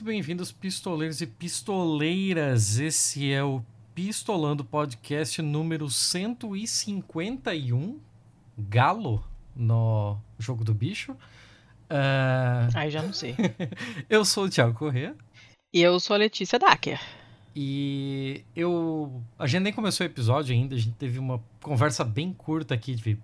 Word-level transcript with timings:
muito 0.00 0.04
bem-vindos, 0.04 0.50
pistoleiros 0.50 1.20
e 1.20 1.26
pistoleiras. 1.26 2.78
Esse 2.78 3.30
é 3.30 3.44
o 3.44 3.62
Pistolando 3.94 4.64
Podcast 4.64 5.42
número 5.42 5.90
151, 5.90 8.00
Galo, 8.56 9.22
no 9.54 10.16
Jogo 10.38 10.64
do 10.64 10.72
Bicho. 10.72 11.12
Uh... 11.12 12.74
Aí 12.74 12.90
já 12.90 13.02
não 13.02 13.12
sei. 13.12 13.36
eu 14.08 14.24
sou 14.24 14.44
o 14.44 14.48
Thiago 14.48 14.72
Corrêa. 14.72 15.14
E 15.70 15.82
eu 15.82 16.00
sou 16.00 16.14
a 16.14 16.18
Letícia 16.18 16.58
Dacker. 16.58 16.98
E 17.54 18.42
eu. 18.56 19.22
A 19.38 19.46
gente 19.46 19.64
nem 19.64 19.72
começou 19.72 20.06
o 20.06 20.08
episódio 20.08 20.54
ainda, 20.54 20.76
a 20.76 20.78
gente 20.78 20.94
teve 20.94 21.18
uma 21.18 21.42
conversa 21.60 22.04
bem 22.04 22.32
curta 22.32 22.72
aqui 22.72 22.94
de, 22.94 23.18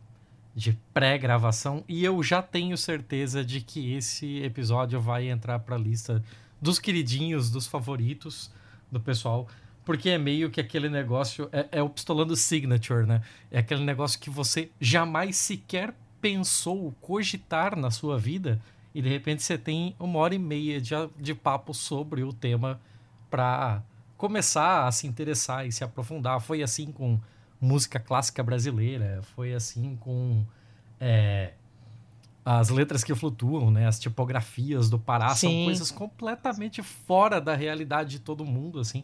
de 0.55 0.79
pré-gravação. 0.93 1.83
E 1.89 2.05
eu 2.05 2.23
já 2.23 2.43
tenho 2.43 2.77
certeza 2.77 3.43
de 3.43 3.63
que 3.63 3.95
esse 3.95 4.43
episódio 4.43 5.01
vai 5.01 5.31
entrar 5.31 5.61
pra 5.61 5.79
lista 5.79 6.23
dos 6.61 6.79
queridinhos, 6.79 7.51
dos 7.51 7.67
favoritos 7.67 8.51
do 8.91 9.01
pessoal. 9.01 9.49
Porque 9.85 10.11
é 10.11 10.19
meio 10.19 10.51
que 10.51 10.61
aquele 10.61 10.89
negócio. 10.89 11.49
É, 11.53 11.69
é 11.79 11.83
o 11.83 11.89
pistolando 11.89 12.35
signature, 12.35 13.07
né? 13.07 13.23
É 13.51 13.61
aquele 13.61 13.85
negócio 13.85 14.19
que 14.19 14.29
você 14.29 14.71
jamais 14.81 15.37
sequer 15.37 15.95
pensou 16.21 16.93
cogitar 17.01 17.77
na 17.77 17.91
sua 17.91 18.19
vida. 18.19 18.61
E 18.95 19.01
de 19.01 19.09
repente 19.09 19.43
você 19.43 19.57
tem 19.57 19.95
uma 20.01 20.19
hora 20.19 20.35
e 20.35 20.39
meia 20.39 20.81
de, 20.81 20.95
de 21.19 21.35
papo 21.35 21.73
sobre 21.73 22.25
o 22.25 22.33
tema 22.33 22.81
pra 23.31 23.83
começar 24.17 24.87
a 24.87 24.93
se 24.93 25.07
interessar 25.07 25.67
e 25.67 25.73
se 25.73 25.85
aprofundar. 25.85 26.41
Foi 26.41 26.63
assim 26.63 26.91
com 26.91 27.21
música 27.61 28.01
clássica 28.01 28.43
brasileira, 28.43 29.21
foi 29.35 29.55
assim 29.55 29.97
com 29.97 30.45
é, 31.01 31.53
as 32.49 32.69
letras 32.69 33.03
que 33.03 33.13
flutuam, 33.13 33.73
né? 33.73 33.89
As 33.89 33.99
tipografias 33.99 34.89
do 34.89 35.01
Pará 35.01 35.35
Sim. 35.35 35.49
são 35.49 35.65
coisas 35.65 35.91
completamente 35.91 36.81
fora 36.81 37.41
da 37.41 37.57
realidade 37.57 38.11
de 38.11 38.19
todo 38.21 38.45
mundo, 38.45 38.79
assim, 38.79 39.03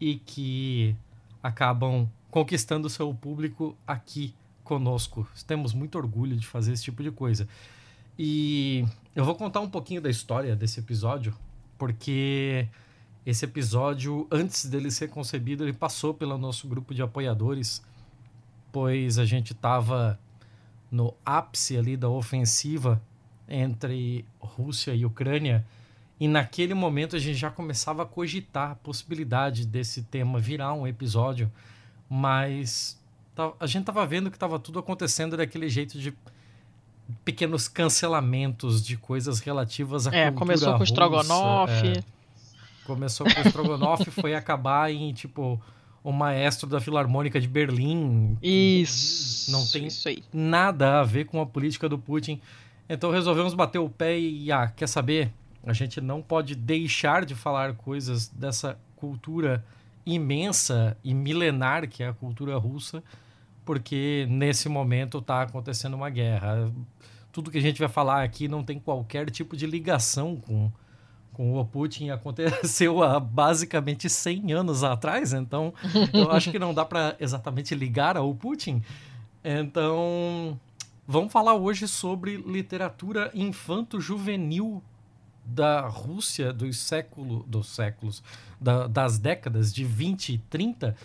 e 0.00 0.18
que 0.18 0.94
acabam 1.42 2.08
conquistando 2.30 2.88
seu 2.88 3.12
público 3.12 3.76
aqui 3.84 4.32
conosco. 4.62 5.26
Temos 5.48 5.74
muito 5.74 5.98
orgulho 5.98 6.36
de 6.36 6.46
fazer 6.46 6.74
esse 6.74 6.84
tipo 6.84 7.02
de 7.02 7.10
coisa. 7.10 7.48
E 8.16 8.84
eu 9.16 9.24
vou 9.24 9.34
contar 9.34 9.58
um 9.58 9.68
pouquinho 9.68 10.00
da 10.00 10.08
história 10.08 10.54
desse 10.54 10.78
episódio, 10.78 11.34
porque 11.76 12.68
esse 13.26 13.44
episódio, 13.44 14.28
antes 14.30 14.64
dele 14.64 14.92
ser 14.92 15.08
concebido, 15.08 15.64
ele 15.64 15.72
passou 15.72 16.14
pelo 16.14 16.38
nosso 16.38 16.68
grupo 16.68 16.94
de 16.94 17.02
apoiadores, 17.02 17.82
pois 18.70 19.18
a 19.18 19.24
gente 19.24 19.52
estava 19.54 20.16
no 20.90 21.14
ápice 21.24 21.76
ali 21.76 21.96
da 21.96 22.08
ofensiva 22.08 23.00
entre 23.48 24.24
Rússia 24.38 24.94
e 24.94 25.04
Ucrânia, 25.04 25.64
e 26.18 26.26
naquele 26.26 26.74
momento 26.74 27.14
a 27.14 27.18
gente 27.18 27.36
já 27.36 27.50
começava 27.50 28.02
a 28.02 28.06
cogitar 28.06 28.72
a 28.72 28.74
possibilidade 28.74 29.66
desse 29.66 30.02
tema 30.02 30.38
virar 30.38 30.72
um 30.72 30.86
episódio, 30.86 31.50
mas 32.08 32.98
a 33.60 33.66
gente 33.66 33.82
estava 33.82 34.06
vendo 34.06 34.30
que 34.30 34.36
estava 34.36 34.58
tudo 34.58 34.78
acontecendo 34.78 35.36
daquele 35.36 35.68
jeito 35.68 35.98
de 35.98 36.14
pequenos 37.24 37.68
cancelamentos 37.68 38.84
de 38.84 38.96
coisas 38.96 39.40
relativas 39.40 40.06
à 40.06 40.14
é, 40.14 40.30
cultura 40.30 40.38
começou 40.38 40.74
com 40.74 40.80
o 40.80 40.84
Strogonoff. 40.84 41.72
É, 41.72 42.16
Começou 42.84 43.26
com 43.26 43.40
o 43.40 43.46
Strogonoff, 43.48 44.10
foi 44.10 44.34
acabar 44.34 44.92
em, 44.92 45.12
tipo, 45.12 45.60
o 46.06 46.12
maestro 46.12 46.68
da 46.68 46.80
Filarmônica 46.80 47.40
de 47.40 47.48
Berlim. 47.48 48.38
Isso. 48.40 49.50
Não 49.50 49.66
tem 49.66 49.88
isso 49.88 50.08
nada 50.32 51.00
a 51.00 51.02
ver 51.02 51.24
com 51.24 51.40
a 51.40 51.46
política 51.46 51.88
do 51.88 51.98
Putin. 51.98 52.40
Então 52.88 53.10
resolvemos 53.10 53.54
bater 53.54 53.80
o 53.80 53.88
pé 53.90 54.16
e, 54.16 54.52
ah, 54.52 54.68
quer 54.68 54.86
saber? 54.86 55.32
A 55.64 55.72
gente 55.72 56.00
não 56.00 56.22
pode 56.22 56.54
deixar 56.54 57.24
de 57.24 57.34
falar 57.34 57.74
coisas 57.74 58.28
dessa 58.28 58.78
cultura 58.94 59.64
imensa 60.06 60.96
e 61.02 61.12
milenar 61.12 61.88
que 61.88 62.04
é 62.04 62.08
a 62.08 62.12
cultura 62.12 62.56
russa, 62.56 63.02
porque 63.64 64.28
nesse 64.30 64.68
momento 64.68 65.18
está 65.18 65.42
acontecendo 65.42 65.94
uma 65.94 66.08
guerra. 66.08 66.72
Tudo 67.32 67.50
que 67.50 67.58
a 67.58 67.62
gente 67.62 67.80
vai 67.80 67.88
falar 67.88 68.22
aqui 68.22 68.46
não 68.46 68.62
tem 68.62 68.78
qualquer 68.78 69.28
tipo 69.28 69.56
de 69.56 69.66
ligação 69.66 70.36
com 70.36 70.70
com 71.36 71.60
o 71.60 71.64
Putin 71.66 72.08
aconteceu 72.08 73.02
há 73.02 73.20
basicamente 73.20 74.08
100 74.08 74.54
anos 74.54 74.82
atrás, 74.82 75.34
então 75.34 75.74
eu 76.14 76.30
acho 76.30 76.50
que 76.50 76.58
não 76.58 76.72
dá 76.72 76.82
para 76.82 77.14
exatamente 77.20 77.74
ligar 77.74 78.16
ao 78.16 78.34
Putin. 78.34 78.82
Então, 79.44 80.58
vamos 81.06 81.30
falar 81.30 81.54
hoje 81.54 81.86
sobre 81.86 82.38
literatura 82.38 83.30
infanto-juvenil 83.34 84.82
da 85.44 85.82
Rússia 85.82 86.54
dos 86.54 86.78
séculos, 86.78 87.44
dos 87.46 87.68
séculos, 87.68 88.22
da, 88.58 88.86
das 88.86 89.18
décadas 89.18 89.74
de 89.74 89.84
20 89.84 90.30
e 90.30 90.38
30. 90.38 90.96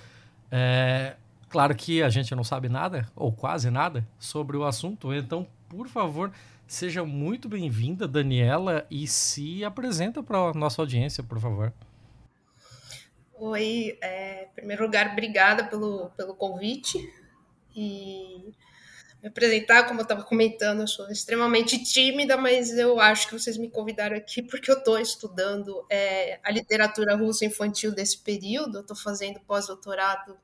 É, 0.49 1.17
claro 1.49 1.75
que 1.75 2.01
a 2.01 2.09
gente 2.09 2.33
não 2.33 2.43
sabe 2.45 2.69
nada, 2.69 3.05
ou 3.17 3.33
quase 3.33 3.69
nada, 3.69 4.07
sobre 4.17 4.55
o 4.55 4.63
assunto, 4.63 5.13
então, 5.13 5.45
por 5.67 5.89
favor, 5.89 6.31
Seja 6.71 7.03
muito 7.03 7.49
bem-vinda, 7.49 8.07
Daniela, 8.07 8.87
e 8.89 9.05
se 9.05 9.61
apresenta 9.61 10.23
para 10.23 10.37
a 10.37 10.53
nossa 10.53 10.81
audiência, 10.81 11.21
por 11.21 11.37
favor. 11.37 11.73
Oi, 13.33 13.97
é, 14.01 14.45
em 14.45 14.55
primeiro 14.55 14.85
lugar, 14.85 15.11
obrigada 15.11 15.65
pelo, 15.65 16.11
pelo 16.11 16.33
convite. 16.33 16.97
E 17.75 18.53
me 19.21 19.27
apresentar, 19.27 19.83
como 19.85 19.99
eu 19.99 20.03
estava 20.03 20.23
comentando, 20.23 20.79
eu 20.79 20.87
sou 20.87 21.11
extremamente 21.11 21.83
tímida, 21.83 22.37
mas 22.37 22.71
eu 22.77 23.01
acho 23.01 23.27
que 23.27 23.37
vocês 23.37 23.57
me 23.57 23.69
convidaram 23.69 24.15
aqui 24.15 24.41
porque 24.49 24.71
eu 24.71 24.77
estou 24.77 24.97
estudando 24.97 25.85
é, 25.89 26.39
a 26.41 26.49
literatura 26.49 27.17
russa 27.17 27.43
infantil 27.43 27.93
desse 27.93 28.19
período. 28.19 28.77
Eu 28.77 28.81
estou 28.81 28.95
fazendo 28.95 29.41
pós-doutorado 29.41 30.37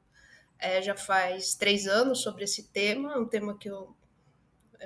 é, 0.60 0.82
já 0.82 0.94
faz 0.94 1.56
três 1.56 1.88
anos 1.88 2.20
sobre 2.20 2.44
esse 2.44 2.64
tema, 2.64 3.18
um 3.18 3.26
tema 3.26 3.58
que 3.58 3.70
eu 3.70 3.96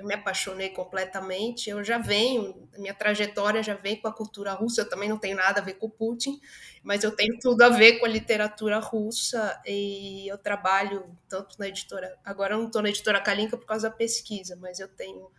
me 0.00 0.14
apaixonei 0.14 0.70
completamente. 0.70 1.68
Eu 1.68 1.84
já 1.84 1.98
venho, 1.98 2.68
minha 2.78 2.94
trajetória 2.94 3.62
já 3.62 3.74
vem 3.74 3.96
com 3.96 4.08
a 4.08 4.12
cultura 4.12 4.52
russa. 4.52 4.82
Eu 4.82 4.88
também 4.88 5.08
não 5.08 5.18
tenho 5.18 5.36
nada 5.36 5.60
a 5.60 5.64
ver 5.64 5.74
com 5.74 5.86
o 5.86 5.90
Putin, 5.90 6.40
mas 6.82 7.04
eu 7.04 7.10
tenho 7.10 7.38
tudo 7.38 7.62
a 7.62 7.68
ver 7.68 7.98
com 7.98 8.06
a 8.06 8.08
literatura 8.08 8.78
russa 8.78 9.60
e 9.66 10.26
eu 10.28 10.38
trabalho 10.38 11.04
tanto 11.28 11.58
na 11.58 11.68
editora. 11.68 12.18
Agora 12.24 12.54
eu 12.54 12.58
não 12.58 12.66
estou 12.66 12.82
na 12.82 12.88
editora 12.88 13.20
Kalinka 13.20 13.56
por 13.56 13.66
causa 13.66 13.90
da 13.90 13.94
pesquisa, 13.94 14.56
mas 14.56 14.80
eu 14.80 14.88
tenho 14.88 15.30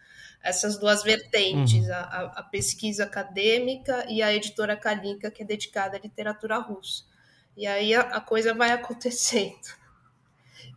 essas 0.43 0.77
duas 0.77 1.01
vertentes, 1.03 1.85
uhum. 1.85 1.93
a, 1.93 2.33
a, 2.35 2.43
pesquisa 2.43 3.05
acadêmica 3.05 4.05
e 4.09 4.21
a 4.21 4.33
editora 4.33 4.75
Kalinka, 4.75 5.31
que 5.31 5.41
é 5.41 5.45
dedicada 5.45 5.95
à 5.95 5.99
literatura 5.99 6.57
russa. 6.57 7.05
E 7.55 7.65
aí 7.65 7.95
a, 7.95 8.01
a 8.01 8.21
coisa 8.21 8.53
vai 8.53 8.71
acontecendo. 8.73 9.82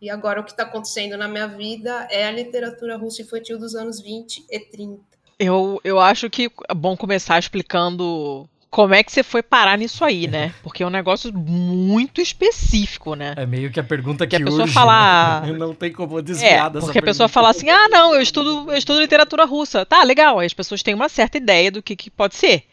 E 0.01 0.09
agora 0.09 0.41
o 0.41 0.43
que 0.43 0.51
está 0.51 0.63
acontecendo 0.63 1.17
na 1.17 1.27
minha 1.27 1.47
vida 1.47 2.07
é 2.09 2.25
a 2.25 2.31
literatura 2.31 2.97
russa 2.97 3.21
infantil 3.21 3.57
dos 3.57 3.75
anos 3.75 4.01
20 4.01 4.45
e 4.49 4.59
30. 4.59 5.01
Eu, 5.39 5.79
eu 5.83 5.99
acho 5.99 6.29
que 6.29 6.51
é 6.67 6.73
bom 6.73 6.95
começar 6.97 7.37
explicando 7.37 8.47
como 8.69 8.93
é 8.93 9.01
que 9.01 9.11
você 9.11 9.23
foi 9.23 9.41
parar 9.41 9.77
nisso 9.77 10.03
aí, 10.03 10.27
né? 10.27 10.53
Porque 10.61 10.83
é 10.83 10.85
um 10.87 10.91
negócio 10.91 11.33
muito 11.33 12.19
específico, 12.21 13.15
né? 13.15 13.33
É 13.37 13.45
meio 13.45 13.71
que 13.71 13.79
a 13.79 13.83
pergunta 13.83 14.27
que, 14.27 14.35
que 14.35 14.41
a 14.41 14.45
pessoa 14.45 14.63
urge, 14.63 14.73
falar, 14.73 15.43
né? 15.43 15.53
não 15.57 15.73
tem 15.73 15.91
como 15.91 16.21
desviar 16.21 16.67
é, 16.67 16.69
dessa 16.69 16.85
porque 16.85 16.99
a 16.99 17.03
pessoa 17.03 17.29
fala 17.29 17.49
assim: 17.49 17.69
"Ah, 17.69 17.87
não, 17.87 18.13
eu 18.13 18.21
estudo, 18.21 18.71
eu 18.71 18.77
estudo 18.77 18.99
literatura 18.99 19.45
russa". 19.45 19.85
Tá, 19.85 20.03
legal. 20.03 20.39
Aí 20.39 20.45
as 20.45 20.53
pessoas 20.53 20.83
têm 20.83 20.93
uma 20.93 21.09
certa 21.09 21.37
ideia 21.37 21.71
do 21.71 21.81
que, 21.81 21.95
que 21.95 22.09
pode 22.09 22.35
ser. 22.35 22.65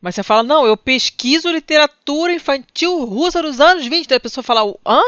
Mas 0.00 0.14
você 0.14 0.22
fala: 0.22 0.42
"Não, 0.42 0.66
eu 0.66 0.76
pesquiso 0.76 1.50
literatura 1.50 2.32
infantil 2.32 3.04
russa 3.04 3.42
dos 3.42 3.60
anos 3.60 3.86
20". 3.86 4.08
Daí 4.08 4.16
a 4.16 4.20
pessoa 4.20 4.42
fala: 4.42 4.62
"Hã?" 4.86 5.02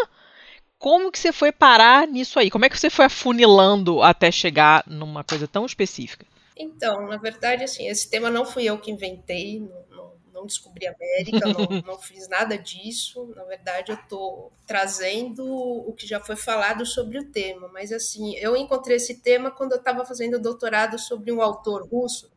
Como 0.87 1.11
que 1.11 1.19
você 1.19 1.33
foi 1.33 1.51
parar 1.51 2.07
nisso 2.07 2.39
aí? 2.39 2.49
Como 2.49 2.65
é 2.65 2.69
que 2.69 2.79
você 2.79 2.89
foi 2.89 3.07
afunilando 3.07 4.03
até 4.03 4.31
chegar 4.31 4.85
numa 4.87 5.25
coisa 5.25 5.49
tão 5.49 5.67
específica? 5.67 6.25
Então, 6.57 7.09
na 7.09 7.17
verdade, 7.17 7.65
assim, 7.65 7.89
esse 7.89 8.09
tema 8.09 8.31
não 8.31 8.47
fui 8.47 8.67
eu 8.67 8.79
que 8.79 8.93
inventei, 8.93 9.59
não, 9.59 9.85
não, 9.91 10.13
não 10.33 10.47
descobri 10.47 10.87
a 10.87 10.93
América, 10.93 11.41
não, 11.45 11.83
não, 11.85 11.99
fiz 11.99 12.29
nada 12.29 12.57
disso. 12.57 13.33
Na 13.35 13.43
verdade, 13.43 13.91
eu 13.91 13.97
estou 13.97 14.53
trazendo 14.65 15.45
o 15.45 15.93
que 15.93 16.07
já 16.07 16.21
foi 16.21 16.37
falado 16.37 16.87
sobre 16.87 17.19
o 17.19 17.33
tema. 17.33 17.67
Mas, 17.73 17.91
assim, 17.91 18.37
eu 18.37 18.57
encontrei 18.57 18.99
esse 18.99 19.21
tema 19.21 19.51
quando 19.51 19.73
eu 19.73 19.79
estava 19.79 20.07
fazendo 20.07 20.39
doutorado 20.39 21.01
sobre 21.01 21.33
um 21.33 21.43
autor 21.43 21.85
russo 21.89 22.31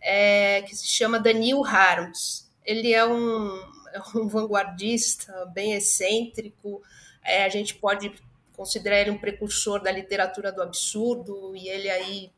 é, 0.00 0.62
que 0.62 0.74
se 0.74 0.86
chama 0.86 1.20
Daniel 1.20 1.62
Harms. 1.62 2.50
Ele 2.64 2.94
é 2.94 3.04
um, 3.04 3.54
é 3.92 4.00
um 4.16 4.26
vanguardista 4.28 5.44
bem 5.52 5.74
excêntrico, 5.74 6.80
é, 7.24 7.44
a 7.44 7.48
gente 7.48 7.74
pode 7.74 8.12
considerar 8.56 9.00
ele 9.00 9.10
um 9.10 9.18
precursor 9.18 9.82
da 9.82 9.90
literatura 9.90 10.52
do 10.52 10.62
absurdo, 10.62 11.54
e 11.56 11.68
ele 11.68 11.88
aí 11.88 12.30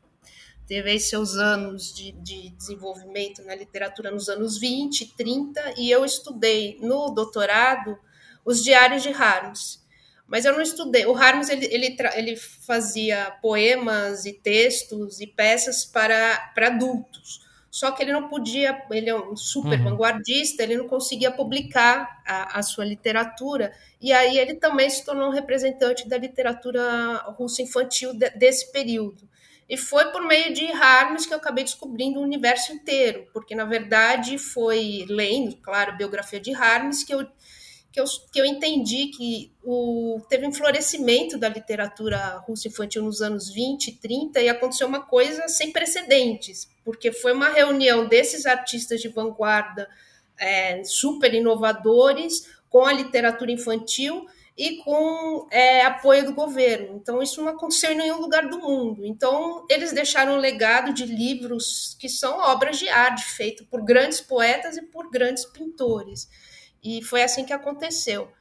teve 0.67 0.99
seus 0.99 1.35
anos 1.35 1.93
de, 1.93 2.11
de, 2.13 2.49
desenvolvimento 2.51 3.43
na 3.43 3.55
literatura 3.55 4.09
nos 4.09 4.29
anos 4.29 4.57
20, 4.57 5.15
30, 5.15 5.75
e 5.77 5.91
eu 5.91 6.03
estudei 6.03 6.77
no 6.81 7.11
doutorado 7.11 7.97
os 8.43 8.63
diários 8.63 9.03
de 9.03 9.09
Harms. 9.09 9.83
Mas 10.27 10.43
eu 10.43 10.53
não 10.53 10.61
estudei. 10.61 11.05
O 11.05 11.15
Harms 11.15 11.49
ele, 11.49 11.65
ele, 11.65 11.95
ele 12.15 12.35
fazia 12.35 13.37
poemas 13.41 14.25
e 14.25 14.33
textos 14.33 15.19
e 15.21 15.27
peças 15.27 15.85
para, 15.85 16.51
para 16.55 16.67
adultos. 16.67 17.44
Só 17.75 17.91
que 17.91 18.01
ele 18.01 18.13
não 18.13 18.29
podia, 18.29 18.85
ele 18.89 19.09
é 19.09 19.13
um 19.13 19.35
super 19.35 19.77
uhum. 19.77 19.83
vanguardista, 19.83 20.63
ele 20.63 20.77
não 20.77 20.87
conseguia 20.87 21.29
publicar 21.29 22.21
a, 22.25 22.59
a, 22.59 22.63
sua 22.63 22.85
literatura, 22.85 23.73
e 23.99 24.13
aí 24.13 24.39
ele 24.39 24.53
também 24.53 24.89
se 24.89 25.03
tornou 25.03 25.27
um 25.27 25.33
representante 25.33 26.07
da 26.07 26.17
literatura 26.17 27.17
russa 27.37 27.61
infantil 27.61 28.13
de, 28.13 28.29
desse 28.29 28.71
período. 28.71 29.27
E 29.67 29.75
foi 29.75 30.09
por 30.13 30.25
meio 30.25 30.53
de 30.53 30.71
Harms 30.71 31.25
que 31.25 31.33
eu 31.33 31.37
acabei 31.37 31.65
descobrindo 31.65 32.21
o 32.21 32.23
universo 32.23 32.71
inteiro, 32.71 33.27
porque 33.33 33.53
na 33.53 33.65
verdade 33.65 34.37
foi 34.37 35.05
lendo, 35.09 35.57
claro, 35.57 35.91
a 35.91 35.95
biografia 35.95 36.39
de 36.39 36.55
Harms 36.55 37.03
que 37.03 37.13
eu 37.13 37.27
que 37.95 38.01
eu, 38.01 38.05
que 38.29 38.41
eu 38.41 38.45
entendi 38.45 39.07
que 39.07 39.53
o, 39.63 40.19
teve 40.27 40.45
um 40.45 40.51
florescimento 40.51 41.37
da 41.37 41.47
literatura 41.47 42.43
russa 42.45 42.67
infantil 42.67 43.01
nos 43.01 43.21
anos 43.21 43.49
20 43.49 43.87
e 43.87 43.91
30 43.93 44.41
e 44.41 44.49
aconteceu 44.49 44.85
uma 44.85 44.99
coisa 44.99 45.47
sem 45.47 45.71
precedentes, 45.71 46.67
porque 46.83 47.13
foi 47.13 47.31
uma 47.31 47.47
reunião 47.47 48.05
desses 48.05 48.45
artistas 48.45 48.99
de 48.99 49.07
vanguarda 49.07 49.87
é, 50.37 50.83
super 50.83 51.33
inovadores 51.33 52.45
com 52.69 52.83
a 52.83 52.91
literatura 52.91 53.49
infantil 53.49 54.25
e 54.57 54.83
com 54.83 55.47
é, 55.49 55.85
apoio 55.85 56.25
do 56.25 56.33
governo. 56.33 56.97
Então, 56.97 57.23
isso 57.23 57.41
não 57.41 57.53
aconteceu 57.53 57.93
em 57.93 57.97
nenhum 57.97 58.19
lugar 58.19 58.49
do 58.49 58.59
mundo. 58.59 59.05
Então, 59.05 59.65
eles 59.69 59.93
deixaram 59.93 60.33
um 60.33 60.39
legado 60.39 60.93
de 60.93 61.05
livros 61.05 61.95
que 61.97 62.09
são 62.09 62.39
obras 62.39 62.77
de 62.77 62.89
arte, 62.89 63.23
feito 63.23 63.63
por 63.67 63.81
grandes 63.85 64.19
poetas 64.19 64.75
e 64.75 64.81
por 64.81 65.09
grandes 65.09 65.45
pintores. 65.45 66.27
E 66.85 67.03
foi 67.03 67.23
assim 67.23 67.43
que 67.43 67.51
aconteceu. 67.51 68.31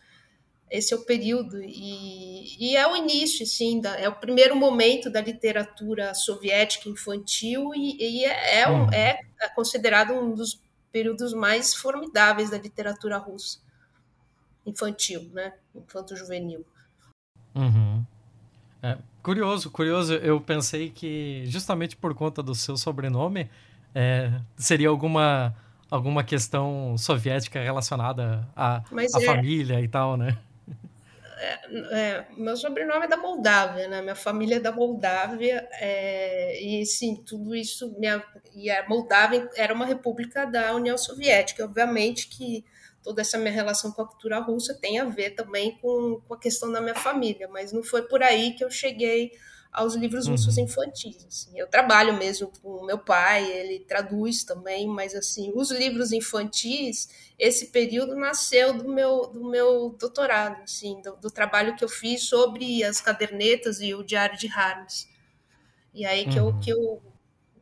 Esse 0.70 0.92
é 0.92 0.96
o 0.96 1.04
período, 1.04 1.62
e, 1.62 2.56
e 2.58 2.76
é 2.76 2.86
o 2.86 2.96
início, 2.96 3.46
sim, 3.46 3.80
da, 3.80 3.96
é 3.96 4.08
o 4.08 4.14
primeiro 4.14 4.54
momento 4.54 5.10
da 5.10 5.20
literatura 5.20 6.14
soviética 6.14 6.88
infantil, 6.88 7.70
e, 7.74 7.96
e 8.00 8.24
é, 8.24 8.60
é, 8.60 8.68
um, 8.68 8.92
é 8.92 9.18
considerado 9.54 10.12
um 10.12 10.34
dos 10.34 10.60
períodos 10.90 11.32
mais 11.32 11.74
formidáveis 11.74 12.50
da 12.50 12.58
literatura 12.58 13.18
russa 13.18 13.58
infantil, 14.66 15.30
né? 15.32 15.52
Infanto-juvenil. 15.74 16.64
Uhum. 17.54 18.04
É, 18.82 18.98
curioso, 19.22 19.70
curioso. 19.70 20.14
Eu 20.14 20.40
pensei 20.40 20.90
que 20.90 21.44
justamente 21.46 21.96
por 21.96 22.14
conta 22.14 22.42
do 22.42 22.54
seu 22.54 22.76
sobrenome 22.76 23.50
é, 23.94 24.40
seria 24.56 24.88
alguma 24.88 25.54
alguma 25.94 26.24
questão 26.24 26.98
soviética 26.98 27.60
relacionada 27.60 28.48
à, 28.56 28.78
à 28.78 28.82
é, 29.00 29.24
família 29.24 29.80
e 29.80 29.86
tal, 29.86 30.16
né? 30.16 30.36
É, 31.36 31.58
é, 31.92 32.26
meu 32.36 32.56
sobrenome 32.56 33.04
é 33.04 33.08
da 33.08 33.16
Moldávia, 33.16 33.86
né? 33.86 34.02
Minha 34.02 34.16
família 34.16 34.56
é 34.56 34.60
da 34.60 34.72
Moldávia 34.72 35.68
é, 35.74 36.60
e 36.60 36.84
sim, 36.84 37.22
tudo 37.24 37.54
isso 37.54 37.94
minha, 37.98 38.22
e 38.54 38.68
a 38.70 38.88
Moldávia 38.88 39.48
era 39.54 39.72
uma 39.72 39.86
república 39.86 40.44
da 40.44 40.74
União 40.74 40.98
Soviética. 40.98 41.64
Obviamente 41.64 42.28
que 42.28 42.64
toda 43.00 43.20
essa 43.20 43.38
minha 43.38 43.52
relação 43.52 43.92
com 43.92 44.02
a 44.02 44.08
cultura 44.08 44.40
russa 44.40 44.74
tem 44.74 44.98
a 44.98 45.04
ver 45.04 45.30
também 45.30 45.78
com, 45.78 46.20
com 46.26 46.34
a 46.34 46.38
questão 46.38 46.72
da 46.72 46.80
minha 46.80 46.94
família, 46.94 47.46
mas 47.48 47.72
não 47.72 47.84
foi 47.84 48.02
por 48.02 48.20
aí 48.20 48.52
que 48.54 48.64
eu 48.64 48.70
cheguei 48.70 49.30
aos 49.74 49.96
livros 49.96 50.28
russos 50.28 50.56
uhum. 50.56 50.64
infantis. 50.64 51.26
Assim. 51.26 51.58
Eu 51.58 51.66
trabalho 51.66 52.16
mesmo 52.16 52.50
com 52.62 52.86
meu 52.86 52.98
pai, 52.98 53.50
ele 53.50 53.80
traduz 53.80 54.44
também, 54.44 54.86
mas 54.86 55.16
assim, 55.16 55.52
os 55.52 55.72
livros 55.72 56.12
infantis, 56.12 57.08
esse 57.36 57.66
período 57.66 58.14
nasceu 58.14 58.72
do 58.72 58.88
meu, 58.88 59.26
do 59.26 59.50
meu 59.50 59.90
doutorado, 59.98 60.62
assim, 60.62 61.02
do, 61.02 61.16
do 61.16 61.30
trabalho 61.30 61.74
que 61.74 61.84
eu 61.84 61.88
fiz 61.88 62.22
sobre 62.22 62.84
as 62.84 63.00
cadernetas 63.00 63.80
e 63.80 63.92
o 63.92 64.04
Diário 64.04 64.38
de 64.38 64.46
Harms. 64.46 65.08
E 65.92 66.06
aí 66.06 66.24
que, 66.24 66.38
uhum. 66.38 66.50
eu, 66.50 66.60
que 66.60 66.70
eu, 66.70 67.02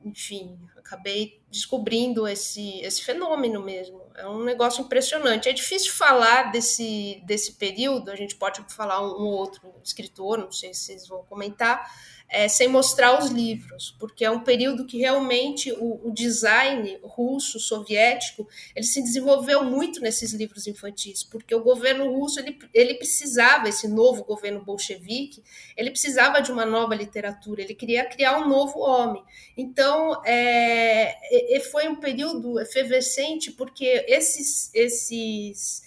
enfim, 0.05 0.59
acabei 0.77 1.41
descobrindo 1.51 2.29
esse, 2.29 2.79
esse 2.81 3.03
fenômeno 3.03 3.63
mesmo. 3.63 4.02
É 4.17 4.27
um 4.27 4.43
negócio 4.45 4.85
impressionante. 4.85 5.49
É 5.49 5.53
difícil 5.53 5.93
falar 5.93 6.51
desse, 6.51 7.23
desse 7.25 7.53
período, 7.53 8.11
a 8.11 8.17
gente 8.17 8.37
pode 8.37 8.63
falar 8.69 9.01
um, 9.01 9.23
um 9.23 9.27
outro 9.27 9.75
escritor, 9.83 10.39
não 10.39 10.53
sei 10.53 10.75
se 10.75 10.85
vocês 10.85 11.09
vão 11.09 11.25
comentar, 11.25 11.91
é, 12.33 12.49
sem 12.49 12.67
mostrar 12.67 13.23
os 13.23 13.31
livros, 13.31 13.95
porque 13.99 14.25
é 14.25 14.31
um 14.31 14.41
período 14.41 14.87
que 14.87 14.97
realmente 14.97 15.71
o, 15.71 16.09
o, 16.09 16.11
design 16.15 16.99
russo, 17.03 17.61
soviético, 17.61 18.49
ele 18.75 18.87
se 18.87 19.03
desenvolveu 19.03 19.63
muito 19.63 20.01
nesses 20.01 20.33
livros 20.33 20.67
infantis, 20.67 21.23
porque 21.23 21.55
o 21.55 21.63
governo 21.63 22.11
russo 22.11 22.41
ele, 22.41 22.59
ele 22.73 22.95
precisava, 22.95 23.69
esse 23.69 23.87
novo 23.87 24.25
governo 24.25 24.65
bolchevique, 24.65 25.43
ele 25.77 25.91
precisava 25.91 26.41
de 26.41 26.51
uma 26.51 26.65
nova 26.65 26.95
literatura, 26.95 27.61
ele 27.61 27.75
queria 27.75 28.07
criar 28.07 28.39
um 28.39 28.49
novo 28.49 28.79
homem. 28.79 29.23
Então, 29.55 30.23
é, 30.25 31.61
foi 31.71 31.87
um 31.87 31.97
período 31.97 32.59
efervescente, 32.59 33.53
porque 33.53 34.07
esses, 34.09 34.71
esses 34.75 35.83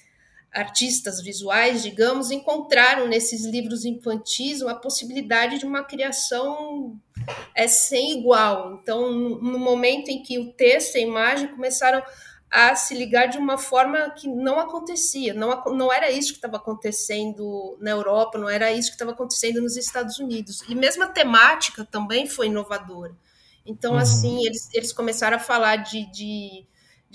artistas 0.56 1.22
visuais, 1.22 1.84
digamos, 1.84 2.32
encontraram 2.32 3.08
nesses 3.08 3.46
livros 3.46 3.84
infantis 3.84 4.62
uma 4.62 4.74
possibilidade 4.74 5.60
de 5.60 5.66
uma 5.66 5.84
criação 5.84 6.98
é, 7.54 7.68
sem 7.68 8.18
igual. 8.18 8.80
Então, 8.82 9.12
no 9.12 9.60
momento 9.60 10.10
em 10.10 10.24
que 10.24 10.40
o 10.40 10.54
texto 10.54 10.96
e 10.96 11.00
a 11.00 11.04
imagem 11.04 11.50
começaram 11.50 12.02
a 12.50 12.74
se 12.74 12.96
ligar 12.96 13.28
de 13.28 13.38
uma 13.38 13.58
forma 13.58 14.10
que 14.12 14.30
não 14.30 14.58
acontecia, 14.58 15.34
não, 15.34 15.62
não 15.74 15.92
era 15.92 16.10
isso 16.10 16.30
que 16.30 16.38
estava 16.38 16.56
acontecendo 16.56 17.78
na 17.82 17.92
Europa, 17.92 18.38
não 18.38 18.50
era 18.50 18.72
isso 18.72 18.90
que 18.90 18.96
estava 18.96 19.12
acontecendo 19.12 19.62
nos 19.62 19.76
Estados 19.76 20.20
Unidos. 20.20 20.64
E 20.70 20.74
mesmo 20.74 21.04
a 21.04 21.08
temática 21.08 21.84
também 21.84 22.28
foi 22.28 22.48
inovadora. 22.48 23.14
Então, 23.66 23.94
uhum. 23.94 23.98
assim, 23.98 24.46
eles, 24.46 24.70
eles 24.74 24.94
começaram 24.94 25.36
a 25.36 25.40
falar 25.40 25.78
de, 25.78 26.10
de 26.12 26.66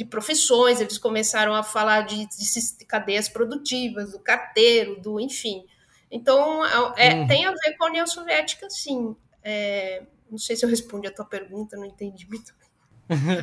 de 0.00 0.05
profissões, 0.06 0.81
eles 0.81 0.97
começaram 0.97 1.52
a 1.55 1.62
falar 1.62 2.06
de, 2.06 2.26
de 2.26 2.85
cadeias 2.87 3.29
produtivas, 3.29 4.12
do 4.12 4.19
carteiro, 4.19 4.99
do 4.99 5.20
enfim. 5.20 5.62
Então, 6.11 6.64
é, 6.97 7.16
uhum. 7.16 7.26
tem 7.26 7.45
a 7.45 7.50
ver 7.50 7.76
com 7.76 7.85
a 7.85 7.88
União 7.88 8.07
Soviética, 8.07 8.71
sim. 8.71 9.14
É, 9.45 10.02
não 10.30 10.38
sei 10.38 10.57
se 10.57 10.64
eu 10.64 10.71
respondi 10.71 11.07
a 11.07 11.12
tua 11.12 11.26
pergunta, 11.26 11.76
não 11.76 11.85
entendi 11.85 12.26
muito 12.26 12.54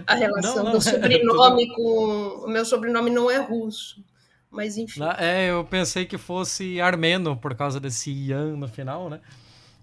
a 0.07 0.15
relação 0.17 0.55
não, 0.55 0.63
não, 0.63 0.71
do 0.71 0.81
sobrenome 0.81 1.67
com. 1.75 2.45
O 2.45 2.47
meu 2.47 2.65
sobrenome 2.65 3.11
não 3.11 3.29
é 3.29 3.37
russo, 3.37 4.03
mas 4.49 4.77
enfim. 4.77 5.01
É, 5.19 5.51
eu 5.51 5.63
pensei 5.63 6.07
que 6.07 6.17
fosse 6.17 6.81
armeno 6.81 7.37
por 7.37 7.53
causa 7.53 7.79
desse 7.79 8.11
Ian 8.11 8.57
no 8.57 8.67
final, 8.67 9.11
né? 9.11 9.21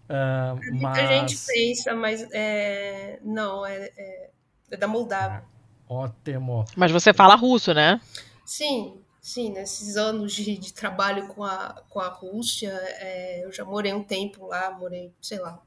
Uh, 0.09 0.81
mas... 0.81 0.99
A 0.99 1.07
gente 1.07 1.39
pensa, 1.47 1.95
mas 1.95 2.27
é, 2.33 3.21
não, 3.23 3.65
é, 3.65 3.93
é, 3.97 4.31
é 4.73 4.77
da 4.77 4.89
Moldávia. 4.89 5.54
Ótimo. 5.89 6.65
Mas 6.77 6.91
você 6.91 7.13
fala 7.13 7.35
russo, 7.35 7.75
né? 7.75 8.01
Sim, 8.45 9.01
sim. 9.21 9.51
Nesses 9.51 9.97
anos 9.97 10.33
de, 10.33 10.57
de 10.57 10.73
trabalho 10.73 11.29
com 11.29 11.45
a, 11.45 11.83
com 11.89 12.01
a 12.01 12.09
Rússia, 12.09 12.73
é, 12.99 13.45
eu 13.45 13.53
já 13.53 13.65
morei 13.65 13.93
um 13.93 14.03
tempo 14.03 14.47
lá, 14.47 14.71
morei, 14.71 15.13
sei 15.21 15.39
lá, 15.39 15.61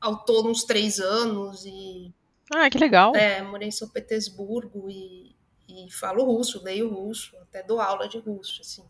ao 0.00 0.24
todo 0.24 0.48
uns 0.48 0.64
três 0.64 0.98
anos 0.98 1.64
e... 1.64 2.12
Ah, 2.54 2.68
que 2.68 2.78
legal. 2.78 3.14
É, 3.16 3.42
morei 3.42 3.68
em 3.68 3.72
São 3.72 3.88
Petersburgo 3.88 4.90
e, 4.90 5.34
e 5.68 5.90
falo 5.90 6.24
russo, 6.24 6.62
leio 6.62 6.92
russo, 6.92 7.36
até 7.38 7.62
dou 7.62 7.80
aula 7.80 8.08
de 8.08 8.18
russo, 8.18 8.60
assim. 8.60 8.84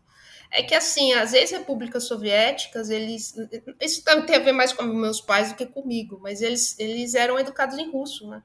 É 0.51 0.61
que, 0.61 0.75
assim, 0.75 1.13
as 1.13 1.33
ex-repúblicas 1.33 2.03
soviéticas, 2.03 2.89
eles... 2.89 3.33
Isso 3.81 4.03
tem 4.03 4.35
a 4.35 4.39
ver 4.39 4.51
mais 4.51 4.71
com 4.71 4.83
meus 4.83 5.19
pais 5.19 5.49
do 5.49 5.55
que 5.55 5.65
comigo, 5.65 6.19
mas 6.21 6.41
eles, 6.41 6.77
eles 6.79 7.15
eram 7.15 7.39
educados 7.39 7.77
em 7.77 7.89
russo, 7.89 8.27
né? 8.27 8.43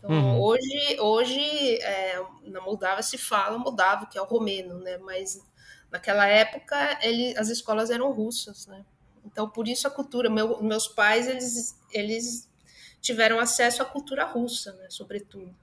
Então, 0.00 0.10
uhum. 0.10 0.40
hoje, 0.40 0.96
hoje 0.98 1.40
é, 1.82 2.24
na 2.44 2.60
Moldávia 2.62 3.02
se 3.02 3.18
fala 3.18 3.58
moldavo, 3.58 4.06
que 4.06 4.16
é 4.16 4.22
o 4.22 4.24
romeno, 4.24 4.78
né? 4.78 4.96
Mas 4.96 5.38
naquela 5.92 6.26
época 6.26 6.98
ele, 7.02 7.36
as 7.36 7.48
escolas 7.48 7.90
eram 7.90 8.10
russas, 8.10 8.66
né? 8.66 8.84
Então, 9.24 9.48
por 9.48 9.68
isso 9.68 9.86
a 9.86 9.90
cultura, 9.90 10.30
meu, 10.30 10.62
meus 10.62 10.88
pais, 10.88 11.28
eles, 11.28 11.78
eles 11.92 12.50
tiveram 13.00 13.38
acesso 13.38 13.82
à 13.82 13.84
cultura 13.84 14.24
russa, 14.24 14.72
né? 14.72 14.86
Sobretudo, 14.88 15.54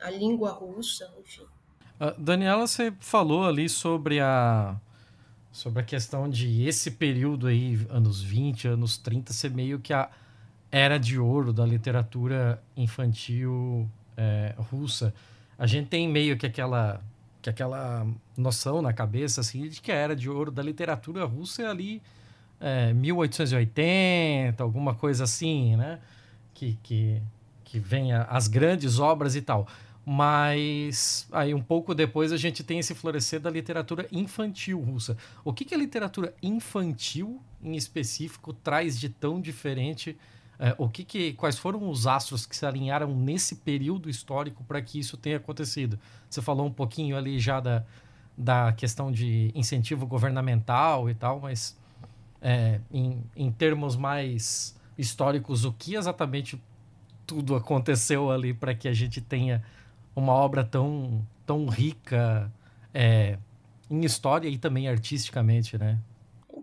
a 0.00 0.08
língua 0.08 0.50
russa, 0.50 1.12
enfim. 1.20 1.46
Uh, 2.00 2.18
Daniela, 2.18 2.66
você 2.66 2.92
falou 2.98 3.44
ali 3.44 3.68
sobre 3.68 4.20
a 4.20 4.80
sobre 5.52 5.80
a 5.80 5.82
questão 5.82 6.28
de 6.28 6.66
esse 6.66 6.90
período 6.90 7.46
aí, 7.46 7.86
anos 7.88 8.20
20, 8.20 8.68
anos 8.68 8.98
30, 8.98 9.32
ser 9.32 9.50
meio 9.50 9.80
que 9.80 9.90
a 9.90 10.10
era 10.70 10.98
de 10.98 11.18
ouro 11.18 11.52
da 11.52 11.64
literatura 11.64 12.62
infantil 12.76 13.88
é, 14.16 14.54
russa. 14.70 15.14
A 15.58 15.66
gente 15.66 15.88
tem 15.88 16.08
meio 16.08 16.36
que 16.36 16.46
aquela 16.46 17.00
que 17.40 17.50
aquela 17.50 18.04
noção 18.36 18.82
na 18.82 18.92
cabeça 18.92 19.40
assim 19.40 19.68
de 19.68 19.80
que 19.80 19.92
a 19.92 19.94
era 19.94 20.16
de 20.16 20.28
ouro 20.28 20.50
da 20.50 20.62
literatura 20.62 21.24
russa 21.24 21.62
é 21.62 21.66
ali 21.66 22.02
é, 22.60 22.92
1880, 22.92 24.62
alguma 24.62 24.94
coisa 24.94 25.24
assim, 25.24 25.76
né? 25.76 26.00
Que, 26.52 26.78
que, 26.82 27.22
que 27.64 27.78
vem 27.78 28.12
as 28.12 28.48
grandes 28.48 28.98
obras 28.98 29.36
e 29.36 29.42
tal. 29.42 29.68
Mas 30.04 31.26
aí 31.32 31.52
um 31.52 31.60
pouco 31.60 31.94
depois 31.94 32.32
a 32.32 32.36
gente 32.36 32.62
tem 32.62 32.78
esse 32.78 32.94
florescer 32.94 33.40
da 33.40 33.50
literatura 33.50 34.06
infantil 34.10 34.80
russa. 34.80 35.16
O 35.44 35.52
que, 35.52 35.64
que 35.64 35.74
a 35.74 35.78
literatura 35.78 36.32
infantil, 36.42 37.40
em 37.62 37.76
específico, 37.76 38.52
traz 38.52 38.98
de 38.98 39.08
tão 39.08 39.40
diferente 39.40 40.16
É, 40.58 40.74
o 40.78 40.88
que, 40.88 41.04
que 41.04 41.32
quais 41.34 41.58
foram 41.58 41.88
os 41.88 42.06
astros 42.06 42.46
que 42.46 42.56
se 42.56 42.64
alinharam 42.64 43.14
nesse 43.14 43.56
período 43.56 44.08
histórico 44.08 44.64
para 44.64 44.80
que 44.80 44.98
isso 44.98 45.16
tenha 45.16 45.36
acontecido? 45.36 45.98
Você 46.28 46.40
falou 46.40 46.66
um 46.66 46.72
pouquinho 46.72 47.16
ali 47.16 47.38
já 47.38 47.60
da, 47.60 47.84
da 48.36 48.72
questão 48.72 49.12
de 49.12 49.50
incentivo 49.54 50.06
governamental 50.06 51.10
e 51.10 51.14
tal, 51.14 51.40
mas 51.40 51.76
é, 52.40 52.80
em, 52.90 53.22
em 53.34 53.50
termos 53.50 53.96
mais 53.96 54.74
históricos, 54.96 55.64
o 55.64 55.72
que 55.72 55.94
exatamente 55.94 56.60
tudo 57.26 57.54
aconteceu 57.54 58.30
ali 58.30 58.54
para 58.54 58.74
que 58.74 58.88
a 58.88 58.94
gente 58.94 59.20
tenha 59.20 59.62
uma 60.14 60.32
obra 60.32 60.64
tão, 60.64 61.26
tão 61.44 61.66
rica 61.66 62.50
é, 62.94 63.38
em 63.90 64.04
história 64.04 64.48
e 64.48 64.56
também 64.56 64.88
artisticamente, 64.88 65.76
né? 65.76 65.98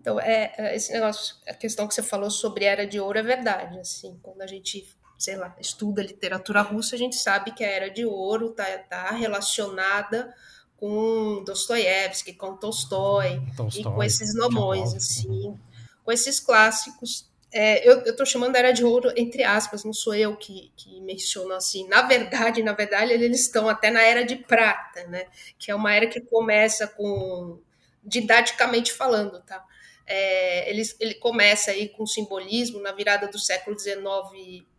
Então, 0.04 0.20
é, 0.20 0.52
é, 0.58 0.76
esse 0.76 0.92
negócio, 0.92 1.34
a 1.48 1.54
questão 1.54 1.88
que 1.88 1.94
você 1.94 2.02
falou 2.02 2.30
sobre 2.30 2.66
Era 2.66 2.86
de 2.86 3.00
Ouro 3.00 3.18
é 3.18 3.22
verdade. 3.22 3.78
Assim, 3.78 4.20
quando 4.22 4.42
a 4.42 4.46
gente, 4.46 4.86
sei 5.16 5.34
lá, 5.34 5.56
estuda 5.58 6.02
literatura 6.02 6.60
russa, 6.60 6.94
a 6.94 6.98
gente 6.98 7.16
sabe 7.16 7.52
que 7.52 7.64
a 7.64 7.70
Era 7.70 7.90
de 7.90 8.04
Ouro 8.04 8.50
está 8.50 8.66
tá 8.80 9.10
relacionada 9.12 10.34
com 10.76 11.42
Dostoiévski, 11.46 12.34
com 12.34 12.54
Tolstói, 12.54 13.40
Tolstói 13.56 13.80
e 13.80 13.84
com 13.84 14.02
esses 14.02 14.34
nomões, 14.34 14.92
assim, 14.92 15.58
com 16.04 16.12
esses 16.12 16.38
clássicos 16.38 17.32
é, 17.50 17.88
eu 17.88 18.02
estou 18.02 18.26
chamando 18.26 18.56
a 18.56 18.58
Era 18.58 18.72
de 18.72 18.84
Ouro 18.84 19.10
entre 19.16 19.42
aspas, 19.42 19.84
não 19.84 19.92
sou 19.92 20.12
eu 20.12 20.36
que, 20.36 20.70
que 20.76 21.00
menciono 21.00 21.54
assim. 21.54 21.88
Na 21.88 22.02
verdade, 22.02 22.62
na 22.62 22.72
verdade, 22.72 23.12
eles 23.12 23.42
estão 23.42 23.68
até 23.68 23.90
na 23.90 24.02
Era 24.02 24.22
de 24.24 24.36
Prata, 24.36 25.06
né? 25.06 25.28
Que 25.56 25.70
é 25.70 25.74
uma 25.74 25.94
era 25.94 26.08
que 26.08 26.20
começa 26.20 26.88
com 26.88 27.60
didaticamente 28.02 28.92
falando, 28.92 29.40
tá? 29.40 29.64
É, 30.06 30.70
ele, 30.70 30.82
ele 31.00 31.14
começa 31.14 31.70
aí 31.70 31.88
com 31.88 32.06
simbolismo 32.06 32.80
na 32.80 32.92
virada 32.92 33.28
do 33.28 33.38
século 33.38 33.78
XIX 33.78 34.04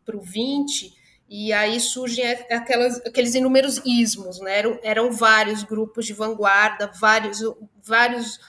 para 0.05 0.17
o 0.17 0.23
XX, 0.23 0.93
e 1.27 1.51
aí 1.51 1.79
surgem 1.79 2.25
aquelas, 2.51 2.97
aqueles 3.05 3.33
inúmeros 3.33 3.81
ismos, 3.83 4.39
né? 4.39 4.59
Eram, 4.59 4.79
eram 4.83 5.11
vários 5.11 5.63
grupos 5.63 6.05
de 6.05 6.13
vanguarda, 6.13 6.91
vários, 6.99 7.39
vários 7.83 8.39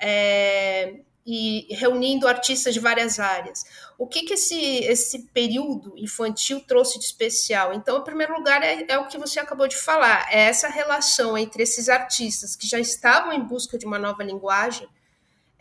é, 0.00 0.96
e 1.26 1.66
reunindo 1.70 2.26
artistas 2.26 2.74
de 2.74 2.80
várias 2.80 3.18
áreas. 3.18 3.64
O 3.96 4.06
que, 4.06 4.22
que 4.22 4.34
esse, 4.34 4.60
esse 4.84 5.26
período 5.32 5.94
infantil 5.96 6.60
trouxe 6.60 6.98
de 6.98 7.04
especial? 7.04 7.72
Então, 7.72 7.98
em 7.98 8.04
primeiro 8.04 8.34
lugar, 8.34 8.62
é, 8.62 8.84
é, 8.88 8.98
o 8.98 9.06
que 9.06 9.16
você 9.16 9.38
acabou 9.40 9.66
de 9.66 9.76
falar, 9.76 10.26
é 10.30 10.40
essa 10.40 10.68
relação 10.68 11.38
entre 11.38 11.62
esses 11.62 11.88
artistas 11.88 12.56
que 12.56 12.66
já 12.66 12.78
estavam 12.78 13.32
em 13.32 13.42
busca 13.42 13.78
de 13.78 13.86
uma 13.86 13.98
nova 13.98 14.22
linguagem 14.22 14.88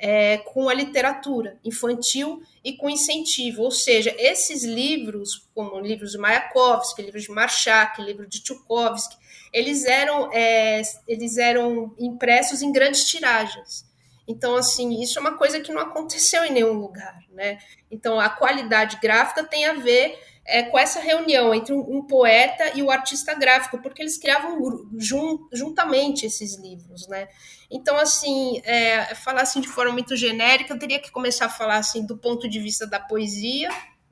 é, 0.05 0.39
com 0.39 0.67
a 0.67 0.73
literatura 0.73 1.57
infantil 1.63 2.43
e 2.61 2.73
com 2.73 2.89
incentivo, 2.89 3.63
ou 3.63 3.71
seja, 3.71 4.13
esses 4.17 4.65
livros, 4.65 5.47
como 5.55 5.79
livros 5.79 6.11
de 6.11 6.17
Mayakovsky, 6.17 7.01
livros 7.01 7.23
de 7.23 7.31
Marchak, 7.31 8.01
livro 8.01 8.27
de 8.27 8.43
Tchaikovsky, 8.43 9.15
eles 9.53 9.85
eram, 9.85 10.29
é, 10.33 10.81
eles 11.07 11.37
eram 11.37 11.95
impressos 11.97 12.61
em 12.61 12.69
grandes 12.69 13.05
tiragens. 13.05 13.85
Então, 14.27 14.57
assim, 14.57 15.01
isso 15.01 15.17
é 15.17 15.21
uma 15.21 15.37
coisa 15.37 15.61
que 15.61 15.71
não 15.71 15.81
aconteceu 15.81 16.43
em 16.43 16.51
nenhum 16.51 16.73
lugar, 16.73 17.17
né? 17.31 17.59
Então, 17.89 18.19
a 18.19 18.27
qualidade 18.29 18.99
gráfica 19.01 19.41
tem 19.41 19.65
a 19.65 19.73
ver 19.73 20.19
é, 20.45 20.63
com 20.63 20.77
essa 20.77 20.99
reunião 20.99 21.53
entre 21.53 21.73
um, 21.73 21.97
um, 21.97 22.01
poeta 22.05 22.77
e 22.77 22.83
o 22.83 22.91
artista 22.91 23.33
gráfico, 23.33 23.81
porque 23.81 24.01
eles 24.01 24.17
criavam 24.17 24.59
jun, 24.97 25.47
juntamente 25.53 26.25
esses 26.25 26.57
livros, 26.57 27.07
né? 27.07 27.29
Então, 27.71 27.97
assim, 27.97 28.61
é, 28.65 29.15
falar 29.15 29.41
assim 29.41 29.61
de 29.61 29.69
forma 29.69 29.93
muito 29.93 30.15
genérica, 30.15 30.73
eu 30.73 30.79
teria 30.79 30.99
que 30.99 31.11
começar 31.11 31.45
a 31.45 31.49
falar 31.49 31.77
assim 31.77 32.05
do 32.05 32.17
ponto 32.17 32.47
de 32.49 32.59
vista 32.59 32.85
da 32.85 32.99
poesia 32.99 33.69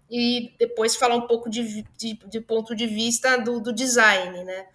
e 0.10 0.54
depois 0.58 0.96
falar 0.96 1.16
um 1.16 1.28
pouco 1.28 1.50
de, 1.50 1.84
de, 1.98 2.14
de 2.14 2.42
ponto 2.42 2.76
de 2.76 2.88
vista 2.88 3.38
do, 3.38 3.60
do 3.60 3.74
design, 3.74 4.44
né? 4.44 4.66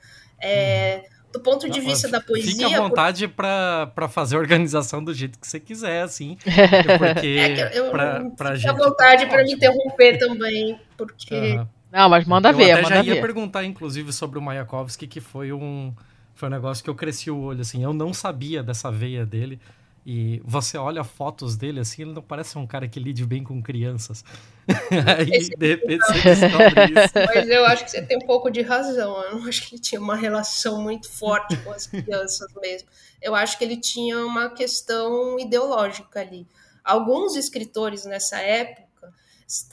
É, 0.41 1.05
do 1.37 1.41
ponto 1.41 1.69
de 1.69 1.81
vista 1.81 2.09
da 2.09 2.21
poesia. 2.21 2.53
Fique 2.53 2.65
à 2.65 2.81
vontade 2.81 3.29
para 3.29 4.09
fazer 4.09 4.37
a 4.37 4.39
organização 4.39 5.05
do 5.05 5.13
jeito 5.13 5.39
que 5.39 5.47
você 5.47 5.61
quiser, 5.61 6.03
assim. 6.03 6.39
Porque. 6.99 7.27
É 7.27 7.79
eu, 7.79 7.91
pra, 7.91 8.25
pra 8.37 8.53
fique 8.53 8.63
gente... 8.63 8.71
à 8.71 8.73
vontade 8.73 9.27
para 9.27 9.45
me 9.45 9.53
interromper 9.53 10.19
também, 10.19 10.81
porque. 10.97 11.35
Uhum. 11.35 11.67
Não, 11.93 12.09
mas 12.09 12.25
manda 12.27 12.51
eu 12.51 12.57
ver. 12.57 12.71
Eu 12.71 12.79
até 12.79 12.89
já 12.89 13.05
ia 13.05 13.15
ver. 13.15 13.21
perguntar, 13.21 13.65
inclusive, 13.65 14.13
sobre 14.13 14.39
o 14.39 14.43
Mayakovsky, 14.43 15.07
que 15.07 15.21
foi 15.21 15.53
um, 15.53 15.95
foi 16.35 16.49
um 16.49 16.53
negócio 16.53 16.83
que 16.83 16.91
eu 16.91 16.95
cresci 16.95 17.31
o 17.31 17.39
olho, 17.39 17.61
assim. 17.61 17.83
Eu 17.83 17.93
não 17.93 18.13
sabia 18.13 18.63
dessa 18.63 18.91
veia 18.91 19.25
dele. 19.25 19.61
E 20.09 20.41
você 20.45 20.79
olha 20.79 21.03
fotos 21.03 21.57
dele 21.57 21.81
assim, 21.81 22.03
ele 22.03 22.13
não 22.13 22.23
parece 22.23 22.57
um 22.57 22.65
cara 22.65 22.87
que 22.87 23.01
lide 23.01 23.27
bem 23.27 23.43
com 23.43 23.61
crianças. 23.61 24.25
Aí, 25.19 25.29
Esse 25.35 25.51
de 25.51 25.67
repente, 25.67 26.07
você 26.07 26.23
descobre 26.23 26.85
isso. 26.85 27.13
Mas 27.35 27.49
eu 27.49 27.67
acho 27.67 27.85
que 27.85 27.91
você 27.91 28.03
tem 28.03 28.17
um 28.17 28.25
pouco 28.25 28.49
de 28.49 28.63
razão. 28.63 29.21
Eu 29.25 29.41
não 29.41 29.49
acho 29.49 29.67
que 29.67 29.75
ele 29.75 29.83
tinha 29.83 30.01
uma 30.01 30.15
relação 30.15 30.81
muito 30.81 31.11
forte 31.11 31.57
com 31.57 31.73
as 31.73 31.89
crianças 31.89 32.47
mesmo. 32.63 32.89
Eu 33.21 33.35
acho 33.35 33.59
que 33.59 33.65
ele 33.65 33.77
tinha 33.77 34.25
uma 34.25 34.49
questão 34.49 35.41
ideológica 35.41 36.21
ali. 36.21 36.47
Alguns 36.85 37.35
escritores 37.35 38.05
nessa 38.05 38.39
época, 38.39 39.13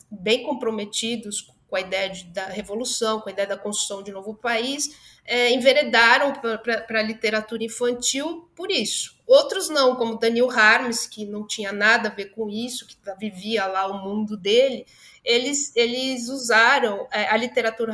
bem 0.10 0.42
comprometidos 0.42 1.48
com 1.70 1.76
a 1.76 1.82
ideia 1.82 2.10
de, 2.10 2.24
da 2.26 2.48
revolução, 2.48 3.22
com 3.22 3.30
a 3.30 3.32
ideia 3.32 3.48
da 3.48 3.58
construção 3.58 4.02
de 4.02 4.10
um 4.10 4.16
novo 4.16 4.34
país, 4.34 4.96
é, 5.26 5.52
enveredaram 5.52 6.34
para 6.34 7.00
a 7.00 7.04
literatura 7.04 7.64
infantil 7.64 8.50
por 8.56 8.70
isso. 8.70 9.18
Outros 9.26 9.70
não, 9.70 9.96
como 9.96 10.20
Daniel 10.20 10.52
Harms, 10.52 11.08
que 11.08 11.26
não 11.26 11.48
tinha 11.48 11.72
nada 11.72 12.10
a 12.10 12.14
ver 12.14 12.26
com 12.32 12.50
isso, 12.50 12.86
que 12.86 12.98
vivia 13.18 13.66
lá 13.66 13.88
o 13.88 14.04
mundo 14.04 14.36
dele, 14.36 14.86
eles, 15.24 15.74
eles 15.76 16.28
usaram 16.28 17.08
é, 17.12 17.30
a 17.30 17.38
literatura 17.38 17.94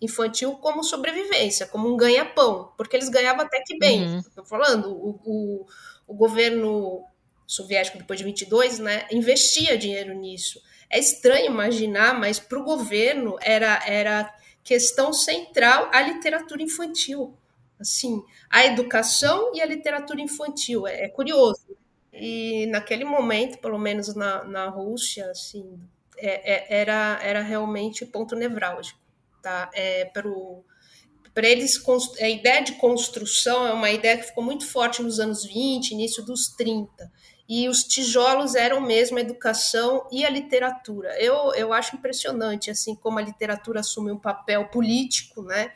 infantil 0.00 0.52
como 0.56 0.84
sobrevivência, 0.84 1.66
como 1.66 1.92
um 1.92 1.96
ganha-pão, 1.96 2.72
porque 2.76 2.94
eles 2.94 3.08
ganhavam 3.08 3.46
até 3.46 3.62
que 3.64 3.78
bem. 3.78 4.18
Estou 4.18 4.44
uhum. 4.44 4.48
falando, 4.48 4.90
o, 4.90 5.20
o, 5.24 5.66
o, 6.06 6.14
governo 6.14 7.02
soviético, 7.46 7.96
depois 7.96 8.18
de 8.18 8.24
22, 8.24 8.78
né, 8.80 9.06
investia 9.10 9.78
dinheiro 9.78 10.14
nisso. 10.14 10.60
É 10.90 10.98
estranho 10.98 11.46
imaginar, 11.46 12.18
mas 12.18 12.38
para 12.38 12.58
o 12.58 12.64
governo 12.64 13.36
era, 13.40 13.82
era 13.86 14.32
questão 14.64 15.12
central 15.12 15.90
a 15.92 16.00
literatura 16.00 16.62
infantil. 16.62 17.36
Assim, 17.78 18.22
a 18.48 18.64
educação 18.64 19.52
e 19.54 19.60
a 19.60 19.66
literatura 19.66 20.20
infantil. 20.20 20.86
É, 20.86 21.04
é 21.04 21.08
curioso. 21.08 21.76
E 22.12 22.66
naquele 22.66 23.04
momento, 23.04 23.58
pelo 23.58 23.78
menos 23.78 24.14
na, 24.14 24.44
na 24.44 24.68
Rússia, 24.68 25.30
assim, 25.30 25.78
é, 26.16 26.54
é, 26.54 26.80
era, 26.80 27.18
era 27.22 27.42
realmente 27.42 28.06
ponto 28.06 28.34
nevrálgico. 28.34 28.98
Tá? 29.42 29.68
É, 29.74 30.06
para 30.06 31.48
eles, 31.48 31.82
a 32.20 32.28
ideia 32.28 32.62
de 32.62 32.72
construção 32.74 33.66
é 33.66 33.72
uma 33.72 33.90
ideia 33.90 34.16
que 34.16 34.28
ficou 34.28 34.42
muito 34.42 34.66
forte 34.66 35.02
nos 35.02 35.18
anos 35.18 35.44
20, 35.44 35.90
início 35.90 36.24
dos 36.24 36.48
30 36.56 37.12
e 37.48 37.68
os 37.68 37.84
tijolos 37.84 38.54
eram 38.54 38.80
mesmo 38.80 39.18
a 39.18 39.20
educação 39.20 40.08
e 40.10 40.24
a 40.24 40.30
literatura. 40.30 41.14
Eu, 41.20 41.54
eu 41.54 41.72
acho 41.72 41.94
impressionante 41.94 42.70
assim 42.70 42.94
como 42.94 43.18
a 43.18 43.22
literatura 43.22 43.80
assume 43.80 44.10
um 44.10 44.18
papel 44.18 44.66
político, 44.68 45.42
né, 45.42 45.72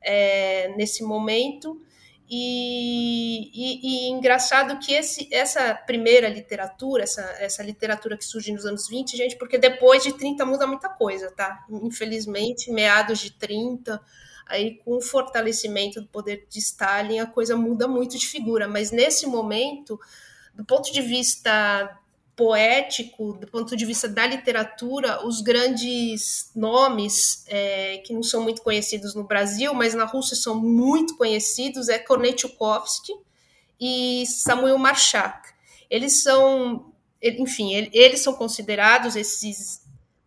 é, 0.00 0.74
nesse 0.76 1.04
momento. 1.04 1.80
E, 2.34 3.50
e, 3.52 3.80
e, 3.82 4.10
engraçado 4.10 4.78
que 4.78 4.94
esse, 4.94 5.28
essa 5.30 5.74
primeira 5.74 6.28
literatura, 6.28 7.02
essa, 7.02 7.20
essa 7.38 7.62
literatura 7.62 8.16
que 8.16 8.24
surge 8.24 8.50
nos 8.50 8.64
anos 8.64 8.88
20, 8.88 9.16
gente, 9.16 9.36
porque 9.36 9.58
depois 9.58 10.02
de 10.02 10.14
30 10.14 10.46
muda 10.46 10.66
muita 10.66 10.88
coisa, 10.88 11.30
tá? 11.30 11.64
Infelizmente, 11.70 12.70
meados 12.72 13.18
de 13.18 13.32
30, 13.32 14.00
aí 14.46 14.76
com 14.78 14.96
o 14.96 15.02
fortalecimento 15.02 16.00
do 16.00 16.08
poder 16.08 16.46
de 16.48 16.58
Stalin, 16.58 17.18
a 17.18 17.26
coisa 17.26 17.54
muda 17.54 17.86
muito 17.86 18.18
de 18.18 18.26
figura, 18.26 18.66
mas 18.66 18.90
nesse 18.90 19.26
momento 19.26 20.00
do 20.54 20.64
ponto 20.64 20.92
de 20.92 21.00
vista 21.00 21.98
poético, 22.34 23.34
do 23.34 23.46
ponto 23.46 23.76
de 23.76 23.84
vista 23.84 24.08
da 24.08 24.26
literatura, 24.26 25.26
os 25.26 25.42
grandes 25.42 26.50
nomes 26.56 27.44
é, 27.46 27.98
que 27.98 28.12
não 28.12 28.22
são 28.22 28.42
muito 28.42 28.62
conhecidos 28.62 29.14
no 29.14 29.24
Brasil, 29.24 29.74
mas 29.74 29.94
na 29.94 30.04
Rússia 30.04 30.36
são 30.36 30.58
muito 30.58 31.16
conhecidos, 31.16 31.88
é 31.88 31.98
Kornei 31.98 32.32
Tchaikovsky 32.32 33.12
e 33.80 34.24
Samuel 34.26 34.78
Marchak. 34.78 35.50
Eles 35.90 36.22
são, 36.22 36.92
enfim, 37.22 37.74
eles 37.92 38.20
são 38.20 38.32
considerados 38.32 39.14
esses 39.14 39.81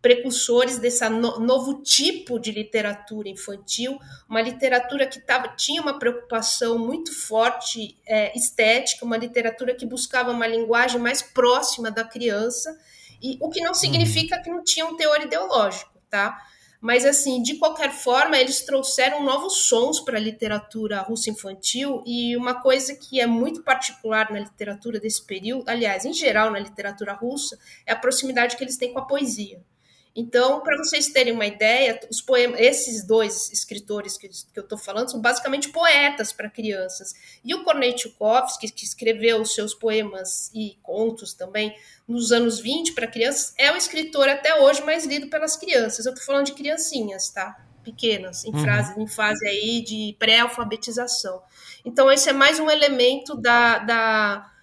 precursores 0.06 0.78
desse 0.78 1.04
no, 1.10 1.40
novo 1.40 1.82
tipo 1.82 2.38
de 2.38 2.52
literatura 2.52 3.28
infantil, 3.28 3.98
uma 4.30 4.40
literatura 4.40 5.08
que 5.08 5.20
tava, 5.20 5.48
tinha 5.58 5.82
uma 5.82 5.98
preocupação 5.98 6.78
muito 6.78 7.12
forte 7.12 7.98
é, 8.06 8.32
estética, 8.38 9.04
uma 9.04 9.18
literatura 9.18 9.74
que 9.74 9.84
buscava 9.84 10.30
uma 10.30 10.46
linguagem 10.46 11.02
mais 11.02 11.24
próxima 11.24 11.90
da 11.90 12.04
criança, 12.04 12.78
e 13.20 13.40
o 13.42 13.50
que 13.50 13.62
não 13.62 13.74
significa 13.74 14.40
que 14.40 14.48
não 14.48 14.64
tinha 14.64 14.86
um 14.86 14.96
teor 14.96 15.24
ideológico, 15.24 16.00
tá? 16.08 16.40
Mas, 16.80 17.04
assim, 17.04 17.42
de 17.42 17.56
qualquer 17.56 17.92
forma, 17.92 18.38
eles 18.38 18.64
trouxeram 18.64 19.24
novos 19.24 19.66
sons 19.66 20.00
para 20.00 20.20
a 20.20 20.22
literatura 20.22 21.02
russa 21.02 21.32
infantil 21.32 22.04
e 22.06 22.38
uma 22.38 22.62
coisa 22.62 22.94
que 22.94 23.20
é 23.20 23.26
muito 23.26 23.64
particular 23.64 24.32
na 24.32 24.38
literatura 24.38 25.00
desse 25.00 25.26
período, 25.26 25.68
aliás, 25.68 26.06
em 26.06 26.14
geral 26.14 26.52
na 26.52 26.60
literatura 26.60 27.14
russa, 27.14 27.58
é 27.88 27.94
a 27.94 27.96
proximidade 27.96 28.56
que 28.56 28.64
eles 28.64 28.78
têm 28.78 28.94
com 28.94 29.00
a 29.00 29.08
poesia. 29.08 29.64
Então, 30.16 30.62
para 30.62 30.78
vocês 30.78 31.10
terem 31.10 31.34
uma 31.34 31.46
ideia, 31.46 32.00
os 32.10 32.22
poemas, 32.22 32.58
esses 32.62 33.06
dois 33.06 33.52
escritores 33.52 34.18
que, 34.18 34.30
que 34.30 34.58
eu 34.58 34.64
estou 34.64 34.78
falando 34.78 35.12
são 35.12 35.20
basicamente 35.20 35.70
poetas 35.70 36.32
para 36.32 36.50
crianças. 36.50 37.14
E 37.44 37.54
o 37.54 37.66
Kornei 37.66 37.92
Tchaikovsky, 37.92 38.72
que 38.72 38.86
escreveu 38.86 39.42
os 39.42 39.54
seus 39.54 39.74
poemas 39.74 40.50
e 40.54 40.78
contos 40.82 41.34
também 41.34 41.76
nos 42.08 42.32
anos 42.32 42.60
20 42.60 42.94
para 42.94 43.08
crianças, 43.08 43.54
é 43.58 43.74
o 43.74 43.76
escritor 43.76 44.30
até 44.30 44.58
hoje 44.62 44.82
mais 44.84 45.06
lido 45.06 45.28
pelas 45.28 45.58
crianças. 45.58 46.06
Eu 46.06 46.14
estou 46.14 46.26
falando 46.26 46.46
de 46.46 46.54
criancinhas, 46.54 47.30
tá? 47.30 47.62
Pequenas, 47.84 48.46
em, 48.46 48.56
uhum. 48.56 48.64
fase, 48.64 49.00
em 49.00 49.08
fase 49.08 49.46
aí 49.46 49.84
de 49.84 50.16
pré-alfabetização. 50.18 51.42
Então, 51.84 52.10
esse 52.10 52.30
é 52.30 52.34
mais 52.34 52.58
um 52.58 52.70
elemento 52.72 53.36
da, 53.36 53.80
da 53.80 54.55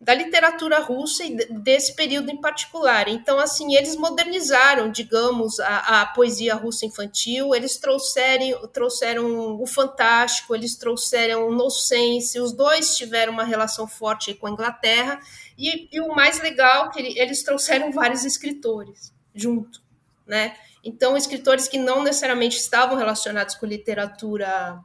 da 0.00 0.14
literatura 0.14 0.78
russa 0.78 1.24
e 1.24 1.34
desse 1.50 1.94
período 1.94 2.30
em 2.30 2.40
particular. 2.40 3.08
Então, 3.08 3.38
assim, 3.38 3.74
eles 3.74 3.96
modernizaram, 3.96 4.90
digamos, 4.90 5.58
a, 5.58 6.02
a 6.02 6.06
poesia 6.06 6.54
russa 6.54 6.86
infantil, 6.86 7.52
eles 7.54 7.78
trouxeram, 7.78 8.68
trouxeram 8.68 9.60
o 9.60 9.66
fantástico, 9.66 10.54
eles 10.54 10.76
trouxeram 10.76 11.48
o 11.48 11.54
nonsense, 11.54 12.38
os 12.38 12.52
dois 12.52 12.96
tiveram 12.96 13.32
uma 13.32 13.44
relação 13.44 13.88
forte 13.88 14.34
com 14.34 14.46
a 14.46 14.50
Inglaterra, 14.50 15.18
e, 15.56 15.88
e 15.90 16.00
o 16.00 16.14
mais 16.14 16.40
legal 16.40 16.86
é 16.86 16.90
que 16.90 17.18
eles 17.18 17.42
trouxeram 17.42 17.90
vários 17.90 18.24
escritores 18.24 19.12
junto, 19.34 19.82
né? 20.24 20.56
Então, 20.84 21.16
escritores 21.16 21.66
que 21.66 21.76
não 21.76 22.04
necessariamente 22.04 22.56
estavam 22.56 22.96
relacionados 22.96 23.56
com 23.56 23.66
literatura 23.66 24.78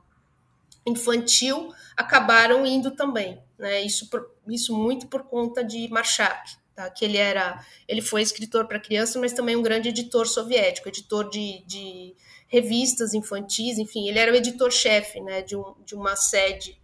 infantil 0.85 1.71
acabaram 1.95 2.65
indo 2.65 2.91
também, 2.91 3.42
né? 3.57 3.81
Isso 3.81 4.09
por, 4.09 4.29
isso 4.47 4.77
muito 4.77 5.07
por 5.07 5.23
conta 5.23 5.63
de 5.63 5.87
Marshak, 5.89 6.57
tá? 6.75 6.89
que 6.89 7.05
ele 7.05 7.17
era, 7.17 7.63
ele 7.87 8.01
foi 8.01 8.21
escritor 8.21 8.67
para 8.67 8.79
criança, 8.79 9.19
mas 9.19 9.33
também 9.33 9.55
um 9.55 9.61
grande 9.61 9.89
editor 9.89 10.27
soviético, 10.27 10.89
editor 10.89 11.29
de, 11.29 11.63
de 11.65 12.15
revistas 12.47 13.13
infantis, 13.13 13.77
enfim, 13.77 14.07
ele 14.07 14.19
era 14.19 14.31
o 14.31 14.35
editor-chefe 14.35 15.19
né, 15.21 15.41
de, 15.41 15.55
um, 15.55 15.73
de 15.85 15.95
uma 15.95 16.15
sede 16.15 16.79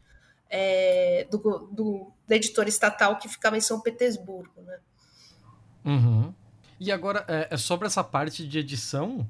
é, 0.50 1.28
do, 1.30 1.38
do, 1.72 2.12
da 2.28 2.36
editora 2.36 2.68
estatal 2.68 3.18
que 3.18 3.30
ficava 3.30 3.56
em 3.56 3.62
São 3.62 3.80
Petersburgo. 3.80 4.62
Né? 4.62 4.80
Uhum. 5.86 6.34
E 6.80 6.92
agora, 6.92 7.24
é, 7.28 7.50
é 7.52 7.58
sobre 7.58 7.86
essa 7.86 8.04
parte 8.04 8.48
de 8.48 8.58
edição, 8.58 9.30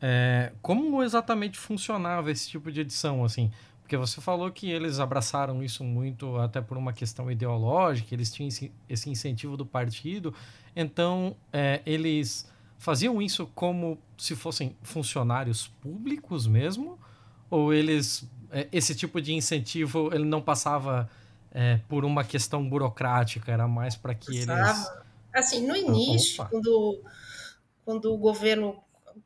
é, 0.00 0.52
como 0.62 1.02
exatamente 1.02 1.58
funcionava 1.58 2.30
esse 2.30 2.48
tipo 2.48 2.70
de 2.70 2.80
edição, 2.80 3.24
assim? 3.24 3.50
Porque 3.94 4.08
você 4.08 4.20
falou 4.20 4.50
que 4.50 4.68
eles 4.68 4.98
abraçaram 4.98 5.62
isso 5.62 5.84
muito 5.84 6.36
até 6.38 6.60
por 6.60 6.76
uma 6.76 6.92
questão 6.92 7.30
ideológica, 7.30 8.12
eles 8.12 8.32
tinham 8.32 8.48
esse 8.88 9.08
incentivo 9.08 9.56
do 9.56 9.64
partido, 9.64 10.34
então 10.74 11.36
é, 11.52 11.80
eles 11.86 12.50
faziam 12.76 13.22
isso 13.22 13.46
como 13.54 13.96
se 14.18 14.34
fossem 14.34 14.76
funcionários 14.82 15.68
públicos 15.80 16.44
mesmo? 16.44 16.98
Ou 17.48 17.72
eles 17.72 18.28
é, 18.50 18.66
esse 18.72 18.96
tipo 18.96 19.20
de 19.20 19.32
incentivo 19.32 20.10
ele 20.12 20.24
não 20.24 20.42
passava 20.42 21.08
é, 21.52 21.78
por 21.88 22.04
uma 22.04 22.24
questão 22.24 22.68
burocrática, 22.68 23.52
era 23.52 23.68
mais 23.68 23.94
para 23.94 24.12
que 24.12 24.38
eles. 24.38 24.90
Assim, 25.32 25.64
no 25.64 25.76
início, 25.76 26.44
quando, 26.50 27.00
quando 27.84 28.12
o 28.12 28.18
governo 28.18 28.82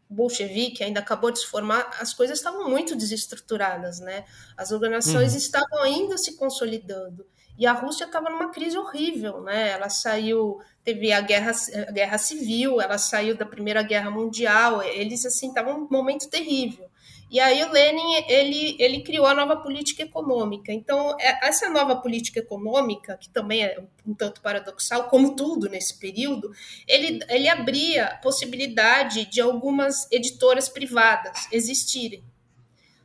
bolchevique 0.09 0.83
ainda 0.83 1.01
acabou 1.01 1.31
de 1.31 1.41
se 1.41 1.47
formar, 1.47 1.91
as 2.01 2.15
coisas 2.15 2.39
estavam 2.39 2.69
muito 2.69 2.97
desestruturadas, 2.97 4.01
né? 4.01 4.25
As 4.57 4.73
organizações 4.73 5.33
uhum. 5.33 5.39
estavam 5.39 5.83
ainda 5.83 6.17
se 6.17 6.37
consolidando. 6.37 7.27
E 7.59 7.67
a 7.67 7.73
Rússia 7.73 8.05
estava 8.05 8.31
numa 8.31 8.51
crise 8.51 8.79
horrível, 8.79 9.43
né? 9.43 9.71
Ela 9.71 9.89
saiu, 9.91 10.61
teve 10.85 11.13
a 11.13 11.21
guerra, 11.21 11.53
a 11.89 11.91
guerra 11.91 12.17
civil, 12.17 12.81
ela 12.81 12.97
saiu 12.99 13.37
da 13.37 13.45
Primeira 13.45 13.83
Guerra 13.83 14.11
Mundial, 14.11 14.81
eles 14.83 15.27
assim 15.27 15.49
estavam 15.49 15.81
num 15.81 15.89
momento 15.91 16.31
terrível. 16.31 16.89
E 17.31 17.39
aí 17.39 17.63
o 17.63 17.71
Lenin 17.71 18.25
ele, 18.27 18.77
ele 18.79 19.03
criou 19.03 19.27
a 19.27 19.35
nova 19.35 19.57
política 19.57 20.03
econômica. 20.03 20.73
Então 20.73 21.15
é, 21.21 21.47
essa 21.47 21.69
nova 21.69 21.97
política 21.97 22.41
econômica, 22.41 23.17
que 23.19 23.29
também 23.29 23.65
é 23.65 23.79
um 24.07 24.15
tanto 24.15 24.41
paradoxal, 24.41 25.09
como 25.09 25.37
tudo 25.37 25.69
nesse 25.69 25.99
período, 25.99 26.51
ele, 26.87 27.21
ele 27.29 27.49
abria 27.49 28.19
possibilidade 28.23 29.27
de 29.27 29.41
algumas 29.41 30.11
editoras 30.11 30.69
privadas 30.69 31.47
existirem, 31.53 32.23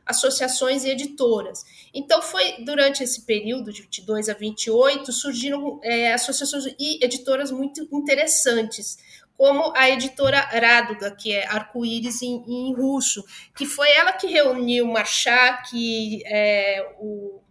associações 0.05 0.85
e 0.85 0.89
editoras. 0.89 1.65
Então 1.93 2.21
foi 2.21 2.63
durante 2.63 3.03
esse 3.03 3.21
período 3.21 3.73
de 3.73 3.81
22 3.81 4.29
a 4.29 4.33
28 4.33 5.11
surgiram 5.11 5.79
é, 5.83 6.13
associações 6.13 6.73
e 6.79 7.03
editoras 7.03 7.51
muito 7.51 7.87
interessantes 7.91 8.97
como 9.43 9.73
a 9.75 9.89
editora 9.89 10.39
Raduga, 10.39 11.11
que 11.11 11.33
é 11.33 11.45
arco-íris 11.45 12.21
em, 12.21 12.45
em, 12.47 12.73
russo, 12.73 13.21
que 13.53 13.65
foi 13.65 13.91
ela 13.91 14.13
que 14.13 14.25
reuniu 14.25 14.87
Marchak, 14.87 16.23
é, 16.25 16.95
o 16.97 17.41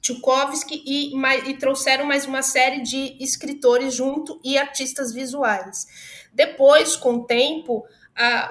Tchaikovsky 0.00 0.84
e, 0.86 1.12
e, 1.50 1.54
trouxeram 1.54 2.04
mais 2.04 2.26
uma 2.26 2.42
série 2.42 2.80
de 2.80 3.16
escritores 3.18 3.92
junto 3.92 4.40
e 4.44 4.56
artistas 4.56 5.12
visuais. 5.12 5.84
Depois, 6.32 6.94
com 6.94 7.14
o 7.14 7.24
tempo, 7.26 7.84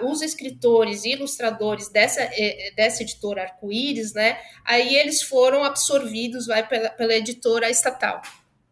os 0.01 0.21
escritores 0.21 1.05
e 1.05 1.13
ilustradores 1.13 1.87
dessa, 1.87 2.19
é, 2.19 2.73
dessa 2.75 3.03
editora 3.03 3.43
Arco-Íris, 3.43 4.11
né, 4.13 4.37
aí 4.65 4.97
eles 4.97 5.21
foram 5.21 5.63
absorvidos 5.63 6.45
vai, 6.45 6.67
pela, 6.67 6.89
pela 6.89 7.13
editora 7.13 7.69
estatal. 7.69 8.21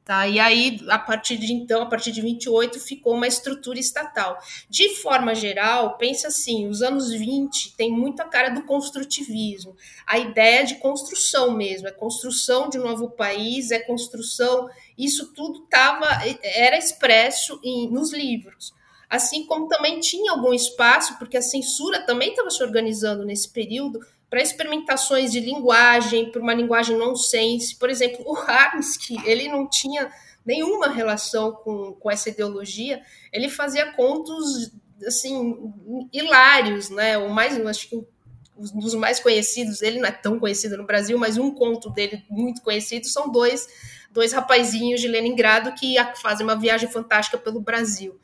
Tá? 0.10 0.28
E 0.28 0.40
aí, 0.40 0.80
a 0.90 0.98
partir 0.98 1.38
de 1.38 1.54
então, 1.54 1.84
a 1.84 1.86
partir 1.86 2.12
de 2.12 2.20
28, 2.20 2.80
ficou 2.80 3.14
uma 3.14 3.28
estrutura 3.28 3.78
estatal. 3.78 4.40
De 4.68 4.96
forma 4.96 5.36
geral, 5.36 5.98
pensa 5.98 6.30
assim, 6.30 6.68
os 6.68 6.82
anos 6.82 7.12
20 7.12 7.76
tem 7.78 7.92
muita 7.92 8.26
cara 8.26 8.50
do 8.50 8.64
construtivismo. 8.64 9.76
A 10.08 10.18
ideia 10.18 10.66
de 10.66 10.80
construção 10.80 11.52
mesmo, 11.52 11.88
é 11.88 11.92
construção 11.92 12.70
de 12.70 12.80
um 12.80 12.86
novo 12.86 13.12
país, 13.12 13.70
é 13.70 13.78
construção, 13.78 14.68
isso 14.98 15.32
tudo 15.32 15.68
tava, 15.68 16.08
era 16.42 16.76
expresso 16.76 17.60
em, 17.64 17.88
nos 17.92 18.12
livros. 18.12 18.74
Assim 19.08 19.46
como 19.46 19.68
também 19.68 20.00
tinha 20.00 20.32
algum 20.32 20.56
espaço, 20.56 21.20
porque 21.20 21.38
a 21.38 21.42
censura 21.44 22.04
também 22.04 22.32
estava 22.32 22.50
se 22.50 22.64
organizando 22.64 23.24
nesse 23.24 23.54
período, 23.54 24.00
para 24.30 24.42
experimentações 24.42 25.32
de 25.32 25.40
linguagem, 25.40 26.32
para 26.32 26.42
uma 26.42 26.54
linguagem 26.54 26.96
nonsense. 26.96 27.76
Por 27.76 27.90
exemplo, 27.90 28.24
o 28.26 28.36
Harmsky, 28.36 29.18
ele 29.26 29.48
não 29.48 29.68
tinha 29.68 30.12
nenhuma 30.46 30.90
relação 30.90 31.52
com, 31.52 31.94
com 31.94 32.12
essa 32.12 32.30
ideologia, 32.30 33.02
ele 33.32 33.50
fazia 33.50 33.92
contos 33.94 34.72
assim 35.06 35.74
hilários, 36.12 36.90
né? 36.90 37.18
O 37.18 37.30
mais, 37.30 37.60
acho 37.66 37.90
que 37.90 37.96
um 37.96 38.80
dos 38.80 38.94
mais 38.94 39.20
conhecidos, 39.20 39.82
ele 39.82 40.00
não 40.00 40.08
é 40.08 40.12
tão 40.12 40.38
conhecido 40.38 40.78
no 40.78 40.86
Brasil, 40.86 41.18
mas 41.18 41.38
um 41.38 41.52
conto 41.52 41.90
dele 41.90 42.24
muito 42.30 42.62
conhecido 42.62 43.08
são 43.08 43.32
dois 43.32 43.68
dois 44.12 44.34
rapazinhos 44.34 45.02
de 45.02 45.08
Leningrado 45.08 45.72
que 45.74 45.96
fazem 46.22 46.46
uma 46.46 46.60
viagem 46.60 46.90
fantástica 46.90 47.38
pelo 47.38 47.62
Brasil. 47.62 48.20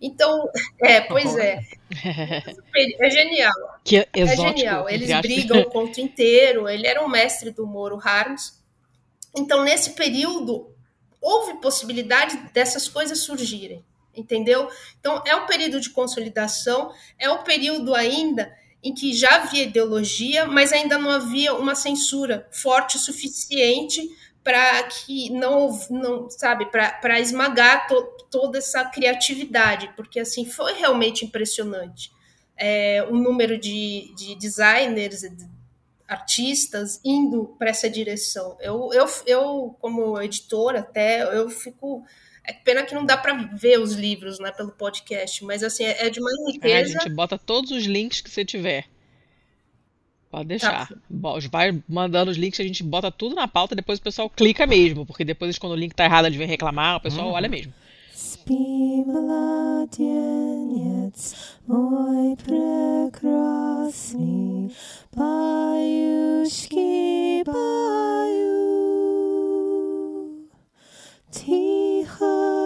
Então, 0.00 0.48
é, 0.80 1.00
pois 1.02 1.36
é. 1.36 1.60
É 2.98 3.10
genial. 3.10 3.80
Que 3.84 3.98
é, 3.98 4.08
exótico, 4.14 4.42
é 4.42 4.48
genial. 4.48 4.90
Eles 4.90 5.20
brigam 5.20 5.60
o 5.60 5.70
conto 5.70 6.00
inteiro. 6.00 6.68
Ele 6.68 6.86
era 6.86 7.02
um 7.02 7.08
mestre 7.08 7.50
do 7.50 7.64
humor, 7.64 7.92
o 7.92 8.00
Harms. 8.02 8.60
Então, 9.36 9.64
nesse 9.64 9.90
período, 9.90 10.70
houve 11.20 11.54
possibilidade 11.54 12.36
dessas 12.52 12.88
coisas 12.88 13.20
surgirem, 13.20 13.84
entendeu? 14.14 14.68
Então, 14.98 15.22
é 15.26 15.34
um 15.36 15.46
período 15.46 15.80
de 15.80 15.90
consolidação, 15.90 16.92
é 17.18 17.28
o 17.28 17.34
um 17.34 17.42
período 17.42 17.94
ainda 17.94 18.52
em 18.82 18.94
que 18.94 19.12
já 19.12 19.36
havia 19.36 19.64
ideologia, 19.64 20.46
mas 20.46 20.72
ainda 20.72 20.96
não 20.96 21.10
havia 21.10 21.54
uma 21.54 21.74
censura 21.74 22.48
forte 22.52 22.96
o 22.96 23.00
suficiente 23.00 24.08
para 24.46 24.80
que 24.84 25.28
não, 25.30 25.76
não 25.90 26.30
sabe, 26.30 26.66
para 26.66 27.18
esmagar 27.18 27.88
to, 27.88 28.00
toda 28.30 28.58
essa 28.58 28.84
criatividade, 28.84 29.92
porque 29.96 30.20
assim 30.20 30.44
foi 30.44 30.74
realmente 30.74 31.24
impressionante 31.24 32.14
é, 32.56 33.02
o 33.10 33.16
número 33.16 33.58
de, 33.58 34.14
de 34.16 34.36
designers, 34.36 35.22
de 35.22 35.56
artistas 36.06 37.00
indo 37.04 37.56
para 37.58 37.70
essa 37.70 37.90
direção. 37.90 38.56
Eu, 38.60 38.90
eu, 38.92 39.06
eu, 39.26 39.76
como 39.80 40.20
editora, 40.22 40.78
até 40.78 41.22
eu 41.22 41.50
fico. 41.50 42.04
É 42.44 42.52
pena 42.52 42.84
que 42.84 42.94
não 42.94 43.04
dá 43.04 43.16
para 43.16 43.32
ver 43.54 43.80
os 43.80 43.94
livros 43.94 44.38
né, 44.38 44.52
pelo 44.52 44.70
podcast, 44.70 45.44
mas 45.44 45.64
assim, 45.64 45.82
é, 45.82 46.06
é 46.06 46.10
de 46.10 46.20
uma 46.20 46.30
riqueza. 46.52 46.74
É, 46.74 46.80
a 46.80 46.84
gente 46.84 47.08
bota 47.08 47.36
todos 47.36 47.72
os 47.72 47.84
links 47.84 48.20
que 48.20 48.30
você 48.30 48.44
tiver. 48.44 48.86
Pode 50.35 50.47
deixar. 50.47 50.87
Tá. 50.87 50.95
Vai 51.51 51.83
mandando 51.87 52.31
os 52.31 52.37
links, 52.37 52.59
a 52.59 52.63
gente 52.63 52.83
bota 52.83 53.11
tudo 53.11 53.35
na 53.35 53.47
pauta, 53.47 53.75
depois 53.75 53.99
o 53.99 54.01
pessoal 54.01 54.29
clica 54.29 54.65
mesmo, 54.65 55.05
porque 55.05 55.25
depois 55.25 55.59
quando 55.59 55.73
o 55.73 55.75
link 55.75 55.93
tá 55.93 56.05
errado, 56.05 56.25
eles 56.25 56.37
vêm 56.37 56.47
reclamar, 56.47 56.97
o 56.97 57.01
pessoal 57.01 57.27
uhum. 57.27 57.33
olha 57.33 57.49
mesmo. 57.49 57.73
Спи, 58.13 59.03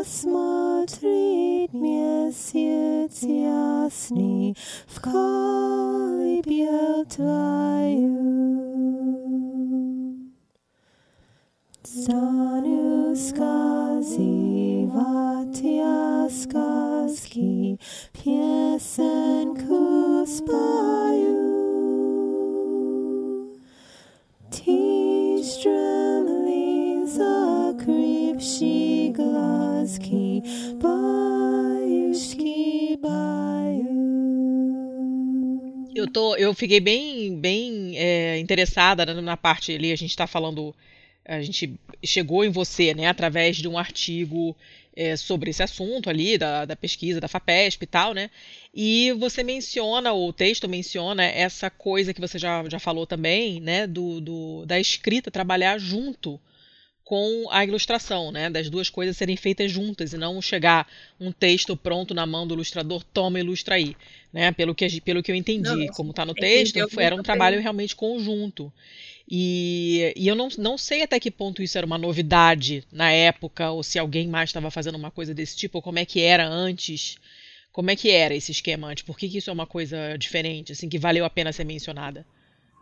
смотрит 0.10 1.74
месяц 1.74 3.24
ясный, 3.24 3.76
pěsní 3.86 4.54
v 4.88 5.00
kolibě 5.00 6.70
tvaju. 7.08 8.36
Stanu 11.84 13.16
skazívat 13.16 14.28
já 15.64 16.30
zkazky, 16.30 17.78
pěsenku 18.24 19.86
spaju. 20.26 21.46
Ty 24.50 24.96
Eu, 35.95 36.11
tô, 36.11 36.37
eu 36.37 36.55
fiquei 36.55 36.81
bem, 36.81 37.39
bem 37.39 37.99
é, 37.99 38.39
interessada 38.39 39.05
na, 39.05 39.21
na 39.21 39.37
parte 39.37 39.75
ali, 39.75 39.93
a 39.93 39.97
gente 39.97 40.11
está 40.11 40.27
falando 40.27 40.75
a 41.25 41.43
gente 41.43 41.79
chegou 42.03 42.45
em 42.45 42.51
você, 42.51 42.93
né, 42.95 43.07
através 43.07 43.57
de 43.57 43.69
um 43.69 43.79
artigo 43.79 44.57
é, 44.97 45.17
sobre 45.17 45.51
esse 45.51 45.63
assunto 45.63 46.11
ali, 46.11 46.37
da, 46.37 46.65
da, 46.65 46.75
pesquisa 46.75 47.21
da 47.21 47.29
FAPESP 47.29 47.85
e 47.85 47.87
tal, 47.87 48.13
né? 48.13 48.31
E 48.75 49.13
você 49.13 49.43
menciona, 49.43 50.13
o 50.13 50.33
texto 50.33 50.69
menciona 50.69 51.25
essa 51.25 51.71
coisa 51.71 52.13
que 52.13 52.21
você 52.21 52.39
já, 52.39 52.69
já 52.69 52.79
falou 52.79 53.07
também, 53.07 53.61
né, 53.61 53.87
do, 53.87 54.21
do, 54.21 54.67
da 54.67 54.81
escrita 54.81 55.31
trabalhar 55.31 55.79
junto 55.79 56.41
com 57.11 57.49
a 57.51 57.65
ilustração, 57.65 58.31
né, 58.31 58.49
das 58.49 58.71
duas 58.71 58.89
coisas 58.89 59.17
serem 59.17 59.37
feitas 59.37 59.69
juntas 59.73 60.13
e 60.13 60.17
não 60.17 60.41
chegar 60.41 60.87
um 61.19 61.33
texto 61.33 61.77
pronto 61.77 62.15
na 62.15 62.25
mão 62.25 62.47
do 62.47 62.55
ilustrador, 62.55 63.03
toma 63.03 63.41
ilustra 63.41 63.75
aí, 63.75 63.97
né? 64.33 64.53
Pelo 64.53 64.73
que, 64.77 65.01
pelo 65.01 65.21
que 65.21 65.33
eu 65.33 65.35
entendi, 65.35 65.87
não, 65.87 65.87
como 65.89 66.11
está 66.11 66.25
no 66.25 66.33
texto, 66.33 66.79
era 67.01 67.17
um 67.17 67.21
trabalho 67.21 67.61
realmente 67.61 67.97
conjunto. 67.97 68.73
E, 69.29 70.15
e 70.15 70.29
eu 70.29 70.37
não, 70.37 70.51
não 70.57 70.79
sei 70.79 71.03
até 71.03 71.19
que 71.19 71.33
ponto 71.33 71.65
isso 71.65 71.77
era 71.77 71.85
uma 71.85 71.99
novidade 71.99 72.85
na 72.93 73.11
época, 73.11 73.73
ou 73.73 73.83
se 73.83 73.99
alguém 73.99 74.29
mais 74.29 74.51
estava 74.51 74.71
fazendo 74.71 74.95
uma 74.95 75.11
coisa 75.11 75.35
desse 75.35 75.57
tipo, 75.57 75.79
ou 75.79 75.83
como 75.83 75.99
é 75.99 76.05
que 76.05 76.21
era 76.21 76.47
antes. 76.47 77.19
Como 77.73 77.91
é 77.91 77.97
que 77.97 78.09
era 78.13 78.37
esse 78.37 78.53
esquema 78.53 78.87
antes? 78.87 79.03
Por 79.03 79.19
que, 79.19 79.29
que 79.29 79.39
isso 79.39 79.51
é 79.51 79.53
uma 79.53 79.67
coisa 79.67 80.17
diferente, 80.17 80.71
assim, 80.71 80.89
que 80.89 80.97
valeu 80.97 81.25
a 81.25 81.31
pena 81.31 81.53
ser 81.53 81.65
mencionada? 81.65 82.25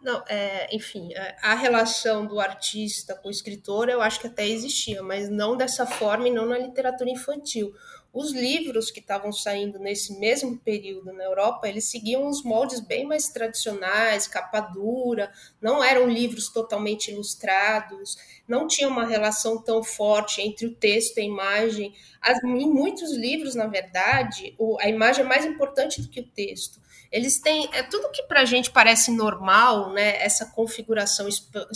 Não, 0.00 0.22
é, 0.28 0.68
enfim, 0.74 1.12
é, 1.12 1.36
a 1.42 1.54
relação 1.54 2.24
do 2.24 2.38
artista 2.38 3.16
com 3.16 3.26
o 3.28 3.30
escritor 3.32 3.88
eu 3.88 4.00
acho 4.00 4.20
que 4.20 4.28
até 4.28 4.46
existia, 4.46 5.02
mas 5.02 5.28
não 5.28 5.56
dessa 5.56 5.84
forma 5.86 6.28
e 6.28 6.30
não 6.30 6.46
na 6.46 6.56
literatura 6.56 7.10
infantil. 7.10 7.74
Os 8.12 8.32
livros 8.32 8.90
que 8.90 9.00
estavam 9.00 9.32
saindo 9.32 9.78
nesse 9.78 10.18
mesmo 10.18 10.56
período 10.56 11.12
na 11.12 11.24
Europa, 11.24 11.68
eles 11.68 11.90
seguiam 11.90 12.26
os 12.28 12.42
moldes 12.42 12.80
bem 12.80 13.04
mais 13.04 13.28
tradicionais, 13.28 14.28
capa 14.28 14.60
dura, 14.60 15.30
não 15.60 15.82
eram 15.82 16.08
livros 16.08 16.48
totalmente 16.48 17.10
ilustrados, 17.10 18.16
não 18.46 18.66
tinha 18.66 18.88
uma 18.88 19.04
relação 19.04 19.60
tão 19.60 19.82
forte 19.82 20.40
entre 20.40 20.66
o 20.66 20.74
texto 20.74 21.18
e 21.18 21.22
a 21.22 21.24
imagem. 21.24 21.92
As, 22.22 22.42
em 22.42 22.70
muitos 22.70 23.12
livros, 23.12 23.54
na 23.56 23.66
verdade, 23.66 24.54
a 24.80 24.88
imagem 24.88 25.24
é 25.24 25.28
mais 25.28 25.44
importante 25.44 26.00
do 26.00 26.08
que 26.08 26.20
o 26.20 26.26
texto 26.28 26.80
eles 27.10 27.40
têm 27.40 27.68
é 27.72 27.82
tudo 27.82 28.10
que 28.10 28.22
para 28.24 28.42
a 28.42 28.44
gente 28.44 28.70
parece 28.70 29.10
normal, 29.10 29.92
né? 29.92 30.22
Essa 30.22 30.44
configuração 30.46 31.26
espa 31.26 31.66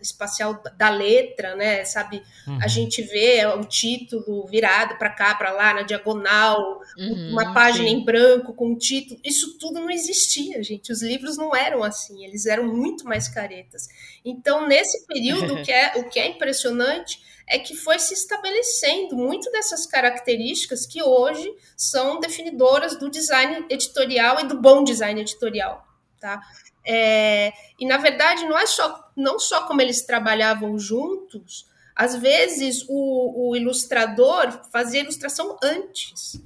espacial 0.00 0.60
da 0.76 0.90
letra, 0.90 1.54
né? 1.54 1.84
Sabe? 1.84 2.22
Uhum. 2.46 2.58
A 2.60 2.66
gente 2.66 3.00
vê 3.02 3.46
o 3.46 3.64
título 3.64 4.44
virado 4.46 4.98
para 4.98 5.10
cá, 5.10 5.34
para 5.36 5.52
lá, 5.52 5.72
na 5.72 5.82
diagonal, 5.82 6.80
uhum, 6.98 7.30
uma 7.30 7.54
página 7.54 7.88
sim. 7.88 7.94
em 7.94 8.04
branco 8.04 8.54
com 8.54 8.72
o 8.72 8.78
título. 8.78 9.20
Isso 9.24 9.56
tudo 9.58 9.74
não 9.74 9.90
existia, 9.90 10.60
gente. 10.62 10.90
Os 10.90 11.00
livros 11.00 11.36
não 11.36 11.54
eram 11.54 11.84
assim. 11.84 12.24
Eles 12.24 12.44
eram 12.46 12.64
muito 12.66 13.04
mais 13.04 13.28
caretas. 13.28 13.86
Então, 14.24 14.66
nesse 14.66 15.06
período, 15.06 15.54
o 15.54 15.62
que 15.62 15.70
é 15.70 15.92
o 15.96 16.08
que 16.08 16.18
é 16.18 16.26
impressionante 16.26 17.20
é 17.48 17.58
que 17.58 17.76
foi 17.76 17.98
se 17.98 18.14
estabelecendo 18.14 19.16
muito 19.16 19.50
dessas 19.50 19.86
características 19.86 20.86
que 20.86 21.02
hoje 21.02 21.48
são 21.76 22.18
definidoras 22.18 22.98
do 22.98 23.08
design 23.08 23.64
editorial 23.70 24.40
e 24.40 24.48
do 24.48 24.60
bom 24.60 24.82
design 24.82 25.20
editorial, 25.20 25.86
tá? 26.20 26.40
É, 26.84 27.52
e 27.78 27.86
na 27.86 27.98
verdade 27.98 28.44
não 28.46 28.56
é 28.56 28.66
só 28.66 29.10
não 29.16 29.38
só 29.38 29.66
como 29.66 29.80
eles 29.80 30.04
trabalhavam 30.04 30.78
juntos, 30.78 31.66
às 31.94 32.14
vezes 32.14 32.84
o, 32.88 33.50
o 33.50 33.56
ilustrador 33.56 34.60
fazia 34.70 35.00
ilustração 35.00 35.56
antes. 35.62 36.40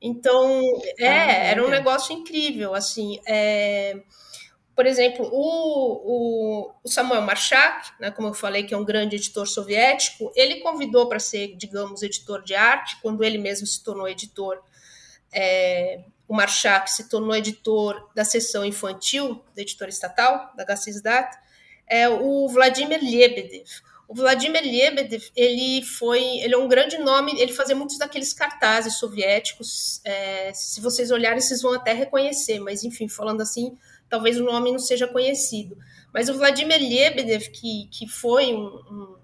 Então, 0.00 0.60
é, 0.98 1.08
ah, 1.08 1.32
era 1.32 1.64
um 1.64 1.68
negócio 1.68 2.14
incrível, 2.14 2.74
assim. 2.74 3.20
É, 3.26 4.00
por 4.78 4.86
exemplo, 4.86 5.28
o, 5.32 6.70
o, 6.84 6.88
Samuel 6.88 7.22
Marchak, 7.22 7.90
né, 7.98 8.12
como 8.12 8.28
eu 8.28 8.32
falei, 8.32 8.62
que 8.62 8.72
é 8.72 8.76
um 8.76 8.84
grande 8.84 9.16
editor 9.16 9.44
soviético, 9.44 10.30
ele 10.36 10.60
convidou 10.60 11.08
para 11.08 11.18
ser, 11.18 11.56
digamos, 11.56 12.00
editor 12.04 12.44
de 12.44 12.54
arte, 12.54 12.96
quando 13.02 13.24
ele 13.24 13.38
mesmo 13.38 13.66
se 13.66 13.82
tornou 13.82 14.08
editor. 14.08 14.62
É, 15.32 16.04
o 16.28 16.32
Marchak 16.32 16.92
se 16.92 17.08
tornou 17.08 17.34
editor 17.34 18.08
da 18.14 18.24
seção 18.24 18.64
infantil 18.64 19.44
da 19.52 19.62
editora 19.62 19.90
estatal, 19.90 20.52
da 20.56 20.62
Gassisdat, 20.64 21.36
é 21.84 22.08
o 22.08 22.46
Vladimir 22.46 23.00
Lebedev. 23.02 23.66
O 24.06 24.14
Vladimir 24.14 24.62
Lebedev, 24.62 25.24
ele 25.34 25.84
foi, 25.84 26.22
ele 26.38 26.54
é 26.54 26.56
um 26.56 26.68
grande 26.68 26.98
nome, 26.98 27.32
ele 27.40 27.52
fazia 27.52 27.74
muitos 27.74 27.98
daqueles 27.98 28.32
cartazes 28.32 28.96
soviéticos, 28.96 30.00
é, 30.04 30.52
se 30.54 30.80
vocês 30.80 31.10
olharem, 31.10 31.40
vocês 31.40 31.62
vão 31.62 31.72
até 31.72 31.92
reconhecer, 31.92 32.60
mas 32.60 32.84
enfim, 32.84 33.08
falando 33.08 33.40
assim, 33.40 33.76
talvez 34.08 34.38
o 34.38 34.44
nome 34.44 34.72
não 34.72 34.78
seja 34.78 35.06
conhecido. 35.06 35.76
Mas 36.12 36.28
o 36.28 36.34
Vladimir 36.34 36.80
Lebedev, 36.80 37.48
que, 37.50 37.88
que 37.90 38.08
foi 38.08 38.54
um, 38.54 38.66
um, 38.90 39.16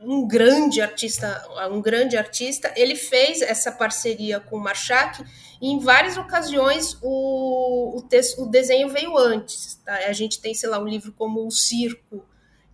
um 0.00 0.26
grande 0.26 0.80
artista, 0.80 1.44
um 1.70 1.80
grande 1.80 2.16
artista, 2.16 2.72
ele 2.76 2.96
fez 2.96 3.40
essa 3.40 3.72
parceria 3.72 4.40
com 4.40 4.56
o 4.56 4.60
Marchak 4.60 5.24
e 5.60 5.68
em 5.68 5.78
várias 5.78 6.16
ocasiões 6.16 6.98
o, 7.00 7.96
o, 7.96 8.02
texto, 8.02 8.42
o 8.42 8.50
desenho 8.50 8.88
veio 8.88 9.16
antes. 9.16 9.80
Tá? 9.84 9.94
A 9.94 10.12
gente 10.12 10.40
tem, 10.40 10.54
sei 10.54 10.68
lá, 10.68 10.78
um 10.78 10.88
livro 10.88 11.12
como 11.12 11.46
O 11.46 11.50
Circo, 11.50 12.26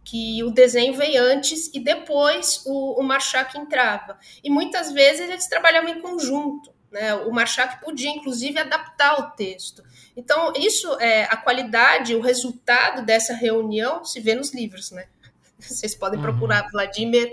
que 0.03 0.43
o 0.43 0.51
desenho 0.51 0.95
veio 0.95 1.23
antes 1.23 1.71
e 1.75 1.79
depois 1.79 2.63
o, 2.65 2.99
o 2.99 3.03
Marchak 3.03 3.59
entrava. 3.59 4.19
E 4.43 4.49
muitas 4.49 4.91
vezes 4.91 5.29
eles 5.29 5.47
trabalhavam 5.47 5.91
em 5.91 6.01
conjunto. 6.01 6.73
Né? 6.91 7.15
O 7.15 7.31
Marchak 7.31 7.81
podia, 7.81 8.11
inclusive, 8.11 8.59
adaptar 8.59 9.21
o 9.21 9.31
texto. 9.33 9.83
Então, 10.17 10.53
isso 10.57 10.99
é 11.01 11.25
a 11.25 11.37
qualidade, 11.37 12.15
o 12.15 12.21
resultado 12.21 13.05
dessa 13.05 13.35
reunião 13.35 14.05
se 14.05 14.21
vê 14.21 14.35
nos 14.35 14.53
livros, 14.55 14.91
né? 14.91 15.07
Vocês 15.59 15.95
podem 15.95 16.19
uhum. 16.19 16.25
procurar 16.25 16.69
Vladimir 16.71 17.33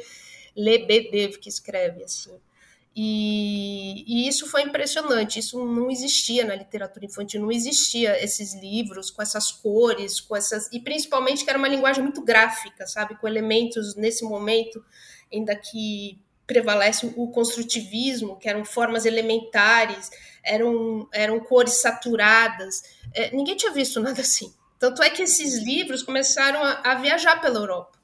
Lebedev, 0.55 1.37
que 1.37 1.49
escreve 1.49 2.03
assim. 2.03 2.37
E, 2.97 4.05
e, 4.07 4.27
isso 4.27 4.47
foi 4.47 4.61
impressionante. 4.61 5.37
Isso 5.37 5.65
não 5.65 5.91
existia 5.91 6.45
na 6.45 6.55
literatura 6.55 7.05
infantil, 7.05 7.41
não 7.41 7.51
existia 7.51 8.23
esses 8.23 8.53
livros 8.55 9.11
com 9.11 9.21
essas 9.21 9.51
cores, 9.51 10.21
com 10.21 10.33
essas 10.33 10.71
e 10.71 10.79
principalmente 10.79 11.43
que 11.43 11.49
era 11.49 11.59
uma 11.59 11.67
linguagem 11.67 12.01
muito 12.01 12.21
gráfica, 12.21 12.87
sabe, 12.87 13.15
com 13.17 13.27
elementos 13.27 13.95
nesse 13.95 14.23
momento 14.23 14.81
ainda 15.31 15.55
que 15.55 16.19
prevalece 16.47 17.11
o 17.15 17.27
construtivismo, 17.29 18.37
que 18.37 18.47
eram 18.47 18.63
formas 18.63 19.05
elementares, 19.05 20.11
eram, 20.43 21.07
eram 21.11 21.39
cores 21.39 21.81
saturadas. 21.81 22.83
É, 23.13 23.35
ninguém 23.35 23.55
tinha 23.55 23.71
visto 23.71 23.99
nada 23.99 24.21
assim. 24.21 24.53
Tanto 24.77 25.01
é 25.01 25.09
que 25.09 25.23
esses 25.23 25.55
livros 25.59 26.03
começaram 26.03 26.63
a, 26.63 26.91
a 26.91 26.95
viajar 26.95 27.41
pela 27.41 27.59
Europa. 27.59 27.97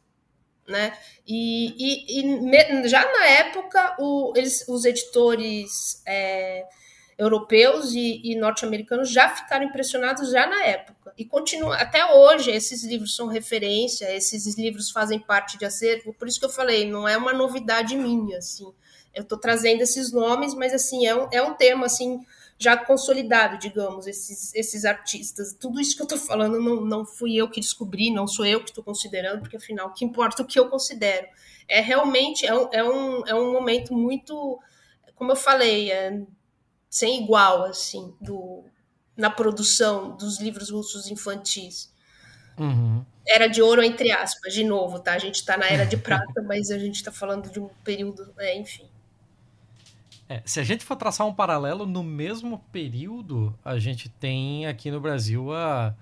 Né? 0.67 0.97
E, 1.27 1.75
e, 1.77 2.84
e 2.84 2.88
já 2.88 3.04
na 3.04 3.25
época, 3.25 3.95
o, 3.99 4.34
eles, 4.36 4.65
os 4.67 4.86
editores 4.86 6.01
é, 6.08 6.65
europeus 7.21 7.93
e, 7.93 8.19
e 8.23 8.36
norte-americanos 8.36 9.12
já 9.12 9.29
ficaram 9.29 9.65
impressionados 9.65 10.31
já 10.31 10.47
na 10.47 10.65
época. 10.65 11.13
E 11.15 11.23
continua, 11.23 11.75
até 11.75 12.03
hoje, 12.13 12.49
esses 12.49 12.84
livros 12.84 13.15
são 13.15 13.27
referência, 13.27 14.12
esses 14.15 14.57
livros 14.57 14.89
fazem 14.89 15.19
parte 15.19 15.55
de 15.55 15.63
acervo, 15.63 16.15
por 16.15 16.27
isso 16.27 16.39
que 16.39 16.45
eu 16.45 16.49
falei, 16.49 16.89
não 16.89 17.07
é 17.07 17.15
uma 17.15 17.31
novidade 17.31 17.95
minha, 17.95 18.39
assim. 18.39 18.73
Eu 19.13 19.21
estou 19.21 19.38
trazendo 19.38 19.81
esses 19.81 20.12
nomes, 20.12 20.55
mas 20.55 20.73
assim, 20.73 21.05
é 21.05 21.15
um, 21.15 21.27
é 21.31 21.43
um 21.43 21.53
tema 21.53 21.86
assim 21.86 22.25
já 22.57 22.77
consolidado, 22.77 23.57
digamos, 23.57 24.07
esses, 24.07 24.53
esses 24.55 24.84
artistas. 24.84 25.53
Tudo 25.53 25.79
isso 25.79 25.95
que 25.95 26.01
eu 26.01 26.05
estou 26.05 26.17
falando 26.17 26.60
não, 26.60 26.81
não 26.81 27.05
fui 27.05 27.36
eu 27.36 27.49
que 27.49 27.60
descobri, 27.60 28.12
não 28.12 28.27
sou 28.27 28.45
eu 28.45 28.63
que 28.63 28.69
estou 28.69 28.84
considerando, 28.84 29.41
porque 29.41 29.57
afinal, 29.57 29.88
o 29.88 29.93
que 29.93 30.05
importa 30.05 30.41
é 30.41 30.45
o 30.45 30.47
que 30.47 30.60
eu 30.60 30.69
considero. 30.69 31.27
É 31.67 31.81
realmente 31.81 32.47
é 32.47 32.55
um, 32.55 32.69
é 32.71 32.84
um, 32.84 33.27
é 33.27 33.36
um 33.36 33.51
momento 33.51 33.93
muito, 33.93 34.60
como 35.15 35.31
eu 35.31 35.36
falei, 35.36 35.91
é, 35.91 36.21
sem 36.91 37.23
igual, 37.23 37.63
assim, 37.63 38.13
do, 38.19 38.65
na 39.15 39.30
produção 39.30 40.17
dos 40.17 40.41
livros 40.41 40.69
russos 40.69 41.10
infantis. 41.10 41.89
Uhum. 42.60 43.06
Era 43.25 43.47
de 43.47 43.62
ouro, 43.62 43.82
entre 43.82 44.12
aspas, 44.12 44.54
de 44.54 44.65
novo, 44.65 44.99
tá? 44.99 45.13
A 45.13 45.17
gente 45.17 45.36
está 45.36 45.56
na 45.56 45.67
era 45.67 45.86
de 45.86 45.95
prata, 45.95 46.41
mas 46.45 46.69
a 46.69 46.77
gente 46.77 46.95
está 46.95 47.10
falando 47.10 47.49
de 47.49 47.62
um 47.62 47.69
período, 47.82 48.34
é, 48.38 48.58
enfim. 48.58 48.89
É, 50.27 50.41
se 50.45 50.60
a 50.60 50.63
gente 50.63 50.84
for 50.84 50.97
traçar 50.97 51.25
um 51.25 51.34
paralelo, 51.34 51.86
no 51.86 52.04
mesmo 52.04 52.60
período, 52.73 53.58
a 53.63 53.80
gente 53.80 54.10
tem 54.10 54.67
aqui 54.67 54.91
no 54.91 54.99
Brasil 54.99 55.54
a, 55.54 55.95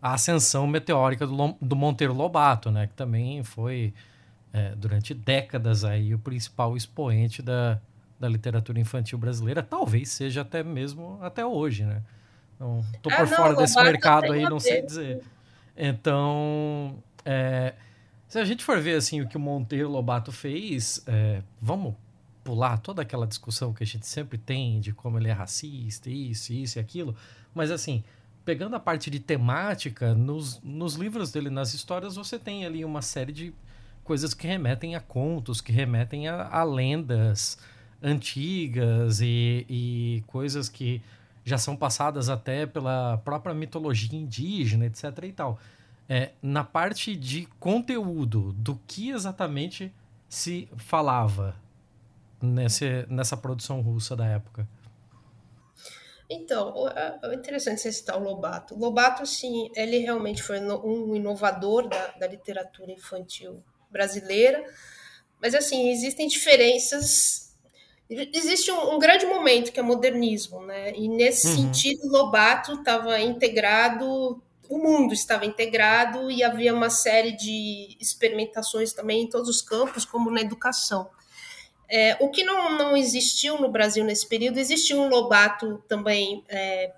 a 0.00 0.14
ascensão 0.14 0.64
meteórica 0.64 1.26
do, 1.26 1.56
do 1.60 1.74
Monteiro 1.74 2.14
Lobato, 2.14 2.70
né? 2.70 2.86
Que 2.86 2.94
também 2.94 3.42
foi, 3.42 3.92
é, 4.52 4.76
durante 4.76 5.12
décadas, 5.12 5.84
aí, 5.84 6.14
o 6.14 6.20
principal 6.20 6.76
expoente 6.76 7.42
da, 7.42 7.80
da 8.20 8.28
literatura 8.28 8.78
infantil 8.78 9.18
brasileira. 9.18 9.62
Talvez 9.62 10.10
seja 10.10 10.42
até 10.42 10.62
mesmo 10.62 11.18
até 11.22 11.44
hoje, 11.44 11.84
né? 11.84 12.02
Não, 12.58 12.84
tô 13.00 13.08
Ah, 13.10 13.16
por 13.16 13.30
não, 13.30 13.36
fora 13.36 13.56
desse 13.56 13.82
mercado 13.82 14.32
aí, 14.32 14.42
não 14.42 14.60
sei 14.60 14.82
dizer. 14.82 15.22
Então, 15.74 17.02
é, 17.24 17.72
se 18.28 18.38
a 18.38 18.44
gente 18.44 18.62
for 18.62 18.78
ver 18.78 18.96
assim 18.96 19.22
o 19.22 19.26
que 19.26 19.38
o 19.38 19.40
Monteiro 19.40 19.88
Lobato 19.88 20.30
fez, 20.30 21.02
é, 21.06 21.42
vamos 21.58 21.94
pular 22.44 22.76
toda 22.76 23.00
aquela 23.00 23.26
discussão 23.26 23.72
que 23.72 23.82
a 23.82 23.86
gente 23.86 24.06
sempre 24.06 24.36
tem 24.36 24.78
de 24.80 24.92
como 24.92 25.18
ele 25.18 25.28
é 25.28 25.32
racista, 25.32 26.10
isso, 26.10 26.52
isso 26.52 26.78
e 26.78 26.80
aquilo, 26.80 27.16
mas 27.54 27.70
assim, 27.70 28.04
pegando 28.44 28.76
a 28.76 28.80
parte 28.80 29.10
de 29.10 29.20
temática, 29.20 30.14
nos, 30.14 30.60
nos 30.62 30.94
livros 30.94 31.32
dele, 31.32 31.48
nas 31.48 31.72
histórias, 31.72 32.16
você 32.16 32.38
tem 32.38 32.66
ali 32.66 32.84
uma 32.84 33.00
série 33.00 33.32
de 33.32 33.54
coisas 34.04 34.34
que 34.34 34.46
remetem 34.46 34.94
a 34.94 35.00
contos, 35.00 35.60
que 35.60 35.72
remetem 35.72 36.28
a, 36.28 36.46
a 36.48 36.62
lendas 36.62 37.58
antigas 38.02 39.20
e, 39.20 39.66
e 39.68 40.24
coisas 40.26 40.68
que 40.68 41.02
já 41.44 41.58
são 41.58 41.76
passadas 41.76 42.28
até 42.28 42.66
pela 42.66 43.18
própria 43.18 43.54
mitologia 43.54 44.18
indígena, 44.18 44.86
etc. 44.86 45.04
e 45.24 45.32
tal. 45.32 45.58
É, 46.08 46.30
na 46.42 46.64
parte 46.64 47.14
de 47.14 47.46
conteúdo, 47.58 48.52
do 48.52 48.78
que 48.86 49.10
exatamente 49.10 49.92
se 50.28 50.68
falava 50.76 51.54
nesse, 52.42 53.06
nessa 53.08 53.36
produção 53.36 53.80
russa 53.80 54.16
da 54.16 54.26
época? 54.26 54.66
Então, 56.28 56.88
é 56.88 57.18
é 57.22 57.34
interessante 57.34 57.80
você 57.80 57.92
citar 57.92 58.16
o 58.16 58.22
Lobato. 58.22 58.78
Lobato, 58.78 59.22
assim, 59.22 59.70
ele 59.74 59.98
realmente 59.98 60.42
foi 60.42 60.60
um 60.60 61.16
inovador 61.16 61.88
da, 61.88 62.06
da 62.12 62.26
literatura 62.28 62.92
infantil 62.92 63.62
brasileira, 63.90 64.64
mas, 65.42 65.54
assim, 65.54 65.90
existem 65.90 66.28
diferenças. 66.28 67.49
Existe 68.10 68.72
um, 68.72 68.94
um 68.94 68.98
grande 68.98 69.24
momento 69.24 69.70
que 69.72 69.78
é 69.78 69.82
modernismo, 69.82 70.60
né? 70.66 70.92
E 70.96 71.08
nesse 71.08 71.46
Uhum. 71.48 71.54
sentido, 71.54 72.08
Lobato 72.08 72.72
estava 72.74 73.20
integrado, 73.20 74.42
o 74.68 74.78
mundo 74.78 75.14
estava 75.14 75.46
integrado 75.46 76.28
e 76.30 76.42
havia 76.42 76.74
uma 76.74 76.90
série 76.90 77.32
de 77.32 77.96
experimentações 78.00 78.92
também 78.92 79.22
em 79.22 79.28
todos 79.28 79.48
os 79.48 79.62
campos, 79.62 80.04
como 80.04 80.30
na 80.30 80.40
educação. 80.40 81.08
É, 81.88 82.16
o 82.20 82.30
que 82.30 82.44
não, 82.44 82.76
não 82.78 82.96
existiu 82.96 83.60
no 83.60 83.68
Brasil 83.70 84.04
nesse 84.04 84.28
período, 84.28 84.58
existiu 84.58 85.00
um 85.00 85.08
Lobato 85.08 85.82
também 85.88 86.44
é, 86.48 86.92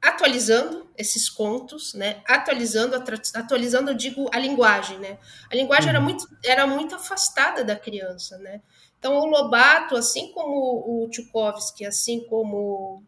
atualizando 0.00 0.88
esses 0.96 1.28
contos, 1.28 1.92
né? 1.94 2.22
Atualizando, 2.26 2.94
atualizando, 3.34 3.90
eu 3.90 3.94
digo, 3.94 4.28
a 4.32 4.38
linguagem, 4.38 4.98
né? 4.98 5.18
A 5.50 5.56
linguagem 5.56 5.90
era, 5.90 5.98
Uhum. 5.98 6.04
muito, 6.04 6.24
era 6.44 6.66
muito 6.66 6.94
afastada 6.94 7.64
da 7.64 7.74
criança, 7.76 8.38
né? 8.38 8.62
Então, 8.98 9.18
o 9.18 9.26
Lobato, 9.26 9.96
assim 9.96 10.32
como 10.32 11.04
o 11.04 11.08
Tchaikovsky, 11.08 11.86
assim 11.86 12.26
como 12.28 13.02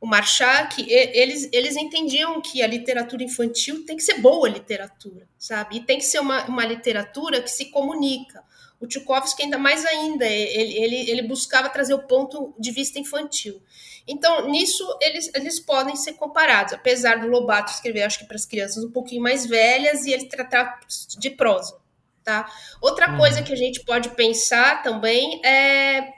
o 0.00 0.06
Marchak, 0.06 0.90
eles, 0.90 1.48
eles 1.52 1.76
entendiam 1.76 2.40
que 2.40 2.62
a 2.62 2.66
literatura 2.66 3.22
infantil 3.22 3.84
tem 3.84 3.96
que 3.96 4.02
ser 4.02 4.14
boa 4.14 4.48
literatura, 4.48 5.28
sabe? 5.38 5.76
E 5.76 5.80
tem 5.80 5.98
que 5.98 6.06
ser 6.06 6.20
uma, 6.20 6.46
uma 6.46 6.64
literatura 6.64 7.42
que 7.42 7.50
se 7.50 7.66
comunica. 7.66 8.42
O 8.80 8.86
Tchaikovsky, 8.86 9.42
ainda 9.42 9.58
mais 9.58 9.84
ainda, 9.84 10.24
ele, 10.24 10.78
ele, 10.78 11.10
ele 11.10 11.22
buscava 11.22 11.68
trazer 11.68 11.92
o 11.92 12.06
ponto 12.06 12.54
de 12.58 12.70
vista 12.70 12.98
infantil. 12.98 13.60
Então, 14.08 14.48
nisso, 14.48 14.82
eles, 15.02 15.30
eles 15.34 15.60
podem 15.60 15.94
ser 15.94 16.14
comparados, 16.14 16.72
apesar 16.72 17.20
do 17.20 17.28
Lobato 17.28 17.70
escrever, 17.70 18.02
acho 18.02 18.20
que 18.20 18.24
para 18.24 18.36
as 18.36 18.46
crianças 18.46 18.82
um 18.82 18.90
pouquinho 18.90 19.22
mais 19.22 19.44
velhas, 19.44 20.06
e 20.06 20.12
ele 20.12 20.24
tratar 20.24 20.80
de 21.18 21.28
prosa. 21.28 21.78
Tá? 22.24 22.50
Outra 22.80 23.16
coisa 23.16 23.42
que 23.42 23.52
a 23.52 23.56
gente 23.56 23.84
pode 23.84 24.10
pensar 24.10 24.82
também 24.82 25.40
é 25.44 26.12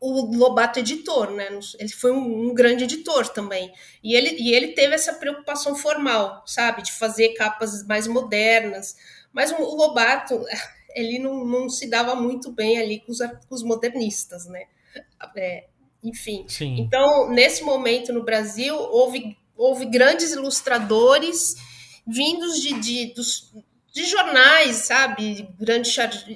o 0.00 0.36
Lobato 0.36 0.78
editor, 0.78 1.30
né? 1.32 1.48
Ele 1.78 1.88
foi 1.88 2.12
um, 2.12 2.48
um, 2.48 2.54
grande 2.54 2.84
editor 2.84 3.28
também. 3.28 3.72
E 4.02 4.14
ele, 4.14 4.36
e 4.40 4.54
ele 4.54 4.68
teve 4.68 4.94
essa 4.94 5.14
preocupação 5.14 5.74
formal, 5.74 6.42
sabe? 6.46 6.82
De 6.82 6.92
fazer 6.92 7.34
capas 7.34 7.84
mais 7.86 8.06
modernas. 8.06 8.96
Mas 9.32 9.50
o 9.52 9.60
Lobato, 9.60 10.40
ele 10.94 11.18
não, 11.18 11.44
não 11.44 11.68
se 11.68 11.88
dava 11.88 12.14
muito 12.14 12.52
bem 12.52 12.78
ali 12.78 13.00
com 13.00 13.12
os, 13.12 13.18
com 13.18 13.54
os 13.54 13.62
modernistas, 13.62 14.46
né? 14.46 14.66
É, 15.36 15.66
enfim. 16.02 16.44
Sim. 16.48 16.76
Então, 16.78 17.28
nesse 17.30 17.62
momento 17.62 18.12
no 18.12 18.22
Brasil, 18.22 18.76
houve, 18.76 19.36
houve 19.56 19.84
grandes 19.86 20.32
ilustradores 20.32 21.54
vindos 22.06 22.60
de, 22.60 22.72
de, 22.80 23.14
dos, 23.14 23.52
de 23.92 24.04
jornais, 24.04 24.76
sabe? 24.76 25.48
Grande, 25.58 25.90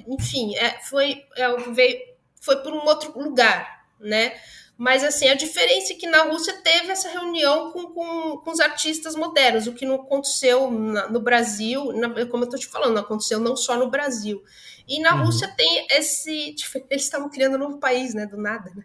enfim, 0.07 0.55
é, 0.55 0.79
foi, 0.81 1.23
é, 1.35 1.55
veio, 1.71 1.99
foi 2.41 2.57
por 2.57 2.73
um 2.73 2.85
outro 2.85 3.17
lugar, 3.17 3.85
né? 3.99 4.33
Mas, 4.77 5.03
assim, 5.03 5.29
a 5.29 5.35
diferença 5.35 5.93
é 5.93 5.95
que 5.95 6.07
na 6.07 6.23
Rússia 6.23 6.61
teve 6.63 6.91
essa 6.91 7.07
reunião 7.07 7.71
com, 7.71 7.85
com, 7.93 8.37
com 8.37 8.51
os 8.51 8.59
artistas 8.59 9.15
modernos, 9.15 9.67
o 9.67 9.73
que 9.73 9.85
não 9.85 9.95
aconteceu 9.95 10.69
na, 10.69 11.07
no 11.07 11.21
Brasil, 11.21 11.93
na, 11.93 12.09
como 12.25 12.43
eu 12.43 12.49
estou 12.49 12.59
te 12.59 12.67
falando, 12.67 12.95
não 12.95 13.01
aconteceu 13.01 13.39
não 13.39 13.55
só 13.55 13.77
no 13.77 13.89
Brasil. 13.89 14.43
E 14.87 14.99
na 14.99 15.15
uhum. 15.15 15.25
Rússia 15.25 15.47
tem 15.55 15.85
esse... 15.91 16.55
Eles 16.89 17.03
estavam 17.03 17.29
criando 17.29 17.55
um 17.55 17.59
novo 17.59 17.77
país, 17.77 18.13
né? 18.13 18.25
Do 18.25 18.37
nada, 18.37 18.71
né? 18.75 18.83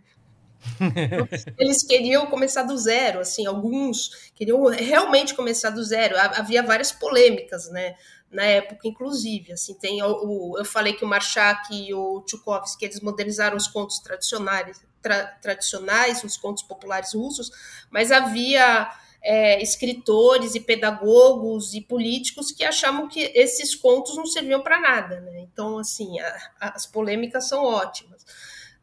Eles 1.59 1.85
queriam 1.87 2.27
começar 2.27 2.65
do 2.65 2.77
zero, 2.77 3.21
assim, 3.21 3.47
alguns 3.47 4.31
queriam 4.35 4.67
realmente 4.67 5.35
começar 5.35 5.71
do 5.71 5.83
zero. 5.83 6.17
Havia 6.19 6.63
várias 6.63 6.93
polêmicas, 6.93 7.71
né? 7.71 7.95
Na 8.31 8.45
época, 8.45 8.87
inclusive, 8.87 9.53
assim, 9.53 9.75
tem 9.75 10.03
o, 10.03 10.53
o 10.53 10.59
eu 10.59 10.65
falei 10.65 10.93
que 10.93 11.05
o 11.05 11.09
Marchak 11.09 11.75
e 11.75 11.95
o 11.95 12.21
Tchaikovsky 12.27 12.85
eles 12.85 13.01
modernizaram 13.01 13.57
os 13.57 13.67
contos 13.67 13.99
tradicionais, 14.01 14.81
tra, 15.01 15.27
tradicionais, 15.41 16.23
os 16.23 16.37
contos 16.37 16.63
populares 16.63 17.15
russos, 17.15 17.51
mas 17.91 18.13
havia 18.13 18.91
é, 19.23 19.63
escritores 19.63 20.55
e 20.55 20.61
pedagogos 20.61 21.73
e 21.73 21.81
políticos 21.81 22.53
que 22.53 22.65
achavam 22.65 23.09
que 23.09 23.33
esses 23.35 23.75
contos 23.75 24.15
não 24.17 24.27
serviam 24.27 24.63
para 24.63 24.79
nada, 24.79 25.21
né? 25.21 25.41
Então, 25.41 25.79
assim, 25.79 26.21
a, 26.21 26.51
as 26.61 26.87
polêmicas 26.87 27.49
são 27.49 27.65
ótimas 27.65 28.25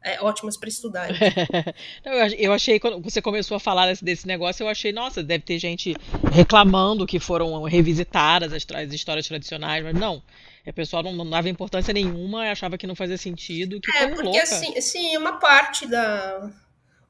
é, 0.06 0.22
ótimas 0.22 0.56
para 0.56 0.68
estudar. 0.68 1.08
eu 2.38 2.52
achei, 2.52 2.78
quando 2.78 3.02
você 3.02 3.20
começou 3.20 3.56
a 3.56 3.60
falar 3.60 3.88
desse, 3.88 4.04
desse, 4.04 4.24
negócio, 4.24 4.62
eu 4.62 4.68
achei, 4.68 4.92
nossa, 4.92 5.20
deve 5.20 5.42
ter 5.42 5.58
gente 5.58 5.96
reclamando 6.32 7.04
que 7.04 7.18
foram 7.18 7.60
revisitadas 7.64 8.52
as, 8.52 8.64
as 8.72 8.92
histórias 8.92 9.26
tradicionais, 9.26 9.82
mas 9.82 9.94
não. 9.94 10.22
O 10.64 10.72
pessoal 10.72 11.02
não, 11.02 11.12
não, 11.12 11.28
dava 11.28 11.48
importância 11.48 11.92
nenhuma, 11.92 12.50
achava 12.50 12.78
que 12.78 12.86
não 12.86 12.94
fazia 12.94 13.18
sentido. 13.18 13.80
Que 13.80 13.98
é, 13.98 14.06
porque 14.06 14.22
louca. 14.22 14.42
assim, 14.42 14.78
assim, 14.78 15.16
uma 15.16 15.40
parte 15.40 15.88
da. 15.88 16.52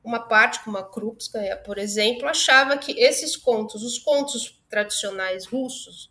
Uma 0.03 0.21
parte, 0.21 0.61
como 0.61 0.79
a 0.79 0.89
Krupskaya, 0.89 1.57
por 1.57 1.79
exemplo, 1.79 2.29
achava 2.29 2.79
que 2.79 2.93
esses 2.93 3.37
contos, 3.37 3.83
os 3.83 3.99
contos 3.99 4.57
tradicionais 4.71 5.47
russos, 5.47 6.11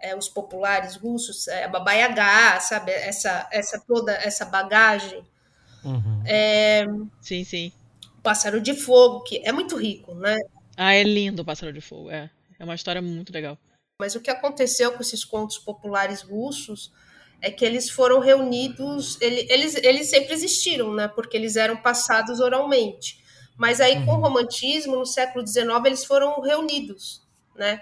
é, 0.00 0.16
os 0.16 0.28
populares 0.28 0.96
russos, 0.96 1.46
é, 1.46 1.64
a 1.64 1.68
Baba 1.68 1.92
Yaga, 1.92 2.58
sabe, 2.60 2.90
essa, 2.90 3.48
essa 3.52 3.80
toda 3.86 4.12
essa 4.12 4.44
bagagem, 4.46 5.24
Uhum. 5.86 6.22
É, 6.26 6.84
sim, 7.20 7.44
sim. 7.44 7.72
Pássaro 8.22 8.60
de 8.60 8.74
Fogo, 8.74 9.22
que 9.22 9.40
é 9.44 9.52
muito 9.52 9.76
rico, 9.76 10.14
né? 10.14 10.36
Ah, 10.76 10.92
é 10.92 11.02
lindo 11.02 11.42
o 11.42 11.44
Pássaro 11.44 11.72
de 11.72 11.80
Fogo, 11.80 12.10
é. 12.10 12.30
É 12.58 12.64
uma 12.64 12.74
história 12.74 13.00
muito 13.00 13.32
legal. 13.32 13.56
Mas 14.00 14.14
o 14.14 14.20
que 14.20 14.30
aconteceu 14.30 14.92
com 14.92 15.00
esses 15.00 15.24
contos 15.24 15.58
populares 15.58 16.22
russos 16.22 16.92
é 17.40 17.50
que 17.50 17.64
eles 17.64 17.88
foram 17.88 18.18
reunidos, 18.18 19.18
ele, 19.20 19.46
eles, 19.50 19.74
eles 19.76 20.10
sempre 20.10 20.34
existiram, 20.34 20.92
né? 20.92 21.08
Porque 21.08 21.36
eles 21.36 21.56
eram 21.56 21.76
passados 21.76 22.40
oralmente. 22.40 23.24
Mas 23.56 23.80
aí, 23.80 24.04
com 24.04 24.12
o 24.12 24.20
romantismo, 24.20 24.96
no 24.96 25.06
século 25.06 25.46
XIX, 25.46 25.68
eles 25.86 26.04
foram 26.04 26.40
reunidos, 26.42 27.22
né? 27.54 27.80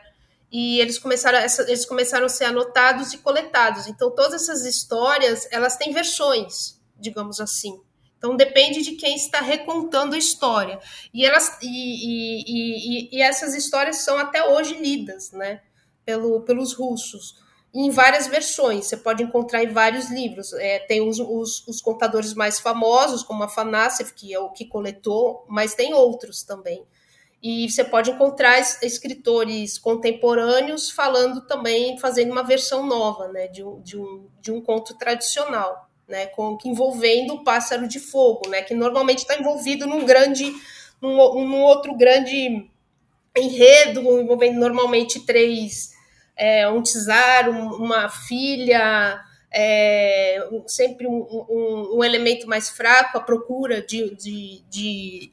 E 0.53 0.79
eles 0.79 0.99
começaram, 0.99 1.38
eles 1.67 1.85
começaram 1.85 2.27
a 2.27 2.29
ser 2.29 2.45
anotados 2.45 3.12
e 3.12 3.19
coletados. 3.19 3.88
Então, 3.88 4.14
todas 4.14 4.43
essas 4.43 4.64
histórias, 4.64 5.49
elas 5.51 5.77
têm 5.77 5.93
versões, 5.93 6.81
digamos 6.97 7.40
assim. 7.40 7.81
Então 8.25 8.37
depende 8.37 8.81
de 8.81 8.93
quem 8.93 9.17
está 9.17 9.43
recontando 9.43 10.15
a 10.15 10.19
história. 10.19 10.81
E, 11.13 11.27
elas, 11.27 11.59
e, 11.61 11.67
e, 11.67 12.45
e, 12.47 13.09
e, 13.13 13.21
essas 13.21 13.55
histórias 13.55 13.99
são 13.99 14.17
até 14.17 14.43
hoje 14.49 14.79
lidas 14.79 15.31
né, 15.31 15.61
pelo, 16.07 16.41
pelos 16.41 16.73
russos, 16.73 17.35
em 17.75 17.91
várias 17.91 18.27
versões. 18.27 18.87
Você 18.87 18.97
pode 18.97 19.23
encontrar 19.23 19.63
em 19.63 19.75
vários 19.75 20.11
livros. 20.11 20.55
É, 20.55 20.79
tem 20.79 21.07
os, 21.07 21.21
os, 21.21 21.69
os, 21.69 21.83
contadores 21.83 22.33
mais 22.33 22.59
famosos, 22.59 23.23
como 23.23 23.43
Afanasiev, 23.43 24.15
que 24.15 24.33
é 24.33 24.39
o 24.39 24.49
que 24.49 24.65
coletou, 24.65 25.45
mas 25.47 25.75
tem 25.75 25.93
outros 25.93 26.43
também. 26.43 26.83
E 27.43 27.69
você 27.69 27.85
pode 27.85 28.11
encontrar 28.11 28.59
escritores 28.83 29.77
contemporâneos 29.77 30.91
falando 30.91 31.43
também, 31.43 31.99
fazendo 31.99 32.33
uma 32.33 32.43
versão 32.43 32.87
nova 32.87 33.29
né, 33.29 33.49
de, 33.49 33.63
um, 33.63 33.83
de, 33.83 33.99
um, 33.99 34.27
de 34.41 34.51
um 34.51 34.63
conto 34.63 34.97
tradicional. 34.97 35.91
Né, 36.09 36.27
com, 36.27 36.59
envolvendo 36.64 37.35
o 37.35 37.45
pássaro 37.45 37.88
de 37.88 37.99
fogo, 37.99 38.49
né, 38.49 38.62
que 38.62 38.75
normalmente 38.75 39.21
está 39.21 39.37
envolvido 39.37 39.87
num 39.87 40.05
grande, 40.05 40.53
num, 41.01 41.17
num, 41.17 41.62
outro 41.62 41.97
grande 41.97 42.69
enredo, 43.37 44.01
envolvendo 44.21 44.59
normalmente 44.59 45.21
três, 45.21 45.93
é, 46.37 46.69
um 46.69 46.83
czar, 46.83 47.49
um, 47.49 47.75
uma 47.75 48.09
filha, 48.09 49.21
é, 49.53 50.47
sempre 50.67 51.07
um, 51.07 51.23
um, 51.49 51.99
um, 51.99 52.05
elemento 52.05 52.47
mais 52.47 52.69
fraco, 52.69 53.19
a 53.19 53.21
procura 53.21 53.81
de, 53.81 54.14
de, 54.17 54.62
de 54.69 55.31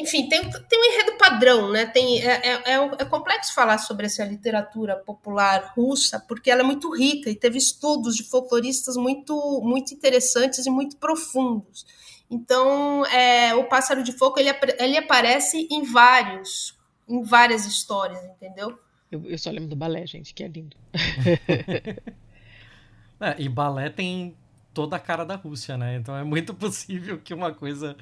enfim, 0.00 0.28
tem, 0.28 0.48
tem 0.48 0.80
um 0.80 0.84
enredo 0.84 1.18
padrão, 1.18 1.70
né? 1.70 1.86
Tem, 1.86 2.20
é, 2.20 2.32
é, 2.32 2.72
é, 2.72 2.76
é, 2.76 3.04
complexo 3.04 3.52
falar 3.52 3.78
sobre 3.78 4.06
essa 4.06 4.24
literatura 4.24 4.96
popular 4.96 5.72
russa, 5.74 6.20
porque 6.20 6.50
ela 6.50 6.60
é 6.60 6.64
muito 6.64 6.94
rica 6.94 7.28
e 7.28 7.34
teve 7.34 7.58
estudos 7.58 8.16
de 8.16 8.22
folcloristas 8.22 8.96
muito, 8.96 9.60
muito 9.62 9.92
interessantes 9.92 10.66
e 10.66 10.70
muito 10.70 10.96
profundos. 10.96 11.84
Então, 12.30 13.04
é, 13.06 13.54
o 13.54 13.64
Pássaro 13.64 14.02
de 14.02 14.12
Fogo 14.12 14.38
ele, 14.38 14.50
ele 14.78 14.96
aparece 14.96 15.66
em 15.70 15.82
vários, 15.82 16.78
em 17.08 17.22
várias 17.22 17.66
histórias, 17.66 18.22
entendeu? 18.24 18.78
Eu, 19.10 19.24
eu 19.24 19.38
só 19.38 19.50
lembro 19.50 19.68
do 19.68 19.76
balé, 19.76 20.06
gente, 20.06 20.32
que 20.32 20.44
é 20.44 20.48
lindo. 20.48 20.76
é, 23.20 23.34
e 23.38 23.48
balé 23.48 23.90
tem 23.90 24.36
toda 24.72 24.96
a 24.96 25.00
cara 25.00 25.24
da 25.24 25.34
Rússia, 25.34 25.76
né? 25.76 25.96
Então 25.96 26.16
é 26.16 26.22
muito 26.22 26.54
possível 26.54 27.18
que 27.18 27.34
uma 27.34 27.52
coisa 27.52 27.96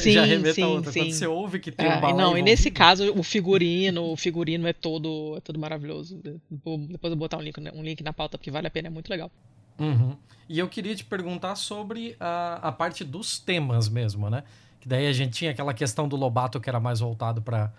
sim, 0.00 0.12
já 0.12 0.24
remeta 0.24 0.54
sim, 0.54 0.62
a 0.62 0.68
outra. 0.68 0.92
Sim. 0.92 1.00
Quando 1.00 1.12
você 1.12 1.26
ouve 1.26 1.58
que 1.58 1.70
tem 1.70 1.86
é, 1.86 1.96
um 1.96 2.00
balão. 2.00 2.16
Não, 2.16 2.38
e 2.38 2.42
nesse 2.42 2.70
caso, 2.70 3.12
o 3.16 3.22
figurino, 3.22 4.12
o 4.12 4.16
figurino 4.16 4.66
é 4.66 4.72
todo, 4.72 5.34
é 5.36 5.40
todo 5.40 5.58
maravilhoso. 5.58 6.18
depois 6.22 6.90
eu 6.90 6.98
vou 7.10 7.16
botar 7.16 7.36
um 7.36 7.42
link, 7.42 7.58
um 7.74 7.82
link 7.82 8.02
na 8.02 8.12
pauta, 8.12 8.38
porque 8.38 8.50
vale 8.50 8.66
a 8.66 8.70
pena, 8.70 8.88
é 8.88 8.90
muito 8.90 9.08
legal. 9.10 9.30
Uhum. 9.78 10.16
E 10.48 10.58
eu 10.58 10.68
queria 10.68 10.94
te 10.94 11.04
perguntar 11.04 11.56
sobre 11.56 12.16
a, 12.18 12.68
a 12.68 12.72
parte 12.72 13.04
dos 13.04 13.38
temas 13.38 13.88
mesmo, 13.88 14.30
né? 14.30 14.44
Que 14.80 14.88
daí 14.88 15.06
a 15.06 15.12
gente 15.12 15.32
tinha 15.32 15.50
aquela 15.50 15.74
questão 15.74 16.08
do 16.08 16.16
Lobato 16.16 16.60
que 16.60 16.68
era 16.68 16.80
mais 16.80 17.00
voltado 17.00 17.42
para 17.42 17.72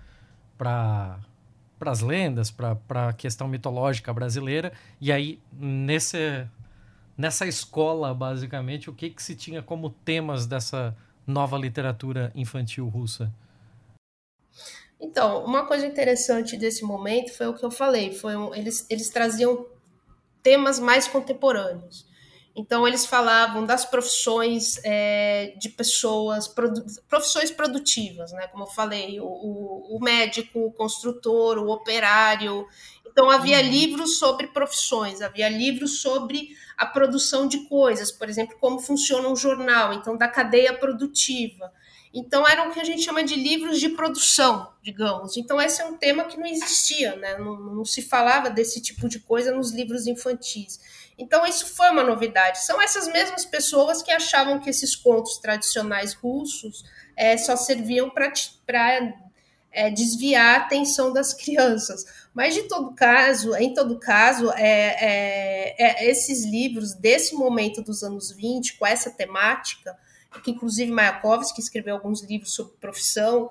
para 0.57 1.91
as 1.91 2.01
lendas, 2.01 2.49
para 2.49 3.09
a 3.09 3.13
questão 3.13 3.47
mitológica 3.47 4.11
brasileira. 4.11 4.73
E 4.99 5.11
aí, 5.11 5.39
nesse, 5.53 6.47
nessa 7.15 7.45
escola, 7.45 8.13
basicamente, 8.13 8.89
o 8.89 8.93
que, 8.93 9.11
que 9.11 9.21
se 9.21 9.35
tinha 9.35 9.61
como 9.61 9.91
temas 9.91 10.47
dessa 10.47 10.95
nova 11.27 11.57
literatura 11.57 12.31
infantil 12.33 12.87
russa? 12.87 13.31
Então, 14.99 15.45
uma 15.45 15.67
coisa 15.67 15.85
interessante 15.85 16.57
desse 16.57 16.83
momento 16.83 17.31
foi 17.33 17.47
o 17.47 17.53
que 17.53 17.63
eu 17.63 17.69
falei, 17.69 18.13
foi 18.13 18.35
um, 18.35 18.55
eles, 18.55 18.85
eles 18.89 19.09
traziam 19.09 19.67
temas 20.41 20.79
mais 20.79 21.07
contemporâneos. 21.07 22.07
Então, 22.59 22.87
eles 22.87 23.05
falavam 23.05 23.63
das 23.63 23.85
profissões 23.85 24.79
é, 24.83 25.53
de 25.59 25.69
pessoas, 25.69 26.47
produ 26.47 26.83
profissões 27.07 27.51
produtivas, 27.51 28.31
né? 28.31 28.47
Como 28.47 28.63
eu 28.63 28.67
falei, 28.67 29.19
o, 29.19 29.27
o, 29.27 29.99
médico, 30.01 30.65
o 30.65 30.71
construtor, 30.71 31.59
o 31.59 31.69
operário. 31.69 32.65
Então, 33.05 33.29
havia 33.29 33.59
uhum. 33.59 33.69
livros 33.69 34.17
sobre 34.17 34.47
profissões, 34.47 35.21
havia 35.21 35.47
livros 35.47 36.01
sobre 36.01 36.49
a 36.75 36.85
produção 36.87 37.47
de 37.47 37.59
coisas, 37.67 38.11
por 38.11 38.27
exemplo, 38.27 38.57
como 38.59 38.79
funciona 38.79 39.27
um 39.27 39.35
jornal, 39.35 39.93
então 39.93 40.17
da 40.17 40.27
cadeia 40.27 40.73
produtiva. 40.73 41.71
Então 42.13 42.47
eram 42.47 42.69
o 42.69 42.73
que 42.73 42.79
a 42.79 42.83
gente 42.83 43.03
chama 43.03 43.23
de 43.23 43.35
livros 43.35 43.79
de 43.79 43.89
produção, 43.89 44.71
digamos. 44.81 45.37
Então 45.37 45.61
esse 45.61 45.81
é 45.81 45.85
um 45.85 45.97
tema 45.97 46.23
que 46.23 46.37
não 46.37 46.45
existia, 46.45 47.15
né? 47.15 47.37
não, 47.37 47.59
não 47.59 47.85
se 47.85 48.01
falava 48.01 48.49
desse 48.49 48.81
tipo 48.81 49.07
de 49.09 49.19
coisa 49.19 49.51
nos 49.51 49.71
livros 49.71 50.07
infantis. 50.07 50.79
Então 51.17 51.45
isso 51.45 51.65
foi 51.75 51.89
uma 51.89 52.03
novidade. 52.03 52.63
São 52.65 52.81
essas 52.81 53.07
mesmas 53.07 53.45
pessoas 53.45 54.03
que 54.03 54.11
achavam 54.11 54.59
que 54.59 54.69
esses 54.69 54.95
contos 54.95 55.37
tradicionais 55.39 56.13
russos 56.13 56.83
é, 57.15 57.35
só 57.37 57.55
serviam 57.55 58.09
para 58.09 58.31
é, 59.71 59.89
desviar 59.89 60.55
a 60.55 60.63
atenção 60.63 61.11
das 61.11 61.33
crianças. 61.35 62.05
Mas 62.33 62.53
de 62.53 62.63
todo 62.63 62.93
caso, 62.93 63.55
em 63.55 63.73
todo 63.73 63.99
caso, 63.99 64.51
é, 64.51 64.95
é, 64.99 65.75
é, 65.79 66.09
esses 66.09 66.45
livros 66.45 66.93
desse 66.93 67.33
momento 67.33 67.81
dos 67.81 68.03
anos 68.03 68.31
20, 68.31 68.77
com 68.77 68.85
essa 68.85 69.09
temática, 69.09 69.97
que 70.43 70.51
inclusive 70.51 70.91
Mayakovsky 70.91 71.59
escreveu 71.59 71.95
alguns 71.95 72.21
livros 72.21 72.53
sobre 72.53 72.73
profissão, 72.79 73.49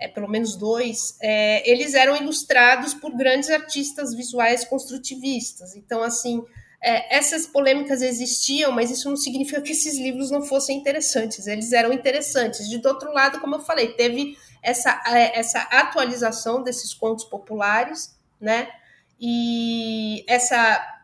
é, 0.00 0.06
pelo 0.06 0.28
menos 0.28 0.54
dois, 0.54 1.16
é, 1.20 1.68
eles 1.68 1.94
eram 1.94 2.16
ilustrados 2.16 2.94
por 2.94 3.16
grandes 3.16 3.50
artistas 3.50 4.14
visuais 4.14 4.64
construtivistas. 4.64 5.74
Então, 5.74 6.02
assim, 6.02 6.44
é, 6.82 7.16
essas 7.16 7.46
polêmicas 7.46 8.02
existiam, 8.02 8.70
mas 8.72 8.90
isso 8.90 9.08
não 9.08 9.16
significa 9.16 9.60
que 9.60 9.72
esses 9.72 9.98
livros 9.98 10.30
não 10.30 10.42
fossem 10.42 10.78
interessantes. 10.78 11.46
Eles 11.46 11.72
eram 11.72 11.92
interessantes. 11.92 12.68
De 12.68 12.86
outro 12.86 13.12
lado, 13.12 13.40
como 13.40 13.56
eu 13.56 13.60
falei, 13.60 13.94
teve 13.94 14.36
essa, 14.62 15.02
essa 15.34 15.60
atualização 15.60 16.62
desses 16.62 16.94
contos 16.94 17.24
populares 17.24 18.18
né? 18.40 18.68
E 19.20 20.24
essa 20.28 20.96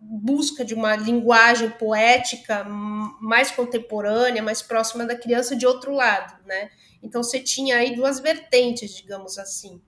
busca 0.00 0.64
de 0.64 0.74
uma 0.74 0.96
linguagem 0.96 1.70
poética 1.70 2.64
mais 2.64 3.50
contemporânea, 3.50 4.42
mais 4.42 4.62
próxima 4.62 5.04
da 5.04 5.14
criança 5.14 5.54
de 5.54 5.66
outro 5.66 5.92
lado, 5.92 6.42
né? 6.46 6.70
Então 7.02 7.22
você 7.22 7.38
tinha 7.38 7.76
aí 7.76 7.94
duas 7.94 8.18
vertentes, 8.18 8.94
digamos 8.94 9.38
assim, 9.38 9.80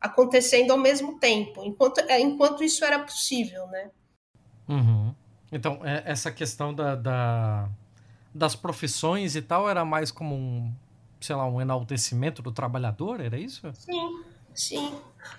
acontecendo 0.00 0.72
ao 0.72 0.78
mesmo 0.78 1.18
tempo, 1.18 1.62
enquanto, 1.64 1.98
é, 2.00 2.20
enquanto 2.20 2.62
isso 2.62 2.84
era 2.84 2.98
possível, 2.98 3.66
né? 3.68 3.90
Uhum. 4.68 5.14
Então, 5.50 5.80
é, 5.84 6.02
essa 6.06 6.30
questão 6.30 6.72
da, 6.72 6.94
da, 6.94 7.68
das 8.34 8.54
profissões 8.54 9.36
e 9.36 9.42
tal 9.42 9.68
era 9.68 9.84
mais 9.84 10.10
como 10.10 10.34
um, 10.34 10.72
sei 11.20 11.36
lá, 11.36 11.46
um 11.46 11.60
enaltecimento 11.60 12.42
do 12.42 12.50
trabalhador, 12.52 13.20
era 13.20 13.38
isso? 13.38 13.70
Sim, 13.74 14.24
sim. 14.54 14.94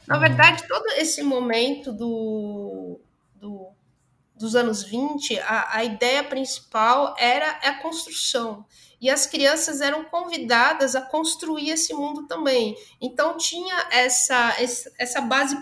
Na 0.08 0.18
verdade, 0.18 0.68
todo 0.68 0.86
esse 0.92 1.24
momento 1.24 1.92
do, 1.92 3.00
do 3.36 3.72
dos 4.36 4.56
anos 4.56 4.84
20, 4.84 5.40
a, 5.40 5.78
a 5.78 5.84
ideia 5.84 6.24
principal 6.24 7.16
era 7.18 7.50
a 7.50 7.82
construção. 7.82 8.66
E 9.00 9.10
as 9.10 9.26
crianças 9.26 9.82
eram 9.82 10.06
convidadas 10.06 10.96
a 10.96 11.02
construir 11.02 11.70
esse 11.70 11.94
mundo 11.94 12.28
também. 12.28 12.76
Então, 13.02 13.38
tinha 13.38 13.88
essa, 13.92 14.56
essa 14.98 15.22
base 15.22 15.58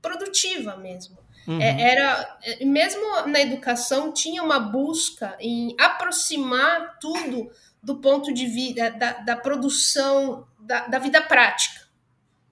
produtiva 0.00 0.76
mesmo. 0.76 1.18
Uhum. 1.46 1.60
É, 1.60 1.92
era 1.92 2.38
mesmo 2.62 3.26
na 3.26 3.40
educação 3.40 4.12
tinha 4.12 4.42
uma 4.42 4.58
busca 4.58 5.36
em 5.38 5.76
aproximar 5.78 6.98
tudo 6.98 7.50
do 7.82 7.96
ponto 7.96 8.32
de 8.32 8.46
vista 8.46 8.90
da, 8.90 9.12
da 9.12 9.36
produção 9.36 10.46
da, 10.58 10.86
da 10.86 10.98
vida 10.98 11.20
prática 11.20 11.84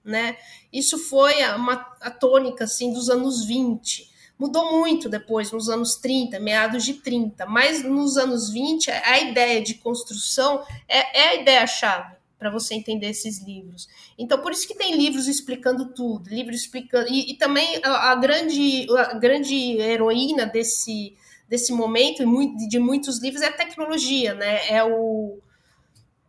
né? 0.03 0.37
Isso 0.71 0.97
foi 0.97 1.43
uma, 1.55 1.95
a 2.01 2.11
tônica 2.11 2.65
assim 2.65 2.91
dos 2.91 3.09
anos 3.09 3.45
20. 3.45 4.11
Mudou 4.37 4.77
muito 4.77 5.07
depois, 5.07 5.51
nos 5.51 5.69
anos 5.69 5.95
30, 5.95 6.39
meados 6.39 6.83
de 6.83 6.95
30, 6.95 7.45
mas 7.45 7.83
nos 7.83 8.17
anos 8.17 8.49
20, 8.49 8.91
a 8.91 9.19
ideia 9.19 9.61
de 9.61 9.75
construção 9.75 10.65
é, 10.87 11.21
é 11.21 11.29
a 11.29 11.35
ideia-chave 11.35 12.15
para 12.43 12.51
você 12.51 12.73
entender 12.73 13.07
esses 13.07 13.41
livros. 13.41 13.87
Então, 14.19 14.41
por 14.41 14.51
isso 14.51 14.67
que 14.67 14.75
tem 14.75 14.97
livros 14.97 15.29
explicando 15.29 15.93
tudo, 15.93 16.29
livros 16.29 16.57
explicando. 16.57 17.07
E, 17.09 17.31
e 17.31 17.37
também 17.37 17.79
a, 17.81 18.11
a, 18.11 18.15
grande, 18.15 18.85
a 18.97 19.13
grande 19.13 19.55
heroína 19.79 20.45
desse, 20.45 21.15
desse 21.47 21.71
momento, 21.71 22.21
de 22.67 22.79
muitos 22.79 23.21
livros, 23.21 23.41
é 23.41 23.47
a 23.47 23.53
tecnologia, 23.53 24.33
né? 24.33 24.67
É 24.69 24.83
o 24.83 25.39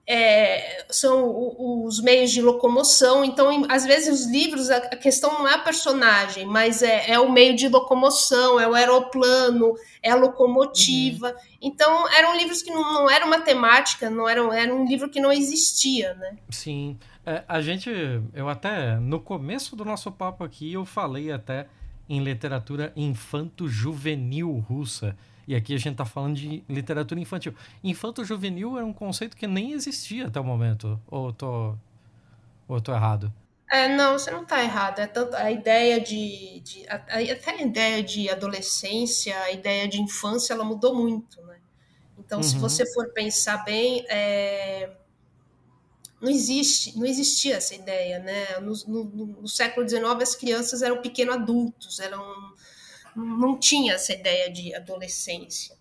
é, 0.06 0.84
são 0.90 1.86
os 1.86 2.00
meios 2.00 2.30
de 2.30 2.42
locomoção. 2.42 3.24
Então, 3.24 3.66
às 3.68 3.84
vezes, 3.84 4.20
os 4.20 4.26
livros, 4.26 4.70
a 4.70 4.80
questão 4.80 5.38
não 5.38 5.48
é 5.48 5.54
a 5.54 5.58
personagem, 5.58 6.46
mas 6.46 6.82
é, 6.82 7.10
é 7.10 7.18
o 7.18 7.32
meio 7.32 7.56
de 7.56 7.68
locomoção, 7.68 8.60
é 8.60 8.68
o 8.68 8.74
aeroplano, 8.74 9.74
é 10.02 10.10
a 10.10 10.16
locomotiva. 10.16 11.28
Uhum. 11.28 11.34
Então, 11.62 12.08
eram 12.10 12.36
livros 12.36 12.62
que 12.62 12.70
não, 12.70 12.92
não 12.92 13.10
eram 13.10 13.28
matemática, 13.28 14.10
não 14.10 14.28
eram, 14.28 14.52
era 14.52 14.74
um 14.74 14.84
livro 14.86 15.08
que 15.08 15.20
não 15.20 15.32
existia, 15.32 16.14
né? 16.14 16.36
Sim. 16.50 16.98
É, 17.24 17.42
a 17.48 17.62
gente, 17.62 17.90
eu 18.34 18.48
até, 18.48 18.96
no 18.96 19.18
começo 19.18 19.74
do 19.74 19.84
nosso 19.84 20.12
papo 20.12 20.44
aqui, 20.44 20.74
eu 20.74 20.84
falei 20.84 21.32
até 21.32 21.66
em 22.06 22.22
literatura 22.22 22.92
infanto-juvenil 22.94 24.62
russa 24.68 25.16
e 25.46 25.54
aqui 25.54 25.74
a 25.74 25.78
gente 25.78 25.92
está 25.92 26.04
falando 26.04 26.36
de 26.36 26.64
literatura 26.68 27.20
infantil. 27.20 27.54
Infanto-juvenil 27.82 28.76
era 28.76 28.86
um 28.86 28.92
conceito 28.92 29.36
que 29.36 29.46
nem 29.46 29.72
existia 29.72 30.26
até 30.26 30.40
o 30.40 30.44
momento. 30.44 31.00
Ou 31.06 31.32
tô, 31.32 31.74
ou 32.66 32.80
tô 32.80 32.92
errado? 32.92 33.32
É, 33.70 33.88
não, 33.88 34.18
você 34.18 34.30
não 34.30 34.42
está 34.42 34.62
errado. 34.62 35.00
É 35.00 35.06
tanto 35.06 35.34
a 35.36 35.50
ideia 35.50 36.00
de, 36.00 36.60
de 36.60 36.88
a, 36.88 36.96
até 36.96 37.50
a 37.50 37.62
ideia 37.62 38.02
de 38.02 38.30
adolescência, 38.30 39.38
a 39.40 39.50
ideia 39.52 39.88
de 39.88 40.00
infância, 40.00 40.54
ela 40.54 40.64
mudou 40.64 40.94
muito, 40.94 41.42
né? 41.42 41.58
Então, 42.18 42.38
uhum. 42.38 42.44
se 42.44 42.56
você 42.56 42.86
for 42.92 43.12
pensar 43.12 43.64
bem, 43.64 44.04
é, 44.08 44.90
não 46.20 46.30
existe, 46.30 46.96
não 46.96 47.04
existia 47.04 47.56
essa 47.56 47.74
ideia, 47.74 48.18
né? 48.18 48.60
No, 48.60 48.72
no, 48.86 49.26
no 49.42 49.48
século 49.48 49.86
XIX, 49.88 50.04
as 50.22 50.34
crianças 50.34 50.80
eram 50.80 51.02
pequenos 51.02 51.34
adultos, 51.34 52.00
eram 52.00 52.22
não 53.16 53.58
tinha 53.58 53.94
essa 53.94 54.12
ideia 54.12 54.50
de 54.50 54.74
adolescência. 54.74 55.76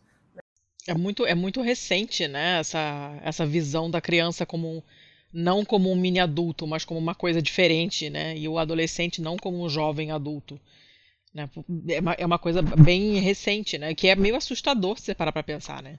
É 0.88 0.94
muito, 0.94 1.26
é 1.26 1.34
muito 1.34 1.62
recente, 1.62 2.28
né? 2.28 2.60
Essa, 2.60 3.20
essa 3.24 3.46
visão 3.46 3.90
da 3.90 4.02
criança 4.02 4.46
como 4.46 4.84
não 5.32 5.66
como 5.66 5.92
um 5.92 5.96
mini 5.96 6.20
adulto, 6.20 6.68
mas 6.68 6.86
como 6.86 7.00
uma 7.00 7.16
coisa 7.16 7.42
diferente, 7.42 8.10
né? 8.10 8.38
E 8.38 8.48
o 8.48 8.60
adolescente 8.60 9.22
não 9.22 9.36
como 9.38 9.64
um 9.64 9.70
jovem 9.70 10.12
adulto, 10.12 10.60
né? 11.34 11.50
É 11.90 12.00
uma, 12.00 12.14
é 12.14 12.26
uma 12.26 12.38
coisa 12.38 12.62
bem 12.62 13.16
recente, 13.20 13.78
né? 13.78 13.96
Que 13.96 14.10
é 14.10 14.16
meio 14.16 14.36
assustador 14.36 15.00
se 15.00 15.06
você 15.06 15.16
parar 15.16 15.32
pra 15.32 15.42
pensar, 15.42 15.82
né? 15.82 15.98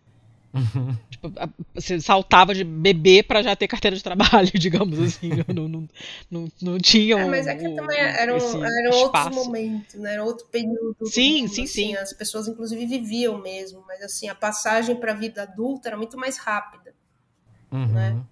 Tipo, 1.10 1.32
a- 1.36 1.48
você 1.74 2.00
saltava 2.00 2.54
de 2.54 2.64
bebê 2.64 3.22
pra 3.22 3.42
já 3.42 3.54
ter 3.56 3.68
carteira 3.68 3.96
de 3.96 4.02
trabalho, 4.02 4.50
digamos 4.54 4.98
assim. 4.98 5.30
Não, 5.54 5.68
não, 5.68 5.88
não, 6.30 6.48
não 6.62 6.78
tinha 6.78 7.16
É, 7.16 7.24
um, 7.24 7.30
mas 7.30 7.46
é 7.46 7.54
que 7.54 7.68
um- 7.68 7.74
também 7.76 7.98
eram, 8.00 8.36
esse 8.36 8.56
eram 8.62 8.96
outros 8.98 9.28
momentos, 9.34 9.94
né? 10.00 10.14
Era 10.14 10.24
outro 10.24 10.46
período. 10.46 10.96
do 10.98 11.06
Sim, 11.06 11.42
mundo, 11.42 11.48
sim, 11.48 11.62
assim, 11.62 11.66
sim. 11.66 11.94
As 11.96 12.12
pessoas, 12.12 12.48
inclusive, 12.48 12.86
viviam 12.86 13.40
mesmo, 13.40 13.84
mas 13.86 14.02
assim, 14.02 14.28
a 14.28 14.34
passagem 14.34 14.96
para 14.96 15.12
a 15.12 15.14
vida 15.14 15.42
adulta 15.42 15.88
era 15.88 15.96
muito 15.96 16.16
mais 16.16 16.38
rápida. 16.38 16.94
Uhum. 17.72 17.86
né? 17.92 18.24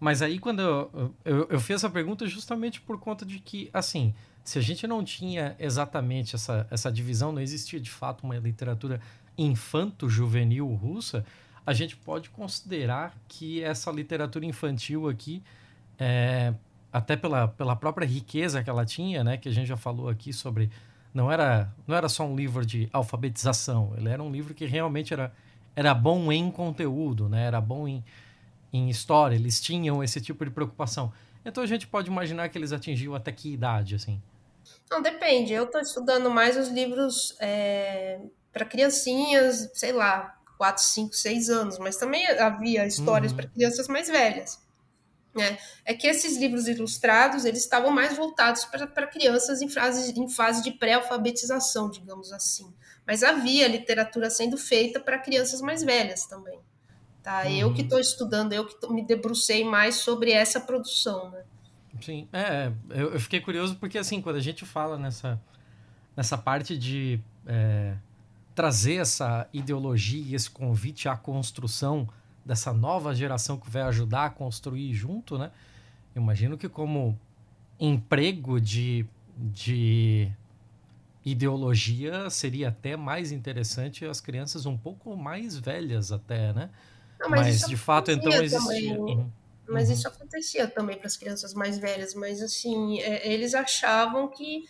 Mas 0.00 0.22
aí, 0.22 0.38
quando 0.38 0.62
eu, 0.62 1.14
eu, 1.24 1.46
eu 1.50 1.60
fiz 1.60 1.76
essa 1.76 1.90
pergunta 1.90 2.26
justamente 2.26 2.80
por 2.80 3.00
conta 3.00 3.26
de 3.26 3.40
que, 3.40 3.68
assim, 3.72 4.14
se 4.44 4.58
a 4.58 4.62
gente 4.62 4.86
não 4.86 5.02
tinha 5.04 5.56
exatamente 5.58 6.36
essa, 6.36 6.66
essa 6.70 6.90
divisão, 6.90 7.32
não 7.32 7.42
existia 7.42 7.80
de 7.80 7.90
fato 7.90 8.22
uma 8.24 8.36
literatura 8.36 9.00
infanto-juvenil 9.36 10.66
russa, 10.74 11.24
a 11.68 11.74
gente 11.74 11.94
pode 11.98 12.30
considerar 12.30 13.14
que 13.28 13.62
essa 13.62 13.90
literatura 13.90 14.46
infantil 14.46 15.06
aqui, 15.06 15.42
é, 15.98 16.54
até 16.90 17.14
pela, 17.14 17.46
pela 17.46 17.76
própria 17.76 18.06
riqueza 18.06 18.62
que 18.62 18.70
ela 18.70 18.86
tinha, 18.86 19.22
né, 19.22 19.36
que 19.36 19.50
a 19.50 19.52
gente 19.52 19.66
já 19.66 19.76
falou 19.76 20.08
aqui 20.08 20.32
sobre. 20.32 20.70
Não 21.12 21.30
era, 21.30 21.70
não 21.86 21.94
era 21.94 22.08
só 22.08 22.24
um 22.24 22.34
livro 22.34 22.64
de 22.64 22.88
alfabetização, 22.90 23.92
ele 23.98 24.08
era 24.08 24.22
um 24.22 24.32
livro 24.32 24.54
que 24.54 24.64
realmente 24.64 25.12
era, 25.12 25.30
era 25.76 25.92
bom 25.92 26.32
em 26.32 26.50
conteúdo, 26.50 27.28
né, 27.28 27.44
era 27.44 27.60
bom 27.60 27.86
em 27.86 28.02
em 28.72 28.88
história, 28.88 29.34
eles 29.34 29.60
tinham 29.60 30.02
esse 30.02 30.20
tipo 30.22 30.44
de 30.44 30.50
preocupação. 30.50 31.12
Então 31.44 31.62
a 31.62 31.66
gente 31.66 31.86
pode 31.86 32.08
imaginar 32.08 32.48
que 32.48 32.56
eles 32.56 32.72
atingiam 32.72 33.14
até 33.14 33.30
que 33.30 33.52
idade, 33.52 33.94
assim. 33.94 34.20
Não, 34.90 35.00
depende. 35.00 35.52
Eu 35.52 35.64
estou 35.64 35.80
estudando 35.80 36.30
mais 36.30 36.56
os 36.56 36.68
livros 36.68 37.36
para 38.52 38.66
criancinhas, 38.66 39.70
sei 39.72 39.92
lá, 39.92 40.37
4, 40.58 40.82
5, 40.82 41.14
6 41.14 41.48
anos, 41.48 41.78
mas 41.78 41.96
também 41.96 42.26
havia 42.26 42.84
histórias 42.86 43.30
Uhum. 43.32 43.36
para 43.38 43.46
crianças 43.48 43.88
mais 43.88 44.08
velhas. 44.08 44.58
né? 45.34 45.56
É 45.84 45.94
que 45.94 46.06
esses 46.08 46.36
livros 46.36 46.66
ilustrados 46.66 47.44
eles 47.44 47.60
estavam 47.60 47.90
mais 47.92 48.16
voltados 48.16 48.64
para 48.64 49.06
crianças 49.06 49.62
em 49.62 49.68
fase, 49.68 50.12
em 50.18 50.28
fase 50.28 50.62
de 50.64 50.72
pré-alfabetização, 50.72 51.88
digamos 51.88 52.32
assim. 52.32 52.72
Mas 53.06 53.22
havia 53.22 53.68
literatura 53.68 54.30
sendo 54.30 54.56
feita 54.58 54.98
para 54.98 55.16
crianças 55.18 55.60
mais 55.60 55.82
velhas 55.84 56.26
também. 56.26 56.58
Tá? 57.22 57.42
Uhum. 57.44 57.50
Eu 57.56 57.74
que 57.74 57.82
estou 57.82 58.00
estudando, 58.00 58.52
eu 58.52 58.66
que 58.66 58.80
tô- 58.80 58.92
me 58.92 59.04
debrucei 59.06 59.64
mais 59.64 59.96
sobre 59.96 60.32
essa 60.32 60.58
produção. 60.60 61.30
Né? 61.30 61.42
Sim, 62.00 62.28
é, 62.32 62.72
eu, 62.90 63.12
eu 63.12 63.20
fiquei 63.20 63.40
curioso 63.40 63.76
porque, 63.76 63.98
assim, 63.98 64.20
quando 64.20 64.36
a 64.36 64.40
gente 64.40 64.64
fala 64.64 64.98
nessa, 64.98 65.40
nessa 66.16 66.36
parte 66.36 66.76
de 66.76 67.20
é, 67.46 67.94
trazer 68.58 68.96
essa 68.96 69.48
ideologia 69.52 70.20
e 70.20 70.34
esse 70.34 70.50
convite 70.50 71.08
à 71.08 71.16
construção 71.16 72.08
dessa 72.44 72.72
nova 72.72 73.14
geração 73.14 73.56
que 73.56 73.70
vai 73.70 73.82
ajudar 73.82 74.24
a 74.24 74.30
construir 74.30 74.92
junto, 74.92 75.38
né? 75.38 75.52
Eu 76.12 76.20
imagino 76.22 76.58
que 76.58 76.68
como 76.68 77.16
emprego 77.78 78.60
de, 78.60 79.06
de 79.36 80.28
ideologia 81.24 82.28
seria 82.30 82.70
até 82.70 82.96
mais 82.96 83.30
interessante 83.30 84.04
as 84.04 84.20
crianças 84.20 84.66
um 84.66 84.76
pouco 84.76 85.16
mais 85.16 85.56
velhas 85.56 86.10
até, 86.10 86.52
né? 86.52 86.68
Não, 87.20 87.30
Mas, 87.30 87.46
isso 87.58 87.68
de 87.68 87.76
fato, 87.76 88.10
então 88.10 88.32
existia. 88.42 88.98
também. 88.98 89.32
Mas 89.68 89.88
Uhum. 89.88 89.94
isso 89.94 90.08
acontecia 90.08 90.66
também 90.66 90.96
para 90.96 91.06
as 91.06 91.16
crianças 91.16 91.54
mais 91.54 91.78
velhas, 91.78 92.12
mas 92.14 92.42
assim, 92.42 93.00
é, 93.02 93.30
eles 93.32 93.54
achavam 93.54 94.28
que 94.28 94.64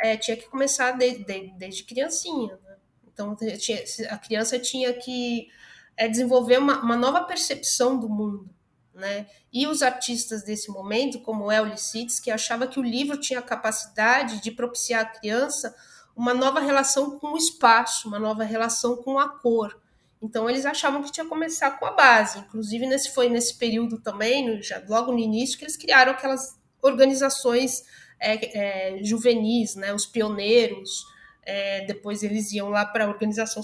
é, 0.00 0.16
tinha 0.16 0.36
que 0.36 0.48
começar 0.48 0.92
de- 0.92 1.24
de- 1.24 1.52
desde 1.58 1.84
criancinha. 1.84 2.56
Né? 2.56 2.71
Então 3.12 3.36
tinha- 3.58 3.82
a 4.10 4.18
criança 4.18 4.58
tinha 4.58 4.92
que 4.92 5.48
é, 5.96 6.08
desenvolver 6.08 6.58
uma, 6.58 6.80
uma 6.80 6.96
nova 6.96 7.22
percepção 7.24 7.98
do 7.98 8.08
mundo. 8.08 8.48
Né? 8.94 9.26
E 9.52 9.66
os 9.66 9.82
artistas 9.82 10.42
desse 10.42 10.70
momento, 10.70 11.20
como 11.20 11.50
Euli 11.50 11.78
Seeds, 11.78 12.20
que 12.20 12.30
achava 12.30 12.66
que 12.66 12.78
o 12.78 12.82
livro 12.82 13.16
tinha 13.18 13.38
a 13.38 13.42
capacidade 13.42 14.40
de 14.42 14.50
propiciar 14.50 15.02
à 15.02 15.04
criança 15.06 15.74
uma 16.14 16.34
nova 16.34 16.60
relação 16.60 17.18
com 17.18 17.28
o 17.32 17.36
espaço, 17.38 18.06
uma 18.08 18.18
nova 18.18 18.44
relação 18.44 18.96
com 18.96 19.18
a 19.18 19.28
cor. 19.28 19.80
Então 20.20 20.48
eles 20.48 20.64
achavam 20.66 21.02
que 21.02 21.10
tinha 21.10 21.24
que 21.24 21.30
começar 21.30 21.72
com 21.78 21.86
a 21.86 21.92
base. 21.92 22.38
Inclusive 22.40 22.86
nesse 22.86 23.12
foi 23.12 23.28
nesse 23.28 23.56
período 23.56 23.98
também, 24.00 24.46
no- 24.46 24.62
já 24.62 24.82
logo 24.88 25.10
no 25.12 25.18
início, 25.18 25.58
que 25.58 25.64
eles 25.64 25.76
criaram 25.76 26.12
aquelas 26.12 26.58
organizações 26.82 27.82
é, 28.20 28.96
é, 28.98 29.02
juvenis, 29.04 29.74
né? 29.74 29.92
Os 29.92 30.06
pioneiros. 30.06 31.04
É, 31.44 31.84
depois 31.86 32.22
eles 32.22 32.52
iam 32.52 32.70
lá 32.70 32.86
para 32.86 33.04
a 33.04 33.08
organização 33.08 33.62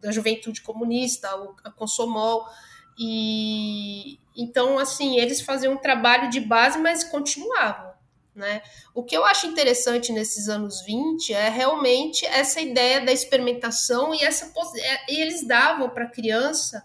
da 0.00 0.10
Juventude 0.10 0.60
Comunista, 0.62 1.28
a 1.64 1.70
Consomol. 1.70 2.46
E 2.98 4.18
então 4.36 4.78
assim 4.78 5.18
eles 5.18 5.40
faziam 5.40 5.74
um 5.74 5.78
trabalho 5.78 6.30
de 6.30 6.40
base, 6.40 6.78
mas 6.78 7.04
continuavam. 7.04 7.88
Né? 8.34 8.62
O 8.94 9.02
que 9.02 9.16
eu 9.16 9.24
acho 9.24 9.48
interessante 9.48 10.12
nesses 10.12 10.48
anos 10.48 10.82
20 10.82 11.32
é 11.32 11.48
realmente 11.48 12.24
essa 12.24 12.60
ideia 12.60 13.04
da 13.04 13.10
experimentação 13.10 14.14
e 14.14 14.22
essa 14.22 14.52
é, 14.76 15.12
e 15.12 15.20
eles 15.20 15.44
davam 15.44 15.90
para 15.90 16.04
a 16.04 16.10
criança 16.10 16.84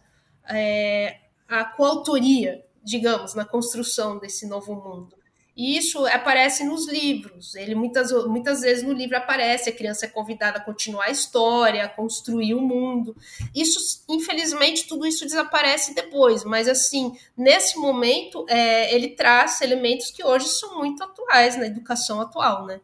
é, 0.50 1.20
a 1.48 1.64
coautoria, 1.64 2.66
digamos, 2.84 3.36
na 3.36 3.46
construção 3.46 4.18
desse 4.18 4.48
novo 4.48 4.76
mundo. 4.76 5.16
E 5.56 5.78
isso 5.78 6.04
aparece 6.08 6.64
nos 6.64 6.88
livros. 6.88 7.54
Ele 7.54 7.76
muitas, 7.76 8.12
muitas 8.26 8.62
vezes 8.62 8.84
no 8.84 8.92
livro 8.92 9.16
aparece, 9.18 9.70
a 9.70 9.76
criança 9.76 10.06
é 10.06 10.10
convidada 10.10 10.58
a 10.58 10.62
continuar 10.62 11.06
a 11.06 11.12
história, 11.12 11.84
a 11.86 11.90
construir 11.90 12.56
o 12.56 12.62
mundo. 12.62 13.16
Isso, 13.54 14.04
infelizmente, 14.10 14.88
tudo 14.88 15.06
isso 15.06 15.26
desaparece 15.26 15.94
depois, 15.94 16.44
mas 16.44 16.68
assim, 16.68 17.16
nesse 17.38 17.78
momento, 17.78 18.46
é, 18.50 18.94
ele 18.96 19.10
traz 19.10 19.62
elementos 19.62 20.10
que 20.10 20.26
hoje 20.26 20.48
são 20.48 20.80
muito 20.80 21.04
atuais 21.04 21.56
na 21.56 21.68
educação 21.68 22.20
atual, 22.20 22.66
né? 22.66 22.82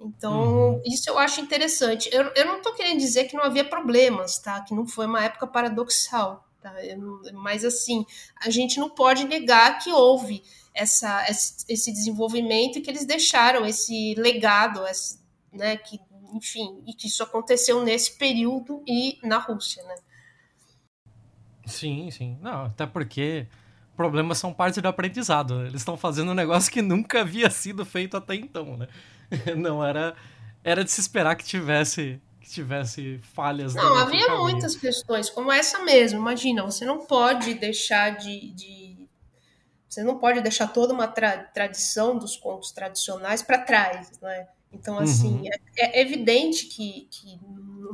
Então, 0.00 0.32
Uhum. 0.32 0.80
isso 0.84 1.08
eu 1.08 1.18
acho 1.18 1.40
interessante. 1.40 2.08
Eu, 2.12 2.24
eu 2.34 2.44
não 2.46 2.56
estou 2.56 2.74
querendo 2.74 2.98
dizer 2.98 3.24
que 3.24 3.36
não 3.36 3.44
havia 3.44 3.64
problemas, 3.64 4.38
tá? 4.38 4.60
Que 4.62 4.74
não 4.74 4.86
foi 4.86 5.06
uma 5.06 5.24
época 5.24 5.46
paradoxal, 5.46 6.44
tá? 6.60 6.74
Eu 6.84 7.20
mas, 7.34 7.64
assim, 7.64 8.04
a 8.44 8.50
gente 8.50 8.80
não 8.80 8.90
pode 8.90 9.24
negar 9.24 9.78
que 9.78 9.90
houve 9.92 10.42
essa, 10.74 11.24
esse, 11.28 11.92
desenvolvimento 11.92 12.78
e 12.78 12.80
que 12.80 12.90
eles 12.90 13.04
deixaram 13.06 13.66
esse 13.66 14.14
legado, 14.16 14.86
esse, 14.86 15.18
né? 15.52 15.76
Que, 15.76 16.00
enfim, 16.34 16.82
e 16.86 16.94
que 16.94 17.06
isso 17.08 17.22
aconteceu 17.22 17.82
nesse 17.84 18.12
período 18.16 18.82
e 18.86 19.18
na 19.22 19.38
Rússia, 19.38 19.82
né? 19.84 19.94
Sim, 21.66 22.10
sim. 22.10 22.38
Não, 22.40 22.66
até 22.66 22.86
porque 22.86 23.46
problemas 23.96 24.38
são 24.38 24.52
parte 24.52 24.80
do 24.80 24.88
aprendizado. 24.88 25.58
né? 25.58 25.66
Eles 25.68 25.80
estão 25.82 25.96
fazendo 25.96 26.30
um 26.32 26.34
negócio 26.34 26.72
que 26.72 26.82
nunca 26.82 27.20
havia 27.20 27.50
sido 27.50 27.84
feito 27.84 28.16
até 28.16 28.34
então, 28.34 28.76
né? 28.76 28.88
Não 29.56 29.84
era 29.84 30.14
era 30.64 30.84
de 30.84 30.90
se 30.90 31.00
esperar 31.00 31.34
que 31.36 31.44
tivesse 31.44 32.20
que 32.40 32.50
tivesse 32.50 33.18
falhas 33.22 33.74
Não, 33.74 33.96
havia 33.98 34.26
caminho. 34.26 34.42
muitas 34.42 34.74
questões, 34.76 35.30
como 35.30 35.50
essa 35.52 35.84
mesmo. 35.84 36.18
Imagina, 36.18 36.64
você 36.64 36.84
não 36.84 37.06
pode 37.06 37.54
deixar 37.54 38.10
de. 38.18 38.50
de- 38.52 38.81
você 39.92 40.02
não 40.02 40.18
pode 40.18 40.40
deixar 40.40 40.68
toda 40.68 40.92
uma 40.94 41.08
tra- 41.08 41.44
tradição 41.52 42.18
dos 42.18 42.36
contos 42.36 42.72
tradicionais 42.72 43.42
para 43.42 43.58
trás, 43.58 44.10
né? 44.20 44.48
Então, 44.72 44.98
assim, 44.98 45.42
Uhum. 45.42 45.50
é, 45.76 45.98
é 45.98 46.00
evidente 46.00 46.66
que, 46.66 47.06
que 47.10 47.38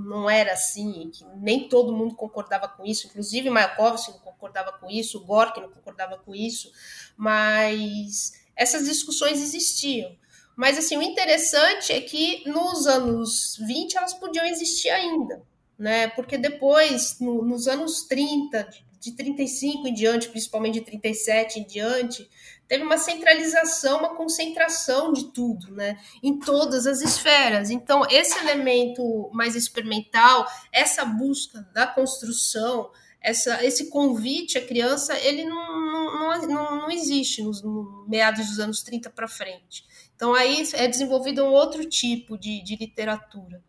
não 0.07 0.31
era 0.31 0.53
assim, 0.53 1.11
que 1.13 1.25
nem 1.37 1.69
todo 1.69 1.93
mundo 1.93 2.15
concordava 2.15 2.69
com 2.69 2.85
isso, 2.87 3.07
inclusive 3.09 3.51
Mayakovsky 3.51 4.13
não 4.13 4.21
concordava 4.21 4.73
com 4.73 4.89
isso, 4.89 5.25
Gorky 5.25 5.61
não 5.61 5.71
concordava 5.71 6.19
com 6.19 6.35
isso, 6.35 6.71
mas 7.17 8.33
essas 8.57 8.87
discussões 8.87 9.41
existiam. 9.41 10.17
Mas 10.57 10.77
assim, 10.79 10.97
o 10.97 11.03
interessante 11.03 11.93
é 11.93 12.01
que 12.01 12.49
nos 12.49 12.87
anos 12.87 13.57
20 13.67 13.97
elas 13.97 14.15
podiam 14.15 14.45
existir 14.47 14.91
ainda, 14.91 15.43
né? 15.79 16.09
Porque 16.09 16.37
depois, 16.37 17.19
no- 17.21 17.45
nos 17.45 17.69
anos 17.69 18.03
30, 18.03 18.65
de- 18.65 18.85
de 19.01 19.13
35 19.13 19.89
em 19.89 19.95
diante, 19.95 20.29
principalmente 20.29 20.75
de 20.75 20.81
37 20.83 21.61
em 21.61 21.65
diante, 21.65 22.29
teve 22.67 22.85
uma 22.85 22.99
centralização, 22.99 23.99
uma 23.99 24.15
concentração 24.15 25.13
de 25.13 25.33
tudo, 25.33 25.73
né? 25.73 25.99
Em 26.23 26.39
todas 26.39 26.87
as 26.87 27.01
esferas. 27.01 27.71
Então, 27.71 28.05
esse 28.11 28.39
elemento 28.39 29.31
mais 29.33 29.55
experimental, 29.55 30.47
essa 30.73 31.05
busca 31.05 31.67
da 31.73 31.87
construção, 31.87 32.91
essa, 33.21 33.65
esse 33.65 33.89
convite 33.89 34.59
à 34.59 34.67
criança, 34.67 35.19
ele 35.19 35.45
não, 35.45 35.81
não, 35.81 36.49
não, 36.49 36.77
não 36.83 36.91
existe 36.91 37.43
nos 37.43 37.63
no 37.63 38.07
meados 38.09 38.47
dos 38.47 38.59
anos 38.59 38.83
30 38.83 39.11
para 39.11 39.27
frente. 39.27 39.85
Então, 40.15 40.35
aí 40.35 40.69
é 40.75 40.87
desenvolvido 40.89 41.45
um 41.45 41.53
outro 41.53 41.85
tipo 41.89 42.37
de, 42.37 42.63
de 42.63 42.77
literatura. 42.77 43.63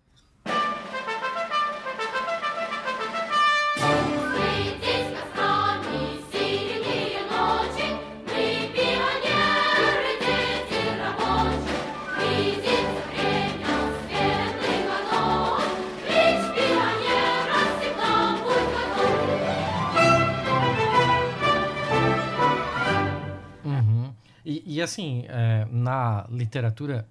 E 24.70 24.84
assim, 24.84 25.26
é, 25.28 25.66
na 25.72 26.28
literatura 26.30 27.08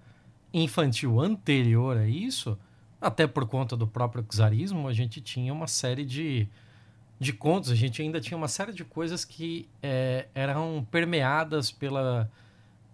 infantil 0.55 1.19
anterior 1.19 1.97
a 1.97 2.07
isso, 2.07 2.57
até 3.01 3.27
por 3.27 3.49
conta 3.49 3.77
do 3.77 3.85
próprio 3.85 4.23
czarismo, 4.23 4.87
a 4.87 4.93
gente 4.93 5.21
tinha 5.21 5.53
uma 5.53 5.67
série 5.67 6.05
de, 6.05 6.47
de 7.19 7.33
contos, 7.33 7.73
a 7.73 7.75
gente 7.75 8.01
ainda 8.01 8.21
tinha 8.21 8.39
uma 8.39 8.47
série 8.47 8.73
de 8.73 8.85
coisas 8.85 9.25
que 9.25 9.69
é, 9.83 10.29
eram 10.37 10.87
permeadas 10.89 11.73
pela, 11.73 12.31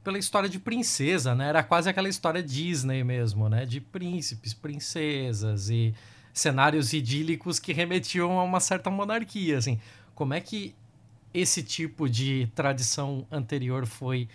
pela 0.02 0.18
história 0.18 0.48
de 0.48 0.58
princesa, 0.58 1.34
né? 1.34 1.50
Era 1.50 1.62
quase 1.62 1.90
aquela 1.90 2.08
história 2.08 2.42
Disney 2.42 3.04
mesmo, 3.04 3.50
né? 3.50 3.66
De 3.66 3.82
príncipes, 3.82 4.54
princesas 4.54 5.68
e 5.68 5.94
cenários 6.32 6.94
idílicos 6.94 7.58
que 7.58 7.74
remetiam 7.74 8.38
a 8.38 8.42
uma 8.42 8.60
certa 8.60 8.90
monarquia, 8.90 9.58
assim. 9.58 9.78
Como 10.14 10.32
é 10.32 10.40
que 10.40 10.74
esse 11.34 11.62
tipo 11.62 12.08
de 12.08 12.50
tradição 12.54 13.26
anterior 13.30 13.84
foi 13.84 14.26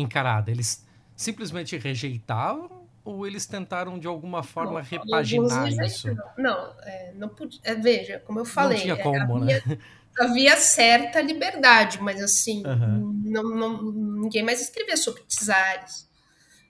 encarada? 0.00 0.50
Eles 0.50 0.86
simplesmente 1.16 1.76
rejeitavam 1.76 2.86
ou 3.04 3.26
eles 3.26 3.46
tentaram 3.46 3.98
de 3.98 4.06
alguma 4.06 4.42
forma 4.42 4.80
Não, 4.80 4.86
repaginar 4.86 5.72
isso? 5.72 6.14
Não, 6.36 6.74
é, 6.82 7.12
não 7.14 7.28
podia. 7.28 7.60
é, 7.64 7.74
veja, 7.74 8.18
como 8.26 8.38
eu 8.38 8.44
falei, 8.44 8.76
Não 8.78 8.82
tinha 8.82 8.94
é, 8.94 9.02
como, 9.02 9.42
havia, 9.42 9.62
né? 9.66 9.78
havia 10.20 10.56
certa 10.56 11.20
liberdade, 11.20 12.00
mas 12.02 12.22
assim, 12.22 12.62
Aham. 12.66 13.12
não, 13.24 13.42
não- 13.44 13.82
ninguém 13.92 14.42
mais 14.42 14.60
escrevia 14.60 14.96
sobre 14.96 15.22
czares, 15.26 16.08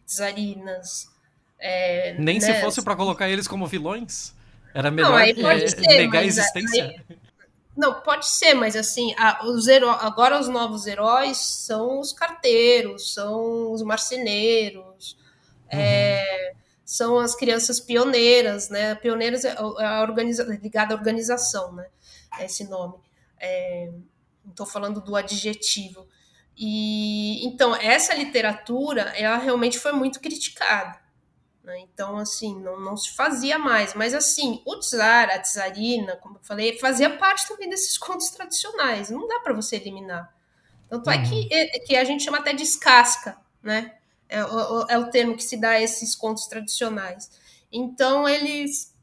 czarinas. 0.07 1.11
é, 1.59 2.15
Nem 2.19 2.41
se 2.41 2.53
né, 2.53 2.61
fosse 2.61 2.83
pra 2.83 2.95
colocar 2.95 3.29
eles 3.29 3.49
como 3.49 3.67
vilões? 3.67 4.33
Era 4.73 4.91
Não, 4.91 4.97
melhor 4.97 5.21
aí 5.21 5.35
pode 5.35 5.65
é, 5.65 5.69
ser, 5.71 5.81
negar 5.97 6.21
a 6.21 6.25
existência? 6.25 7.05
Não, 7.79 8.01
pode 8.03 8.27
ser, 8.29 8.55
mas 8.55 8.75
assim, 8.75 9.15
a- 9.17 9.47
os 9.47 9.69
heró- 9.69 9.97
agora 10.01 10.39
os 10.41 10.49
novos 10.49 10.87
heróis 10.87 11.39
são 11.39 12.01
os 12.01 12.13
carteiros, 12.13 13.15
são 13.15 13.73
os 13.73 13.83
marceneiros, 13.83 15.17
é, 15.71 16.55
são 16.85 17.19
as 17.19 17.37
crianças 17.37 17.79
pioneiras, 17.81 18.69
né? 18.69 18.97
Pioneiras 18.97 19.45
é 19.45 19.53
a- 19.53 19.75
é 19.83 19.87
a 19.87 20.03
organiza, 20.03 20.43
ligada 20.45 20.95
à 20.95 20.97
organização, 20.99 21.73
né? 21.73 21.87
É 22.39 22.47
Esse 22.47 22.65
nome. 22.69 22.95
É, 23.41 23.91
não 24.45 24.51
estou 24.51 24.67
falando 24.67 25.01
do 25.01 25.15
adjetivo. 25.17 26.09
E 26.57 27.47
então 27.47 27.77
essa 27.77 28.15
literatura, 28.15 29.03
ela 29.17 29.37
realmente 29.39 29.79
foi 29.79 29.93
muito 29.93 30.21
criticada. 30.21 30.99
Né? 31.69 31.79
Então, 31.81 32.17
assim, 32.19 32.59
não, 32.61 32.81
não 32.81 32.97
se 32.97 33.15
fazia 33.15 33.59
mais. 33.59 33.95
Mas, 33.95 34.15
assim, 34.15 34.63
o 34.67 34.77
czar, 34.81 35.31
a 35.31 35.39
czarina, 35.43 36.17
como 36.17 36.37
eu 36.39 36.41
falei, 36.43 36.79
fazia 36.79 37.17
parte 37.17 37.47
também 37.49 37.69
desses 37.69 37.99
contos 37.99 38.31
tradicionais. 38.31 39.11
Não 39.11 39.29
dá 39.29 39.41
para 39.41 39.55
você 39.55 39.77
eliminar. 39.77 40.35
Tanto 40.89 41.11
é 41.11 41.19
que, 41.19 41.49
é 41.53 41.81
que 41.81 41.97
a 41.97 42.05
gente 42.05 42.25
chama 42.25 42.39
até 42.39 42.53
de 42.53 42.63
escasca, 42.65 43.37
né? 43.63 43.95
É, 44.29 44.45
o- 44.45 44.87
é 44.89 44.99
o 44.99 45.11
termo 45.11 45.37
que 45.37 45.45
se 45.45 45.57
dá 45.57 45.71
a 45.73 45.83
esses 45.83 46.15
contos 46.17 46.47
tradicionais. 46.47 47.31
Então, 47.73 48.29
eles 48.29 48.95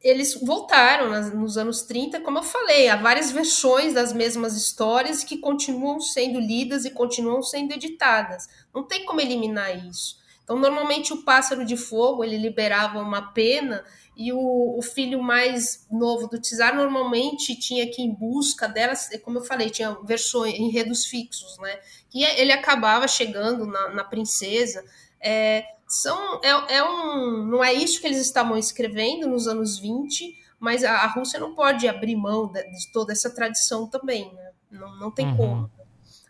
eles 0.00 0.34
voltaram 0.34 1.10
nos 1.34 1.58
anos 1.58 1.82
30, 1.82 2.20
como 2.20 2.38
eu 2.38 2.42
falei, 2.42 2.88
há 2.88 2.96
várias 2.96 3.32
versões 3.32 3.94
das 3.94 4.12
mesmas 4.12 4.56
histórias 4.56 5.24
que 5.24 5.38
continuam 5.38 6.00
sendo 6.00 6.38
lidas 6.38 6.84
e 6.84 6.90
continuam 6.90 7.42
sendo 7.42 7.72
editadas. 7.72 8.48
Não 8.74 8.84
tem 8.86 9.04
como 9.04 9.20
eliminar 9.20 9.84
isso. 9.88 10.18
Então, 10.46 10.56
normalmente, 10.60 11.12
o 11.12 11.24
Pássaro 11.24 11.64
de 11.64 11.76
Fogo, 11.76 12.22
ele 12.22 12.38
liberava 12.38 13.00
uma 13.00 13.32
pena 13.32 13.84
e 14.16 14.32
o, 14.32 14.78
o 14.78 14.80
filho 14.80 15.20
mais 15.20 15.84
novo 15.90 16.28
do 16.28 16.40
Tsar 16.40 16.76
normalmente 16.76 17.58
tinha 17.58 17.84
que 17.90 18.00
ir 18.00 18.04
em 18.04 18.14
busca 18.14 18.68
delas, 18.68 19.08
como 19.24 19.38
eu 19.38 19.44
falei, 19.44 19.70
tinha 19.70 19.90
versões, 20.04 20.54
enredos 20.54 21.04
fixos, 21.06 21.58
né? 21.58 21.80
E 22.14 22.24
ele 22.24 22.52
acabava 22.52 23.08
chegando 23.08 23.66
na, 23.66 23.88
na 23.88 24.04
princesa. 24.04 24.84
É, 25.20 25.64
são, 25.88 26.40
é, 26.44 26.76
é 26.76 26.84
um, 26.84 27.44
não 27.44 27.64
é 27.64 27.72
isso 27.74 28.00
que 28.00 28.06
eles 28.06 28.18
estavam 28.20 28.56
escrevendo 28.56 29.26
nos 29.26 29.48
anos 29.48 29.80
20, 29.80 30.32
mas 30.60 30.84
a, 30.84 30.92
a 30.92 31.06
Rússia 31.08 31.40
não 31.40 31.56
pode 31.56 31.88
abrir 31.88 32.14
mão 32.14 32.46
de, 32.46 32.62
de 32.70 32.92
toda 32.92 33.12
essa 33.12 33.28
tradição 33.34 33.88
também, 33.88 34.32
né? 34.32 34.52
Não, 34.70 34.96
não 34.96 35.10
tem 35.10 35.26
Uhum. 35.26 35.36
como. 35.36 35.75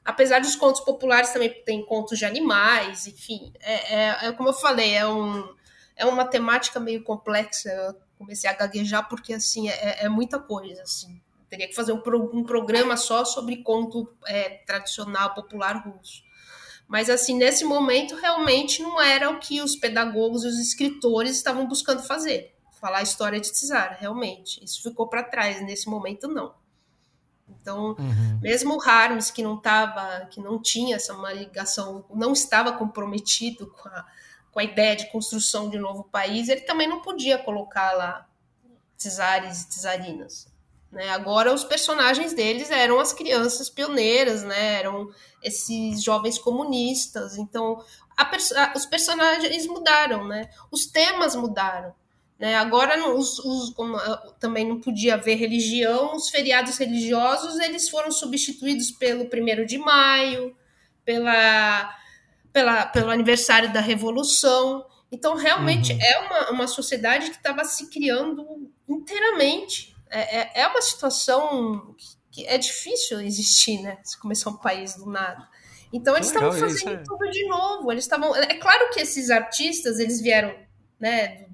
Apesar 0.07 0.41
dos 0.41 0.55
contos 0.55 0.81
populares 0.83 1.33
também 1.33 1.53
tem 1.65 1.85
contos 1.85 2.17
de 2.17 2.25
animais, 2.25 3.09
enfim, 3.09 3.53
é, 3.59 3.95
é, 3.95 4.27
é 4.29 4.33
como 4.33 4.51
eu 4.51 4.53
falei, 4.53 4.95
é, 4.95 5.05
um, 5.05 5.53
é 5.97 6.07
uma 6.07 6.25
temática 6.25 6.79
meio 6.79 7.03
complexa. 7.03 7.69
Eu 7.69 7.97
comecei 8.17 8.49
a 8.49 8.53
gaguejar 8.53 9.09
porque 9.09 9.35
assim 9.35 9.69
é, 9.69 10.05
é 10.05 10.09
muita 10.09 10.39
coisa, 10.39 10.81
assim. 10.83 11.21
Teria 11.51 11.67
que 11.67 11.75
fazer 11.75 11.93
um, 11.93 12.01
um 12.33 12.45
programa 12.45 12.97
só 12.97 13.25
sobre 13.25 13.65
conto 13.65 14.09
é, 14.29 14.61
tradicional 14.65 15.35
popular 15.35 15.85
russo. 15.85 16.23
Mas, 16.87 17.11
assim, 17.11 17.37
nesse 17.37 17.65
momento, 17.65 18.15
realmente 18.15 18.81
não 18.81 19.01
era 19.01 19.29
o 19.29 19.41
que 19.41 19.61
os 19.61 19.75
pedagogos 19.75 20.45
e 20.45 20.47
os 20.47 20.61
escritores 20.61 21.37
estavam 21.37 21.67
buscando 21.67 22.01
fazer. 22.01 22.55
Falar 22.81 22.99
a 22.99 23.03
história 23.03 23.41
de 23.41 23.51
Tsar, 23.51 23.97
realmente. 23.99 24.63
Isso 24.63 24.81
ficou 24.85 25.09
para 25.09 25.25
trás. 25.25 25.61
Nesse 25.63 25.89
momento, 25.89 26.29
não. 26.29 26.55
Então, 27.49 27.97
Uhum. 27.99 28.39
mesmo 28.43 28.77
o 28.77 28.81
Harms, 28.83 29.31
que 29.31 29.43
não 29.43 29.57
tava, 29.57 30.27
que 30.27 30.41
não 30.41 30.61
tinha 30.61 30.97
essa 30.97 31.15
uma 31.15 31.33
ligação, 31.33 32.05
não 32.11 32.33
estava 32.33 32.73
comprometido 32.73 33.67
com 33.69 33.89
a, 33.89 34.05
com 34.53 34.59
a 34.61 34.65
ideia 34.65 34.97
de 34.97 35.11
construção 35.11 35.69
de 35.71 35.79
um 35.79 35.83
novo 35.83 36.05
país, 36.05 36.49
ele 36.49 36.63
também 36.63 36.89
não 36.89 37.03
podia 37.03 37.39
colocar 37.39 37.93
lá 37.93 38.27
czares 38.99 39.63
e 39.63 39.81
czarinas. 39.83 40.49
Né? 40.91 41.11
Agora, 41.11 41.53
os 41.53 41.65
personagens 41.65 42.33
deles 42.33 42.71
eram 42.71 42.99
as 43.01 43.13
crianças 43.13 43.69
pioneiras, 43.69 44.43
né? 44.43 44.75
eram 44.75 45.11
esses 45.43 46.03
jovens 46.03 46.39
comunistas. 46.39 47.37
Então, 47.37 47.85
a- 48.17 48.73
os 48.75 48.87
personagens 48.87 49.67
mudaram, 49.67 50.27
né? 50.27 50.49
os 50.71 50.87
temas 50.87 51.35
mudaram. 51.37 51.95
Né? 52.39 52.55
Agora, 52.55 53.09
os, 53.15 53.39
os- 53.39 53.71
como, 53.71 53.97
ah, 53.97 54.35
também 54.39 54.69
não 54.69 54.81
podia 54.81 55.15
haver 55.15 55.37
religião, 55.37 56.15
os 56.15 56.29
feriados 56.29 56.77
religiosos 56.77 57.59
eles 57.61 57.89
foram 57.89 58.11
substituídos 58.13 58.91
pelo 58.91 59.25
1 59.25 59.65
de 59.65 59.79
maio, 59.79 60.55
pela, 61.05 61.95
pela, 62.53 62.87
pelo 62.87 63.11
aniversário 63.11 63.73
da 63.73 63.81
Revolução. 63.81 64.85
Então, 65.11 65.35
realmente, 65.35 65.93
Uhum. 65.93 65.99
é 66.03 66.19
uma, 66.19 66.51
uma 66.51 66.67
sociedade 66.69 67.31
que 67.31 67.37
estava 67.37 67.65
se 67.65 67.89
criando 67.89 68.71
inteiramente. 68.89 69.95
É, 70.11 70.39
é, 70.41 70.51
é 70.63 70.67
uma 70.69 70.83
situação 70.83 71.95
que, 72.31 72.47
é 72.47 72.59
difícil 72.59 73.21
existir, 73.21 73.81
né? 73.81 73.99
Se 74.05 74.19
começar 74.19 74.51
um 74.51 74.57
país 74.57 74.95
do 74.97 75.07
nada. 75.07 75.49
Então, 75.93 76.15
eles 76.15 76.27
estavam 76.29 76.51
isso 76.51 76.61
fazendo 76.61 77.01
é- 77.01 77.03
tudo 77.05 77.31
de 77.31 77.47
novo. 77.49 77.91
Eles 77.91 78.05
estavam. 78.05 78.35
É 78.37 78.55
claro 78.55 78.91
que 78.91 79.01
esses 79.01 79.31
artistas 79.31 79.99
eles 79.99 80.21
vieram, 80.21 80.55
né? 81.01 81.46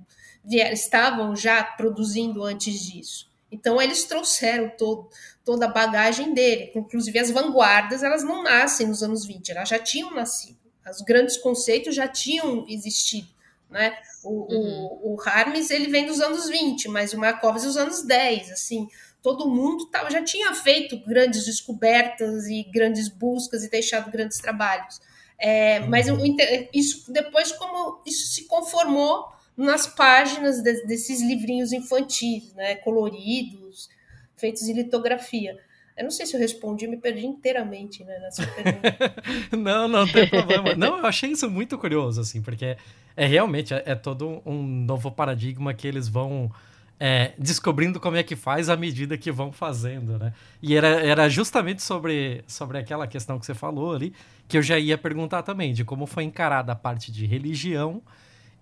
Vieram, 0.45 0.73
estavam 0.73 1.37
já 1.37 1.63
produzindo 1.63 2.43
antes 2.43 2.81
disso. 2.81 3.31
Então, 3.51 3.81
eles 3.81 4.05
trouxeram 4.05 4.71
todo, 4.79 5.09
toda 5.45 5.67
a 5.67 5.71
bagagem 5.71 6.33
dele. 6.33 6.73
Inclusive, 6.75 7.19
as 7.19 7.31
vanguardas, 7.31 8.03
elas 8.03 8.25
não 8.25 8.43
nascem 8.43 8.87
nos 8.87 9.03
anos 9.03 9.27
20, 9.27 9.51
elas 9.53 9.69
já 9.69 9.79
tinham 9.79 10.15
nascido. 10.15 10.57
Os 10.91 11.03
grandes 11.03 11.37
conceitos 11.37 11.95
já 11.95 12.09
tinham 12.09 12.65
existido. 12.69 13.29
Né? 13.71 13.97
O, 14.25 14.31
o, 14.31 15.15
o 15.15 15.21
Harmes 15.25 15.71
ele 15.71 15.89
vem 15.89 16.07
dos 16.07 16.21
anos 16.21 16.49
20, 16.49 16.89
mas 16.89 17.13
o 17.13 17.19
Markovs 17.19 17.63
dos 17.63 17.77
anos 17.77 18.03
10. 18.03 18.51
Assim, 18.51 18.89
todo 19.23 19.49
mundo 19.49 19.87
tava, 19.87 20.11
já 20.11 20.23
tinha 20.25 20.53
feito 20.55 20.99
grandes 21.07 21.45
descobertas 21.47 22.47
e 22.47 22.65
grandes 22.65 23.09
buscas 23.09 23.63
e 23.65 23.71
deixado 23.71 24.11
grandes 24.11 24.39
trabalhos. 24.39 25.01
É, 25.39 25.81
mas 25.81 26.09
o 26.09 26.25
inter- 26.25 26.69
isso 26.73 27.11
depois, 27.13 27.53
como 27.53 28.03
isso 28.07 28.27
se 28.33 28.45
conformou 28.47 29.27
nas 29.57 29.87
páginas 29.87 30.63
de- 30.63 30.87
desses 30.87 31.23
livrinhos 31.23 31.73
infantis, 31.73 32.53
né, 32.55 32.75
coloridos, 32.77 33.89
feitos 34.37 34.63
em 34.63 34.73
litografia. 34.75 35.59
Eu 35.97 36.05
não 36.05 36.11
sei 36.11 36.25
se 36.25 36.35
eu 36.35 36.41
respondi, 36.41 36.87
eu 36.87 36.91
me 36.91 36.97
perdi 36.97 37.27
inteiramente 37.27 38.03
né, 38.03 38.19
nessa 38.19 38.47
pergunta. 38.47 39.15
Não, 39.57 39.87
não 39.87 40.09
tem 40.09 40.27
problema. 40.27 40.75
Não, 40.75 40.99
eu 40.99 41.07
achei 41.07 41.31
isso 41.31 41.51
muito 41.51 41.77
curioso, 41.77 42.19
assim, 42.21 42.41
porque 42.41 42.79
é 43.15 43.27
realmente 43.27 43.75
é, 43.75 43.83
é 43.85 43.95
todo 43.95 44.41
um 44.47 44.63
novo 44.63 45.11
paradigma 45.11 45.75
que 45.75 45.87
eles 45.87 46.09
vão 46.09 46.51
é, 46.99 47.33
descobrindo 47.39 48.01
como 48.01 48.17
é 48.17 48.23
que 48.23 48.35
faz 48.35 48.71
à 48.71 48.77
medida 48.77 49.19
que 49.19 49.31
vão 49.31 49.53
fazendo, 49.53 50.19
né? 50.19 50.33
E 50.63 50.75
era, 50.75 50.89
era 50.89 51.29
justamente 51.29 51.83
sobre, 51.83 52.43
sobre 52.47 52.79
aquela 52.79 53.07
questão 53.07 53.39
que 53.39 53.45
você 53.45 53.55
falou 53.55 53.95
ali, 53.95 54.15
que 54.49 54.57
eu 54.57 54.63
já 54.63 54.79
ia 54.79 54.97
perguntar 54.97 55.43
também, 55.43 55.75
de 55.75 55.85
como 55.85 56.07
foi 56.07 56.25
encarada 56.25 56.73
a 56.73 56.77
parte 56.77 57.13
de 57.13 57.27
religião 57.27 58.01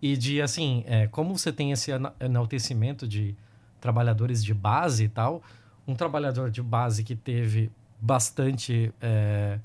e 0.02 0.16
de, 0.16 0.40
assim, 0.40 0.82
é, 0.86 1.06
como 1.06 1.36
você 1.36 1.52
tem 1.52 1.72
esse 1.72 1.90
ena- 1.90 2.14
enaltecimento 2.20 3.06
de 3.06 3.34
trabalhadores 3.80 4.42
de 4.42 4.54
base 4.54 5.04
e 5.04 5.08
tal, 5.08 5.42
um 5.86 5.94
trabalhador 5.94 6.50
de 6.50 6.62
base 6.62 7.02
que 7.04 7.14
teve 7.14 7.70
bastante 8.00 8.92
é, 9.00 9.58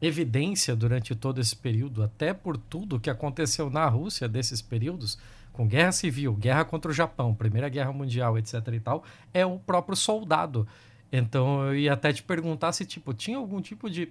evidência 0.00 0.74
durante 0.74 1.14
todo 1.14 1.40
esse 1.40 1.54
período, 1.54 2.02
até 2.02 2.32
por 2.32 2.56
tudo 2.56 2.98
que 2.98 3.10
aconteceu 3.10 3.70
na 3.70 3.86
Rússia 3.86 4.28
desses 4.28 4.62
períodos, 4.62 5.18
com 5.52 5.66
guerra 5.66 5.92
civil, 5.92 6.34
guerra 6.34 6.64
contra 6.64 6.90
o 6.90 6.94
Japão, 6.94 7.34
Primeira 7.34 7.68
Guerra 7.68 7.92
Mundial, 7.92 8.38
etc 8.38 8.54
e 8.72 8.80
tal, 8.80 9.04
é 9.34 9.44
o 9.44 9.58
próprio 9.58 9.96
soldado. 9.96 10.66
Então 11.12 11.66
eu 11.66 11.76
ia 11.76 11.92
até 11.92 12.12
te 12.12 12.22
perguntar 12.22 12.72
se 12.72 12.84
tipo 12.84 13.12
tinha 13.12 13.36
algum 13.36 13.60
tipo 13.60 13.90
de 13.90 14.08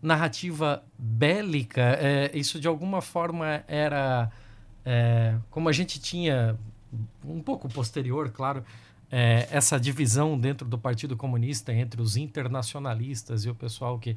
narrativa 0.00 0.84
bélica, 0.98 1.80
é, 1.80 2.30
isso 2.34 2.60
de 2.60 2.68
alguma 2.68 3.00
forma 3.00 3.64
era 3.66 4.30
é, 4.84 5.36
como 5.50 5.68
a 5.68 5.72
gente 5.72 6.00
tinha 6.00 6.58
um 7.24 7.40
pouco 7.40 7.68
posterior, 7.68 8.30
claro, 8.30 8.64
é, 9.10 9.46
essa 9.50 9.78
divisão 9.78 10.38
dentro 10.38 10.68
do 10.68 10.78
Partido 10.78 11.16
Comunista 11.16 11.72
entre 11.72 12.00
os 12.00 12.16
internacionalistas 12.16 13.44
e 13.44 13.50
o 13.50 13.54
pessoal 13.54 13.98
que 13.98 14.16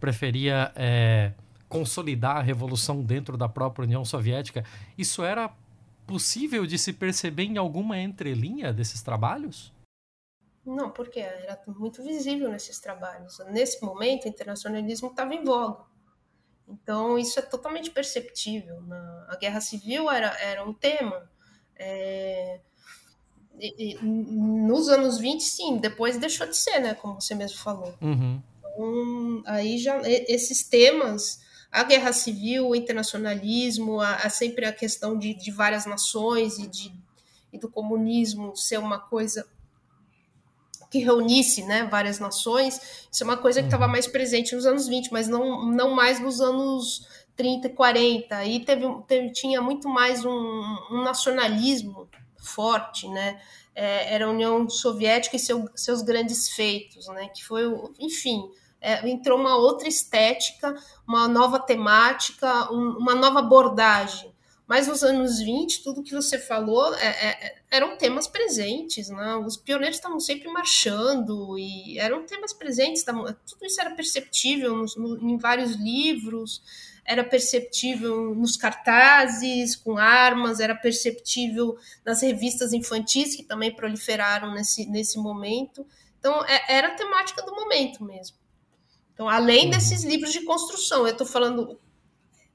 preferia 0.00 0.72
é, 0.76 1.32
consolidar 1.68 2.36
a 2.36 2.42
revolução 2.42 3.02
dentro 3.02 3.36
da 3.36 3.48
própria 3.48 3.84
União 3.84 4.04
Soviética. 4.04 4.64
Isso 4.96 5.22
era 5.22 5.52
possível 6.06 6.66
de 6.66 6.78
se 6.78 6.92
perceber 6.92 7.44
em 7.44 7.58
alguma 7.58 7.98
entrelinha 8.00 8.72
desses 8.72 9.02
trabalhos? 9.02 9.72
Não, 10.64 10.90
porque 10.90 11.20
era 11.20 11.58
muito 11.66 12.02
visível 12.02 12.50
nesses 12.50 12.78
trabalhos. 12.78 13.38
Nesse 13.50 13.82
momento, 13.82 14.24
o 14.24 14.28
internacionalismo 14.28 15.08
estava 15.08 15.34
em 15.34 15.44
voga. 15.44 15.84
Então, 16.68 17.18
isso 17.18 17.38
é 17.38 17.42
totalmente 17.42 17.90
perceptível. 17.90 18.80
Na, 18.82 19.26
a 19.28 19.36
guerra 19.36 19.60
civil 19.60 20.10
era, 20.10 20.36
era 20.40 20.64
um 20.64 20.72
tema. 20.72 21.30
É, 21.76 22.60
e, 23.58 23.94
e, 23.94 24.04
nos 24.04 24.88
anos 24.88 25.18
20, 25.18 25.42
sim, 25.42 25.78
depois 25.78 26.18
deixou 26.18 26.46
de 26.46 26.56
ser, 26.56 26.80
né? 26.80 26.94
Como 26.94 27.20
você 27.20 27.34
mesmo 27.34 27.58
falou. 27.58 27.94
Uhum. 28.00 28.42
Então, 28.78 29.42
aí 29.46 29.78
já 29.78 30.00
esses 30.04 30.62
temas, 30.62 31.40
a 31.72 31.82
guerra 31.82 32.12
civil, 32.12 32.68
o 32.68 32.76
internacionalismo, 32.76 34.00
a, 34.00 34.16
a 34.16 34.30
sempre 34.30 34.64
a 34.64 34.72
questão 34.72 35.18
de, 35.18 35.34
de 35.34 35.50
várias 35.50 35.86
nações 35.86 36.58
e, 36.58 36.66
de, 36.66 36.92
e 37.52 37.58
do 37.58 37.68
comunismo 37.68 38.56
ser 38.56 38.78
uma 38.78 38.98
coisa 38.98 39.46
que 40.90 40.98
reunisse 40.98 41.62
né, 41.64 41.86
várias 41.90 42.18
nações, 42.18 43.08
isso 43.10 43.22
é 43.22 43.26
uma 43.26 43.36
coisa 43.36 43.60
que 43.60 43.66
estava 43.66 43.86
mais 43.86 44.06
presente 44.06 44.54
nos 44.54 44.66
anos 44.66 44.88
20, 44.88 45.12
mas 45.12 45.28
não, 45.28 45.66
não 45.66 45.90
mais 45.90 46.18
nos 46.18 46.40
anos 46.40 47.06
30 47.36 47.68
e 47.68 47.70
40. 47.70 48.36
Aí 48.36 48.64
teve, 48.64 48.86
teve, 49.06 49.32
tinha 49.32 49.62
muito 49.62 49.88
mais 49.88 50.24
um, 50.24 50.76
um 50.90 51.02
nacionalismo 51.02 52.08
forte, 52.38 53.08
né? 53.08 53.40
É, 53.74 54.14
era 54.14 54.26
a 54.26 54.30
União 54.30 54.68
Soviética 54.68 55.36
e 55.36 55.38
seu, 55.38 55.68
seus 55.74 56.02
grandes 56.02 56.48
feitos, 56.48 57.06
né? 57.08 57.28
Que 57.28 57.44
foi, 57.44 57.62
enfim, 58.00 58.50
é, 58.80 59.08
entrou 59.08 59.38
uma 59.38 59.56
outra 59.56 59.88
estética, 59.88 60.74
uma 61.06 61.28
nova 61.28 61.58
temática, 61.60 62.72
um, 62.72 62.98
uma 62.98 63.14
nova 63.14 63.38
abordagem. 63.40 64.32
Mas 64.68 64.86
nos 64.86 65.02
anos 65.02 65.38
20, 65.38 65.82
tudo 65.82 66.02
que 66.02 66.14
você 66.14 66.38
falou 66.38 66.94
é, 66.96 67.06
é, 67.06 67.56
eram 67.70 67.96
temas 67.96 68.26
presentes, 68.28 69.08
né? 69.08 69.34
Os 69.36 69.56
pioneiros 69.56 69.96
estavam 69.96 70.20
sempre 70.20 70.46
marchando 70.48 71.58
e 71.58 71.98
eram 71.98 72.26
temas 72.26 72.52
presentes, 72.52 73.02
tavam, 73.02 73.24
tudo 73.46 73.64
isso 73.64 73.80
era 73.80 73.94
perceptível 73.94 74.76
no, 74.76 74.84
no, 74.98 75.30
em 75.30 75.38
vários 75.38 75.72
livros, 75.72 76.62
era 77.02 77.24
perceptível 77.24 78.34
nos 78.34 78.58
cartazes 78.58 79.74
com 79.74 79.96
armas, 79.96 80.60
era 80.60 80.74
perceptível 80.74 81.78
nas 82.04 82.20
revistas 82.20 82.74
infantis 82.74 83.34
que 83.34 83.44
também 83.44 83.74
proliferaram 83.74 84.52
nesse, 84.52 84.84
nesse 84.84 85.18
momento. 85.18 85.86
Então, 86.18 86.44
é, 86.44 86.76
era 86.76 86.88
a 86.88 86.94
temática 86.94 87.40
do 87.40 87.54
momento 87.54 88.04
mesmo. 88.04 88.36
Então, 89.14 89.30
além 89.30 89.64
uhum. 89.64 89.70
desses 89.70 90.04
livros 90.04 90.30
de 90.30 90.42
construção, 90.42 91.06
eu 91.06 91.12
estou 91.12 91.26
falando 91.26 91.80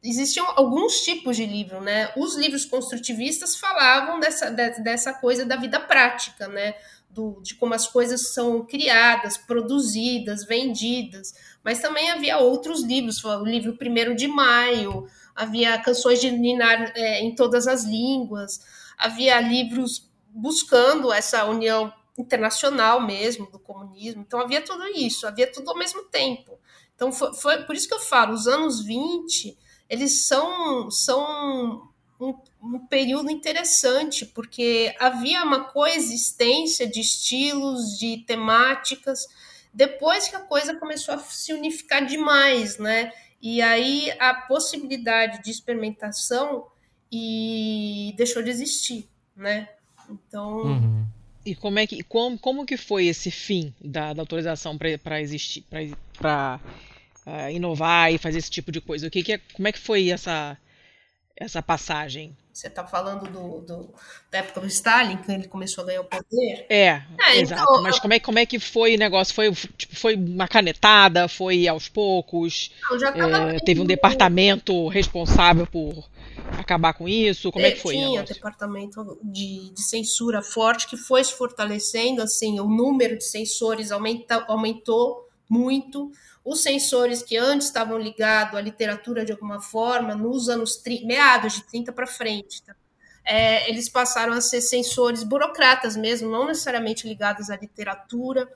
existiam 0.04 0.45
alguns 0.56 1.01
tipos 1.01 1.38
de 1.38 1.45
livro, 1.45 1.80
né? 1.80 2.12
Os 2.18 2.36
livros 2.36 2.66
construtivistas 2.66 3.56
falavam 3.56 4.20
dessa, 4.20 4.49
de, 4.49 4.84
dessa 4.84 5.14
coisa 5.14 5.45
da 5.45 5.56
vida 5.56 5.80
prática, 5.80 6.47
né? 6.47 6.76
Do, 7.10 7.39
de 7.41 7.56
como 7.56 7.74
as 7.74 7.88
coisas 7.88 8.34
são 8.34 8.66
criadas, 8.66 9.38
produzidas, 9.38 10.45
vendidas. 10.45 11.34
Mas 11.64 11.80
também 11.80 12.12
havia 12.12 12.39
outros 12.39 12.84
livros, 12.84 13.24
o 13.24 13.45
livro 13.45 13.78
Primeiro 13.78 14.16
de 14.16 14.28
Maio, 14.28 15.08
havia 15.36 15.78
canções 15.80 16.20
de 16.20 16.32
Ninar 16.32 16.91
é, 16.95 17.22
em 17.22 17.34
todas 17.34 17.68
as 17.68 17.86
línguas, 17.86 18.60
havia 18.97 19.39
livros 19.39 20.12
buscando 20.28 21.14
essa 21.14 21.45
união 21.45 21.93
internacional 22.18 22.99
mesmo 22.99 23.49
do 23.49 23.60
comunismo. 23.60 24.22
Então 24.22 24.39
havia 24.41 24.62
tudo 24.62 24.86
isso, 24.88 25.26
havia 25.28 25.49
tudo 25.49 25.70
ao 25.70 25.78
mesmo 25.78 26.04
tempo. 26.06 26.60
Então 26.95 27.12
foi, 27.12 27.34
foi 27.36 27.64
por 27.64 27.76
isso 27.76 27.88
que 27.88 27.93
eu 27.93 27.99
falo, 27.99 28.34
os 28.34 28.47
anos 28.47 28.84
20 28.84 29.58
eles 29.94 30.22
são, 30.22 30.89
são 30.89 31.88
um, 32.20 32.36
um, 32.64 32.80
período 32.80 33.30
interessante, 33.30 34.26
porque 34.26 34.96
havia 35.00 35.44
uma 35.44 35.66
coexistência 35.66 36.88
de 36.88 37.00
estilos, 37.00 38.00
de 38.00 38.18
temáticas, 38.26 39.28
depois 39.72 40.28
que 40.28 40.36
a 40.36 40.39
coisa 40.39 40.76
começou 40.76 41.14
a 41.14 41.20
se 41.20 41.54
unificar 41.54 42.04
demais, 42.08 42.80
né? 42.80 43.12
E 43.39 43.62
aí 43.62 44.12
a 44.20 44.34
possibilidade 44.34 45.44
de 45.44 45.52
experimentação 45.52 46.66
e 47.12 48.16
deixou 48.18 48.41
de 48.41 48.50
existir, 48.50 49.08
né? 49.36 49.70
Então. 50.10 50.64
Uhum. 50.64 51.06
E 51.46 51.54
como 51.54 51.78
é 51.78 51.86
que 51.86 52.02
como, 52.02 52.39
como 52.39 52.66
que 52.66 52.78
foi 52.78 53.06
esse 53.06 53.30
fim 53.30 53.72
da, 53.80 54.12
da 54.14 54.24
autorização 54.24 54.76
para 54.76 55.22
existir 55.22 55.64
para 56.18 56.60
uh, 57.26 57.49
inovar 57.49 58.11
e 58.13 58.17
fazer 58.17 58.39
esse 58.39 58.51
tipo 58.51 58.71
de 58.71 58.82
coisa? 58.82 59.07
O 59.07 59.11
que, 59.11 59.24
que 59.24 59.34
é, 59.34 59.41
como 59.53 59.67
é 59.67 59.71
que 59.71 59.80
foi 59.80 60.09
essa 60.09 60.57
essa 61.36 61.61
passagem? 61.61 62.36
Você 62.53 62.67
está 62.67 62.86
falando 62.86 63.28
do, 63.32 63.61
do, 63.61 63.93
da 64.30 64.38
época 64.38 64.61
do 64.61 64.67
Stalin, 64.67 65.17
que 65.17 65.32
ele 65.32 65.47
começou 65.47 65.84
a 65.84 65.88
ganhar 65.88 66.01
o 66.01 66.05
poder? 66.05 66.67
É, 66.69 67.01
é 67.19 67.39
exato. 67.39 67.63
Então, 67.63 67.82
Mas 67.82 67.99
como 67.99 68.13
é, 68.13 68.19
como 68.19 68.38
é 68.38 68.45
que 68.45 68.59
foi 68.59 68.93
o 68.93 68.97
negócio? 68.99 69.34
Foi, 69.34 69.51
tipo, 69.51 69.95
foi 69.95 70.15
uma 70.15 70.47
canetada? 70.47 71.28
Foi 71.28 71.67
aos 71.67 71.89
poucos? 71.89 72.71
Não, 73.15 73.49
é, 73.49 73.59
teve 73.59 73.82
um 73.82 73.86
departamento 73.86 74.88
responsável 74.88 75.65
por 75.65 76.07
acabar 76.59 76.93
com 76.93 77.09
isso? 77.09 77.51
Como 77.51 77.65
é, 77.65 77.69
é 77.69 77.71
que 77.71 77.82
foi? 77.82 77.95
Tinha 77.95 78.21
um 78.21 78.26
departamento 78.26 79.19
de, 79.24 79.71
de, 79.74 79.82
censura 79.82 80.43
forte 80.43 80.88
que 80.88 80.95
foi 80.95 81.24
se 81.24 81.34
fortalecendo, 81.34 82.21
assim, 82.21 82.59
o 82.59 82.67
número 82.67 83.17
de 83.17 83.26
censores 83.26 83.91
aumenta, 83.91 84.45
aumentou 84.47 85.28
muito 85.49 86.11
os 86.44 86.62
sensores 86.62 87.24
que 87.24 87.38
antes 87.38 87.68
estavam 87.68 87.98
ligados 87.98 88.56
à 88.56 88.62
literatura 88.62 89.24
de 89.24 89.32
alguma 89.32 89.62
forma, 89.62 90.14
nos 90.14 90.50
anos 90.50 90.82
meados 91.04 91.54
de 91.54 91.64
30 91.64 91.94
para 91.94 92.06
frente, 92.06 92.62
tá? 92.64 92.76
é, 93.26 93.70
eles 93.70 93.88
passaram 93.88 94.34
a 94.34 94.41
ser 94.41 94.62
sensores 94.62 95.24
burocratas 95.24 95.96
mesmo, 95.96 96.30
não 96.30 96.46
necessariamente 96.46 97.08
ligados 97.08 97.50
à 97.50 97.56
literatura. 97.56 98.50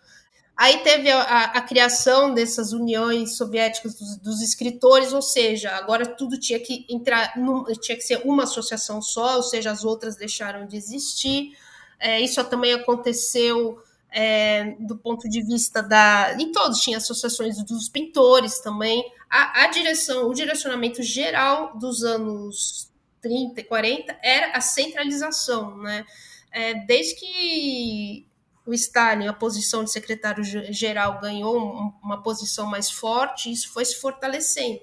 Aí 0.56 0.80
teve 0.80 1.10
a, 1.10 1.22
a, 1.22 1.44
a 1.58 1.62
criação 1.62 2.34
dessas 2.34 2.74
uniões 2.74 3.38
soviéticas 3.38 3.96
dos, 3.96 4.18
dos, 4.18 4.42
escritores, 4.42 5.14
ou 5.14 5.22
seja, 5.22 5.72
agora 5.76 6.06
tudo 6.06 6.40
tinha 6.40 6.60
que 6.60 6.86
entrar, 6.90 7.38
num, 7.38 7.64
tinha 7.80 7.96
que 7.96 8.04
ser 8.04 8.22
uma 8.26 8.44
associação 8.44 9.02
só, 9.02 9.38
ou 9.38 9.44
seja, 9.44 9.72
as 9.72 9.86
outras 9.86 10.16
deixaram 10.16 10.66
de 10.66 10.76
existir. 10.76 11.52
É, 12.00 12.20
isso 12.20 12.44
também 12.46 12.74
aconteceu 12.74 13.82
é, 14.20 14.76
do 14.80 14.98
ponto 14.98 15.30
de 15.30 15.44
vista 15.44 15.84
da. 15.84 16.36
E 16.40 16.52
todos 16.52 16.80
tinham 16.80 16.98
associações 16.98 17.64
dos 17.64 17.88
pintores 17.88 18.60
também. 18.62 19.06
A, 19.30 19.66
a, 19.66 19.68
direção, 19.68 20.28
o 20.28 20.34
direcionamento 20.34 21.04
geral 21.04 21.78
dos 21.78 22.04
anos 22.04 22.92
30 23.22 23.62
e 23.62 23.64
40 23.64 24.18
era 24.24 24.58
a 24.58 24.62
centralização, 24.62 25.78
né? 25.78 26.04
É, 26.52 26.74
desde 26.74 27.14
que 27.14 28.28
o 28.66 28.74
Stalin, 28.74 29.28
a 29.28 29.34
posição 29.34 29.84
de 29.84 29.92
secretário-geral, 29.92 31.22
ganhou 31.22 31.94
uma 32.02 32.24
posição 32.24 32.66
mais 32.66 32.90
forte, 32.90 33.52
isso 33.52 33.72
foi 33.72 33.86
se 33.86 33.98
fortalecendo. 33.98 34.82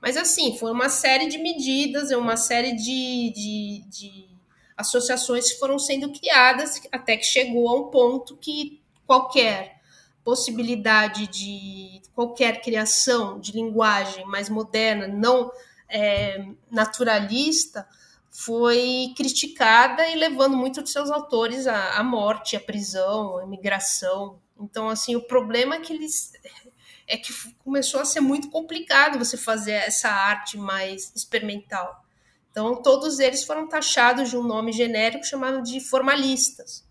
Mas, 0.00 0.16
assim, 0.16 0.56
foi 0.56 0.70
uma 0.70 0.88
série 0.88 1.28
de 1.28 1.38
medidas, 1.38 2.12
é 2.12 2.16
uma 2.16 2.36
série 2.36 2.72
de, 2.76 3.32
de, 3.34 3.84
de 3.88 4.29
associações 4.80 5.52
foram 5.52 5.78
sendo 5.78 6.10
criadas 6.10 6.80
até 6.90 7.16
que 7.16 7.24
chegou 7.24 7.68
a 7.68 7.76
um 7.76 7.90
ponto 7.90 8.36
que 8.36 8.80
qualquer 9.06 9.80
possibilidade 10.24 11.26
de 11.26 12.02
qualquer 12.14 12.60
criação 12.60 13.40
de 13.40 13.52
linguagem 13.52 14.24
mais 14.26 14.48
moderna, 14.48 15.08
não 15.08 15.50
é, 15.88 16.46
naturalista, 16.70 17.86
foi 18.30 19.12
criticada 19.16 20.06
e 20.08 20.14
levando 20.14 20.56
muitos 20.56 20.84
de 20.84 20.90
seus 20.90 21.10
autores 21.10 21.66
à, 21.66 21.98
à 21.98 22.02
morte, 22.02 22.56
à 22.56 22.60
prisão, 22.60 23.38
à 23.38 23.44
imigração. 23.44 24.38
Então, 24.60 24.88
assim, 24.88 25.16
o 25.16 25.22
problema 25.22 25.76
é 25.76 25.80
que 25.80 25.92
eles 25.92 26.32
é 27.08 27.16
que 27.16 27.32
começou 27.64 28.00
a 28.00 28.04
ser 28.04 28.20
muito 28.20 28.48
complicado 28.50 29.18
você 29.18 29.36
fazer 29.36 29.72
essa 29.72 30.08
arte 30.08 30.56
mais 30.56 31.12
experimental. 31.16 32.04
Então, 32.50 32.82
todos 32.82 33.18
eles 33.18 33.44
foram 33.44 33.68
taxados 33.68 34.30
de 34.30 34.36
um 34.36 34.42
nome 34.42 34.72
genérico 34.72 35.24
chamado 35.24 35.62
de 35.62 35.80
formalistas. 35.80 36.84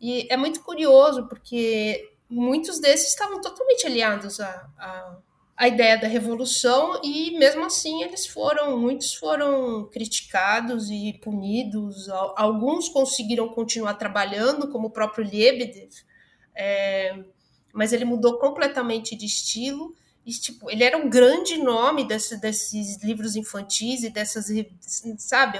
E 0.00 0.26
é 0.30 0.36
muito 0.36 0.60
curioso, 0.60 1.28
porque 1.28 2.12
muitos 2.28 2.80
desses 2.80 3.08
estavam 3.08 3.40
totalmente 3.40 3.86
aliados 3.86 4.40
à, 4.40 4.68
à, 4.76 5.16
à 5.56 5.68
ideia 5.68 5.96
da 5.96 6.08
revolução, 6.08 7.00
e 7.02 7.30
mesmo 7.38 7.64
assim 7.64 8.02
eles 8.02 8.26
foram, 8.26 8.76
muitos 8.76 9.14
foram 9.14 9.88
criticados 9.88 10.90
e 10.90 11.18
punidos. 11.22 12.08
Alguns 12.36 12.88
conseguiram 12.88 13.48
continuar 13.48 13.94
trabalhando, 13.94 14.68
como 14.68 14.88
o 14.88 14.90
próprio 14.90 15.24
Lebedev, 15.24 15.92
é, 16.56 17.24
mas 17.72 17.92
ele 17.92 18.04
mudou 18.04 18.38
completamente 18.38 19.14
de 19.16 19.26
estilo 19.26 19.94
E, 20.26 20.32
tipo, 20.32 20.70
ele 20.70 20.82
era 20.82 20.96
um 20.96 21.08
grande 21.10 21.58
nome 21.58 22.04
desse, 22.04 22.40
desses 22.40 23.02
livros 23.02 23.36
infantis 23.36 24.02
e 24.04 24.10
dessas, 24.10 24.46
sabe? 25.18 25.58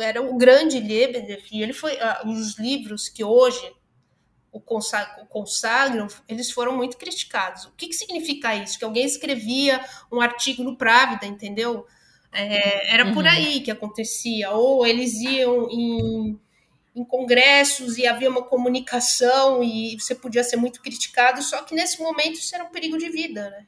Era 0.00 0.22
o 0.22 0.36
grande 0.36 0.78
Lebedev. 0.78 1.42
E 1.50 1.62
ele 1.62 1.72
foi. 1.72 1.98
Os 2.24 2.56
livros 2.56 3.08
que 3.08 3.24
hoje 3.24 3.74
o 4.52 4.60
consagram, 4.60 6.06
eles 6.28 6.52
foram 6.52 6.76
muito 6.76 6.96
criticados. 6.96 7.64
O 7.64 7.72
que, 7.72 7.88
que 7.88 7.94
significa 7.94 8.54
isso? 8.54 8.78
Que 8.78 8.84
alguém 8.84 9.04
escrevia 9.04 9.84
um 10.12 10.20
artigo 10.20 10.62
no 10.62 10.76
Právida, 10.76 11.26
entendeu? 11.26 11.84
É, 12.30 12.94
era 12.94 13.12
por 13.12 13.24
uhum. 13.24 13.30
aí 13.30 13.60
que 13.62 13.70
acontecia. 13.72 14.52
Ou 14.52 14.86
eles 14.86 15.14
iam 15.14 15.68
em, 15.68 16.38
em 16.94 17.04
congressos 17.04 17.98
e 17.98 18.06
havia 18.06 18.30
uma 18.30 18.42
comunicação 18.42 19.60
e 19.60 19.98
você 19.98 20.14
podia 20.14 20.44
ser 20.44 20.56
muito 20.56 20.80
criticado, 20.80 21.42
só 21.42 21.62
que 21.62 21.74
nesse 21.74 22.00
momento 22.00 22.38
isso 22.38 22.54
era 22.54 22.62
um 22.62 22.70
perigo 22.70 22.96
de 22.96 23.08
vida, 23.10 23.50
né? 23.50 23.66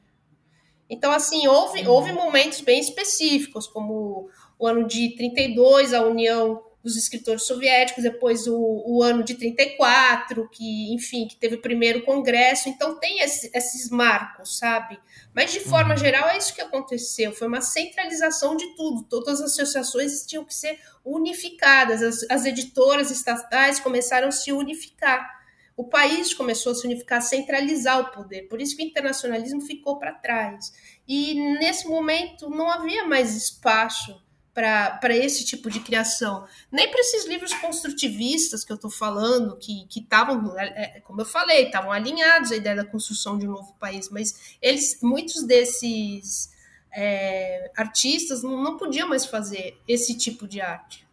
Então, 0.89 1.11
assim, 1.11 1.47
houve, 1.47 1.87
houve 1.87 2.11
momentos 2.11 2.61
bem 2.61 2.79
específicos, 2.79 3.67
como 3.67 4.29
o 4.57 4.67
ano 4.67 4.87
de 4.87 5.15
32, 5.15 5.93
a 5.93 6.01
União 6.01 6.63
dos 6.87 6.95
escritores 6.95 7.43
soviéticos, 7.43 8.03
depois 8.03 8.47
o, 8.47 8.55
o, 8.85 9.03
ano 9.03 9.21
de 9.21 9.35
34, 9.35 10.47
que, 10.49 10.93
enfim, 10.93 11.27
que 11.27 11.35
teve 11.35 11.55
o 11.55 11.61
primeiro 11.61 12.03
congresso. 12.03 12.69
Então 12.69 12.97
tem 12.97 13.19
esse, 13.19 13.51
esses 13.53 13.89
marcos, 13.89 14.57
sabe? 14.57 14.97
Mas 15.35 15.51
de 15.51 15.59
forma 15.59 15.91
uhum. 15.91 15.97
geral 15.97 16.29
é 16.29 16.37
isso 16.37 16.55
que 16.55 16.61
aconteceu. 16.61 17.33
Foi 17.33 17.47
uma 17.47 17.61
centralização 17.61 18.55
de 18.55 18.75
tudo. 18.75 19.03
Todas 19.03 19.41
as 19.41 19.51
associações 19.51 20.25
tinham 20.25 20.45
que 20.45 20.55
ser 20.55 20.79
unificadas. 21.03 22.01
As, 22.01 22.25
as 22.29 22.45
editoras 22.45 23.11
estatais 23.11 23.79
começaram 23.79 24.29
a 24.29 24.31
se 24.31 24.51
unificar. 24.53 25.36
O 25.77 25.83
país 25.83 26.33
começou 26.33 26.71
a 26.71 26.75
se 26.75 26.87
unificar, 26.87 27.19
a 27.19 27.21
centralizar 27.21 27.99
o 27.99 28.11
poder. 28.11 28.49
Por 28.49 28.59
isso 28.59 28.75
que 28.75 28.83
o 28.83 28.85
internacionalismo 28.85 29.61
ficou 29.61 29.99
para 29.99 30.11
trás. 30.11 30.73
E 31.07 31.35
nesse 31.59 31.87
momento 31.87 32.49
não 32.49 32.67
havia 32.67 33.05
mais 33.05 33.35
espaço 33.35 34.19
para 34.57 35.15
esse 35.15 35.45
tipo 35.45 35.69
de 35.69 35.79
criação. 35.79 36.47
Nem 36.71 36.89
para 36.89 36.99
esses 36.99 37.27
livros 37.27 37.53
construtivistas 37.53 38.65
que 38.65 38.71
eu 38.71 38.75
estou 38.75 38.89
falando, 38.89 39.55
que 39.55 39.87
estavam, 39.95 40.57
é, 40.57 40.97
é, 40.97 40.99
como 41.01 41.21
eu 41.21 41.25
falei, 41.25 41.67
estavam 41.67 41.91
alinhados 41.91 42.51
à 42.51 42.55
ideia 42.55 42.75
da 42.75 42.83
construção 42.83 43.37
de 43.37 43.47
um 43.47 43.51
novo 43.51 43.75
país, 43.75 44.09
mas 44.09 44.57
eles, 44.59 44.99
muitos 45.03 45.43
desses 45.43 46.49
é, 46.91 47.71
artistas 47.77 48.41
não, 48.41 48.63
não, 48.63 48.77
podiam 48.77 49.07
mais 49.07 49.27
fazer 49.27 49.79
esse 49.87 50.17
tipo 50.17 50.47
de 50.47 50.59
arte. 50.59 51.07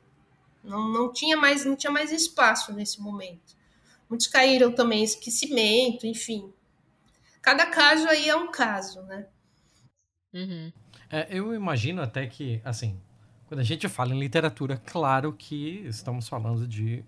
Não, 0.62 0.89
não, 0.89 1.12
tinha 1.12 1.37
mais, 1.37 1.67
não 1.67 1.77
tinha 1.77 1.91
mais 1.91 2.11
espaço 2.11 2.73
nesse 2.73 2.99
momento. 2.99 3.54
Muitos 4.15 4.29
caíram 4.29 4.71
também 4.71 5.01
em 5.01 5.05
esquecimento, 5.05 6.07
enfim. 6.07 6.53
Cada 7.43 7.67
caso 7.67 8.07
aí 8.07 8.29
é 8.29 8.37
um 8.37 8.49
caso, 8.49 9.03
né? 9.03 9.27
Uhum. 10.33 10.73
É, 11.11 11.27
eu 11.31 11.53
imagino 11.53 12.01
até 12.01 12.25
que, 12.29 12.61
assim, 12.65 12.97
quando 13.49 13.59
a 13.59 13.65
gente 13.65 13.89
fala 13.89 14.15
em 14.15 14.21
literatura, 14.21 14.81
claro 14.87 15.33
que 15.33 15.83
estamos 15.89 16.29
falando 16.29 16.65
de 16.69 17.05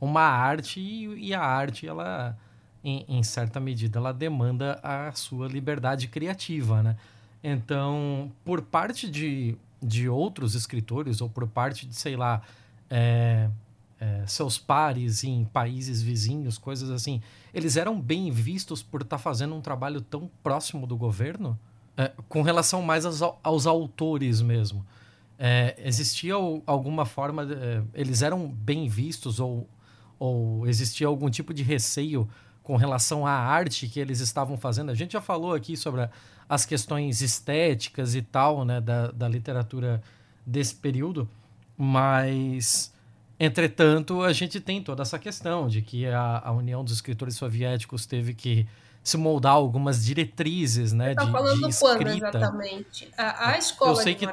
uma 0.00 0.22
arte 0.22 0.80
e, 0.80 1.28
e 1.28 1.34
a 1.34 1.42
arte, 1.42 1.86
ela, 1.86 2.34
em, 2.82 3.04
em, 3.06 3.22
certa 3.22 3.60
medida, 3.60 3.98
ela 3.98 4.14
demanda 4.14 4.80
a 4.82 5.12
sua 5.12 5.48
liberdade 5.48 6.08
criativa, 6.08 6.82
né? 6.82 6.96
Então, 7.44 8.32
por 8.46 8.62
parte 8.62 9.10
de, 9.10 9.58
de 9.82 10.08
outros 10.08 10.54
escritores 10.54 11.20
ou 11.20 11.28
por 11.28 11.46
parte 11.46 11.86
de, 11.86 11.94
sei 11.94 12.16
lá, 12.16 12.40
é, 12.88 13.50
é, 14.00 14.24
seus 14.26 14.58
pares 14.58 15.24
em 15.24 15.44
países 15.44 16.02
vizinhos, 16.02 16.58
coisas 16.58 16.90
assim, 16.90 17.22
eles 17.52 17.76
eram 17.76 18.00
bem 18.00 18.30
vistos 18.30 18.82
por 18.82 19.02
estar 19.02 19.16
tá 19.16 19.22
fazendo 19.22 19.54
um 19.54 19.60
trabalho 19.60 20.00
tão 20.00 20.30
próximo 20.42 20.86
do 20.86 20.96
governo, 20.96 21.58
é, 21.96 22.12
com 22.28 22.42
relação 22.42 22.82
mais 22.82 23.06
aos, 23.06 23.22
aos 23.42 23.66
autores 23.66 24.42
mesmo 24.42 24.84
é, 25.38 25.74
existia 25.78 26.34
alguma 26.66 27.04
forma, 27.04 27.42
é, 27.42 27.82
eles 27.94 28.22
eram 28.22 28.48
bem 28.48 28.88
vistos 28.88 29.38
ou, 29.38 29.68
ou 30.18 30.66
existia 30.66 31.06
algum 31.06 31.28
tipo 31.28 31.52
de 31.52 31.62
receio 31.62 32.28
com 32.62 32.76
relação 32.76 33.26
à 33.26 33.32
arte 33.32 33.86
que 33.86 34.00
eles 34.00 34.20
estavam 34.20 34.56
fazendo? 34.56 34.90
A 34.90 34.94
gente 34.94 35.12
já 35.12 35.20
falou 35.20 35.54
aqui 35.54 35.76
sobre 35.76 36.08
as 36.48 36.64
questões 36.64 37.20
estéticas 37.20 38.14
e 38.14 38.22
tal, 38.22 38.64
né, 38.64 38.80
da, 38.80 39.10
da 39.10 39.28
literatura 39.28 40.02
desse 40.44 40.74
período, 40.74 41.28
mas, 41.76 42.92
entretanto, 43.38 44.22
a 44.22 44.32
gente 44.32 44.60
tem 44.60 44.82
toda 44.82 45.02
essa 45.02 45.18
questão 45.18 45.68
de 45.68 45.82
que 45.82 46.06
a, 46.06 46.42
a 46.44 46.52
União 46.52 46.84
dos 46.84 46.94
Escritores 46.94 47.36
Soviéticos 47.36 48.06
teve 48.06 48.34
que 48.34 48.66
se 49.02 49.16
moldar 49.16 49.52
algumas 49.52 50.04
diretrizes, 50.04 50.92
né, 50.92 51.14
tá 51.14 51.24
de, 51.24 51.30
falando 51.30 51.68
de 51.68 51.78
quando 51.78 52.08
exatamente? 52.08 53.08
A, 53.16 53.50
a 53.50 53.58
escola 53.58 53.92
Eu 53.92 53.96
sei 53.96 54.14
que... 54.14 54.26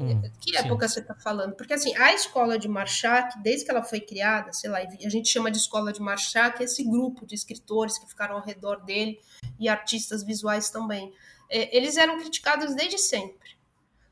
Hum, 0.00 0.22
que 0.40 0.56
época 0.56 0.86
sim. 0.86 0.94
você 0.94 1.00
está 1.00 1.14
falando? 1.16 1.54
Porque 1.54 1.72
assim, 1.74 1.94
a 1.96 2.14
escola 2.14 2.56
de 2.56 2.68
Marchak, 2.68 3.42
desde 3.42 3.64
que 3.64 3.70
ela 3.70 3.82
foi 3.82 4.00
criada, 4.00 4.52
sei 4.52 4.70
lá, 4.70 4.78
a 4.78 5.08
gente 5.08 5.28
chama 5.28 5.50
de 5.50 5.58
escola 5.58 5.92
de 5.92 6.00
Marchak 6.00 6.62
esse 6.62 6.84
grupo 6.84 7.26
de 7.26 7.34
escritores 7.34 7.98
que 7.98 8.06
ficaram 8.06 8.36
ao 8.36 8.42
redor 8.42 8.84
dele 8.84 9.18
e 9.58 9.68
artistas 9.68 10.22
visuais 10.22 10.70
também. 10.70 11.12
É, 11.50 11.76
eles 11.76 11.96
eram 11.96 12.18
criticados 12.18 12.74
desde 12.76 12.96
sempre. 12.96 13.57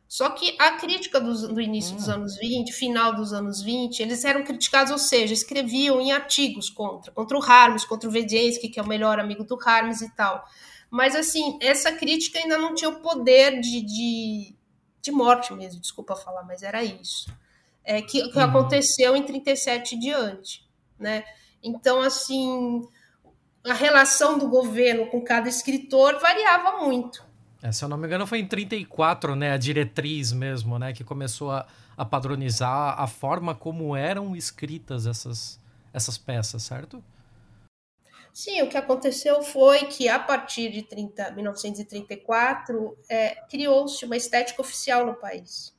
Só 0.09 0.31
que 0.31 0.55
a 0.59 0.73
crítica 0.73 1.21
do, 1.21 1.55
do 1.55 1.61
início 1.61 1.95
hum. 1.95 1.97
dos 1.97 2.09
anos 2.09 2.37
20, 2.37 2.73
final 2.73 3.15
dos 3.15 3.33
anos 3.33 3.61
20, 3.63 4.01
eles 4.01 4.25
eram 4.25 4.45
criticados, 4.45 4.93
ou 4.93 4.99
seja, 4.99 5.35
escreviam 5.35 6.01
em 6.01 6.13
artigos 6.13 6.71
contra, 6.71 7.11
contra 7.11 7.37
o 7.37 7.43
Harms, 7.43 7.85
contra 7.85 8.09
o 8.09 8.13
Vedensky, 8.13 8.69
que 8.69 8.79
é 8.79 8.83
o 8.83 8.87
melhor 8.87 9.19
amigo 9.19 9.45
do 9.45 9.59
Harms 9.65 10.01
e 10.03 10.15
tal. 10.15 10.45
Mas 10.89 11.17
assim, 11.17 11.59
essa 11.61 11.91
crítica 11.91 12.39
ainda 12.39 12.57
não 12.57 12.75
tinha 12.75 12.89
o 12.89 13.01
poder 13.01 13.61
de, 13.61 13.81
de 13.83 14.57
de 15.07 15.13
morte 15.13 15.53
mesmo, 15.55 15.81
desculpa 15.81 16.17
falar, 16.17 16.43
mas 16.43 16.63
era 16.63 16.83
isso. 16.83 17.33
É, 17.85 18.03
que, 18.03 18.29
que 18.31 18.39
uhum. 18.39 18.45
aconteceu 18.45 19.17
em 19.17 19.23
37 19.23 19.97
diante, 19.97 20.69
né? 20.99 21.25
Então, 21.63 22.01
assim, 22.01 22.87
a 23.65 23.73
relação 23.73 24.39
do 24.39 24.49
governo 24.49 25.07
com 25.07 25.23
cada 25.23 25.49
escritor 25.49 26.19
variava 26.19 26.85
muito. 26.85 27.25
É, 27.67 27.73
se 27.73 27.85
eu 27.85 27.89
não 27.89 27.97
me 27.97 28.07
engano, 28.07 28.27
foi 28.29 28.39
em 28.39 28.47
34, 28.47 29.35
né, 29.35 29.51
a 29.51 29.57
diretriz 29.57 30.33
mesmo, 30.33 30.79
né, 30.79 30.93
que 30.93 31.03
começou 31.03 31.51
a, 31.51 31.67
a 31.97 32.05
padronizar 32.05 33.01
a 33.01 33.09
forma 33.09 33.57
como 33.57 33.97
eram 33.97 34.37
escritas 34.37 35.05
essas, 35.05 35.59
essas 35.93 36.17
peças, 36.17 36.63
certo? 36.63 37.03
Sim, 38.33 38.63
o 38.63 38.69
que 38.69 38.77
aconteceu 38.77 39.43
foi 39.43 39.87
que, 39.87 40.09
a 40.09 40.19
partir 40.19 40.71
de 40.71 40.83
30, 40.83 41.33
1934, 41.33 42.97
é, 43.09 43.35
criou-se 43.49 44.05
uma 44.05 44.17
estética 44.17 44.61
oficial 44.63 45.05
no 45.05 45.15
país, 45.15 45.75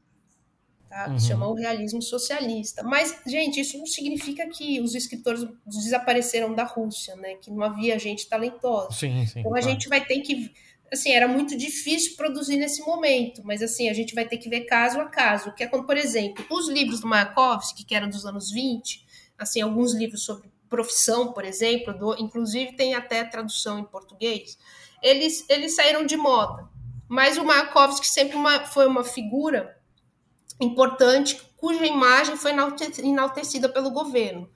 tá? 0.89 1.07
uhum. 1.07 1.19
se 1.19 1.27
chama 1.27 1.47
o 1.47 1.53
realismo 1.53 2.01
socialista. 2.01 2.83
Mas, 2.83 3.17
gente, 3.25 3.61
isso 3.61 3.77
não 3.77 3.85
significa 3.85 4.45
que 4.49 4.81
os 4.81 4.93
escritores 4.93 5.47
desapareceram 5.65 6.53
da 6.53 6.63
Rússia, 6.63 7.15
né? 7.15 7.35
que 7.35 7.49
não 7.49 7.63
havia 7.63 7.97
gente 7.97 8.27
talentosa. 8.27 8.91
Sim, 8.91 9.25
sim, 9.25 9.39
então, 9.39 9.55
a 9.55 9.61
gente 9.61 9.87
vai 9.87 10.03
ter 10.03 10.19
que... 10.19 10.51
Assim, 10.91 11.11
era 11.11 11.27
muito 11.27 11.57
difícil 11.57 12.15
produzir 12.15 12.55
nesse 12.57 12.81
momento, 12.81 13.41
mas 13.43 13.61
assim, 13.61 13.89
a 13.89 13.93
gente 13.93 14.15
vai 14.15 14.25
ter 14.25 14.37
que 14.37 14.49
ver 14.49 14.61
caso 14.61 14.99
a 14.99 15.05
caso. 15.05 15.53
Que 15.53 15.63
é 15.63 15.67
como, 15.67 15.85
por 15.85 15.97
exemplo, 15.97 16.45
os 16.49 16.69
livros 16.69 17.01
do 17.01 17.07
Mayakovsky, 17.07 17.85
que 17.85 17.95
eram 17.95 18.09
dos 18.09 18.25
anos 18.25 18.51
20, 18.51 19.05
assim, 19.37 19.61
alguns 19.61 19.93
livros 19.93 20.23
sobre 20.23 20.49
profissão, 20.69 21.33
por 21.33 21.45
exemplo, 21.45 21.97
do, 21.97 22.15
inclusive 22.19 22.75
tem 22.75 22.93
até 22.93 23.23
tradução 23.23 23.79
em 23.79 23.85
português, 23.85 24.57
eles, 25.01 25.45
eles 25.49 25.75
saíram 25.75 26.05
de 26.05 26.17
moda. 26.17 26.67
Mas 27.07 27.37
o 27.37 27.45
Mayakovsky 27.45 28.07
sempre 28.07 28.35
uma, 28.35 28.65
foi 28.65 28.85
uma 28.85 29.03
figura 29.03 29.77
importante 30.59 31.41
cuja 31.55 31.85
imagem 31.85 32.35
foi 32.35 32.51
enaltecida 32.51 33.69
pelo 33.69 33.91
governo. 33.91 34.49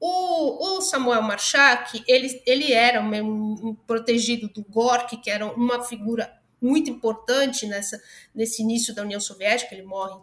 O, 0.00 0.78
o 0.78 0.80
Samuel 0.82 1.22
Marchak, 1.22 2.02
ele, 2.06 2.42
ele 2.46 2.72
era 2.72 3.00
um, 3.00 3.74
protegido 3.86 4.48
do 4.48 4.62
Gorky, 4.64 5.16
que 5.16 5.30
era 5.30 5.46
uma 5.46 5.82
figura 5.82 6.32
muito 6.60 6.90
importante 6.90 7.66
nessa, 7.66 8.00
nesse 8.34 8.62
início 8.62 8.94
da 8.94 9.02
União 9.02 9.20
Soviética, 9.20 9.74
ele 9.74 9.84
morre, 9.84 10.18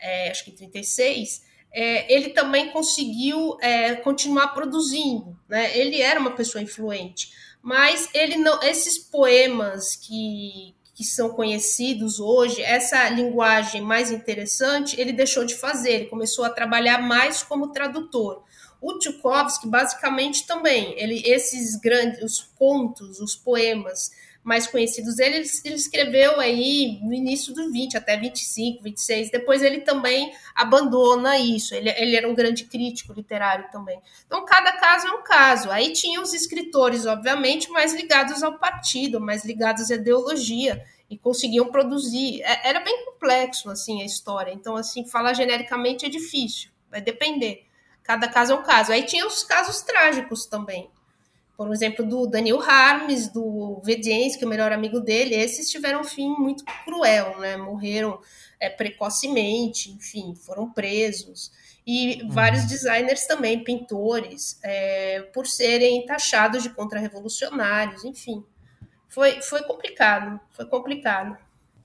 é, 0.00 0.30
acho 0.30 0.44
que 0.44 0.50
em 0.50 0.54
36, 0.54 1.42
é, 1.72 2.12
ele 2.12 2.30
também 2.30 2.70
conseguiu 2.70 3.56
é, 3.60 3.94
continuar 3.96 4.48
produzindo. 4.48 5.38
Né? 5.48 5.76
Ele 5.76 6.00
era 6.00 6.20
uma 6.20 6.32
pessoa 6.32 6.62
influente, 6.62 7.30
mas 7.62 8.08
ele 8.14 8.36
não, 8.36 8.62
esses 8.62 8.98
poemas 8.98 9.96
que, 9.96 10.74
que 10.94 11.04
são 11.04 11.30
conhecidos 11.30 12.20
hoje, 12.20 12.62
essa 12.62 13.08
linguagem 13.08 13.82
mais 13.82 14.10
interessante, 14.10 15.00
ele 15.00 15.12
deixou 15.12 15.44
de 15.44 15.54
fazer. 15.54 15.90
Ele 15.90 16.06
começou 16.06 16.44
a 16.44 16.50
trabalhar 16.50 17.00
mais 17.00 17.42
como 17.42 17.72
tradutor. 17.72 18.42
O 18.80 18.98
Tchaikovsky, 18.98 19.66
basicamente, 19.66 20.46
também, 20.46 20.94
ele, 20.96 21.22
esses 21.26 21.76
grandes, 21.76 22.22
os 22.22 22.40
contos, 22.56 23.20
os 23.20 23.34
poemas 23.34 24.10
mais 24.48 24.66
conhecidos 24.66 25.16
dele, 25.16 25.36
ele, 25.36 25.48
ele 25.64 25.74
escreveu 25.74 26.40
aí 26.40 26.98
no 27.02 27.12
início 27.12 27.52
do 27.52 27.70
20, 27.70 27.98
até 27.98 28.16
25, 28.16 28.82
26. 28.82 29.30
Depois 29.30 29.62
ele 29.62 29.80
também 29.80 30.32
abandona 30.54 31.38
isso. 31.38 31.74
Ele, 31.74 31.90
ele 31.90 32.16
era 32.16 32.26
um 32.26 32.34
grande 32.34 32.64
crítico 32.64 33.12
literário 33.12 33.70
também. 33.70 34.00
Então, 34.26 34.44
cada 34.46 34.72
caso 34.72 35.06
é 35.06 35.10
um 35.10 35.22
caso. 35.22 35.70
Aí 35.70 35.92
tinha 35.92 36.20
os 36.22 36.32
escritores, 36.32 37.04
obviamente, 37.04 37.68
mais 37.68 37.92
ligados 37.94 38.42
ao 38.42 38.58
partido, 38.58 39.20
mais 39.20 39.44
ligados 39.44 39.90
à 39.90 39.96
ideologia 39.96 40.82
e 41.10 41.18
conseguiam 41.18 41.70
produzir. 41.70 42.40
É, 42.42 42.70
era 42.70 42.80
bem 42.80 43.04
complexo 43.04 43.68
assim 43.68 44.00
a 44.00 44.06
história. 44.06 44.52
Então, 44.52 44.76
assim, 44.76 45.04
falar 45.04 45.34
genericamente 45.34 46.06
é 46.06 46.08
difícil. 46.08 46.70
Vai 46.90 47.02
depender. 47.02 47.67
Cada 48.08 48.26
caso 48.26 48.54
é 48.54 48.56
um 48.56 48.62
caso. 48.62 48.90
Aí 48.90 49.02
tinha 49.02 49.26
os 49.26 49.42
casos 49.42 49.82
trágicos 49.82 50.46
também. 50.46 50.90
Por 51.54 51.70
exemplo, 51.70 52.06
do 52.06 52.26
Daniel 52.26 52.58
Harmes, 52.58 53.28
do 53.28 53.82
Vedens, 53.84 54.34
que 54.34 54.44
é 54.44 54.46
o 54.46 54.50
melhor 54.50 54.72
amigo 54.72 54.98
dele, 54.98 55.34
esses 55.34 55.70
tiveram 55.70 56.00
um 56.00 56.04
fim 56.04 56.30
muito 56.30 56.64
cruel, 56.86 57.38
né? 57.38 57.58
Morreram 57.58 58.18
é, 58.58 58.70
precocemente, 58.70 59.90
enfim, 59.90 60.34
foram 60.34 60.72
presos. 60.72 61.52
E 61.86 62.22
uhum. 62.22 62.30
vários 62.30 62.64
designers 62.64 63.26
também, 63.26 63.62
pintores, 63.62 64.58
é, 64.62 65.20
por 65.34 65.46
serem 65.46 66.06
taxados 66.06 66.62
de 66.62 66.70
contra-revolucionários, 66.70 68.06
enfim. 68.06 68.42
Foi, 69.06 69.42
foi 69.42 69.62
complicado, 69.64 70.40
foi 70.52 70.64
complicado. 70.64 71.36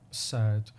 Certo. 0.09 0.73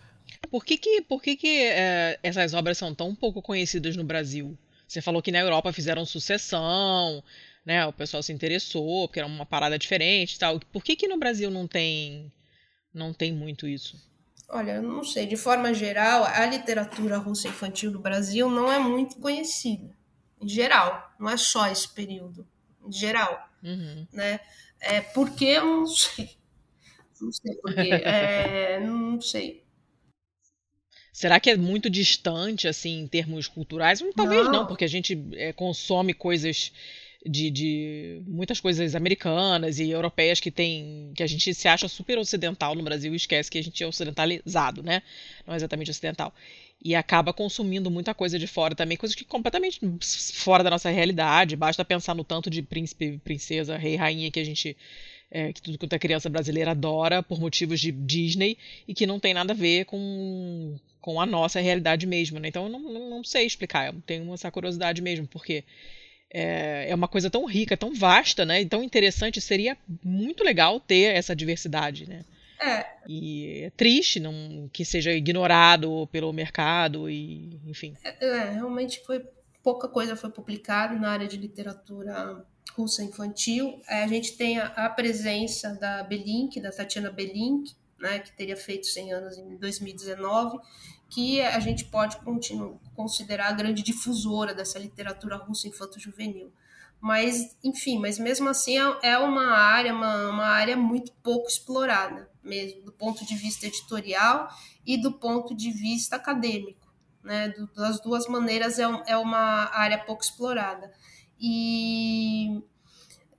Por 0.50 0.64
que 0.64 0.78
que, 0.78 1.02
por 1.02 1.20
que, 1.20 1.36
que 1.36 1.64
é, 1.64 2.18
essas 2.22 2.54
obras 2.54 2.78
são 2.78 2.94
tão 2.94 3.14
pouco 3.14 3.42
conhecidas 3.42 3.94
no 3.94 4.04
Brasil? 4.04 4.56
Você 4.94 5.02
falou 5.02 5.20
que 5.20 5.32
na 5.32 5.40
Europa 5.40 5.72
fizeram 5.72 6.06
sucessão, 6.06 7.20
né? 7.66 7.84
O 7.84 7.92
pessoal 7.92 8.22
se 8.22 8.32
interessou, 8.32 9.08
porque 9.08 9.18
era 9.18 9.26
uma 9.26 9.44
parada 9.44 9.76
diferente, 9.76 10.38
tal. 10.38 10.60
Por 10.60 10.84
que 10.84 10.94
que 10.94 11.08
no 11.08 11.18
Brasil 11.18 11.50
não 11.50 11.66
tem 11.66 12.32
não 12.92 13.12
tem 13.12 13.32
muito 13.32 13.66
isso? 13.66 14.00
Olha, 14.48 14.72
eu 14.76 14.82
não 14.82 15.02
sei. 15.02 15.26
De 15.26 15.36
forma 15.36 15.74
geral, 15.74 16.22
a 16.22 16.46
literatura 16.46 17.18
russa 17.18 17.48
infantil 17.48 17.90
do 17.90 17.98
Brasil 17.98 18.48
não 18.48 18.70
é 18.70 18.78
muito 18.78 19.16
conhecida. 19.16 19.90
Em 20.40 20.48
geral, 20.48 21.12
não 21.18 21.28
é 21.28 21.36
só 21.36 21.66
esse 21.66 21.88
período. 21.92 22.46
Em 22.86 22.92
geral, 22.92 23.50
uhum. 23.64 24.06
né? 24.12 24.38
É 24.78 25.00
porque 25.00 25.46
eu 25.46 25.64
não 25.64 25.86
sei. 25.88 26.36
Não 27.20 27.32
sei 27.32 27.54
porquê. 27.56 27.90
É, 28.04 28.78
não 28.78 29.20
sei. 29.20 29.63
Será 31.14 31.38
que 31.38 31.48
é 31.48 31.56
muito 31.56 31.88
distante, 31.88 32.66
assim, 32.66 33.02
em 33.02 33.06
termos 33.06 33.46
culturais? 33.46 34.02
Talvez 34.16 34.46
não, 34.46 34.52
não 34.52 34.66
porque 34.66 34.84
a 34.84 34.88
gente 34.88 35.16
é, 35.34 35.52
consome 35.52 36.12
coisas 36.12 36.72
de, 37.24 37.50
de, 37.50 38.22
muitas 38.26 38.58
coisas 38.58 38.96
americanas 38.96 39.78
e 39.78 39.88
europeias 39.88 40.40
que 40.40 40.50
tem 40.50 41.12
que 41.14 41.22
a 41.22 41.26
gente 41.28 41.54
se 41.54 41.68
acha 41.68 41.86
super 41.86 42.18
ocidental 42.18 42.74
no 42.74 42.82
Brasil 42.82 43.12
e 43.12 43.16
esquece 43.16 43.48
que 43.48 43.58
a 43.58 43.62
gente 43.62 43.80
é 43.80 43.86
ocidentalizado, 43.86 44.82
né? 44.82 45.04
Não 45.46 45.54
é 45.54 45.56
exatamente 45.56 45.88
ocidental. 45.88 46.34
E 46.82 46.96
acaba 46.96 47.32
consumindo 47.32 47.92
muita 47.92 48.12
coisa 48.12 48.36
de 48.36 48.48
fora 48.48 48.74
também, 48.74 48.96
coisas 48.96 49.14
que 49.14 49.24
completamente 49.24 49.80
fora 50.34 50.64
da 50.64 50.70
nossa 50.70 50.90
realidade. 50.90 51.54
Basta 51.54 51.84
pensar 51.84 52.16
no 52.16 52.24
tanto 52.24 52.50
de 52.50 52.60
príncipe, 52.60 53.20
princesa, 53.22 53.76
rei, 53.76 53.94
rainha 53.94 54.32
que 54.32 54.40
a 54.40 54.44
gente 54.44 54.76
é, 55.30 55.52
que 55.52 55.62
tudo 55.62 55.78
quanto 55.78 55.92
é 55.92 55.98
criança 55.98 56.28
brasileira 56.28 56.72
adora 56.72 57.22
por 57.22 57.38
motivos 57.40 57.78
de 57.78 57.92
Disney 57.92 58.58
e 58.88 58.92
que 58.92 59.06
não 59.06 59.20
tem 59.20 59.32
nada 59.32 59.52
a 59.52 59.56
ver 59.56 59.84
com, 59.84 60.76
com 61.04 61.20
a 61.20 61.26
nossa 61.26 61.60
realidade 61.60 62.06
mesmo, 62.06 62.40
né? 62.40 62.48
Então 62.48 62.64
eu 62.64 62.70
não, 62.70 62.80
não, 62.80 63.10
não 63.10 63.22
sei 63.22 63.44
explicar, 63.44 63.88
eu 63.88 64.00
tenho 64.06 64.32
essa 64.32 64.50
curiosidade 64.50 65.02
mesmo, 65.02 65.26
porque 65.26 65.62
é, 66.32 66.86
é 66.88 66.94
uma 66.94 67.06
coisa 67.06 67.28
tão 67.28 67.44
rica, 67.44 67.76
tão 67.76 67.92
vasta, 67.92 68.46
né? 68.46 68.62
E 68.62 68.64
tão 68.64 68.82
interessante, 68.82 69.38
seria 69.38 69.76
muito 70.02 70.42
legal 70.42 70.80
ter 70.80 71.14
essa 71.14 71.36
diversidade, 71.36 72.08
né? 72.08 72.24
É. 72.58 72.86
E 73.06 73.64
é 73.64 73.70
triste 73.76 74.18
não, 74.18 74.66
que 74.72 74.82
seja 74.82 75.12
ignorado 75.12 76.08
pelo 76.10 76.32
mercado 76.32 77.10
e, 77.10 77.60
enfim. 77.66 77.94
É, 78.02 78.26
é 78.26 78.50
realmente 78.52 79.04
foi 79.04 79.22
pouca 79.62 79.86
coisa 79.88 80.16
foi 80.16 80.30
publicada 80.30 80.98
na 80.98 81.10
área 81.10 81.28
de 81.28 81.36
literatura 81.36 82.42
russa 82.74 83.04
infantil. 83.04 83.78
É, 83.86 84.04
a 84.04 84.08
gente 84.08 84.38
tem 84.38 84.58
a, 84.58 84.68
a, 84.68 84.88
presença 84.88 85.74
da 85.74 86.02
Belink, 86.02 86.58
da 86.62 86.70
Tatiana 86.70 87.10
Belink, 87.10 87.76
né, 88.04 88.18
que 88.18 88.36
teria 88.36 88.54
feito 88.54 88.86
100 88.86 89.12
anos 89.14 89.38
em 89.38 89.56
2019, 89.56 90.58
que 91.08 91.40
a 91.40 91.58
gente 91.58 91.86
pode 91.86 92.18
continuar, 92.18 92.78
considerar 92.94 93.48
a 93.48 93.52
grande 93.52 93.82
difusora 93.82 94.54
dessa 94.54 94.78
literatura 94.78 95.36
russa 95.36 95.66
infanto-juvenil. 95.66 96.52
Mas, 97.00 97.56
enfim, 97.64 97.98
mas 97.98 98.18
mesmo 98.18 98.46
assim 98.50 98.78
é, 98.78 99.14
é 99.14 99.18
uma 99.18 99.46
área, 99.56 99.94
uma, 99.94 100.28
uma 100.28 100.44
área 100.44 100.76
muito 100.76 101.12
pouco 101.22 101.48
explorada, 101.48 102.30
mesmo, 102.42 102.82
do 102.82 102.92
ponto 102.92 103.24
de 103.24 103.34
vista 103.36 103.66
editorial 103.66 104.48
e 104.84 104.98
do 104.98 105.10
ponto 105.10 105.54
de 105.54 105.70
vista 105.70 106.16
acadêmico. 106.16 106.92
Né? 107.22 107.48
Do, 107.48 107.66
das 107.68 108.00
duas 108.00 108.26
maneiras 108.26 108.78
é, 108.78 108.84
é 109.06 109.16
uma 109.16 109.70
área 109.74 110.04
pouco 110.04 110.22
explorada. 110.22 110.92
E 111.40 112.62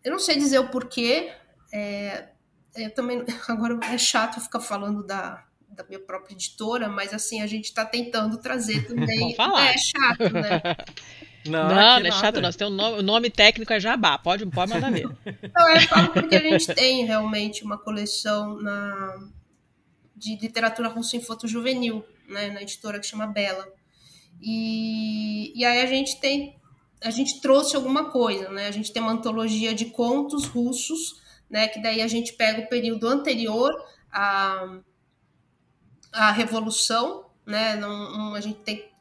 eu 0.03 0.11
não 0.11 0.19
sei 0.19 0.37
dizer 0.37 0.57
o 0.57 0.69
porquê. 0.69 1.31
É, 1.71 2.34
eu 2.75 2.93
também 2.93 3.23
agora 3.47 3.79
é 3.91 3.97
chato 3.97 4.39
ficar 4.41 4.59
falando 4.59 5.05
da, 5.05 5.43
da 5.69 5.83
minha 5.83 5.99
própria 5.99 6.33
editora, 6.33 6.87
mas 6.87 7.13
assim 7.13 7.41
a 7.41 7.47
gente 7.47 7.65
está 7.65 7.85
tentando 7.85 8.37
trazer 8.37 8.85
também. 8.87 9.35
É 9.35 9.77
chato, 9.77 10.33
né? 10.33 10.61
Não, 11.47 11.69
não, 11.69 11.99
não 11.99 12.07
é 12.07 12.11
chato, 12.11 12.41
não. 12.41 12.51
Você 12.51 12.57
tem 12.57 12.65
um 12.65 12.71
nome, 12.71 12.97
o 12.97 13.03
nome 13.03 13.29
técnico 13.29 13.71
é 13.71 13.79
Jabá, 13.79 14.17
pode, 14.17 14.43
pode 14.47 14.73
mandar 14.73 14.91
ver. 14.91 15.07
Não, 15.55 15.69
é 15.69 15.81
falo 15.81 16.09
porque 16.09 16.35
a 16.35 16.41
gente 16.41 16.73
tem 16.73 17.05
realmente 17.05 17.63
uma 17.63 17.77
coleção 17.77 18.59
na, 18.59 19.27
de 20.15 20.37
literatura 20.37 20.87
russa 20.87 21.15
infanto 21.15 21.47
juvenil, 21.47 22.03
né, 22.27 22.49
na 22.49 22.63
editora 22.63 22.99
que 22.99 23.05
chama 23.05 23.27
Bela. 23.27 23.67
E, 24.41 25.53
e 25.55 25.63
aí 25.63 25.81
a 25.81 25.85
gente 25.85 26.19
tem 26.19 26.57
a 27.03 27.11
gente 27.11 27.39
trouxe 27.39 27.75
alguma 27.75 28.09
coisa, 28.09 28.49
né? 28.49 28.67
A 28.67 28.71
gente 28.71 28.91
tem 28.91 29.01
uma 29.01 29.11
antologia 29.11 29.75
de 29.75 29.85
contos 29.85 30.45
russos, 30.45 31.21
né? 31.55 31.69
Que 31.69 31.81
daí 31.81 32.01
a 32.01 32.07
gente 32.07 32.33
pega 32.33 32.59
o 32.59 32.67
período 32.67 33.07
anterior 33.07 33.73
à, 34.11 34.77
à 36.11 36.29
Revolução, 36.33 37.29
né? 37.45 37.77
Não, 37.77 38.35
a 38.35 38.41
gente 38.41 38.59
tem, 38.59 38.91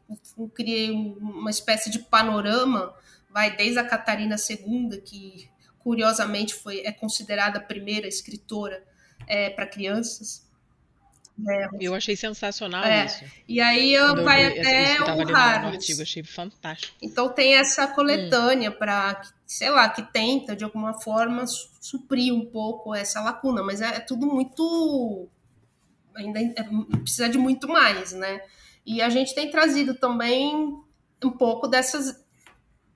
criei 0.54 0.92
uma 0.92 1.50
espécie 1.50 1.90
de 1.90 1.98
panorama, 1.98 2.94
vai 3.28 3.56
desde 3.56 3.80
a 3.80 3.84
Catarina 3.84 4.36
II, 4.36 5.00
que 5.00 5.50
curiosamente 5.80 6.54
foi 6.54 6.82
é 6.86 6.92
considerada 6.92 7.58
a 7.58 7.60
primeira 7.60 8.06
escritora 8.06 8.84
é, 9.26 9.50
para 9.50 9.66
crianças, 9.66 10.43
é, 11.48 11.68
eu 11.80 11.94
achei 11.94 12.14
sensacional 12.14 12.84
é. 12.84 13.06
isso. 13.06 13.24
E 13.48 13.60
aí 13.60 13.92
eu 13.92 14.22
vai 14.22 14.46
até 14.46 15.00
o 15.00 15.66
artigo, 15.66 16.02
achei 16.02 16.22
fantástico. 16.22 16.94
Então 17.02 17.28
tem 17.28 17.54
essa 17.56 17.88
coletânea 17.88 18.70
hum. 18.70 18.74
para, 18.78 19.20
sei 19.44 19.68
lá, 19.70 19.88
que 19.88 20.02
tenta 20.02 20.54
de 20.54 20.62
alguma 20.62 20.94
forma 21.00 21.44
suprir 21.80 22.32
um 22.32 22.46
pouco 22.46 22.94
essa 22.94 23.20
lacuna, 23.20 23.62
mas 23.62 23.80
é, 23.80 23.96
é 23.96 24.00
tudo 24.00 24.26
muito 24.26 25.28
ainda 26.14 26.40
é, 26.40 26.64
precisa 27.00 27.28
de 27.28 27.36
muito 27.36 27.66
mais, 27.66 28.12
né? 28.12 28.40
E 28.86 29.02
a 29.02 29.08
gente 29.08 29.34
tem 29.34 29.50
trazido 29.50 29.94
também 29.94 30.78
um 31.24 31.30
pouco 31.30 31.66
dessas 31.66 32.22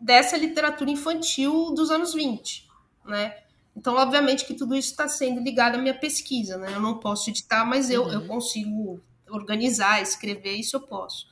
dessa 0.01 0.37
literatura 0.37 0.91
infantil 0.91 1.75
dos 1.75 1.91
anos 1.91 2.15
20, 2.15 2.69
né? 3.05 3.35
Então, 3.79 3.95
obviamente 3.95 4.45
que 4.45 4.55
tudo 4.55 4.75
isso 4.75 4.91
está 4.91 5.07
sendo 5.07 5.41
ligado 5.41 5.77
à 5.77 5.79
minha 5.79 5.95
pesquisa, 5.95 6.59
né? 6.59 6.75
Eu 6.75 6.81
não 6.81 6.99
posso 6.99 7.31
editar, 7.31 7.65
mas 7.65 7.89
eu, 7.89 8.03
uhum. 8.03 8.13
eu 8.13 8.27
consigo 8.27 9.01
organizar, 9.31 10.03
escrever, 10.03 10.57
isso 10.57 10.75
eu 10.75 10.81
posso. 10.81 11.29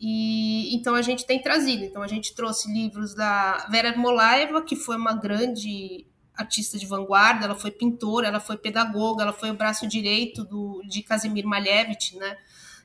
E 0.00 0.74
então 0.74 0.94
a 0.94 1.02
gente 1.02 1.26
tem 1.26 1.42
trazido. 1.42 1.84
Então 1.84 2.02
a 2.02 2.06
gente 2.06 2.34
trouxe 2.34 2.72
livros 2.72 3.14
da 3.14 3.66
Vera 3.70 3.94
Molaeva, 3.94 4.62
que 4.62 4.74
foi 4.74 4.96
uma 4.96 5.12
grande 5.12 6.06
artista 6.34 6.78
de 6.78 6.86
vanguarda, 6.86 7.44
ela 7.44 7.54
foi 7.54 7.70
pintora, 7.70 8.26
ela 8.26 8.40
foi 8.40 8.56
pedagoga, 8.56 9.22
ela 9.22 9.32
foi 9.34 9.50
o 9.50 9.54
braço 9.54 9.86
direito 9.86 10.44
do, 10.44 10.82
de 10.88 11.02
Casimir 11.02 11.44
Malevich, 11.44 12.16
né, 12.16 12.38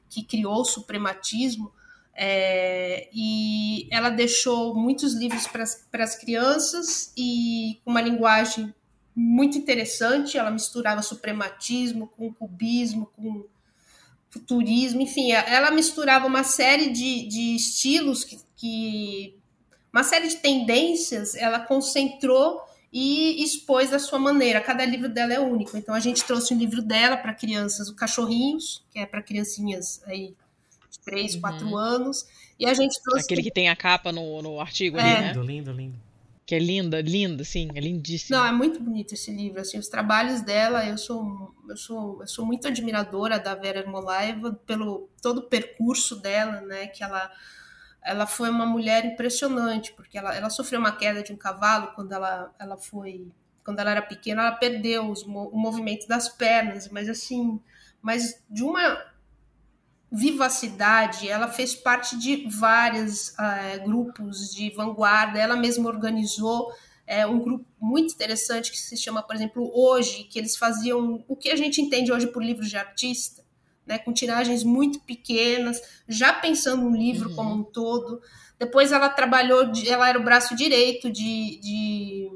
que 0.10 0.22
criou 0.22 0.62
o 0.62 0.66
suprematismo. 0.66 1.72
É, 2.14 3.10
e 3.14 3.88
ela 3.90 4.10
deixou 4.10 4.76
muitos 4.76 5.14
livros 5.14 5.48
para 5.48 6.04
as 6.04 6.16
crianças 6.18 7.14
e 7.16 7.80
com 7.86 7.92
uma 7.92 8.02
linguagem 8.02 8.74
muito 9.16 9.58
interessante. 9.58 10.38
Ela 10.38 10.52
misturava 10.52 11.02
suprematismo 11.02 12.08
com 12.08 12.34
cubismo, 12.34 13.12
com 13.16 13.46
futurismo, 14.32 15.02
enfim, 15.02 15.34
ela 15.34 15.70
misturava 15.72 16.26
uma 16.26 16.44
série 16.44 16.90
de, 16.90 17.28
de 17.28 17.56
estilos 17.56 18.24
que, 18.24 18.40
que, 18.56 19.36
uma 19.92 20.04
série 20.04 20.30
de 20.30 20.38
tendências, 20.38 21.36
ela 21.36 21.60
concentrou 21.60 22.62
e 22.94 23.44
expôs 23.44 23.90
da 23.90 24.00
sua 24.00 24.18
maneira. 24.18 24.62
Cada 24.62 24.86
livro 24.86 25.10
dela 25.10 25.34
é 25.34 25.40
único. 25.40 25.78
Então 25.78 25.94
a 25.94 26.00
gente 26.00 26.24
trouxe 26.24 26.54
um 26.54 26.58
livro 26.58 26.82
dela 26.82 27.18
para 27.18 27.34
crianças, 27.34 27.90
o 27.90 27.96
Cachorrinhos, 27.96 28.86
que 28.90 29.00
é 29.00 29.06
para 29.06 29.22
criancinhas 29.22 30.02
aí 30.06 30.34
de 30.90 31.00
3, 31.00 31.36
4 31.36 31.68
uhum. 31.68 31.78
anos. 31.78 32.26
E 32.58 32.66
a 32.66 32.74
gente 32.74 33.02
trouxe. 33.04 33.26
Aquele 33.26 33.44
que 33.44 33.52
tem 33.52 33.70
a 33.70 33.76
capa 33.76 34.14
no, 34.14 34.42
no 34.42 34.62
artigo 34.62 34.98
é. 34.98 35.02
ali, 35.02 35.12
né? 35.12 35.28
Lindo, 35.34 35.44
lindo, 35.44 35.72
lindo. 35.74 36.11
Que 36.46 36.56
é 36.56 36.60
linda, 36.60 37.02
linda, 37.02 37.44
sim, 37.44 37.70
é 37.74 37.80
lindíssima. 37.80 38.38
Não, 38.38 38.46
é 38.46 38.52
muito 38.52 38.82
bonito 38.82 39.14
esse 39.14 39.32
livro, 39.32 39.62
assim, 39.62 39.78
os 39.78 39.88
trabalhos 39.88 40.42
dela, 40.42 40.86
eu 40.86 40.98
sou, 40.98 41.56
eu 41.70 41.78
sou, 41.78 42.22
eu 42.22 42.28
sou 42.28 42.46
muito 42.46 42.68
admiradora 42.68 43.40
da 43.40 43.56
Vera 43.56 43.80
Ermolaeva 43.80 44.54
pelo 44.66 45.10
todo 45.22 45.40
o 45.40 45.44
percurso 45.44 46.16
dela, 46.18 46.62
né, 46.62 46.88
que 46.88 47.04
ela 47.04 47.32
ela 48.04 48.26
foi 48.26 48.50
uma 48.50 48.66
mulher 48.66 49.06
impressionante, 49.06 49.94
porque 49.94 50.18
ela, 50.18 50.36
ela 50.36 50.50
sofreu 50.50 50.80
uma 50.80 50.92
queda 50.92 51.22
de 51.22 51.32
um 51.32 51.38
cavalo 51.38 51.92
quando 51.94 52.12
ela, 52.12 52.52
ela 52.58 52.78
foi 52.78 53.32
quando 53.64 53.80
ela 53.80 53.92
era 53.92 54.02
pequena, 54.02 54.42
ela 54.42 54.52
perdeu 54.54 55.10
os, 55.10 55.22
o 55.22 55.56
movimento 55.56 56.08
das 56.08 56.28
pernas, 56.28 56.90
mas 56.90 57.08
assim, 57.08 57.62
mas 58.02 58.44
de 58.50 58.64
uma 58.64 59.11
vivacidade, 60.12 61.30
ela 61.30 61.48
fez 61.48 61.74
parte 61.74 62.18
de 62.18 62.46
vários 62.50 63.30
uh, 63.30 63.84
grupos 63.86 64.54
de 64.54 64.70
vanguarda, 64.72 65.40
ela 65.40 65.56
mesma 65.56 65.88
organizou 65.88 66.72
é, 67.08 67.26
um 67.26 67.40
grupo 67.40 67.66
muito 67.80 68.14
interessante 68.14 68.72
que 68.72 68.78
se 68.78 68.98
chama, 68.98 69.24
por 69.24 69.36
exemplo, 69.36 69.72
Hoje, 69.74 70.26
que 70.26 70.38
eles 70.38 70.58
faziam 70.58 71.24
o 71.28 71.36
que 71.36 71.50
a 71.50 71.56
gente 71.56 71.82
entende 71.82 72.12
hoje 72.12 72.28
por 72.28 72.44
livros 72.44 72.70
de 72.70 72.78
artista, 72.78 73.44
né, 73.86 73.98
com 73.98 74.14
tiragens 74.14 74.64
muito 74.64 75.00
pequenas, 75.02 75.82
já 76.08 76.32
pensando 76.32 76.90
no 76.90 76.96
livro 76.96 77.30
uhum. 77.30 77.36
como 77.36 77.56
um 77.56 77.64
todo. 77.64 78.22
Depois 78.60 78.92
ela 78.92 79.10
trabalhou, 79.10 79.72
ela 79.88 80.08
era 80.08 80.20
o 80.20 80.24
braço 80.24 80.56
direito 80.56 81.12
de, 81.12 81.60
de 81.60 82.32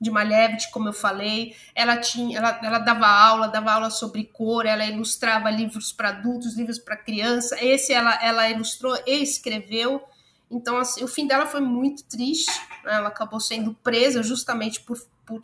de 0.00 0.10
Malevich, 0.10 0.70
como 0.70 0.88
eu 0.88 0.92
falei. 0.92 1.54
Ela 1.74 1.96
tinha, 1.96 2.38
ela, 2.38 2.60
ela 2.62 2.78
dava 2.78 3.06
aula, 3.06 3.48
dava 3.48 3.72
aula 3.72 3.90
sobre 3.90 4.24
cor, 4.24 4.66
ela 4.66 4.84
ilustrava 4.84 5.50
livros 5.50 5.92
para 5.92 6.10
adultos, 6.10 6.56
livros 6.56 6.78
para 6.78 6.96
criança. 6.96 7.56
Esse 7.62 7.92
ela, 7.92 8.18
ela 8.22 8.48
ilustrou 8.50 8.96
e 9.06 9.22
escreveu. 9.22 10.02
Então, 10.50 10.76
assim, 10.76 11.02
o 11.02 11.08
fim 11.08 11.26
dela 11.26 11.46
foi 11.46 11.60
muito 11.60 12.04
triste. 12.04 12.52
Né? 12.84 12.94
Ela 12.94 13.08
acabou 13.08 13.40
sendo 13.40 13.74
presa 13.74 14.22
justamente 14.22 14.80
por, 14.80 14.98
por, 15.24 15.42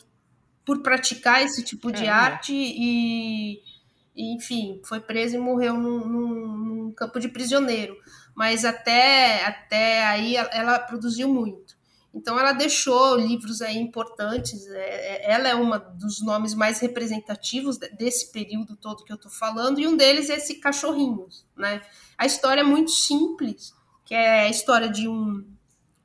por 0.64 0.82
praticar 0.82 1.42
esse 1.42 1.64
tipo 1.64 1.90
de 1.90 2.04
é, 2.04 2.08
arte 2.08 2.52
e, 2.54 3.60
e, 4.14 4.34
enfim, 4.34 4.80
foi 4.84 5.00
presa 5.00 5.36
e 5.36 5.40
morreu 5.40 5.74
num, 5.74 6.06
num, 6.06 6.56
num 6.56 6.92
campo 6.92 7.18
de 7.18 7.28
prisioneiro. 7.28 7.96
Mas 8.34 8.64
até, 8.64 9.44
até 9.44 10.06
aí 10.06 10.36
ela 10.36 10.78
produziu 10.78 11.28
muito. 11.28 11.61
Então 12.14 12.38
ela 12.38 12.52
deixou 12.52 13.16
livros 13.16 13.62
aí 13.62 13.78
importantes. 13.78 14.66
É, 14.66 14.78
é, 14.78 15.32
ela 15.32 15.48
é 15.48 15.54
uma 15.54 15.78
dos 15.78 16.22
nomes 16.22 16.54
mais 16.54 16.78
representativos 16.80 17.78
desse 17.78 18.30
período 18.30 18.76
todo 18.76 19.04
que 19.04 19.12
eu 19.12 19.16
estou 19.16 19.30
falando, 19.30 19.80
e 19.80 19.88
um 19.88 19.96
deles 19.96 20.28
é 20.28 20.36
esse 20.36 20.56
Cachorrinhos. 20.56 21.46
Né? 21.56 21.80
A 22.18 22.26
história 22.26 22.60
é 22.60 22.64
muito 22.64 22.90
simples, 22.90 23.72
que 24.04 24.14
é 24.14 24.42
a 24.42 24.50
história 24.50 24.88
de 24.88 25.08
um 25.08 25.44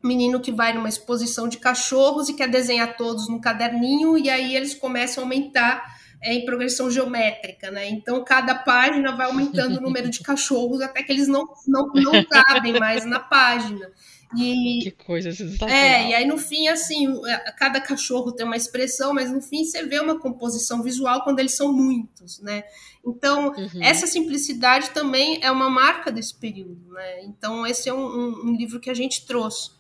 menino 0.04 0.40
que 0.40 0.52
vai 0.52 0.74
numa 0.74 0.88
exposição 0.88 1.48
de 1.48 1.58
cachorros 1.58 2.30
e 2.30 2.34
quer 2.34 2.48
desenhar 2.48 2.96
todos 2.96 3.28
no 3.28 3.42
caderninho, 3.42 4.18
e 4.18 4.30
aí 4.30 4.56
eles 4.56 4.74
começam 4.74 5.24
a 5.24 5.26
aumentar 5.26 5.84
é, 6.22 6.34
em 6.34 6.46
progressão 6.46 6.90
geométrica, 6.90 7.70
né? 7.70 7.90
Então 7.90 8.24
cada 8.24 8.56
página 8.56 9.16
vai 9.16 9.28
aumentando 9.28 9.78
o 9.78 9.82
número 9.82 10.10
de 10.10 10.22
cachorros 10.24 10.82
até 10.82 11.04
que 11.04 11.12
eles 11.12 11.28
não, 11.28 11.48
não, 11.68 11.88
não 11.94 12.24
cabem 12.24 12.80
mais 12.80 13.06
na 13.06 13.20
página. 13.20 13.92
E, 14.36 14.80
que 14.84 14.92
coisa 14.92 15.30
É, 15.66 16.10
e 16.10 16.14
aí 16.14 16.26
no 16.26 16.38
fim, 16.38 16.68
assim, 16.68 17.08
é, 17.28 17.52
cada 17.52 17.80
cachorro 17.80 18.32
tem 18.32 18.46
uma 18.46 18.58
expressão, 18.58 19.14
mas 19.14 19.32
no 19.32 19.42
fim 19.42 19.64
você 19.64 19.84
vê 19.84 20.00
uma 20.00 20.20
composição 20.20 20.84
visual 20.84 21.24
quando 21.24 21.40
eles 21.40 21.56
são 21.56 21.72
muitos, 21.72 22.40
né? 22.40 22.64
Então, 23.06 23.54
uhum. 23.56 23.82
essa 23.82 24.06
simplicidade 24.06 24.90
também 24.90 25.40
é 25.42 25.50
uma 25.50 25.70
marca 25.70 26.12
desse 26.12 26.36
período, 26.36 26.92
né? 26.92 27.24
Então, 27.24 27.66
esse 27.66 27.88
é 27.88 27.94
um, 27.94 28.06
um, 28.06 28.50
um 28.50 28.54
livro 28.54 28.80
que 28.80 28.90
a 28.90 28.94
gente 28.94 29.26
trouxe. 29.26 29.72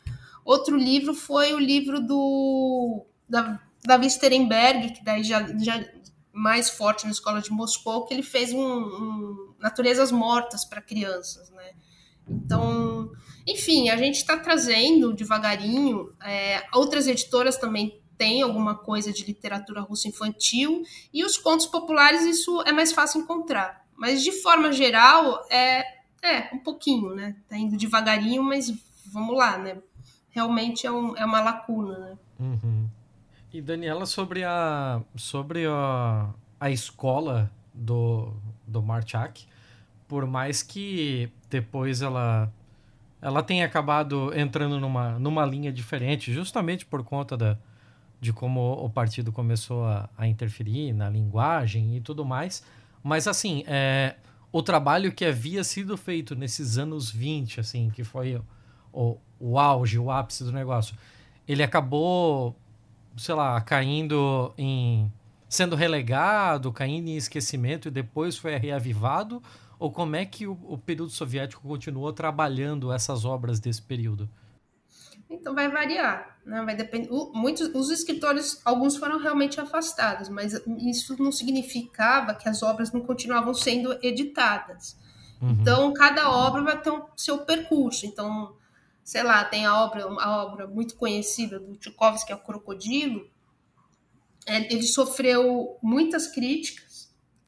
Outro 0.46 0.78
livro 0.78 1.14
foi 1.14 1.54
o 1.54 1.60
livro 1.60 2.00
do 2.00 3.06
da, 3.28 3.60
Davi 3.84 4.10
Sterenberg, 4.10 4.94
que 4.94 5.04
daí 5.04 5.24
já, 5.24 5.46
já 5.58 5.86
mais 6.32 6.70
forte 6.70 7.06
na 7.06 7.12
escola 7.12 7.42
de 7.42 7.52
Moscou, 7.52 8.06
que 8.06 8.14
ele 8.14 8.24
fez 8.24 8.54
um, 8.54 8.60
um 8.60 9.54
Naturezas 9.60 10.12
Mortas 10.12 10.64
para 10.64 10.82
crianças, 10.82 11.50
né? 11.50 11.72
Então, 12.30 13.12
enfim, 13.48 13.90
a 13.90 13.96
gente 13.96 14.16
está 14.16 14.38
trazendo 14.38 15.14
devagarinho. 15.14 16.12
É, 16.22 16.66
outras 16.74 17.08
editoras 17.08 17.56
também 17.56 18.02
têm 18.18 18.42
alguma 18.42 18.76
coisa 18.76 19.14
de 19.14 19.24
literatura 19.24 19.80
russa 19.82 20.10
infantil 20.10 20.84
e 21.14 21.24
os 21.24 21.38
contos 21.38 21.66
populares 21.66 22.24
isso 22.24 22.62
é 22.64 22.74
mais 22.74 22.92
fácil 22.92 23.22
encontrar. 23.22 23.86
Mas 23.96 24.22
de 24.22 24.32
forma 24.32 24.72
geral 24.74 25.46
é, 25.50 25.84
é 26.22 26.50
um 26.54 26.60
pouquinho, 26.60 27.16
né? 27.16 27.38
Tá 27.48 27.58
indo 27.58 27.78
devagarinho, 27.78 28.44
mas 28.44 28.74
vamos 29.06 29.36
lá, 29.38 29.58
né? 29.58 29.78
Realmente 30.30 30.86
é, 30.86 30.92
um, 30.92 31.16
é 31.16 31.26
uma 31.26 31.40
lacuna, 31.40 31.98
né? 31.98 32.18
Uhum. 32.40 32.90
E 33.54 33.62
Daniela 33.62 34.06
sobre 34.06 34.44
a 34.44 35.02
sobre 35.16 35.66
a, 35.66 36.30
a 36.60 36.70
escola 36.70 37.50
do 37.74 38.34
do 38.68 38.84
Marchak, 38.84 39.46
por 40.08 40.26
mais 40.26 40.62
que 40.62 41.32
depois 41.50 42.02
ela 42.02 42.52
ela 43.22 43.42
tem 43.42 43.64
acabado 43.64 44.32
entrando 44.38 44.80
numa, 44.80 45.18
numa 45.20 45.46
linha 45.46 45.72
diferente, 45.72 46.32
justamente 46.32 46.86
por 46.86 47.04
conta 47.04 47.36
da, 47.36 47.58
de 48.20 48.32
como 48.32 48.74
o 48.74 48.90
partido 48.90 49.32
começou 49.32 49.86
a, 49.86 50.10
a 50.18 50.28
interferir 50.28 50.94
na 50.94 51.10
linguagem 51.10 51.96
e 51.96 52.02
tudo 52.02 52.24
mais. 52.24 52.64
Mas, 53.04 53.28
assim, 53.28 53.64
é, 53.68 54.16
o 54.52 54.62
trabalho 54.62 55.12
que 55.12 55.26
havia 55.26 55.64
sido 55.64 55.98
feito 55.98 56.36
nesses 56.36 56.78
anos 56.78 57.10
20, 57.10 57.60
assim, 57.60 57.90
que 57.90 58.04
foi 58.04 58.42
o, 58.92 59.18
o 59.40 59.60
auge, 59.60 60.00
o 60.00 60.12
ápice 60.12 60.44
do 60.44 60.52
negócio, 60.52 60.96
ele 61.48 61.64
acabou, 61.64 62.56
sei 63.16 63.36
lá, 63.36 63.60
caindo 63.62 64.54
em. 64.58 65.12
sendo 65.48 65.76
relegado, 65.76 66.72
caindo 66.72 67.08
em 67.08 67.18
esquecimento 67.18 67.88
e 67.88 67.92
depois 67.92 68.38
foi 68.38 68.56
reavivado? 68.58 69.42
Ou 69.80 69.92
como 69.92 70.16
é 70.16 70.26
que 70.26 70.48
o, 70.48 70.58
o 70.64 70.78
período 70.78 71.12
soviético 71.12 71.68
continuou 71.68 72.12
trabalhando 72.12 72.92
essas 72.92 73.26
obras 73.26 73.60
desse 73.60 73.82
período? 73.82 74.30
Então 75.30 75.54
vai 75.54 75.70
variar, 75.70 76.38
né? 76.46 76.64
Vai 76.64 76.76
depender. 76.76 77.10
Muitos 77.34 77.68
os 77.74 77.90
escritores, 77.90 78.62
alguns 78.64 78.96
foram 78.96 79.20
realmente 79.20 79.60
afastados, 79.60 80.30
mas 80.30 80.54
isso 80.80 81.22
não 81.22 81.32
significava 81.32 82.34
que 82.34 82.48
as 82.48 82.64
obras 82.64 82.92
não 82.92 83.02
continuavam 83.02 83.54
sendo 83.54 83.98
editadas. 84.02 84.98
Uhum. 85.42 85.52
Então 85.52 85.94
cada 85.94 86.32
obra 86.32 86.64
vai 86.64 86.82
ter 86.82 86.90
o 86.90 86.98
um, 86.98 87.06
seu 87.16 87.40
percurso. 87.40 88.06
Então, 88.06 88.56
sei 89.04 89.22
lá, 89.22 89.44
tem 89.44 89.66
a 89.66 89.84
obra, 89.84 90.06
a 90.06 90.44
obra 90.44 90.66
muito 90.66 90.96
conhecida 90.96 91.60
do 91.60 91.76
Tchaikovsky, 91.76 92.28
que 92.28 92.32
é 92.32 92.36
o 92.36 92.40
Crocodilo. 92.40 93.30
É, 94.46 94.74
ele 94.74 94.84
sofreu 94.84 95.78
muitas 95.84 96.28
críticas 96.28 96.87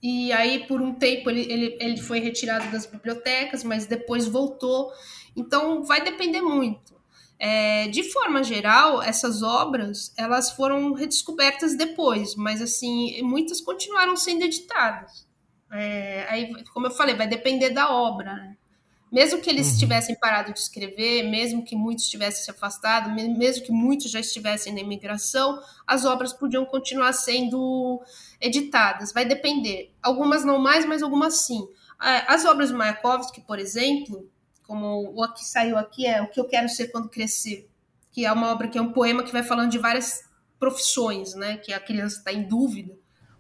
e 0.02 0.32
aí, 0.32 0.66
por 0.66 0.82
um 0.82 0.94
tempo, 0.94 1.30
ele, 1.30 1.42
ele, 1.52 1.78
ele 1.80 1.98
foi 1.98 2.20
retirado 2.20 2.72
das 2.72 2.86
bibliotecas, 2.86 3.64
mas 3.64 3.86
depois 3.86 4.28
voltou. 4.28 4.92
Então, 5.36 5.84
vai 5.84 6.02
depender 6.02 6.42
muito. 6.42 6.98
É, 7.38 7.88
de 7.88 8.04
forma 8.04 8.44
geral, 8.44 9.02
essas 9.02 9.42
obras 9.42 10.14
elas 10.18 10.52
foram 10.52 10.92
redescobertas 10.92 11.74
depois, 11.74 12.36
mas 12.36 12.62
assim 12.62 13.22
muitas 13.22 13.62
continuaram 13.62 14.18
sendo 14.18 14.44
editadas. 14.44 15.26
É, 15.72 16.26
aí, 16.30 16.52
como 16.74 16.88
eu 16.88 16.92
falei, 16.92 17.16
vai 17.16 17.28
depender 17.28 17.70
da 17.70 17.92
obra. 17.94 18.34
Né? 18.34 18.58
Mesmo 19.12 19.42
que 19.42 19.50
eles 19.50 19.72
uhum. 19.72 19.80
tivessem 19.80 20.16
parado 20.16 20.54
de 20.54 20.60
escrever, 20.60 21.24
mesmo 21.24 21.64
que 21.64 21.76
muitos 21.76 22.08
tivessem 22.08 22.44
se 22.44 22.52
afastado, 22.52 23.10
mesmo 23.10 23.66
que 23.66 23.72
muitos 23.72 24.12
já 24.12 24.20
estivessem 24.20 24.72
na 24.72 24.82
imigração, 24.82 25.60
as 25.86 26.06
obras 26.06 26.32
podiam 26.32 26.64
continuar 26.64 27.14
sendo 27.14 28.02
editadas. 28.40 29.12
Vai 29.12 29.26
depender. 29.26 29.92
Algumas 30.02 30.46
não 30.46 30.60
mais, 30.60 30.86
mas 30.86 31.02
algumas 31.02 31.42
sim. 31.42 31.68
As 31.98 32.46
obras 32.46 32.70
de 32.70 32.76
Mayakovsky, 32.76 33.42
por 33.42 33.58
exemplo, 33.60 34.30
como 34.64 35.12
o 35.16 35.34
que 35.34 35.44
saiu 35.44 35.78
aqui 35.78 36.06
é 36.06 36.22
O 36.22 36.28
que 36.28 36.40
eu 36.40 36.46
quero 36.46 36.70
ser 36.70 36.90
quando 36.90 37.10
crescer, 37.10 37.68
que 38.12 38.26
é 38.26 38.32
uma 38.32 38.52
obra 38.52 38.68
que 38.68 38.78
é 38.78 38.82
um 38.82 38.94
poema 38.94 39.24
que 39.24 39.32
vai 39.32 39.42
falando 39.42 39.72
de 39.72 39.80
várias 39.80 40.24
profissões, 40.60 41.34
né? 41.34 41.58
Que 41.58 41.74
a 41.74 41.80
criança 41.80 42.18
está 42.18 42.32
em 42.32 42.44
dúvida, 42.44 42.96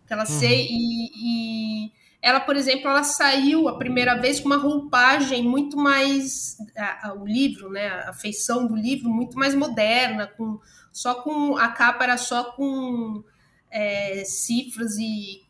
que 0.07 0.13
ela 0.13 0.27
uhum. 0.27 0.39
sei 0.39 0.67
e, 0.69 1.85
e 1.85 1.91
ela, 2.21 2.39
por 2.39 2.55
exemplo, 2.55 2.89
ela 2.89 3.03
saiu 3.03 3.67
a 3.67 3.77
primeira 3.77 4.15
vez 4.15 4.39
com 4.39 4.47
uma 4.47 4.57
roupagem 4.57 5.43
muito 5.43 5.77
mais 5.77 6.57
a, 6.75 7.09
a, 7.09 7.13
o 7.13 7.25
livro, 7.25 7.69
né, 7.69 7.87
a 8.05 8.13
feição 8.13 8.67
do 8.67 8.75
livro 8.75 9.09
muito 9.09 9.37
mais 9.37 9.55
moderna, 9.55 10.27
com 10.27 10.59
só 10.91 11.15
com 11.15 11.55
a 11.57 11.69
capa 11.69 12.03
era 12.03 12.17
só 12.17 12.51
com 12.51 13.23
é, 13.71 14.23
cifras 14.25 14.97
e 14.97 15.43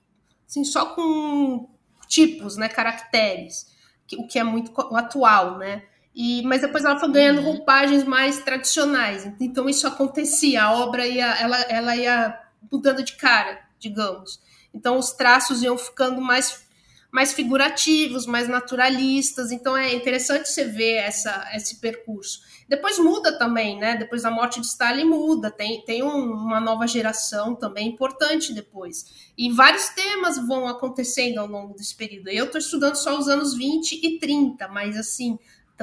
assim, 0.47 0.63
só 0.63 0.87
com 0.93 1.69
tipos, 2.07 2.55
né, 2.57 2.67
caracteres, 2.67 3.65
que, 4.05 4.15
o 4.17 4.27
que 4.27 4.37
é 4.37 4.43
muito 4.43 4.71
atual, 4.95 5.57
né? 5.57 5.83
E, 6.13 6.41
mas 6.43 6.61
depois 6.61 6.83
ela 6.83 6.99
foi 6.99 7.11
ganhando 7.11 7.39
uhum. 7.39 7.53
roupagens 7.53 8.03
mais 8.03 8.39
tradicionais. 8.43 9.31
Então 9.39 9.69
isso 9.69 9.87
acontecia, 9.87 10.63
a 10.63 10.73
obra 10.73 11.07
ia, 11.07 11.27
ela, 11.39 11.61
ela 11.61 11.95
ia 11.95 12.39
mudando 12.71 13.03
de 13.03 13.13
cara, 13.15 13.59
digamos. 13.79 14.39
Então 14.73 14.97
os 14.97 15.11
traços 15.11 15.63
iam 15.63 15.77
ficando 15.77 16.21
mais 16.21 16.67
mais 17.11 17.33
figurativos, 17.33 18.25
mais 18.25 18.47
naturalistas. 18.47 19.51
Então 19.51 19.75
é 19.75 19.93
interessante 19.93 20.47
você 20.47 20.65
ver 20.65 20.97
essa, 20.97 21.49
esse 21.53 21.77
percurso. 21.77 22.41
Depois 22.67 22.99
muda 22.99 23.37
também, 23.37 23.79
né? 23.79 23.95
Depois 23.95 24.21
da 24.21 24.31
morte 24.31 24.61
de 24.61 24.67
Stalin 24.67 25.05
muda, 25.05 25.49
tem, 25.49 25.83
tem 25.85 26.03
um, 26.03 26.31
uma 26.31 26.59
nova 26.59 26.85
geração 26.85 27.55
também 27.55 27.87
importante 27.87 28.53
depois. 28.53 29.31
E 29.35 29.51
vários 29.51 29.89
temas 29.89 30.37
vão 30.37 30.67
acontecendo 30.67 31.39
ao 31.39 31.47
longo 31.47 31.73
desse 31.73 31.95
período. 31.95 32.29
Eu 32.29 32.45
estou 32.45 32.59
estudando 32.59 32.95
só 32.95 33.17
os 33.17 33.27
anos 33.27 33.55
20 33.55 33.93
e 33.93 34.19
30, 34.19 34.67
mas 34.67 34.95
assim, 34.95 35.39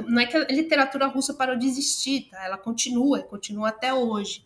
não 0.07 0.22
é 0.22 0.26
que 0.26 0.37
a 0.37 0.45
literatura 0.45 1.07
russa 1.07 1.34
parou 1.34 1.57
de 1.57 1.66
existir, 1.66 2.28
tá? 2.30 2.45
Ela 2.45 2.59
continua, 2.59 3.22
continua 3.22 3.70
até 3.70 3.93
hoje. 3.93 4.45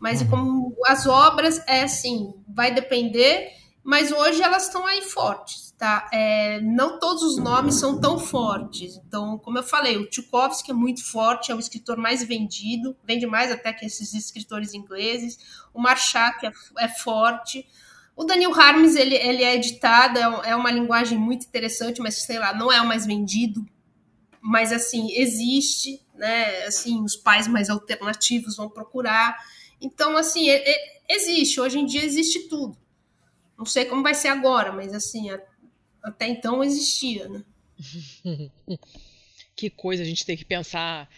Mas 0.00 0.20
uhum. 0.22 0.28
como 0.28 0.76
as 0.86 1.06
obras, 1.06 1.62
é 1.68 1.82
assim, 1.82 2.34
vai 2.48 2.74
depender, 2.74 3.52
mas 3.86 4.12
hoje 4.12 4.42
elas 4.42 4.64
estão 4.64 4.84
aí 4.84 5.00
fortes 5.00 5.66
tá? 5.78 6.08
É, 6.12 6.60
não 6.60 6.98
todos 6.98 7.22
os 7.22 7.36
nomes 7.36 7.76
são 7.76 8.00
tão 8.00 8.18
fortes. 8.18 8.96
Então, 8.96 9.38
como 9.38 9.58
eu 9.58 9.62
falei, 9.62 9.96
o 9.96 10.08
Tchaikovsky 10.08 10.70
é 10.70 10.74
muito 10.74 11.04
forte, 11.04 11.52
é 11.52 11.54
o 11.54 11.58
escritor 11.58 11.96
mais 11.96 12.24
vendido, 12.24 12.96
vende 13.04 13.26
mais 13.26 13.50
até 13.50 13.72
que 13.72 13.84
esses 13.84 14.14
escritores 14.14 14.74
ingleses. 14.74 15.38
O 15.74 15.80
Marchak 15.80 16.46
é, 16.46 16.52
é 16.78 16.88
forte. 16.88 17.66
O 18.14 18.24
Daniel 18.24 18.54
Harms, 18.58 18.96
ele, 18.96 19.14
ele 19.16 19.42
é 19.42 19.54
editado, 19.54 20.18
é, 20.18 20.50
é 20.50 20.56
uma 20.56 20.70
linguagem 20.70 21.18
muito 21.18 21.46
interessante, 21.46 22.00
mas, 22.00 22.22
sei 22.22 22.38
lá, 22.38 22.54
não 22.54 22.72
é 22.72 22.80
o 22.80 22.86
mais 22.86 23.04
vendido. 23.04 23.64
Mas, 24.40 24.72
assim, 24.72 25.12
existe, 25.12 26.00
né? 26.14 26.64
Assim, 26.64 27.02
os 27.02 27.16
pais 27.16 27.46
mais 27.46 27.68
alternativos 27.68 28.56
vão 28.56 28.70
procurar. 28.70 29.36
Então, 29.80 30.16
assim, 30.16 30.48
é, 30.48 30.62
é, 30.66 31.00
existe. 31.10 31.60
Hoje 31.60 31.78
em 31.78 31.84
dia 31.84 32.02
existe 32.02 32.48
tudo. 32.48 32.78
Não 33.56 33.64
sei 33.64 33.86
como 33.86 34.02
vai 34.02 34.14
ser 34.14 34.28
agora, 34.28 34.72
mas, 34.72 34.92
assim, 34.92 35.28
até 36.02 36.28
então 36.28 36.62
existia, 36.62 37.28
né? 37.28 37.44
que 39.56 39.70
coisa 39.70 40.02
a 40.02 40.06
gente 40.06 40.24
tem 40.24 40.36
que 40.36 40.44
pensar 40.44 41.08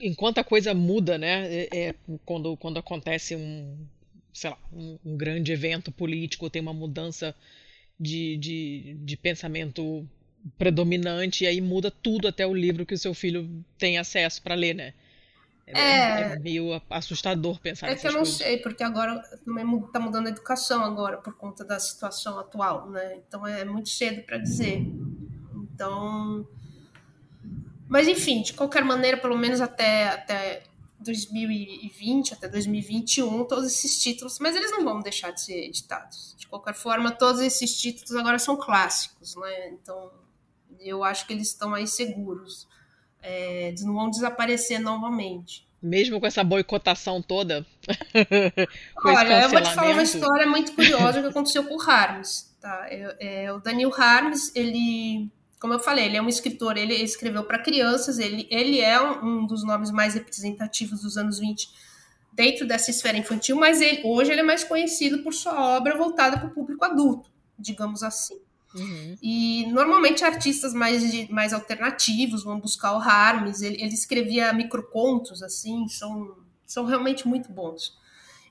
enquanto 0.00 0.38
a 0.38 0.44
coisa 0.44 0.72
muda, 0.72 1.18
né? 1.18 1.54
É, 1.54 1.68
é, 1.72 1.94
quando, 2.24 2.56
quando 2.56 2.78
acontece 2.78 3.36
um, 3.36 3.76
sei 4.32 4.50
lá, 4.50 4.58
um, 4.72 4.98
um, 5.04 5.16
grande 5.16 5.52
evento 5.52 5.92
político, 5.92 6.48
tem 6.48 6.62
uma 6.62 6.72
mudança 6.72 7.34
de, 8.00 8.36
de, 8.38 8.96
de 9.00 9.16
pensamento 9.16 10.08
predominante, 10.58 11.44
e 11.44 11.46
aí 11.46 11.60
muda 11.60 11.90
tudo, 11.90 12.28
até 12.28 12.46
o 12.46 12.54
livro 12.54 12.84
que 12.84 12.94
o 12.94 12.98
seu 12.98 13.14
filho 13.14 13.64
tem 13.78 13.98
acesso 13.98 14.42
para 14.42 14.54
ler, 14.54 14.74
né? 14.74 14.94
É, 15.66 15.72
é, 15.72 16.20
é, 16.34 16.38
meio 16.38 16.80
assustador 16.90 17.58
pensar 17.60 17.88
É 17.88 17.96
que 17.96 18.06
eu 18.06 18.12
não 18.12 18.20
coisas. 18.20 18.36
sei, 18.36 18.58
porque 18.58 18.82
agora 18.82 19.20
também 19.44 19.64
está 19.80 19.98
mudando 19.98 20.26
a 20.26 20.30
educação 20.30 20.84
agora 20.84 21.18
por 21.18 21.34
conta 21.36 21.64
da 21.64 21.78
situação 21.80 22.38
atual, 22.38 22.90
né? 22.90 23.16
Então 23.16 23.46
é 23.46 23.64
muito 23.64 23.88
cedo 23.88 24.22
para 24.24 24.36
dizer. 24.38 24.80
Então, 25.54 26.46
mas 27.88 28.06
enfim, 28.08 28.42
de 28.42 28.52
qualquer 28.52 28.84
maneira, 28.84 29.16
pelo 29.16 29.36
menos 29.38 29.60
até 29.60 30.08
até 30.08 30.64
2020, 31.00 32.34
até 32.34 32.48
2021, 32.48 33.44
todos 33.46 33.66
esses 33.66 34.00
títulos, 34.02 34.38
mas 34.38 34.54
eles 34.56 34.70
não 34.70 34.84
vão 34.84 35.00
deixar 35.00 35.30
de 35.30 35.40
ser 35.40 35.66
editados. 35.66 36.34
De 36.38 36.46
qualquer 36.46 36.74
forma, 36.74 37.10
todos 37.10 37.40
esses 37.40 37.80
títulos 37.80 38.14
agora 38.16 38.38
são 38.38 38.56
clássicos, 38.56 39.34
né? 39.36 39.70
Então, 39.70 40.10
eu 40.80 41.02
acho 41.02 41.26
que 41.26 41.32
eles 41.32 41.48
estão 41.48 41.74
aí 41.74 41.86
seguros 41.86 42.68
é, 43.24 43.74
não 43.82 43.94
vão 43.94 44.10
desaparecer 44.10 44.78
novamente. 44.78 45.66
Mesmo 45.82 46.20
com 46.20 46.26
essa 46.26 46.44
boicotação 46.44 47.20
toda? 47.20 47.66
Olha, 49.04 49.42
eu 49.42 49.50
vou 49.50 49.60
te 49.60 49.74
falar 49.74 49.92
uma 49.92 50.02
história 50.02 50.46
muito 50.46 50.72
curiosa 50.72 51.20
que 51.20 51.28
aconteceu 51.28 51.64
com 51.64 51.76
o 51.76 51.82
Harms. 51.82 52.54
Tá? 52.60 52.86
É, 52.88 53.44
é, 53.44 53.52
o 53.52 53.58
Daniel 53.58 53.92
Harms, 53.94 54.50
ele, 54.54 55.28
como 55.60 55.74
eu 55.74 55.78
falei, 55.78 56.06
ele 56.06 56.16
é 56.16 56.22
um 56.22 56.28
escritor, 56.28 56.76
ele 56.76 56.94
escreveu 56.94 57.44
para 57.44 57.58
crianças, 57.58 58.18
ele, 58.18 58.46
ele 58.50 58.80
é 58.80 59.00
um 59.00 59.46
dos 59.46 59.64
nomes 59.64 59.90
mais 59.90 60.14
representativos 60.14 61.02
dos 61.02 61.16
anos 61.16 61.38
20 61.38 61.68
dentro 62.32 62.66
dessa 62.66 62.90
esfera 62.90 63.16
infantil, 63.16 63.56
mas 63.56 63.80
ele, 63.80 64.02
hoje 64.04 64.32
ele 64.32 64.40
é 64.40 64.44
mais 64.44 64.64
conhecido 64.64 65.22
por 65.22 65.32
sua 65.32 65.76
obra 65.76 65.96
voltada 65.96 66.38
para 66.38 66.48
o 66.48 66.50
público 66.50 66.84
adulto, 66.84 67.30
digamos 67.58 68.02
assim. 68.02 68.38
Uhum. 68.74 69.16
E 69.22 69.66
normalmente 69.70 70.24
artistas 70.24 70.74
mais, 70.74 71.28
mais 71.28 71.52
alternativos 71.52 72.42
vão 72.42 72.58
buscar 72.58 72.92
o 72.92 73.00
Harmes. 73.00 73.62
Ele, 73.62 73.76
ele 73.76 73.94
escrevia 73.94 74.52
microcontos, 74.52 75.42
assim, 75.42 75.86
são, 75.88 76.36
são 76.66 76.84
realmente 76.84 77.26
muito 77.26 77.52
bons. 77.52 77.96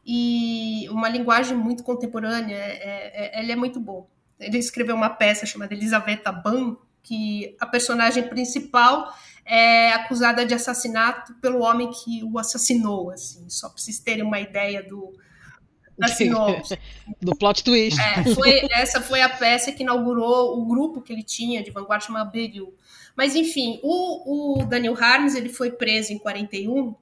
E 0.05 0.87
uma 0.89 1.09
linguagem 1.09 1.57
muito 1.57 1.83
contemporânea, 1.83 2.55
é, 2.55 3.35
é, 3.35 3.39
é 3.39 3.41
ele 3.41 3.51
é 3.51 3.55
muito 3.55 3.79
bom. 3.79 4.09
Ele 4.39 4.57
escreveu 4.57 4.95
uma 4.95 5.09
peça 5.09 5.45
chamada 5.45 5.73
Elisabetta 5.73 6.31
Ban, 6.31 6.75
que 7.01 7.55
a 7.59 7.65
personagem 7.65 8.27
principal 8.27 9.13
é 9.45 9.91
acusada 9.91 10.45
de 10.45 10.53
assassinato 10.53 11.33
pelo 11.35 11.59
homem 11.59 11.91
que 11.91 12.23
o 12.23 12.39
assassinou, 12.39 13.11
assim, 13.11 13.49
só 13.49 13.67
para 13.67 13.77
vocês 13.77 13.99
terem 13.99 14.23
uma 14.23 14.39
ideia 14.39 14.81
do, 14.81 15.13
Do 17.21 17.35
plot 17.37 17.63
twist. 17.63 17.99
É, 17.99 18.23
foi, 18.33 18.67
essa 18.71 19.01
foi 19.01 19.21
a 19.21 19.29
peça 19.29 19.71
que 19.71 19.83
inaugurou 19.83 20.59
o 20.59 20.65
grupo 20.65 21.01
que 21.01 21.13
ele 21.13 21.23
tinha 21.23 21.63
de 21.63 21.71
vanguarda 21.71 22.05
chamado 22.05 22.31
Beril. 22.31 22.73
Mas, 23.15 23.35
enfim, 23.35 23.79
o, 23.83 24.61
o 24.61 24.65
Daniel 24.65 24.97
Harms 24.99 25.35
ele 25.35 25.49
foi 25.49 25.71
preso 25.71 26.11
em 26.11 26.17
41, 26.17 26.95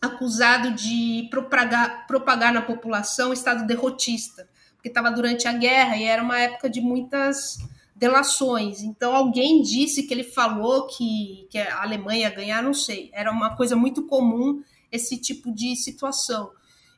acusado 0.00 0.72
de 0.72 1.28
propagar, 1.30 2.06
propagar 2.06 2.52
na 2.52 2.60
população 2.60 3.30
o 3.30 3.32
estado 3.32 3.66
derrotista, 3.66 4.48
porque 4.74 4.88
estava 4.88 5.10
durante 5.10 5.48
a 5.48 5.52
guerra 5.52 5.96
e 5.96 6.04
era 6.04 6.22
uma 6.22 6.38
época 6.38 6.68
de 6.68 6.80
muitas 6.80 7.56
delações. 7.94 8.82
Então, 8.82 9.14
alguém 9.14 9.62
disse 9.62 10.02
que 10.02 10.12
ele 10.12 10.24
falou 10.24 10.88
que, 10.88 11.46
que 11.48 11.56
a 11.56 11.82
Alemanha 11.82 12.28
ia 12.28 12.34
ganhar, 12.34 12.62
não 12.62 12.74
sei. 12.74 13.10
Era 13.14 13.30
uma 13.30 13.56
coisa 13.56 13.76
muito 13.76 14.06
comum 14.06 14.62
esse 14.90 15.16
tipo 15.16 15.50
de 15.54 15.74
situação 15.76 16.50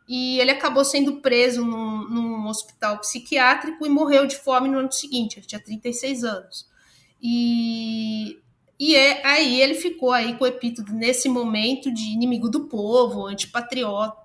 e 0.06 0.38
ele 0.38 0.50
acabou 0.50 0.84
sendo 0.84 1.20
preso 1.20 1.64
num, 1.64 2.08
num, 2.08 2.46
hospital 2.46 2.98
psiquiátrico 2.98 3.86
e 3.86 3.88
morreu 3.88 4.26
de 4.26 4.36
fome 4.36 4.68
no 4.68 4.78
ano 4.78 4.92
seguinte, 4.92 5.38
ele 5.38 5.46
tinha 5.46 5.60
36 5.60 6.24
anos. 6.24 6.68
E, 7.22 8.38
e 8.78 8.94
é, 8.94 9.26
aí 9.26 9.60
ele 9.60 9.74
ficou 9.74 10.12
aí 10.12 10.36
com 10.36 10.44
o 10.44 10.46
epíteto 10.46 10.92
nesse 10.92 11.28
momento 11.28 11.92
de 11.92 12.12
inimigo 12.12 12.50
do 12.50 12.66
povo, 12.66 13.26
antipatriota, 13.26 14.22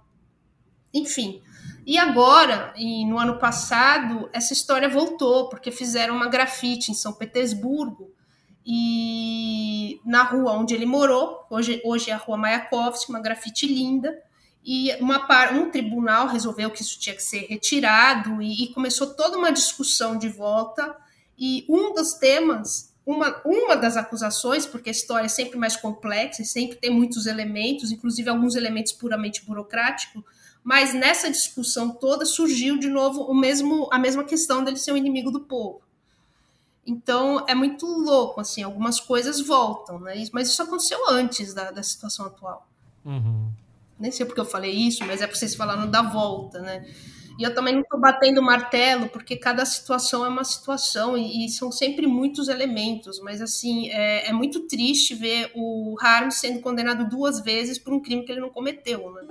enfim. 0.93 1.41
E 1.85 1.97
agora, 1.97 2.73
e 2.76 3.06
no 3.06 3.18
ano 3.18 3.39
passado, 3.39 4.30
essa 4.34 4.51
história 4.53 4.89
voltou, 4.89 5.47
porque 5.47 5.72
fizeram 5.72 6.15
uma 6.15 6.27
grafite 6.27 6.91
em 6.91 6.93
São 6.93 7.14
Petersburgo, 7.14 8.11
e 8.65 9.99
na 10.06 10.23
rua 10.23 10.51
onde 10.51 10.76
ele 10.76 10.85
morou, 10.85 11.45
hoje, 11.49 11.81
hoje 11.84 12.11
é 12.11 12.14
a 12.14 12.18
rua 12.18 12.38
Mayakovsky, 12.38 13.10
uma 13.10 13.22
grafite 13.22 13.65
linda, 13.65 14.15
e 14.71 14.95
uma, 15.01 15.25
um 15.51 15.71
tribunal 15.71 16.27
resolveu 16.27 16.69
que 16.69 16.83
isso 16.83 16.99
tinha 16.99 17.15
que 17.15 17.23
ser 17.23 17.47
retirado 17.47 18.39
e, 18.39 18.65
e, 18.65 18.67
começou 18.71 19.15
toda 19.15 19.35
uma 19.35 19.51
discussão 19.51 20.15
de 20.15 20.29
volta 20.29 20.95
e 21.35 21.65
um 21.67 21.91
dos 21.91 22.13
temas, 22.13 22.93
uma, 23.03 23.41
uma 23.43 23.75
das 23.75 23.97
acusações, 23.97 24.67
porque 24.67 24.89
a 24.89 24.91
história 24.91 25.25
é 25.25 25.27
sempre 25.27 25.57
mais 25.57 25.75
complexa 25.75 26.43
sempre 26.43 26.77
tem 26.77 26.91
muitos 26.91 27.25
elementos, 27.25 27.91
inclusive 27.91 28.29
alguns 28.29 28.55
elementos 28.55 28.91
puramente 28.91 29.43
burocráticos, 29.43 30.21
mas 30.63 30.93
nessa 30.93 31.31
discussão 31.31 31.89
toda 31.89 32.23
surgiu 32.23 32.77
de 32.77 32.89
novo 32.89 33.23
o 33.23 33.33
mesmo, 33.33 33.89
a 33.91 33.97
mesma 33.97 34.23
questão 34.23 34.63
dele 34.63 34.77
ser 34.77 34.91
um 34.91 34.97
inimigo 34.97 35.31
do 35.31 35.39
povo. 35.39 35.81
Então 36.85 37.43
é 37.47 37.55
muito 37.55 37.87
louco, 37.87 38.39
assim, 38.39 38.61
algumas 38.61 38.99
coisas 38.99 39.41
voltam, 39.41 39.99
né? 39.99 40.23
mas 40.31 40.47
isso 40.47 40.61
aconteceu 40.61 41.09
antes 41.09 41.55
da, 41.55 41.71
da 41.71 41.81
situação 41.81 42.27
atual. 42.27 42.67
Uhum 43.03 43.51
nem 43.99 44.11
sei 44.11 44.26
porque 44.26 44.39
eu 44.39 44.45
falei 44.45 44.71
isso, 44.71 45.05
mas 45.05 45.21
é 45.21 45.27
porque 45.27 45.39
vocês 45.39 45.55
falaram 45.55 45.89
da 45.89 46.01
volta, 46.01 46.59
né? 46.61 46.85
E 47.39 47.43
eu 47.43 47.55
também 47.55 47.73
não 47.73 47.81
estou 47.81 47.97
batendo 47.97 48.41
martelo, 48.41 49.07
porque 49.07 49.38
cada 49.38 49.65
situação 49.65 50.26
é 50.26 50.27
uma 50.27 50.43
situação 50.43 51.17
e, 51.17 51.45
e 51.45 51.49
são 51.49 51.71
sempre 51.71 52.05
muitos 52.05 52.49
elementos. 52.49 53.21
Mas, 53.21 53.41
assim, 53.41 53.89
é, 53.91 54.27
é, 54.27 54.34
muito 54.34 54.67
triste 54.67 55.15
ver 55.15 55.49
o 55.55 55.95
Harm 56.01 56.31
sendo 56.31 56.59
condenado 56.59 57.07
duas 57.07 57.39
vezes 57.39 57.80
por 57.80 57.93
um 57.93 58.01
crime 58.01 58.26
que 58.26 58.31
ele 58.34 58.41
não 58.41 58.49
cometeu, 58.49 59.09
né? 59.13 59.21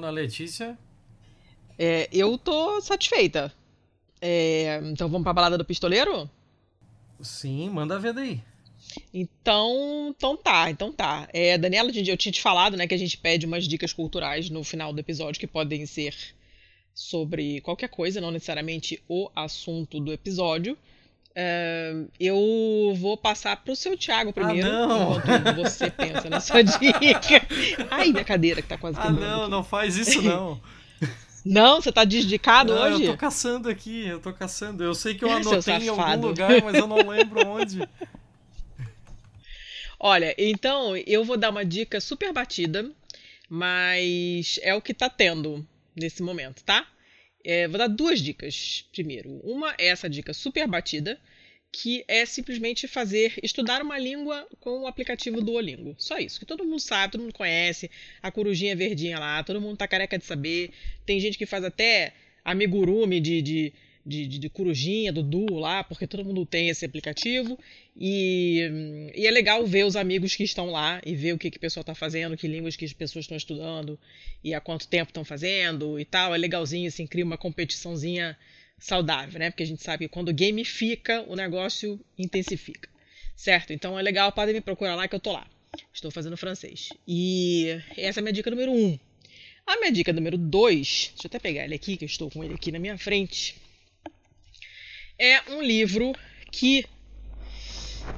Dona 0.00 0.10
Letícia, 0.10 0.78
É, 1.78 2.08
eu 2.10 2.38
tô 2.38 2.80
satisfeita. 2.80 3.52
É, 4.20 4.80
então 4.84 5.08
vamos 5.10 5.24
pra 5.24 5.32
balada 5.34 5.58
do 5.58 5.64
pistoleiro? 5.64 6.28
sim, 7.22 7.68
manda 7.68 7.98
ver 7.98 8.14
daí. 8.14 8.40
Então, 9.12 10.14
então 10.16 10.36
tá, 10.38 10.70
então 10.70 10.90
tá. 10.90 11.28
É, 11.34 11.58
Daniela, 11.58 11.90
eu 11.90 12.16
tinha 12.16 12.32
te 12.32 12.40
falado, 12.40 12.78
né, 12.78 12.86
que 12.86 12.94
a 12.94 12.98
gente 12.98 13.18
pede 13.18 13.44
umas 13.44 13.68
dicas 13.68 13.92
culturais 13.92 14.48
no 14.48 14.64
final 14.64 14.90
do 14.90 15.00
episódio 15.00 15.38
que 15.38 15.46
podem 15.46 15.84
ser 15.84 16.14
sobre 16.94 17.60
qualquer 17.60 17.88
coisa, 17.88 18.22
não 18.22 18.30
necessariamente 18.30 19.02
o 19.06 19.30
assunto 19.36 20.00
do 20.00 20.12
episódio. 20.12 20.78
É, 21.34 21.92
eu 22.18 22.92
vou 22.96 23.16
passar 23.16 23.56
pro 23.62 23.76
seu 23.76 23.96
Thiago 23.96 24.32
primeiro, 24.32 24.68
Ah, 24.68 24.86
não! 24.86 25.54
você 25.54 25.88
pensa 25.92 26.28
na 26.28 26.40
sua 26.40 26.62
dica. 26.62 27.46
Ai, 27.90 28.10
minha 28.10 28.24
cadeira 28.24 28.60
que 28.60 28.68
tá 28.68 28.76
quase 28.76 28.98
Ah, 29.00 29.10
não, 29.10 29.42
aqui. 29.42 29.50
não 29.50 29.62
faz 29.64 29.96
isso 29.96 30.20
não. 30.22 30.60
Não, 31.44 31.80
você 31.80 31.90
tá 31.90 32.04
desdicado 32.04 32.74
Não, 32.74 32.82
hoje? 32.82 33.04
eu 33.04 33.12
tô 33.12 33.16
caçando 33.16 33.68
aqui, 33.70 34.06
eu 34.06 34.20
tô 34.20 34.32
caçando. 34.32 34.82
Eu 34.84 34.94
sei 34.94 35.14
que 35.14 35.24
eu 35.24 35.30
anotei 35.32 35.74
em 35.76 35.88
algum 35.88 36.26
lugar, 36.26 36.62
mas 36.62 36.74
eu 36.74 36.86
não 36.86 37.08
lembro 37.08 37.46
onde. 37.46 37.80
Olha, 39.98 40.34
então 40.38 40.96
eu 41.06 41.24
vou 41.24 41.36
dar 41.36 41.50
uma 41.50 41.64
dica 41.64 42.00
super 42.00 42.32
batida, 42.32 42.90
mas 43.48 44.58
é 44.62 44.74
o 44.74 44.80
que 44.82 44.94
tá 44.94 45.08
tendo 45.10 45.66
nesse 45.94 46.22
momento, 46.22 46.62
tá? 46.64 46.86
É, 47.44 47.66
vou 47.68 47.78
dar 47.78 47.88
duas 47.88 48.20
dicas. 48.20 48.86
Primeiro, 48.92 49.40
uma 49.42 49.74
é 49.78 49.86
essa 49.86 50.08
dica 50.08 50.32
super 50.32 50.66
batida, 50.66 51.18
que 51.72 52.04
é 52.08 52.26
simplesmente 52.26 52.88
fazer 52.88 53.34
estudar 53.42 53.82
uma 53.82 53.98
língua 53.98 54.46
com 54.58 54.80
o 54.80 54.86
aplicativo 54.86 55.40
Duolingo. 55.40 55.94
Só 55.98 56.18
isso, 56.18 56.40
que 56.40 56.46
todo 56.46 56.64
mundo 56.64 56.80
sabe, 56.80 57.12
todo 57.12 57.22
mundo 57.22 57.32
conhece, 57.32 57.90
a 58.22 58.30
corujinha 58.30 58.74
verdinha 58.74 59.18
lá, 59.18 59.42
todo 59.42 59.60
mundo 59.60 59.76
tá 59.76 59.86
careca 59.86 60.18
de 60.18 60.24
saber. 60.24 60.70
Tem 61.06 61.20
gente 61.20 61.38
que 61.38 61.46
faz 61.46 61.64
até 61.64 62.12
amigurumi 62.44 63.20
de, 63.20 63.42
de, 63.42 63.72
de, 64.04 64.26
de, 64.26 64.38
de 64.38 64.48
corujinha, 64.48 65.12
do 65.12 65.22
duo 65.22 65.58
lá, 65.58 65.84
porque 65.84 66.06
todo 66.06 66.24
mundo 66.24 66.44
tem 66.46 66.68
esse 66.68 66.84
aplicativo. 66.84 67.58
E, 67.96 69.12
e 69.14 69.26
é 69.26 69.30
legal 69.30 69.66
ver 69.66 69.84
os 69.84 69.96
amigos 69.96 70.34
que 70.34 70.44
estão 70.44 70.70
lá 70.70 71.00
e 71.04 71.14
ver 71.14 71.32
o 71.32 71.38
que, 71.38 71.50
que 71.50 71.56
o 71.58 71.60
pessoal 71.60 71.82
está 71.82 71.94
fazendo, 71.94 72.36
que 72.36 72.48
línguas 72.48 72.76
que 72.76 72.84
as 72.84 72.92
pessoas 72.92 73.24
estão 73.24 73.36
estudando 73.36 73.98
e 74.42 74.54
há 74.54 74.60
quanto 74.60 74.88
tempo 74.88 75.10
estão 75.10 75.24
fazendo 75.24 75.98
e 75.98 76.04
tal. 76.04 76.34
É 76.34 76.38
legalzinho, 76.38 76.88
assim, 76.88 77.06
cria 77.06 77.24
uma 77.24 77.38
competiçãozinha 77.38 78.36
saudável, 78.78 79.38
né? 79.38 79.50
Porque 79.50 79.62
a 79.62 79.66
gente 79.66 79.82
sabe 79.82 80.06
que 80.06 80.12
quando 80.12 80.32
gamifica, 80.32 81.22
o 81.28 81.36
negócio 81.36 82.00
intensifica, 82.18 82.88
certo? 83.36 83.72
Então 83.72 83.98
é 83.98 84.02
legal, 84.02 84.32
podem 84.32 84.54
me 84.54 84.60
procurar 84.60 84.94
lá 84.94 85.06
que 85.06 85.14
eu 85.14 85.20
tô 85.20 85.32
lá. 85.32 85.46
Estou 85.92 86.10
fazendo 86.10 86.36
francês. 86.36 86.88
E 87.06 87.80
essa 87.96 88.18
é 88.18 88.20
a 88.20 88.22
minha 88.22 88.32
dica 88.32 88.50
número 88.50 88.72
um. 88.72 88.98
A 89.66 89.76
minha 89.76 89.92
dica 89.92 90.12
número 90.12 90.36
dois, 90.36 91.12
deixa 91.12 91.26
eu 91.26 91.28
até 91.28 91.38
pegar 91.38 91.64
ele 91.64 91.74
aqui, 91.74 91.96
que 91.96 92.04
eu 92.04 92.06
estou 92.06 92.30
com 92.30 92.42
ele 92.42 92.54
aqui 92.54 92.72
na 92.72 92.78
minha 92.78 92.98
frente, 92.98 93.54
é 95.20 95.42
um 95.50 95.62
livro 95.62 96.12
que 96.50 96.86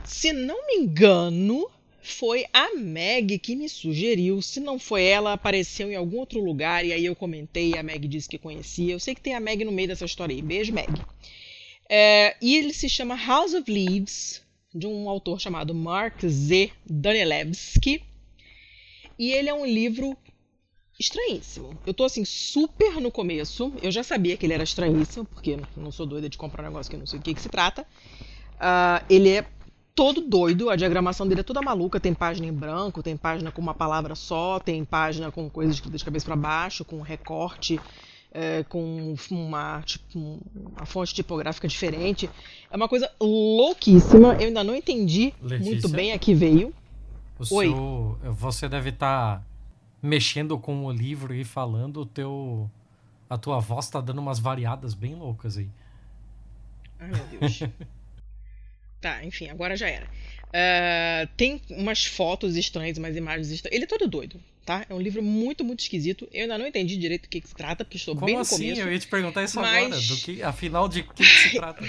se 0.05 0.33
não 0.33 0.69
me 0.69 0.75
engano, 0.75 1.69
foi 2.01 2.47
a 2.53 2.77
Meg 2.77 3.41
que 3.41 3.57
me 3.57 3.69
sugeriu. 3.69 4.41
Se 4.41 4.61
não 4.61 4.79
foi 4.79 5.05
ela, 5.05 5.33
apareceu 5.33 5.91
em 5.91 5.97
algum 5.97 6.19
outro 6.19 6.41
lugar 6.41 6.85
e 6.85 6.93
aí 6.93 7.05
eu 7.05 7.17
comentei 7.17 7.71
e 7.71 7.77
a 7.77 7.83
Meg 7.83 8.07
disse 8.07 8.29
que 8.29 8.39
conhecia. 8.39 8.93
Eu 8.93 9.01
sei 9.01 9.17
que 9.17 9.21
tem 9.21 9.35
a 9.35 9.41
Meg 9.41 9.65
no 9.65 9.73
meio 9.73 9.89
dessa 9.89 10.05
história 10.05 10.33
aí. 10.33 10.41
Beijo, 10.41 10.73
Meg. 10.73 10.93
É, 11.89 12.37
e 12.41 12.57
ele 12.57 12.73
se 12.73 12.89
chama 12.89 13.17
House 13.17 13.53
of 13.53 13.71
Leaves, 13.71 14.41
de 14.73 14.87
um 14.87 15.09
autor 15.09 15.41
chamado 15.41 15.75
Mark 15.75 16.25
Z. 16.25 16.71
Danielewski. 16.87 18.03
E 19.19 19.33
ele 19.33 19.49
é 19.49 19.55
um 19.55 19.67
livro 19.67 20.17
estranhíssimo. 20.99 21.71
Eu 21.87 21.95
tô 21.95 22.05
assim, 22.05 22.25
super 22.25 23.01
no 23.01 23.11
começo. 23.11 23.73
Eu 23.83 23.91
já 23.91 24.03
sabia 24.03 24.37
que 24.37 24.47
ele 24.47 24.53
era 24.55 24.63
estranhíssimo, 24.63 25.25
porque 25.25 25.59
não 25.77 25.91
sou 25.91 26.07
doida 26.07 26.29
de 26.29 26.39
comprar 26.39 26.63
um 26.65 26.67
negócio 26.69 26.89
que 26.91 26.97
eu 26.97 27.01
não 27.01 27.07
sei 27.07 27.19
do 27.19 27.23
que, 27.23 27.35
que 27.35 27.41
se 27.43 27.49
trata. 27.49 27.87
Ah, 28.61 29.03
ele 29.11 29.29
é 29.31 29.45
todo 29.95 30.21
doido, 30.23 30.71
a 30.71 30.77
diagramação 30.77 31.27
dele 31.29 31.41
é 31.41 31.45
toda 31.45 31.61
maluca, 31.61 32.01
tem 32.01 32.15
página 32.15 32.47
em 32.47 32.53
branco, 32.53 33.03
tem 33.03 33.17
página 33.17 33.51
com 33.51 33.61
uma 33.61 33.75
palavra 33.75 34.15
só, 34.15 34.59
tem 34.59 34.85
página 34.85 35.31
com 35.31 35.51
coisas 35.51 35.75
escritas 35.75 36.01
de 36.01 36.05
cabeça 36.05 36.25
para 36.25 36.37
baixo, 36.37 36.83
com 36.85 37.03
recorte, 37.03 37.79
é, 38.33 38.65
com 38.69 39.15
uma, 39.31 39.83
tipo, 39.83 40.39
uma 40.55 40.87
fonte 40.87 41.13
tipográfica 41.13 41.69
diferente. 41.69 42.31
É 42.71 42.77
uma 42.77 42.89
coisa 42.89 43.11
louquíssima, 43.21 44.35
eu 44.41 44.47
ainda 44.47 44.65
não 44.65 44.75
entendi 44.75 45.35
Letícia? 45.43 45.73
muito 45.73 45.89
bem 45.89 46.13
a 46.13 46.19
que 46.19 46.33
veio. 46.33 46.73
O 47.39 47.55
Oi. 47.55 47.67
seu- 47.69 48.19
você 48.33 48.69
deve 48.69 48.91
estar 48.91 49.45
mexendo 50.03 50.59
com 50.59 50.85
o 50.85 50.91
livro 50.93 51.35
e 51.35 51.45
falando, 51.45 52.01
o 52.01 52.07
teu, 52.07 52.71
a 53.31 53.39
tua 53.39 53.61
voz 53.61 53.89
tá 53.89 54.01
dando 54.01 54.19
umas 54.21 54.39
variadas 54.39 54.93
bem 54.95 55.15
loucas 55.15 55.57
aí. 55.57 55.69
Ai, 56.99 57.11
meu 57.11 57.27
Deus. 57.41 57.61
tá, 59.01 59.25
enfim, 59.25 59.49
agora 59.49 59.77
já 59.77 59.89
era. 59.89 60.09
Ah, 60.53 61.27
tem 61.37 61.61
umas 61.71 62.05
fotos 62.05 62.57
estranhas, 62.57 62.99
umas 62.99 63.17
imagens 63.17 63.51
estranhas. 63.51 63.75
Ele 63.77 63.85
é 63.85 63.89
todo 63.89 64.07
doido, 64.09 64.41
tá? 64.67 64.85
É 64.89 64.93
um 64.95 65.01
livro 65.01 65.23
muito, 65.23 65.65
muito 65.65 65.81
esquisito. 65.81 66.29
Eu 66.33 66.43
ainda 66.43 66.59
não 66.59 66.67
entendi 66.67 66.97
direito 66.97 67.23
do 67.23 67.29
que, 67.29 67.41
que 67.41 67.49
se 67.49 67.55
trata, 67.55 67.85
porque 67.85 67.97
estou 67.97 68.15
bem 68.15 68.21
Como 68.21 68.35
no 68.35 68.41
assim? 68.41 68.57
começo. 68.71 68.81
Eu 68.81 68.93
ia 68.93 68.99
te 68.99 69.09
perguntar 69.09 69.45
isso 69.45 69.59
mas- 69.61 69.85
agora. 69.87 70.01
Do 70.01 70.17
que, 70.19 70.43
afinal, 70.43 70.89
de 70.89 71.05
que, 71.05 71.15
que 71.15 71.25
se 71.25 71.51
trata? 71.57 71.85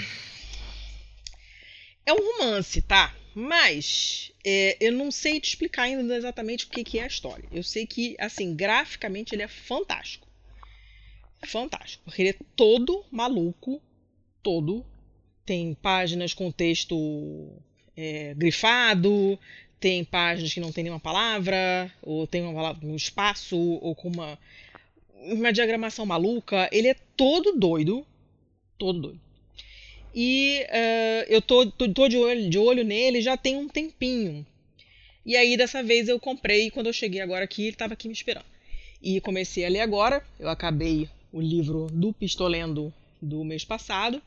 É 2.06 2.12
um 2.12 2.38
romance, 2.38 2.80
tá? 2.82 3.12
Mas 3.34 4.30
é, 4.44 4.76
eu 4.80 4.92
não 4.92 5.10
sei 5.10 5.40
te 5.40 5.48
explicar 5.48 5.84
ainda 5.84 6.16
exatamente 6.16 6.66
o 6.66 6.68
que, 6.68 6.84
que 6.84 6.98
é 6.98 7.02
a 7.02 7.08
história. 7.08 7.48
Eu 7.50 7.62
sei 7.62 7.86
que, 7.86 8.14
assim, 8.18 8.54
graficamente 8.54 9.34
ele 9.34 9.42
é 9.42 9.48
fantástico. 9.48 10.28
É 11.42 11.46
fantástico. 11.46 12.04
Porque 12.04 12.22
ele 12.22 12.30
é 12.30 12.36
todo 12.54 13.04
maluco, 13.10 13.82
todo. 14.42 14.86
Tem 15.44 15.74
páginas 15.74 16.32
com 16.32 16.50
texto 16.52 17.52
é, 17.96 18.34
grifado, 18.34 19.38
tem 19.80 20.04
páginas 20.04 20.54
que 20.54 20.60
não 20.60 20.72
tem 20.72 20.84
nenhuma 20.84 21.00
palavra, 21.00 21.92
ou 22.00 22.26
tem 22.26 22.40
uma 22.40 22.54
palavra, 22.54 22.86
um 22.86 22.96
espaço, 22.96 23.58
ou 23.58 23.94
com 23.94 24.08
uma, 24.08 24.38
uma 25.20 25.52
diagramação 25.52 26.06
maluca. 26.06 26.68
Ele 26.72 26.88
é 26.88 26.94
todo 27.16 27.52
doido. 27.52 28.06
Todo 28.78 29.00
doido. 29.00 29.20
E 30.14 30.64
eh, 30.68 31.26
eu 31.28 31.42
tô, 31.42 31.66
tô, 31.66 31.92
tô 31.92 32.08
de, 32.08 32.16
olho, 32.16 32.48
de 32.48 32.58
olho 32.58 32.84
nele 32.84 33.20
já 33.20 33.36
tem 33.36 33.56
um 33.56 33.68
tempinho. 33.68 34.46
E 35.26 35.36
aí, 35.36 35.56
dessa 35.56 35.82
vez, 35.82 36.08
eu 36.08 36.20
comprei. 36.20 36.70
Quando 36.70 36.86
eu 36.86 36.92
cheguei 36.92 37.20
agora 37.20 37.44
aqui, 37.44 37.62
ele 37.62 37.70
estava 37.70 37.94
aqui 37.94 38.06
me 38.06 38.14
esperando. 38.14 38.44
E 39.02 39.20
comecei 39.20 39.64
a 39.64 39.68
ler 39.68 39.80
agora. 39.80 40.24
Eu 40.38 40.48
acabei 40.48 41.08
o 41.32 41.40
livro 41.40 41.88
do 41.92 42.12
Pistolendo 42.12 42.94
do 43.20 43.42
mês 43.42 43.64
passado. 43.64 44.22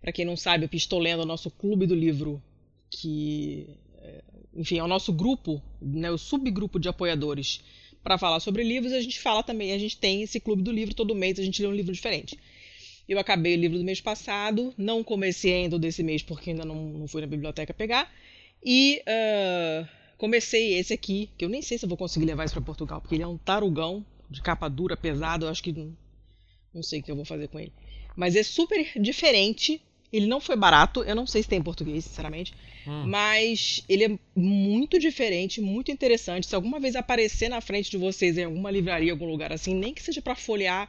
Para 0.00 0.12
quem 0.12 0.24
não 0.24 0.36
sabe, 0.36 0.64
o 0.64 0.68
Pistolendo 0.68 1.22
é 1.22 1.24
o 1.24 1.28
nosso 1.28 1.50
clube 1.50 1.86
do 1.86 1.94
livro, 1.94 2.42
que, 2.90 3.68
eh, 4.02 4.22
enfim, 4.56 4.78
é 4.78 4.82
o 4.82 4.88
nosso 4.88 5.12
grupo, 5.12 5.62
né, 5.80 6.10
o 6.10 6.18
subgrupo 6.18 6.80
de 6.80 6.88
apoiadores 6.88 7.60
para 8.02 8.18
falar 8.18 8.40
sobre 8.40 8.64
livros. 8.64 8.92
A 8.92 9.00
gente 9.00 9.20
fala 9.20 9.42
também, 9.42 9.72
a 9.72 9.78
gente 9.78 9.96
tem 9.96 10.22
esse 10.22 10.40
clube 10.40 10.62
do 10.62 10.72
livro, 10.72 10.94
todo 10.94 11.14
mês 11.14 11.38
a 11.38 11.42
gente 11.42 11.60
lê 11.62 11.68
um 11.68 11.74
livro 11.74 11.92
diferente. 11.92 12.38
Eu 13.10 13.18
acabei 13.18 13.56
o 13.56 13.60
livro 13.60 13.76
do 13.76 13.82
mês 13.82 14.00
passado, 14.00 14.72
não 14.78 15.02
comecei 15.02 15.52
ainda 15.52 15.76
desse 15.76 16.00
mês 16.00 16.22
porque 16.22 16.50
ainda 16.50 16.64
não, 16.64 16.76
não 16.90 17.08
fui 17.08 17.20
na 17.20 17.26
biblioteca 17.26 17.74
pegar. 17.74 18.08
E 18.64 19.02
ah, 19.04 19.84
comecei 20.16 20.74
esse 20.74 20.92
aqui, 20.92 21.28
que 21.36 21.44
eu 21.44 21.48
nem 21.48 21.60
sei 21.60 21.76
se 21.76 21.84
eu 21.84 21.88
vou 21.88 21.98
conseguir 21.98 22.24
levar 22.24 22.44
isso 22.44 22.54
para 22.54 22.62
Portugal, 22.62 23.00
porque 23.00 23.16
ele 23.16 23.24
é 23.24 23.26
um 23.26 23.36
tarugão 23.36 24.06
de 24.30 24.40
capa 24.40 24.68
dura, 24.68 24.96
pesado. 24.96 25.44
Eu 25.44 25.50
acho 25.50 25.60
que 25.60 25.72
não, 25.72 25.92
não 26.72 26.84
sei 26.84 27.00
o 27.00 27.02
que 27.02 27.10
eu 27.10 27.16
vou 27.16 27.24
fazer 27.24 27.48
com 27.48 27.58
ele. 27.58 27.72
Mas 28.14 28.36
é 28.36 28.44
super 28.44 28.92
diferente. 29.00 29.82
Ele 30.12 30.26
não 30.26 30.40
foi 30.40 30.54
barato, 30.54 31.02
eu 31.02 31.16
não 31.16 31.26
sei 31.26 31.42
se 31.42 31.48
tem 31.48 31.58
em 31.58 31.62
português, 31.64 32.04
sinceramente. 32.04 32.54
Hum. 32.86 33.06
Mas 33.08 33.84
ele 33.88 34.04
é 34.04 34.18
muito 34.36 35.00
diferente, 35.00 35.60
muito 35.60 35.90
interessante. 35.90 36.46
Se 36.46 36.54
alguma 36.54 36.78
vez 36.78 36.94
aparecer 36.94 37.48
na 37.48 37.60
frente 37.60 37.90
de 37.90 37.96
vocês 37.96 38.38
em 38.38 38.44
alguma 38.44 38.70
livraria, 38.70 39.10
algum 39.10 39.28
lugar 39.28 39.52
assim, 39.52 39.74
nem 39.74 39.92
que 39.92 40.00
seja 40.00 40.22
para 40.22 40.36
folhear 40.36 40.88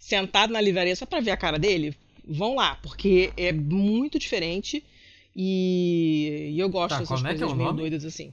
sentado 0.00 0.52
na 0.52 0.60
livraria 0.60 0.96
só 0.96 1.06
para 1.06 1.20
ver 1.20 1.30
a 1.30 1.36
cara 1.36 1.58
dele, 1.60 1.96
vão 2.26 2.56
lá, 2.56 2.74
porque 2.82 3.32
é 3.36 3.52
muito 3.52 4.18
diferente 4.18 4.84
e, 5.36 6.50
e 6.54 6.58
eu 6.58 6.68
gosto 6.68 6.94
Tá, 6.94 6.98
dessas 6.98 7.22
é 7.22 7.28
é 7.28 7.28
coisas 7.28 7.52
o 7.52 7.54
meio 7.54 7.68
nome? 7.68 7.80
doidas 7.82 8.04
assim. 8.04 8.32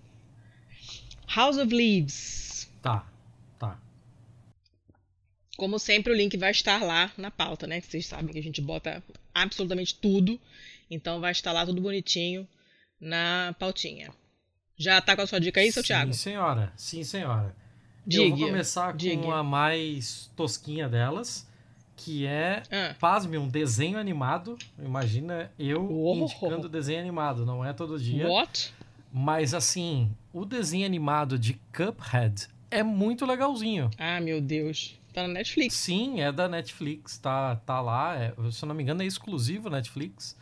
House 1.35 1.57
of 1.57 1.73
Leaves. 1.75 2.69
Tá, 2.81 3.05
tá. 3.59 3.77
Como 5.57 5.79
sempre, 5.79 6.13
o 6.13 6.15
link 6.15 6.37
vai 6.37 6.51
estar 6.51 6.83
lá 6.83 7.11
na 7.17 7.31
pauta, 7.31 7.65
né? 7.67 7.81
Que 7.81 7.87
vocês 7.87 8.05
sabem 8.05 8.31
que 8.31 8.39
a 8.39 8.43
gente 8.43 8.61
bota 8.61 9.03
absolutamente 9.33 9.95
tudo. 9.95 10.39
Então 10.89 11.19
vai 11.19 11.31
estar 11.31 11.51
lá 11.51 11.65
tudo 11.65 11.81
bonitinho 11.81 12.47
na 12.99 13.55
pautinha. 13.59 14.11
Já 14.77 15.01
tá 15.01 15.15
com 15.15 15.23
a 15.23 15.27
sua 15.27 15.39
dica 15.39 15.59
aí, 15.59 15.71
seu 15.71 15.83
Sim, 15.83 15.87
Thiago? 15.87 16.13
senhora. 16.13 16.71
Sim, 16.77 17.03
senhora. 17.03 17.55
eu 18.05 18.05
Diga. 18.05 18.35
vou 18.35 18.47
começar 18.47 18.91
com 18.91 18.97
diga. 18.97 19.33
a 19.35 19.43
mais 19.43 20.29
tosquinha 20.35 20.87
delas, 20.87 21.46
que 21.97 22.25
é, 22.25 22.61
Ah, 22.71 22.95
pasme, 22.99 23.37
um 23.37 23.47
desenho 23.49 23.97
animado. 23.97 24.55
Imagina 24.79 25.51
eu 25.59 25.85
Oh. 25.91 26.15
indicando 26.15 26.69
desenho 26.69 26.99
animado, 27.01 27.45
não 27.45 27.65
é 27.65 27.73
todo 27.73 27.99
dia. 27.99 28.27
what? 28.29 28.71
Mas 29.11 29.53
assim, 29.53 30.11
o 30.31 30.45
desenho 30.45 30.85
animado 30.85 31.37
de 31.39 31.59
Cuphead 31.75 32.47
é 32.71 32.83
muito 32.83 33.25
legalzinho. 33.25 33.89
Ah, 33.97 34.21
meu 34.21 34.39
Deus. 34.39 34.97
Tá 35.13 35.23
na 35.23 35.29
Netflix. 35.33 35.73
Sim, 35.73 36.21
é 36.21 36.31
da 36.31 36.47
Netflix, 36.47 37.17
tá, 37.17 37.55
tá 37.65 37.81
lá. 37.81 38.15
é- 38.15 38.33
se 38.51 38.63
eu 38.63 38.67
não 38.67 38.75
me 38.75 38.83
engano, 38.83 39.01
é 39.01 39.05
exclusivo 39.05 39.69
Netflix. 39.69 40.37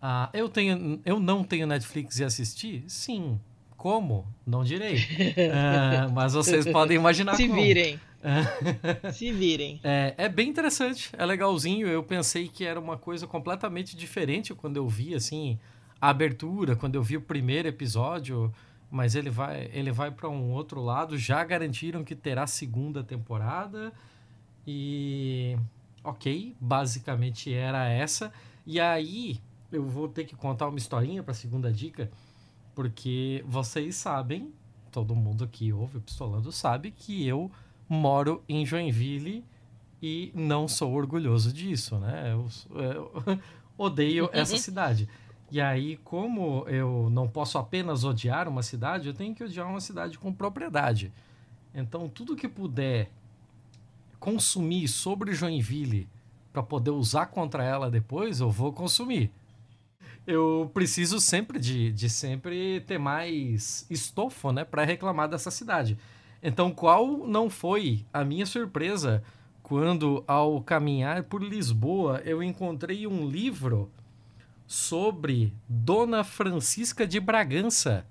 Ah, 0.00 0.28
eu, 0.34 0.48
tenho, 0.48 1.00
eu 1.06 1.18
não 1.18 1.42
tenho 1.42 1.66
Netflix 1.66 2.18
e 2.18 2.24
assisti? 2.24 2.84
Sim. 2.88 3.40
Como? 3.76 4.26
Não 4.46 4.62
direi. 4.62 4.96
Ah, 5.52 6.08
mas 6.12 6.34
vocês 6.34 6.66
podem 6.70 6.96
imaginar 6.96 7.34
Se 7.36 7.48
como. 7.48 7.60
virem. 7.62 7.98
Se 9.12 9.32
virem. 9.32 9.80
É, 9.82 10.14
é 10.16 10.28
bem 10.28 10.48
interessante, 10.48 11.10
é 11.16 11.24
legalzinho. 11.24 11.86
Eu 11.86 12.02
pensei 12.02 12.48
que 12.48 12.64
era 12.64 12.78
uma 12.78 12.96
coisa 12.96 13.26
completamente 13.26 13.96
diferente 13.96 14.54
quando 14.54 14.76
eu 14.76 14.88
vi 14.88 15.14
assim 15.14 15.58
a 16.00 16.10
abertura, 16.10 16.76
quando 16.76 16.94
eu 16.94 17.02
vi 17.02 17.16
o 17.16 17.20
primeiro 17.20 17.68
episódio, 17.68 18.52
mas 18.90 19.14
ele 19.14 19.30
vai, 19.30 19.70
ele 19.72 19.92
vai 19.92 20.10
para 20.10 20.28
um 20.28 20.50
outro 20.50 20.80
lado. 20.80 21.16
Já 21.16 21.42
garantiram 21.44 22.04
que 22.04 22.14
terá 22.14 22.46
segunda 22.46 23.02
temporada 23.02 23.92
e 24.66 25.56
ok, 26.04 26.56
basicamente 26.60 27.52
era 27.52 27.88
essa. 27.88 28.32
E 28.66 28.80
aí 28.80 29.40
eu 29.70 29.84
vou 29.84 30.08
ter 30.08 30.24
que 30.24 30.36
contar 30.36 30.68
uma 30.68 30.78
historinha 30.78 31.22
para 31.22 31.32
a 31.32 31.34
segunda 31.34 31.72
dica, 31.72 32.10
porque 32.74 33.44
vocês 33.46 33.96
sabem, 33.96 34.52
todo 34.90 35.14
mundo 35.14 35.48
que 35.48 35.72
ouve 35.72 35.98
o 35.98 36.00
Pistolando 36.00 36.52
sabe 36.52 36.90
que 36.90 37.26
eu 37.26 37.50
moro 37.92 38.42
em 38.48 38.64
Joinville 38.64 39.44
e 40.02 40.32
não 40.34 40.66
sou 40.66 40.92
orgulhoso 40.94 41.52
disso, 41.52 41.98
né? 41.98 42.32
Eu, 42.32 42.48
eu 42.80 43.38
odeio 43.76 44.30
essa 44.32 44.56
cidade. 44.56 45.08
E 45.50 45.60
aí, 45.60 45.98
como 45.98 46.66
eu 46.68 47.10
não 47.10 47.28
posso 47.28 47.58
apenas 47.58 48.02
odiar 48.02 48.48
uma 48.48 48.62
cidade, 48.62 49.08
eu 49.08 49.14
tenho 49.14 49.34
que 49.34 49.44
odiar 49.44 49.68
uma 49.68 49.80
cidade 49.80 50.18
com 50.18 50.32
propriedade. 50.32 51.12
Então, 51.74 52.08
tudo 52.08 52.34
que 52.34 52.48
puder 52.48 53.10
consumir 54.18 54.88
sobre 54.88 55.34
Joinville 55.34 56.08
para 56.50 56.62
poder 56.62 56.90
usar 56.90 57.26
contra 57.26 57.62
ela 57.62 57.90
depois, 57.90 58.40
eu 58.40 58.50
vou 58.50 58.72
consumir. 58.72 59.30
Eu 60.26 60.70
preciso 60.72 61.20
sempre 61.20 61.58
de, 61.58 61.92
de 61.92 62.08
sempre 62.08 62.80
ter 62.86 62.98
mais 62.98 63.84
estofo, 63.90 64.50
né, 64.50 64.64
para 64.64 64.84
reclamar 64.84 65.28
dessa 65.28 65.50
cidade. 65.50 65.98
Então, 66.42 66.70
qual 66.72 67.18
não 67.26 67.48
foi 67.48 68.04
a 68.12 68.24
minha 68.24 68.44
surpresa 68.46 69.22
quando, 69.62 70.24
ao 70.26 70.60
caminhar 70.60 71.22
por 71.24 71.42
Lisboa, 71.42 72.20
eu 72.24 72.42
encontrei 72.42 73.06
um 73.06 73.28
livro 73.28 73.90
sobre 74.66 75.52
Dona 75.68 76.24
Francisca 76.24 77.06
de 77.06 77.20
Bragança, 77.20 78.06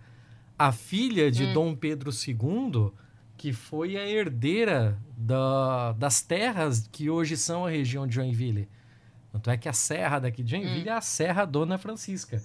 a 0.58 0.72
filha 0.72 1.32
de 1.32 1.52
Dom 1.54 1.76
Pedro 1.76 2.12
II, 2.12 2.92
que 3.36 3.52
foi 3.52 3.98
a 3.98 4.08
herdeira 4.08 4.98
da- 5.18 5.94
das 5.94 6.22
terras 6.22 6.88
que 6.92 7.10
hoje 7.10 7.36
são 7.36 7.66
a 7.66 7.70
região 7.70 8.06
de 8.06 8.16
Joinville. 8.16 8.70
Tanto 9.32 9.50
é 9.50 9.58
que 9.58 9.68
a 9.68 9.74
serra 9.74 10.20
daqui 10.20 10.44
de 10.44 10.52
Joinville 10.52 10.90
é 10.90 10.92
a 10.94 11.02
Serra 11.02 11.46
Dona 11.46 11.78
Francisca. 11.78 12.42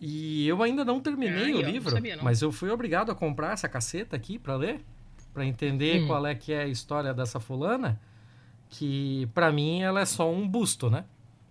E 0.00 0.46
eu 0.48 0.60
ainda 0.62 0.84
não 0.84 1.00
terminei 1.00 1.44
Aí, 1.44 1.54
o 1.54 1.58
ó, 1.60 1.62
não 1.62 1.70
livro, 1.70 1.90
sabia, 1.92 2.16
não. 2.16 2.24
mas 2.24 2.42
eu 2.42 2.50
fui 2.52 2.68
obrigado 2.70 3.10
a 3.10 3.14
comprar 3.14 3.52
essa 3.52 3.68
caceta 3.68 4.16
aqui 4.16 4.36
para 4.38 4.56
ler, 4.56 4.80
para 5.32 5.44
entender 5.46 6.02
Hum. 6.02 6.06
qual 6.06 6.26
é 6.26 6.34
que 6.34 6.52
é 6.52 6.62
a 6.62 6.66
história 6.68 7.12
dessa 7.14 7.40
fulana, 7.40 8.00
que 8.68 9.28
para 9.34 9.50
mim 9.52 9.82
ela 9.82 10.00
é 10.00 10.04
só 10.04 10.30
um 10.30 10.46
busto, 10.48 10.90
né? 10.90 11.04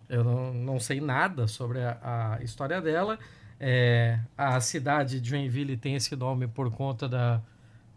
Eu 0.09 0.23
não, 0.23 0.53
não 0.53 0.79
sei 0.79 0.99
nada 0.99 1.47
sobre 1.47 1.79
a, 1.83 2.37
a 2.39 2.43
história 2.43 2.81
dela. 2.81 3.17
É, 3.59 4.19
a 4.37 4.59
cidade 4.59 5.19
de 5.21 5.29
Joinville 5.29 5.77
tem 5.77 5.95
esse 5.95 6.15
nome 6.15 6.47
por 6.47 6.69
conta 6.71 7.07
da 7.07 7.41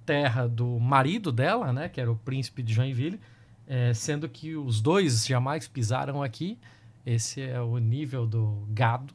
terra 0.07 0.47
do 0.47 0.79
marido 0.79 1.33
dela, 1.33 1.73
né? 1.73 1.89
Que 1.89 2.01
era 2.01 2.11
o 2.13 2.17
príncipe 2.17 2.63
de 2.63 2.73
Joinville. 2.75 3.19
é, 3.67 3.95
sendo 3.95 4.29
que 4.29 4.55
os 4.55 4.81
dois 4.81 5.27
jamais 5.27 5.67
pisaram 5.67 6.23
aqui. 6.23 6.59
Esse 7.05 7.41
é 7.43 7.61
o 7.61 7.79
nível 7.79 8.27
do 8.27 8.67
gado. 8.71 9.13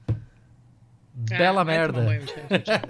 Bela 1.18 1.62
Ah, 1.62 1.66
merda. 1.66 2.02
banho. 2.02 2.22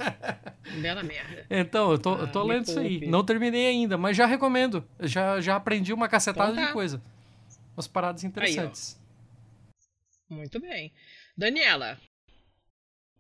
Bela 0.82 1.04
merda. 1.04 1.46
Então, 1.50 1.92
eu 1.92 2.00
tô, 2.00 2.16
eu 2.18 2.32
tô 2.32 2.40
Ah, 2.40 2.44
lendo 2.46 2.64
isso 2.68 2.80
aí. 2.80 2.92
poupe. 3.00 3.08
Não 3.08 3.24
terminei 3.24 3.68
ainda, 3.68 3.98
mas 3.98 4.18
já 4.18 4.26
recomendo. 4.26 4.84
Já, 5.00 5.40
já 5.40 5.56
aprendi 5.56 5.94
uma 5.94 6.08
cacetada 6.10 6.52
Então 6.52 6.62
tá. 6.64 6.68
de 6.68 6.74
coisa. 6.74 7.02
Umas 7.78 7.88
paradas 7.88 8.24
interessantes. 8.24 9.00
Muito 10.28 10.60
bem. 10.60 10.92
Daniela, 11.38 12.00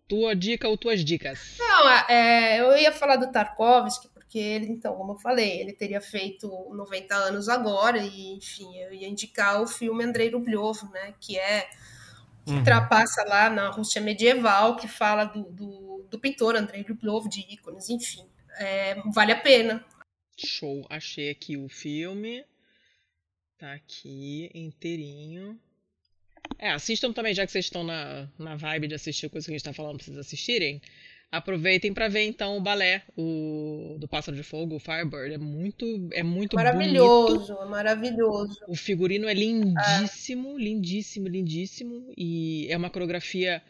tua 0.08 0.36
dica 0.36 0.68
ou 0.68 0.78
tuas 0.78 1.04
dicas? 1.06 1.56
Não, 1.60 1.90
é, 2.10 2.60
eu 2.60 2.76
ia 2.78 2.92
falar 2.92 3.18
do 3.18 3.32
Tarkovsky, 3.32 4.08
porque 4.08 4.40
ele, 4.40 4.66
então, 4.68 4.96
como 4.96 5.14
eu 5.14 5.18
falei, 5.20 5.60
ele 5.62 5.74
teria 5.74 6.02
feito 6.02 6.48
90 6.74 7.14
anos 7.16 7.48
agora, 7.48 8.00
e 8.00 8.36
enfim, 8.38 8.76
eu 8.80 8.92
ia 8.94 9.08
indicar 9.08 9.62
o 9.62 9.68
filme 9.68 10.04
Andrei 10.04 10.30
Rublev, 10.32 10.84
né? 10.92 11.14
Que 11.20 11.38
é 11.38 11.70
que 12.46 12.52
Uhum. 12.52 12.58
ultrapassa 12.60 13.24
lá 13.24 13.50
na 13.50 13.70
Rússia 13.70 14.00
medieval, 14.00 14.76
que 14.76 14.88
fala 14.88 15.26
do, 15.26 15.44
do, 15.44 16.08
do 16.10 16.20
pintor 16.20 16.56
Andrei 16.56 16.84
Rublev, 16.84 17.28
de 17.28 17.42
ícones, 17.52 17.90
enfim. 17.90 18.26
É, 18.58 19.02
vale 19.12 19.32
a 19.32 19.40
pena. 19.40 19.84
Show. 20.38 20.86
Achei 20.90 21.30
aqui 21.30 21.58
o 21.58 21.68
filme. 21.68 22.46
Tá 23.58 23.74
aqui 23.74 24.50
inteirinho. 24.54 25.60
É, 26.60 26.72
assistam 26.72 27.12
também, 27.12 27.34
já 27.34 27.46
que 27.46 27.52
vocês 27.52 27.66
estão 27.66 27.84
na, 27.84 28.30
na 28.38 28.56
vibe 28.56 28.88
de 28.88 28.96
assistir 28.96 29.30
coisa 29.30 29.46
que 29.46 29.52
a 29.52 29.58
gente 29.58 29.64
tá 29.64 29.74
falando 29.74 29.98
pra 29.98 30.06
vocês 30.06 30.18
assistirem. 30.18 30.82
Aproveitem 31.38 31.94
pra 31.94 32.08
ver 32.08 32.26
então 32.26 32.58
o 32.58 32.62
balé 32.62 33.04
o, 33.18 33.96
do 34.00 34.08
Pássaro 34.08 34.36
de 34.38 34.44
Fogo, 34.44 34.76
o 34.76 34.80
Firebird. 34.80 35.34
É 35.34 35.38
muito, 35.38 35.86
é 36.12 36.24
muito 36.24 36.56
bonito. 36.56 36.74
Maravilhoso, 36.76 37.58
é 37.62 37.66
maravilhoso. 37.66 38.60
O 38.68 38.76
figurino 38.76 39.28
é 39.28 39.34
lindíssimo, 39.34 40.58
lindíssimo, 40.58 41.28
lindíssimo. 41.28 42.12
E 42.18 42.68
é 42.70 42.78
uma 42.78 42.90
coreografia 42.90 43.62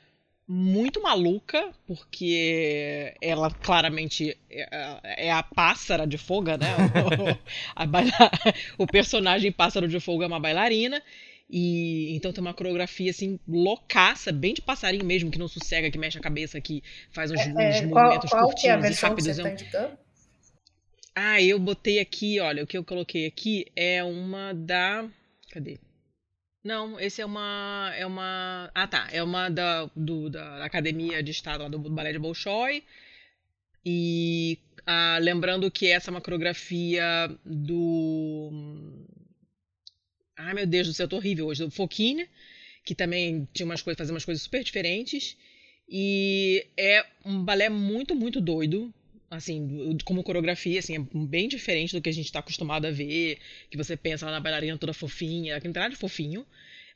muito 0.47 1.01
maluca, 1.01 1.71
porque 1.87 3.15
ela 3.19 3.49
claramente 3.49 4.37
é 4.49 5.25
é 5.27 5.31
a 5.31 5.41
pássara 5.41 6.05
de 6.05 6.17
fogo, 6.19 6.51
né? 6.51 6.67
A 7.75 7.85
baila- 7.85 8.31
o 8.77 8.85
personagem 8.85 9.51
pássaro 9.51 9.87
de 9.87 9.99
fogo 9.99 10.21
é 10.23 10.27
uma 10.27 10.39
bailarina. 10.39 11.01
E 11.49 12.15
então 12.15 12.33
tem 12.33 12.41
uma 12.41 12.53
coreografia 12.53 13.11
assim 13.11 13.39
loucaça, 13.47 14.31
bem 14.31 14.53
de 14.53 14.61
passarinho 14.61 15.05
mesmo, 15.05 15.31
que 15.31 15.39
não 15.39 15.47
sossega, 15.47 15.91
que 15.91 15.97
mexe 15.97 16.17
a 16.17 16.21
cabeça, 16.21 16.59
que 16.61 16.83
faz 17.11 17.31
uns, 17.31 17.45
uns 17.47 17.81
É, 17.81 17.87
qual 17.87 18.23
movimentos 18.23 18.29
qual 18.29 18.53
que 18.53 18.67
é 18.67 18.71
a 18.71 18.77
curtinhos 18.77 18.89
e 18.89 18.93
versão 18.93 19.13
que 19.15 19.21
você 19.21 19.33
rápidos. 19.33 19.39
É 19.39 19.43
um- 19.43 19.47
está 19.47 19.51
indicando? 19.51 19.97
ah, 21.15 21.41
eu 21.41 21.57
botei 21.59 21.99
aqui, 21.99 22.39
olha, 22.39 22.63
o 22.63 22.67
que 22.67 22.77
eu 22.77 22.83
coloquei 22.83 23.25
aqui 23.25 23.65
é 23.75 24.03
uma 24.03 24.53
da. 24.53 25.07
Cadê? 25.51 25.79
Não, 26.63 26.99
esse 26.99 27.21
é 27.21 27.25
uma. 27.25 27.91
É 27.95 28.05
uma. 28.05 28.71
Ah, 28.75 28.87
tá. 28.87 29.07
É 29.11 29.23
uma 29.23 29.49
da, 29.49 29.89
do, 29.95 30.29
da 30.29 30.65
Academia 30.65 31.21
de 31.23 31.31
Estado 31.31 31.63
lá 31.63 31.69
do 31.69 31.79
Balé 31.79 32.11
de 32.13 32.19
Bolshoi. 32.19 32.83
E 33.85 34.57
ah, 34.85 35.17
lembrando 35.21 35.69
que 35.71 35.87
essa 35.87 36.09
é 36.09 36.11
uma 36.11 36.21
coreografia 36.21 37.29
do. 37.45 39.04
Ai, 40.37 40.53
meu 40.53 40.65
Deus 40.67 40.87
do 40.87 40.93
céu, 40.93 41.07
tô 41.07 41.15
horrível 41.17 41.47
hoje. 41.47 41.63
Do 41.63 41.71
Fokine, 41.71 42.27
que 42.83 42.93
também 42.95 43.47
tinha 43.53 43.65
umas 43.65 43.81
coisas, 43.81 43.97
fazia 43.97 44.13
umas 44.13 44.25
coisas 44.25 44.43
super 44.43 44.63
diferentes. 44.63 45.37
E 45.89 46.65
é 46.77 47.05
um 47.23 47.43
balé 47.43 47.69
muito, 47.69 48.15
muito 48.15 48.41
doido 48.41 48.93
assim, 49.29 49.97
como 50.05 50.23
coreografia, 50.23 50.79
assim, 50.79 50.95
é 50.95 50.99
bem 51.25 51.47
diferente 51.47 51.93
do 51.93 52.01
que 52.01 52.09
a 52.09 52.13
gente 52.13 52.31
tá 52.31 52.39
acostumado 52.39 52.85
a 52.85 52.91
ver, 52.91 53.37
que 53.69 53.75
você 53.75 53.97
pensa 53.97 54.25
lá 54.25 54.33
na 54.33 54.39
bailarina 54.39 54.77
toda 54.77 54.93
fofinha, 54.93 55.57
aqui 55.57 55.67
não 55.67 55.73
tem 55.73 55.81
nada 55.81 55.93
de 55.93 55.99
fofinho, 55.99 56.45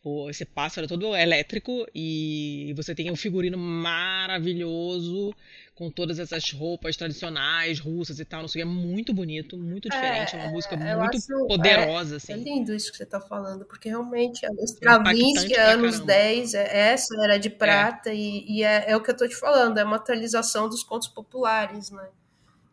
ou 0.03 0.29
esse 0.29 0.45
pássaro 0.45 0.87
todo 0.87 1.15
elétrico, 1.15 1.85
e 1.93 2.73
você 2.75 2.95
tem 2.95 3.11
um 3.11 3.15
figurino 3.15 3.57
maravilhoso, 3.57 5.33
com 5.75 5.89
todas 5.91 6.19
essas 6.19 6.51
roupas 6.51 6.95
tradicionais, 6.97 7.79
russas 7.79 8.19
e 8.19 8.25
tal, 8.25 8.41
não 8.41 8.47
sei, 8.47 8.61
é 8.61 8.65
muito 8.65 9.13
bonito, 9.13 9.57
muito 9.57 9.89
diferente, 9.89 10.35
é, 10.35 10.39
uma 10.39 10.47
música 10.47 10.75
muito 10.77 11.17
acho- 11.17 11.27
poderosa, 11.47 12.15
É 12.29 12.35
assim. 12.35 12.35
lindo 12.35 12.73
isso 12.73 12.91
que 12.91 12.97
você 12.97 13.03
está 13.03 13.19
falando, 13.19 13.65
porque 13.65 13.89
realmente 13.89 14.45
a 14.45 14.49
Stravinsky, 14.63 15.55
anos 15.55 15.99
caramba. 15.99 16.05
10, 16.05 16.53
é- 16.53 16.91
essa 16.93 17.15
era 17.23 17.37
de 17.39 17.49
prata, 17.49 18.13
e, 18.13 18.45
e 18.47 18.63
é, 18.63 18.91
é 18.91 18.95
o 18.95 19.01
que 19.01 19.11
eu 19.11 19.17
tô 19.17 19.27
te 19.27 19.35
falando, 19.35 19.77
é 19.79 19.83
uma 19.83 19.95
atualização 19.97 20.69
dos 20.69 20.83
contos 20.83 21.07
populares, 21.07 21.89
né? 21.91 22.07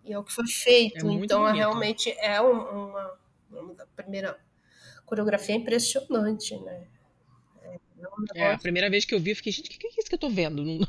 E 0.04 0.12
é 0.12 0.18
o 0.18 0.24
que 0.24 0.32
foi 0.32 0.46
feito, 0.48 0.98
É 0.98 1.02
então 1.10 1.48
é, 1.48 1.52
bonito. 1.52 1.56
realmente 1.58 2.10
é 2.18 2.40
um- 2.40 2.88
uma, 2.90 3.12
uma 3.50 3.74
da 3.74 3.86
primeira 3.96 4.38
coreografia 5.06 5.54
é 5.54 5.58
impressionante, 5.58 6.56
né? 6.60 6.84
É 8.06 8.14
um 8.14 8.24
É, 8.34 8.52
a 8.52 8.58
primeira 8.58 8.90
vez 8.90 9.04
que 9.04 9.14
eu 9.14 9.20
vi, 9.20 9.30
eu 9.30 9.36
fiquei, 9.36 9.52
gente, 9.52 9.66
o 9.68 9.70
que, 9.70 9.78
que 9.78 9.86
é 9.86 9.90
isso 10.00 10.08
que 10.08 10.14
eu 10.14 10.18
tô 10.18 10.28
vendo? 10.28 10.64
Não- 10.64 10.86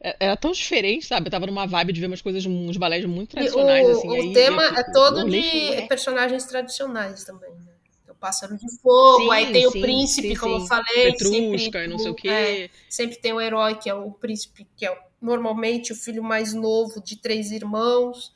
é- 0.00 0.16
Era 0.20 0.36
tão 0.36 0.52
diferente, 0.52 1.06
sabe? 1.06 1.28
Eu 1.28 1.32
tava 1.32 1.46
numa 1.46 1.66
vibe 1.66 1.92
de 1.92 2.00
ver 2.00 2.06
umas 2.08 2.22
coisas, 2.22 2.46
uns 2.46 2.76
balés 2.76 3.04
muito 3.06 3.30
E 3.36 3.50
tradicionais, 3.50 3.88
o, 3.90 3.90
assim. 3.90 4.16
o 4.20 4.24
aí 4.24 4.32
tema 4.32 4.62
eu- 4.64 4.64
é 4.64 4.82
todo 4.92 5.22
eu 5.22 5.28
de 5.28 5.38
e 5.38 5.82
"Ué". 5.82 5.88
personagens 5.88 6.44
tradicionais 6.46 7.24
também, 7.24 7.54
né? 7.60 7.72
Tem 8.04 8.12
o 8.12 8.16
Pássaro 8.16 8.56
de 8.56 8.66
Fogo, 8.80 9.30
Sim, 9.30 9.30
aí 9.30 9.52
tem 9.52 9.66
o 9.66 9.72
sim, 9.72 9.78
príncipe, 9.78 10.34
sim, 10.36 10.36
como 10.36 10.56
eu 10.56 10.60
falei. 10.66 10.84
Petrusca 11.02 11.84
sempre 11.84 11.84
e 11.84 11.88
não 11.88 11.98
sei 11.98 12.10
o 12.10 12.14
o- 12.14 12.16
quê. 12.16 12.28
é, 12.30 12.70
sempre 12.88 13.18
tem 13.18 13.32
o 13.32 13.40
herói, 13.40 13.76
que 13.76 13.88
é 13.88 13.94
o 13.94 14.10
príncipe, 14.10 14.66
que 14.76 14.86
é 14.86 14.98
normalmente 15.20 15.92
o 15.92 15.96
filho 15.96 16.22
mais 16.22 16.52
novo 16.54 17.00
de 17.02 17.16
três 17.16 17.50
irmãos. 17.52 18.32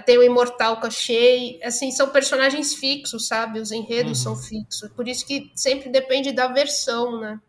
Tem 0.00 0.16
o 0.16 0.22
Imortal 0.22 0.80
Cachei. 0.80 1.60
Assim, 1.62 1.90
são 1.90 2.08
personagens 2.10 2.74
fixos, 2.74 3.26
sabe? 3.26 3.60
Os 3.60 3.70
enredos 3.72 4.24
Uhum. 4.24 4.34
são 4.34 4.36
fixos. 4.36 4.88
Por 4.90 5.06
isso 5.06 5.26
que 5.26 5.50
sempre 5.54 5.90
depende 5.90 6.32
da 6.32 6.48
versão, 6.48 7.20
né? 7.20 7.40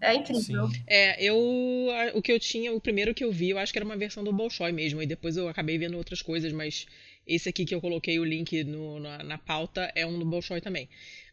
É 0.00 0.14
incrível. 0.14 0.66
Sim. 0.68 0.82
É, 0.86 1.22
eu. 1.22 1.36
O 2.14 2.20
que 2.20 2.32
eu 2.32 2.40
tinha, 2.40 2.72
o 2.72 2.80
primeiro 2.80 3.14
que 3.14 3.22
eu 3.22 3.30
vi, 3.30 3.50
eu 3.50 3.58
acho 3.58 3.72
que 3.72 3.78
era 3.78 3.84
uma 3.86 3.96
versão 3.96 4.24
do 4.24 4.32
Bolshoi 4.32 4.72
mesmo. 4.72 5.00
E 5.00 5.06
depois 5.06 5.36
eu 5.36 5.48
acabei 5.48 5.78
vendo 5.78 5.96
outras 5.96 6.20
coisas, 6.20 6.52
mas 6.52 6.86
esse 7.24 7.48
aqui 7.48 7.64
que 7.64 7.72
eu 7.72 7.80
coloquei 7.80 8.18
o 8.18 8.24
link 8.24 8.64
no- 8.64 8.98
na, 8.98 9.22
na 9.22 9.38
pauta 9.38 9.92
é 9.94 10.04
um 10.04 10.18
do 10.18 10.24
Bolshoi 10.24 10.60
também. 10.60 10.88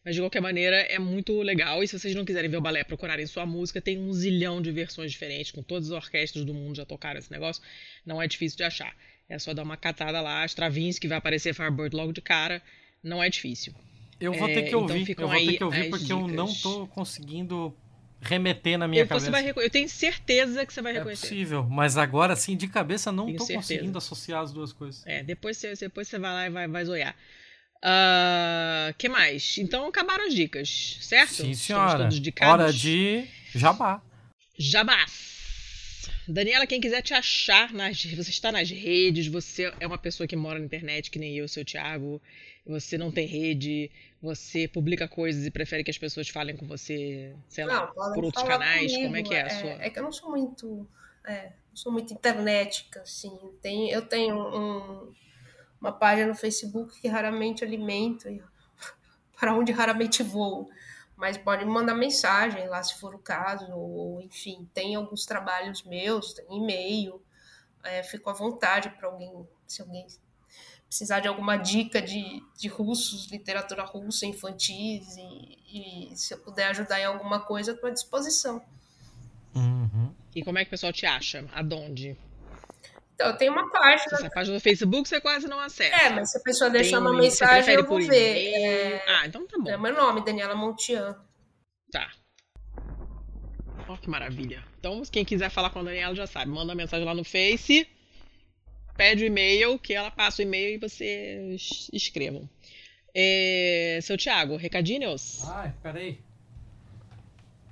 Mas 0.05 0.13
de 0.13 0.21
qualquer 0.21 0.39
maneira, 0.41 0.75
é 0.81 0.99
muito 0.99 1.41
legal. 1.41 1.83
E 1.83 1.87
se 1.87 1.97
vocês 1.97 2.13
não 2.13 2.23
quiserem 2.23 2.47
ver 2.49 2.57
o 2.57 2.61
balé, 2.61 2.83
procurarem 2.83 3.25
sua 3.25 3.43
música, 3.45 3.81
tem 3.81 3.97
um 3.97 4.13
zilhão 4.13 4.61
de 4.61 4.71
versões 4.71 5.11
diferentes, 5.11 5.51
com 5.51 5.63
todas 5.63 5.89
as 5.91 5.97
orquestras 6.03 6.45
do 6.45 6.53
mundo 6.53 6.75
já 6.75 6.85
tocaram 6.85 7.17
esse 7.19 7.31
negócio. 7.31 7.63
Não 8.05 8.21
é 8.21 8.27
difícil 8.27 8.55
de 8.57 8.63
achar. 8.63 8.95
É 9.29 9.37
só 9.37 9.53
dar 9.53 9.63
uma 9.63 9.77
catada 9.77 10.19
lá, 10.21 10.43
Stravinsky 10.45 11.07
vai 11.07 11.17
aparecer 11.19 11.53
Firebird 11.53 11.95
logo 11.95 12.11
de 12.11 12.21
cara. 12.21 12.61
Não 13.03 13.23
é 13.23 13.29
difícil. 13.29 13.73
Eu 14.19 14.33
vou 14.33 14.49
É, 14.49 14.53
ter 14.53 14.61
que 14.63 14.67
então 14.69 14.81
ouvir, 14.81 15.05
ficam 15.05 15.25
eu 15.25 15.29
vou 15.29 15.39
ter 15.39 15.57
que 15.57 15.63
ouvir 15.63 15.89
porque 15.89 16.11
eu 16.11 16.27
não 16.27 16.45
dicas. 16.47 16.61
tô 16.61 16.87
conseguindo 16.87 17.73
remeter 18.21 18.77
na 18.77 18.85
minha 18.87 19.03
Eu, 19.03 19.07
cabeça. 19.07 19.27
você 19.27 19.31
vai 19.31 19.49
eu 19.55 19.69
tenho 19.69 19.87
certeza 19.87 20.65
que 20.65 20.73
você 20.73 20.81
vai 20.81 20.91
É 20.93 20.97
reconhecer. 20.97 21.27
possível, 21.27 21.63
mas 21.69 21.95
agora 21.95 22.35
sim, 22.35 22.57
de 22.57 22.67
cabeça, 22.67 23.11
não 23.13 23.27
certeza. 23.27 23.53
conseguindo 23.53 23.97
associar 23.97 24.41
as 24.41 24.51
duas 24.51 24.73
coisas. 24.73 25.05
É, 25.05 25.23
depois 25.23 25.55
você, 25.57 25.73
depois 25.75 26.07
você 26.07 26.19
vai 26.19 26.31
lá 26.33 26.45
e 26.47 26.49
vai, 26.49 26.67
vai 26.67 26.83
zoiar. 26.83 27.15
Ah, 27.81 28.93
que 28.97 29.07
mais? 29.07 29.57
Então 29.57 29.87
acabaram 29.87 30.27
as 30.27 30.33
dicas, 30.33 30.97
certo? 30.99 31.29
Sim, 31.35 31.51
Estamos 31.51 31.59
senhora. 31.59 31.97
todos 31.99 32.19
dicados? 32.19 32.53
Hora 32.65 32.73
de 32.73 33.25
jabá. 33.55 34.01
Jabás. 34.57 35.38
Daniela, 36.31 36.67
quem 36.67 36.79
quiser 36.79 37.01
te 37.01 37.13
achar, 37.13 37.73
nas, 37.73 38.05
você 38.05 38.29
está 38.29 38.51
nas 38.51 38.69
redes, 38.69 39.27
você 39.27 39.73
é 39.79 39.87
uma 39.87 39.97
pessoa 39.97 40.27
que 40.27 40.35
mora 40.35 40.59
na 40.59 40.65
internet, 40.65 41.09
que 41.09 41.17
nem 41.17 41.35
eu, 41.35 41.47
seu 41.47 41.65
Thiago, 41.65 42.21
você 42.65 42.97
não 42.97 43.11
tem 43.11 43.25
rede, 43.25 43.89
você 44.21 44.67
publica 44.67 45.07
coisas 45.07 45.45
e 45.45 45.49
prefere 45.51 45.83
que 45.83 45.89
as 45.89 45.97
pessoas 45.97 46.29
falem 46.29 46.55
com 46.55 46.67
você, 46.67 47.33
sei 47.49 47.65
lá, 47.65 47.87
Não, 47.87 47.93
podem 47.93 48.13
por 48.13 48.25
outros 48.25 48.43
canais, 48.43 48.91
comigo, 48.91 49.03
como 49.03 49.15
é 49.15 49.23
que 49.23 49.33
é 49.33 49.41
a 49.41 49.49
sua? 49.49 49.83
É 49.83 49.89
que 49.89 49.97
eu 49.97 50.03
não 50.03 50.11
sou 50.11 50.29
muito. 50.29 50.87
É, 51.25 51.51
não 51.69 51.75
sou 51.75 51.91
muito 51.91 52.13
internética, 52.13 53.01
assim. 53.01 53.31
Tem, 53.61 53.89
eu 53.89 54.03
tenho 54.03 54.35
um- 54.37 55.13
uma 55.81 55.91
página 55.91 56.27
no 56.27 56.35
Facebook 56.35 56.99
que 57.01 57.07
raramente 57.07 57.63
alimento, 57.63 58.29
e 58.29 58.41
para 59.39 59.55
onde 59.55 59.71
raramente 59.71 60.21
vou. 60.21 60.69
Mas 61.19 61.37
pode 61.37 61.65
me 61.65 61.71
mandar 61.71 61.93
mensagem 61.93 62.69
lá 62.69 62.81
se 62.81 62.97
for 62.97 63.13
o 63.13 63.19
caso, 63.19 63.69
ou 63.73 64.21
enfim, 64.21 64.69
tem 64.73 64.95
alguns 64.95 65.25
trabalhos 65.25 65.83
meus, 65.83 66.33
tem 66.33 66.45
e-mail. 66.49 67.21
É, 67.83 68.01
fico 68.03 68.29
à 68.29 68.33
vontade 68.33 68.89
para 68.91 69.07
alguém, 69.07 69.45
se 69.67 69.81
alguém 69.81 70.07
precisar 70.87 71.19
de 71.19 71.27
alguma 71.27 71.57
dica 71.57 72.01
de, 72.01 72.41
de 72.57 72.69
russos, 72.69 73.27
literatura 73.27 73.83
russa, 73.83 74.25
infantis, 74.25 75.17
e, 75.17 76.09
e 76.11 76.17
se 76.17 76.33
eu 76.33 76.39
puder 76.39 76.69
ajudar 76.69 77.01
em 77.01 77.05
alguma 77.05 77.41
coisa, 77.41 77.73
estou 77.73 77.89
à 77.89 77.93
disposição. 77.93 78.63
Uhum. 79.53 80.13
E 80.33 80.41
como 80.41 80.57
é 80.57 80.63
que 80.63 80.69
o 80.69 80.71
pessoal 80.71 80.93
te 80.93 81.05
acha? 81.05 81.45
Aonde? 81.53 82.17
Então, 83.19 83.31
eu 83.31 83.37
tenho 83.37 83.51
uma 83.51 83.69
página. 83.69 84.13
Essa 84.13 84.29
página 84.29 84.55
do 84.55 84.61
Facebook 84.61 85.09
você 85.09 85.19
quase 85.19 85.45
não 85.45 85.59
acessa. 85.59 85.93
É, 85.93 86.09
mas 86.09 86.31
se 86.31 86.37
a 86.37 86.41
pessoa 86.41 86.69
deixar 86.69 86.91
Tem 86.91 86.99
uma 86.99 87.09
um 87.09 87.13
link, 87.15 87.23
mensagem, 87.23 87.75
eu 87.75 87.85
vou 87.85 87.97
ver. 87.97 88.05
e-mail? 88.05 89.01
Ah, 89.05 89.27
então 89.27 89.45
tá 89.45 89.57
bom. 89.59 89.69
É, 89.69 89.73
é 89.73 89.77
meu 89.77 89.93
nome, 89.93 90.23
Daniela 90.23 90.55
Montian. 90.55 91.17
Tá. 91.91 92.09
Ó, 93.89 93.97
que 93.97 94.09
maravilha. 94.09 94.63
Então, 94.79 95.01
quem 95.11 95.25
quiser 95.25 95.49
falar 95.49 95.69
com 95.69 95.79
a 95.79 95.83
Daniela 95.83 96.15
já 96.15 96.25
sabe. 96.25 96.49
Manda 96.49 96.73
mensagem 96.73 97.05
lá 97.05 97.13
no 97.13 97.25
Face, 97.25 97.85
pede 98.95 99.25
o 99.25 99.27
e-mail, 99.27 99.77
que 99.77 99.93
ela 99.93 100.09
passa 100.11 100.41
o 100.41 100.45
e-mail 100.45 100.75
e 100.75 100.77
vocês 100.77 101.89
escrevam. 101.91 102.49
É, 103.13 103.99
seu 104.01 104.15
Thiago, 104.15 104.55
recadinhos? 104.55 105.41
Ai, 105.49 105.73
peraí. 105.83 106.23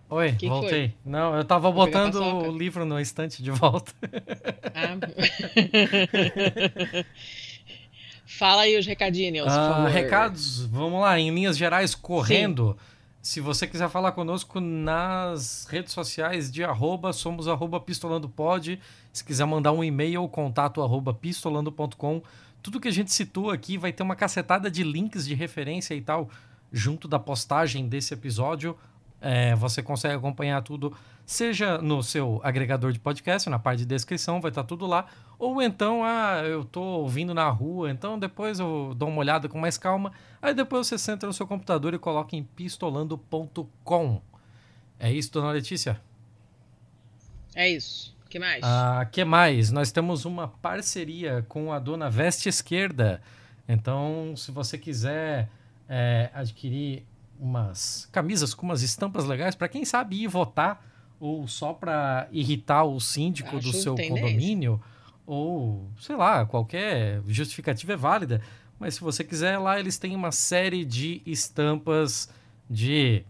Oi, 0.10 0.32
que 0.34 0.48
voltei. 0.48 0.94
Não, 1.04 1.36
eu 1.36 1.44
tava 1.44 1.70
Vou 1.70 1.86
botando 1.86 2.16
o 2.16 2.58
livro 2.58 2.86
no 2.86 3.00
estante 3.00 3.44
de 3.44 3.52
volta. 3.52 3.92
Ah. 4.74 4.98
Fala 8.26 8.64
aí 8.64 8.78
os 8.78 8.86
recadinhos, 8.86 9.48
Ah, 9.48 9.88
recados, 9.88 10.66
vamos 10.66 11.02
lá, 11.02 11.20
em 11.20 11.34
linhas 11.34 11.58
gerais, 11.58 11.96
correndo. 11.96 12.78
Se 13.22 13.42
você 13.42 13.68
quiser 13.68 13.90
falar 13.90 14.14
conosco 14.14 14.60
nas 14.60 15.66
redes 15.70 15.92
sociais 15.92 16.52
de 16.52 16.64
arroba, 16.64 17.12
somos 17.12 17.48
arroba 17.48 17.80
pistolandopod. 17.80 18.80
Se 19.12 19.24
quiser 19.24 19.46
mandar 19.46 19.74
um 19.74 19.84
e-mail, 19.84 20.28
contato 20.30 20.82
arroba 20.82 21.14
pistolando.com. 21.14 22.22
Tudo 22.62 22.80
que 22.80 22.88
a 22.88 22.92
gente 22.92 23.12
situa 23.12 23.54
aqui 23.54 23.78
vai 23.78 23.92
ter 23.92 24.04
uma 24.04 24.16
cacetada 24.16 24.70
de 24.70 24.84
links 24.84 25.26
de 25.26 25.34
referência 25.34 25.94
e 25.94 26.02
tal, 26.02 26.30
junto 26.72 27.08
da 27.08 27.20
postagem 27.20 27.88
desse 27.88 28.14
episódio. 28.14 28.78
É, 29.19 29.56
você 29.56 29.81
consegue 29.81 30.15
acompanhar 30.15 30.61
tudo, 30.61 30.95
seja 31.26 31.80
no 31.80 32.03
seu 32.03 32.39
agregador 32.44 32.91
de 32.91 32.99
podcast, 32.99 33.49
na 33.49 33.57
parte 33.57 33.80
de 33.80 33.85
descrição, 33.85 34.39
vai 34.39 34.49
estar 34.49 34.64
tudo 34.64 34.85
lá. 34.85 35.07
Ou 35.39 35.61
então, 35.61 36.03
ah, 36.03 36.41
eu 36.45 36.64
tô 36.64 36.81
ouvindo 36.81 37.34
na 37.34 37.49
rua, 37.49 37.89
então 37.89 38.18
depois 38.18 38.60
eu 38.60 38.94
dou 38.95 39.10
uma 39.10 39.19
olhada 39.19 39.49
com 39.49 39.57
mais 39.60 39.77
calma. 39.77 40.11
Aí 40.41 40.53
depois 40.53 40.88
você 40.88 40.98
senta 40.98 41.26
no 41.26 41.34
seu 41.34 41.48
computador 41.48 41.94
e 41.94 41.99
coloca 41.99 42.35
em 42.35 42.44
pistolando.com. 42.44 44.22
É 44.99 45.11
isso, 45.11 45.31
dona 45.31 45.52
Letícia? 45.52 45.99
É 47.56 47.68
isso. 47.69 48.15
O 48.26 48.30
que 48.30 48.39
mais? 48.39 48.61
Ah, 48.64 49.07
que 49.11 49.23
mais? 49.23 49.72
Nós 49.72 49.91
temos 49.91 50.26
uma 50.26 50.48
parceria 50.48 51.45
com 51.48 51.72
a 51.72 51.80
dona 51.80 52.10
Veste 52.10 52.49
Esquerda. 52.49 53.22
Então, 53.68 54.34
se 54.35 54.52
você 54.52 54.77
quiser 54.77 55.49
é, 55.88 56.30
adquirir 56.34 57.06
umas 57.40 58.08
camisas 58.12 58.54
com 58.54 58.66
umas 58.66 58.82
estampas 58.82 59.26
legais, 59.26 59.56
para 59.56 59.68
quem 59.68 59.86
sabe 59.86 60.24
ir 60.24 60.28
votar, 60.28 60.86
ou 61.20 61.48
só 61.48 61.74
para 61.74 62.28
irritar 62.32 62.84
o 62.84 63.00
síndico 63.00 63.60
do 63.60 63.74
seu 63.74 63.96
condomínio, 63.96 64.82
ou 65.26 65.90
sei 66.00 66.16
lá, 66.16 66.46
qualquer 66.46 67.22
justificativa 67.28 67.94
é 67.94 67.98
válida. 67.98 68.42
Mas 68.80 68.96
se 68.96 69.02
você 69.02 69.24
quiser, 69.24 69.58
lá 69.58 69.80
eles 69.80 69.98
têm 69.98 70.16
uma 70.16 70.32
série 70.32 70.86
de 70.86 71.22
estampas 71.26 72.30
de 72.70 73.24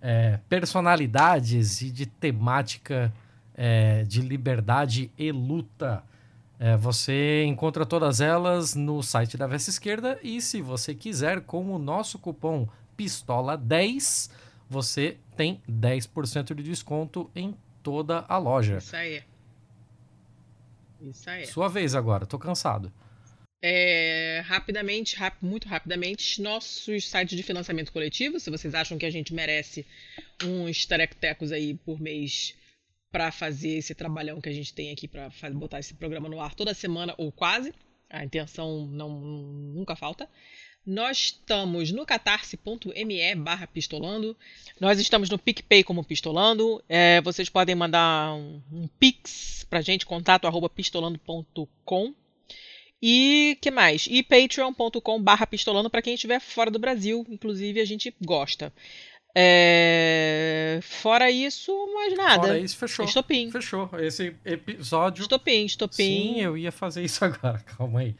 é, 0.00 0.38
personalidades 0.48 1.80
e 1.82 1.90
de 1.90 2.06
temática 2.06 3.12
é, 3.54 4.04
de 4.04 4.20
liberdade 4.20 5.10
e 5.18 5.32
luta. 5.32 6.02
É, 6.58 6.76
você 6.76 7.44
encontra 7.44 7.84
todas 7.84 8.20
elas 8.20 8.74
no 8.74 9.02
site 9.02 9.36
da 9.36 9.46
Veste 9.46 9.70
Esquerda 9.70 10.18
e 10.22 10.40
se 10.40 10.60
você 10.60 10.94
quiser, 10.94 11.40
com 11.40 11.74
o 11.74 11.78
nosso 11.78 12.18
cupom 12.18 12.68
PISTOLA10, 12.96 14.30
você 14.68 15.16
tem 15.36 15.60
10% 15.68 16.54
de 16.54 16.62
desconto 16.62 17.30
em 17.34 17.54
toda 17.82 18.24
a 18.28 18.38
loja. 18.38 18.78
Isso 18.78 18.96
aí. 18.96 19.22
Isso 21.00 21.28
aí. 21.28 21.46
Sua 21.46 21.68
vez 21.68 21.94
agora, 21.94 22.26
tô 22.26 22.38
cansado. 22.38 22.92
É, 23.62 24.42
rapidamente, 24.44 25.16
rap- 25.16 25.38
muito 25.42 25.66
rapidamente, 25.68 26.40
nossos 26.42 27.08
sites 27.08 27.36
de 27.36 27.42
financiamento 27.42 27.90
coletivo, 27.92 28.38
se 28.38 28.50
vocês 28.50 28.74
acham 28.74 28.98
que 28.98 29.06
a 29.06 29.10
gente 29.10 29.32
merece 29.32 29.86
uns 30.42 30.84
terectecos 30.84 31.50
aí 31.50 31.74
por 31.74 31.98
mês 32.00 32.54
para 33.10 33.30
fazer 33.32 33.70
esse 33.78 33.94
trabalhão 33.94 34.40
que 34.40 34.48
a 34.48 34.52
gente 34.52 34.74
tem 34.74 34.90
aqui 34.90 35.08
para 35.08 35.30
botar 35.52 35.78
esse 35.78 35.94
programa 35.94 36.28
no 36.28 36.40
ar 36.40 36.54
toda 36.54 36.74
semana 36.74 37.14
ou 37.16 37.32
quase, 37.32 37.72
a 38.10 38.22
intenção 38.24 38.86
não 38.86 39.08
nunca 39.20 39.96
falta. 39.96 40.28
Nós 40.86 41.18
estamos 41.18 41.90
no 41.90 42.04
catarse.me 42.04 43.34
barra 43.36 43.66
pistolando. 43.66 44.36
Nós 44.78 45.00
estamos 45.00 45.30
no 45.30 45.38
PicPay 45.38 45.82
como 45.82 46.04
pistolando. 46.04 46.82
É, 46.88 47.20
vocês 47.22 47.48
podem 47.48 47.74
mandar 47.74 48.34
um, 48.34 48.60
um 48.72 48.88
pix 48.98 49.66
pra 49.68 49.80
gente, 49.80 50.04
contato 50.04 50.46
arroba 50.46 50.68
pistolando.com. 50.68 52.14
E 53.00 53.58
que 53.60 53.70
mais? 53.70 54.06
E 54.10 54.22
patreon.com 54.22 55.22
barra 55.22 55.46
pistolando 55.46 55.90
para 55.90 56.02
quem 56.02 56.14
estiver 56.14 56.40
fora 56.40 56.70
do 56.70 56.78
Brasil. 56.78 57.24
Inclusive, 57.28 57.80
a 57.80 57.84
gente 57.84 58.14
gosta. 58.24 58.72
É, 59.36 60.78
Fora 60.82 61.30
isso, 61.30 61.72
mais 61.92 62.16
nada. 62.16 62.46
Fora 62.46 62.58
isso, 62.58 62.76
fechou. 62.76 63.04
Estopim. 63.04 63.50
Fechou. 63.50 63.90
Esse 63.98 64.34
episódio. 64.44 65.22
Estopim, 65.22 65.64
estopim. 65.64 65.96
Sim, 65.96 66.40
eu 66.40 66.56
ia 66.56 66.70
fazer 66.70 67.04
isso 67.04 67.24
agora, 67.26 67.58
calma 67.60 68.00
aí. 68.00 68.14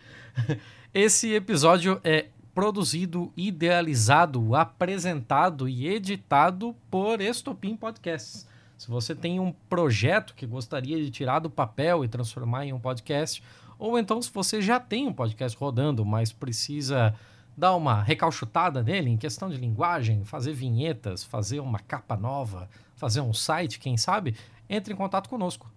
Esse 0.92 1.32
episódio 1.32 2.00
é 2.04 2.26
produzido, 2.55 3.32
idealizado, 3.36 4.55
apresentado 4.55 5.68
e 5.68 5.89
editado 5.89 6.74
por 6.89 7.20
Estopim 7.20 7.76
Podcasts. 7.76 8.47
Se 8.78 8.89
você 8.89 9.14
tem 9.14 9.40
um 9.40 9.52
projeto 9.68 10.35
que 10.35 10.47
gostaria 10.47 10.97
de 11.02 11.10
tirar 11.10 11.40
do 11.40 11.51
papel 11.51 12.05
e 12.05 12.09
transformar 12.09 12.64
em 12.64 12.72
um 12.72 12.78
podcast, 12.78 13.43
ou 13.78 13.98
então 13.98 14.22
se 14.22 14.31
você 14.32 14.62
já 14.62 14.78
tem 14.78 15.09
um 15.09 15.12
podcast 15.12 15.59
rodando, 15.59 16.05
mas 16.05 16.32
precisa 16.32 17.14
dar 17.56 17.74
uma 17.74 18.02
recalchutada 18.02 18.82
nele 18.82 19.10
em 19.10 19.16
questão 19.16 19.48
de 19.51 19.56
linguagem, 19.56 20.24
fazer 20.24 20.52
vinhetas, 20.52 21.24
fazer 21.24 21.60
uma 21.60 21.81
capa 21.81 22.16
nova, 22.16 22.68
fazer 22.94 23.20
um 23.20 23.32
site, 23.32 23.81
quem 23.81 23.97
sabe, 23.97 24.36
entre 24.68 24.93
em 24.93 24.97
contato 24.97 25.28
conosco. 25.28 25.70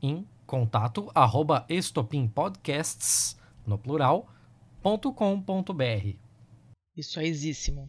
Em 0.00 0.26
contato 0.46 1.10
arroba 1.14 1.64
estopimpodcasts, 1.68 3.36
no 3.64 3.78
plural, 3.78 4.28
.com.br. 4.82 6.16
Isso 6.96 7.20
é 7.20 7.26
exíssimo. 7.26 7.88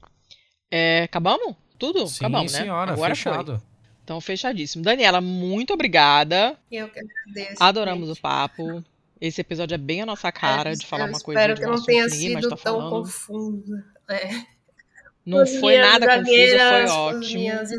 É, 0.72 1.04
acabamos? 1.04 1.56
Tudo? 1.78 2.08
Sim, 2.08 2.26
acabamos, 2.26 2.54
né? 2.54 2.60
senhora, 2.60 2.92
Agora 2.94 3.16
fechado. 3.16 3.58
foi. 3.60 3.68
Então, 4.04 4.20
fechadíssimo. 4.20 4.84
Daniela, 4.84 5.22
muito 5.22 5.74
obrigada. 5.74 6.58
Eu 6.72 6.90
que 6.90 7.00
agradeço. 7.00 7.64
Adoramos 7.64 8.08
gente. 8.08 8.18
o 8.18 8.22
papo. 8.22 8.84
Esse 9.20 9.40
episódio 9.42 9.76
é 9.76 9.78
bem 9.78 10.02
a 10.02 10.06
nossa 10.06 10.32
cara 10.32 10.72
É, 10.72 10.76
de 10.76 10.86
falar 10.86 11.06
eu 11.06 11.10
uma 11.14 11.20
coisa 11.20 11.40
Espero 11.40 11.56
de 11.56 11.62
que 11.62 11.68
não 11.68 11.82
tenha 11.84 12.02
mais 12.02 12.14
sido 12.14 12.50
tá 12.50 12.58
tão 12.58 12.58
falando. 12.58 12.90
confuso. 12.90 13.84
É. 14.10 14.30
Não 15.26 15.48
foi 15.48 15.78
nada 15.78 16.06
confuso, 16.20 16.30
foi 16.30 16.86
ótimo. 16.86 17.34
minhas 17.40 17.70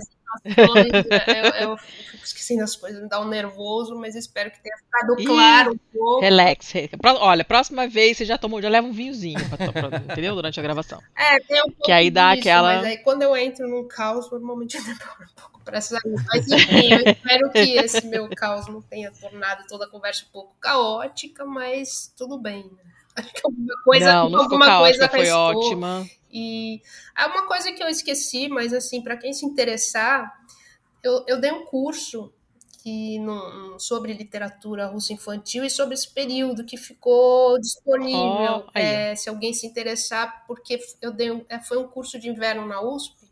hesitações, 0.44 0.90
eu, 1.61 1.69
eu 1.70 1.77
fico 1.78 2.24
esquecendo 2.24 2.62
as 2.65 2.74
coisas, 2.77 3.02
me 3.02 3.09
dá 3.09 3.20
um 3.20 3.28
nervoso, 3.28 3.94
mas 3.97 4.15
espero 4.15 4.51
que 4.51 4.61
tenha 4.62 4.77
ficado 4.77 5.20
Ih, 5.20 5.24
claro 5.24 5.73
um 5.73 5.78
pouco. 5.93 6.20
Relax. 6.20 6.73
Olha, 7.20 7.44
próxima 7.44 7.86
vez 7.86 8.16
você 8.16 8.24
já 8.24 8.36
tomou, 8.39 8.61
já 8.62 8.69
leva 8.69 8.86
um 8.86 8.93
vinhozinho, 8.93 9.39
pra, 9.48 9.73
pra- 9.73 9.98
entendeu? 9.98 10.35
Durante 10.35 10.59
a 10.59 10.62
gravação. 10.62 11.01
É, 11.16 11.39
tem 11.40 11.61
um 11.62 11.70
pouco 11.70 11.90
aí 11.93 12.11
dá 12.11 12.31
disso, 12.35 12.48
aquela- 12.48 12.77
Mas 12.77 12.85
aí 12.86 12.98
quando 12.98 13.23
eu 13.23 13.36
entro 13.36 13.66
num 13.69 13.86
caos, 13.89 14.31
normalmente 14.31 14.77
eu 14.77 14.82
demoro 14.85 15.01
um 15.23 15.40
pouco 15.40 15.61
pra. 15.65 15.74
Mas 15.74 16.48
enfim, 16.52 16.93
eu 16.93 17.12
espero 17.12 17.51
que 17.51 17.77
esse 17.78 18.06
meu 18.06 18.28
caos 18.31 18.66
não 18.69 18.82
tenha 18.82 19.11
tornado 19.12 19.65
toda 19.69 19.86
a 19.86 19.89
conversa 19.89 20.24
um 20.28 20.32
pouco 20.32 20.55
caótica, 20.61 21.44
mas 21.44 22.12
tudo 22.16 22.39
bem. 22.39 22.65
né? 22.65 22.82
Acho 23.16 23.32
que 23.32 23.40
alguma 23.44 23.74
coisa, 23.85 24.12
não, 24.12 24.23
não 24.28 24.28
ficou 24.43 24.43
alguma 24.43 24.78
coisa 24.81 24.98
caótica, 24.98 25.09
foi 25.09 25.20
restou. 25.20 25.39
ótima. 25.56 26.06
E 26.35 26.82
é 27.16 27.27
uma 27.27 27.47
coisa 27.47 27.73
que 27.73 27.82
eu 27.82 27.89
esqueci, 27.89 28.48
mas 28.48 28.74
assim, 28.74 29.02
para 29.02 29.16
quem 29.16 29.32
se 29.32 29.47
interessar, 29.47 30.32
eu, 31.02 31.24
eu 31.28 31.40
dei 31.40 31.52
um 31.52 31.65
curso 31.66 32.32
que 32.82 33.19
no- 33.19 33.78
sobre 33.78 34.12
literatura 34.12 34.86
russa 34.86 35.12
infantil 35.12 35.65
e 35.65 35.70
sobre 35.70 35.94
esse 35.94 36.12
período 36.12 36.65
que 36.65 36.77
ficou 36.77 37.59
disponível. 37.61 38.70
Oh. 38.73 38.74
É, 38.74 39.16
se 39.16 39.28
alguém 39.28 39.55
se 39.55 39.66
interessar, 39.66 40.44
porque 40.47 40.78
eu 41.01 41.12
dei 41.12 41.44
é, 41.48 41.61
foi 41.61 41.78
um 41.78 41.89
curso 41.89 42.19
de 42.19 42.28
inverno 42.28 42.66
na 42.66 42.81
USP 42.82 43.27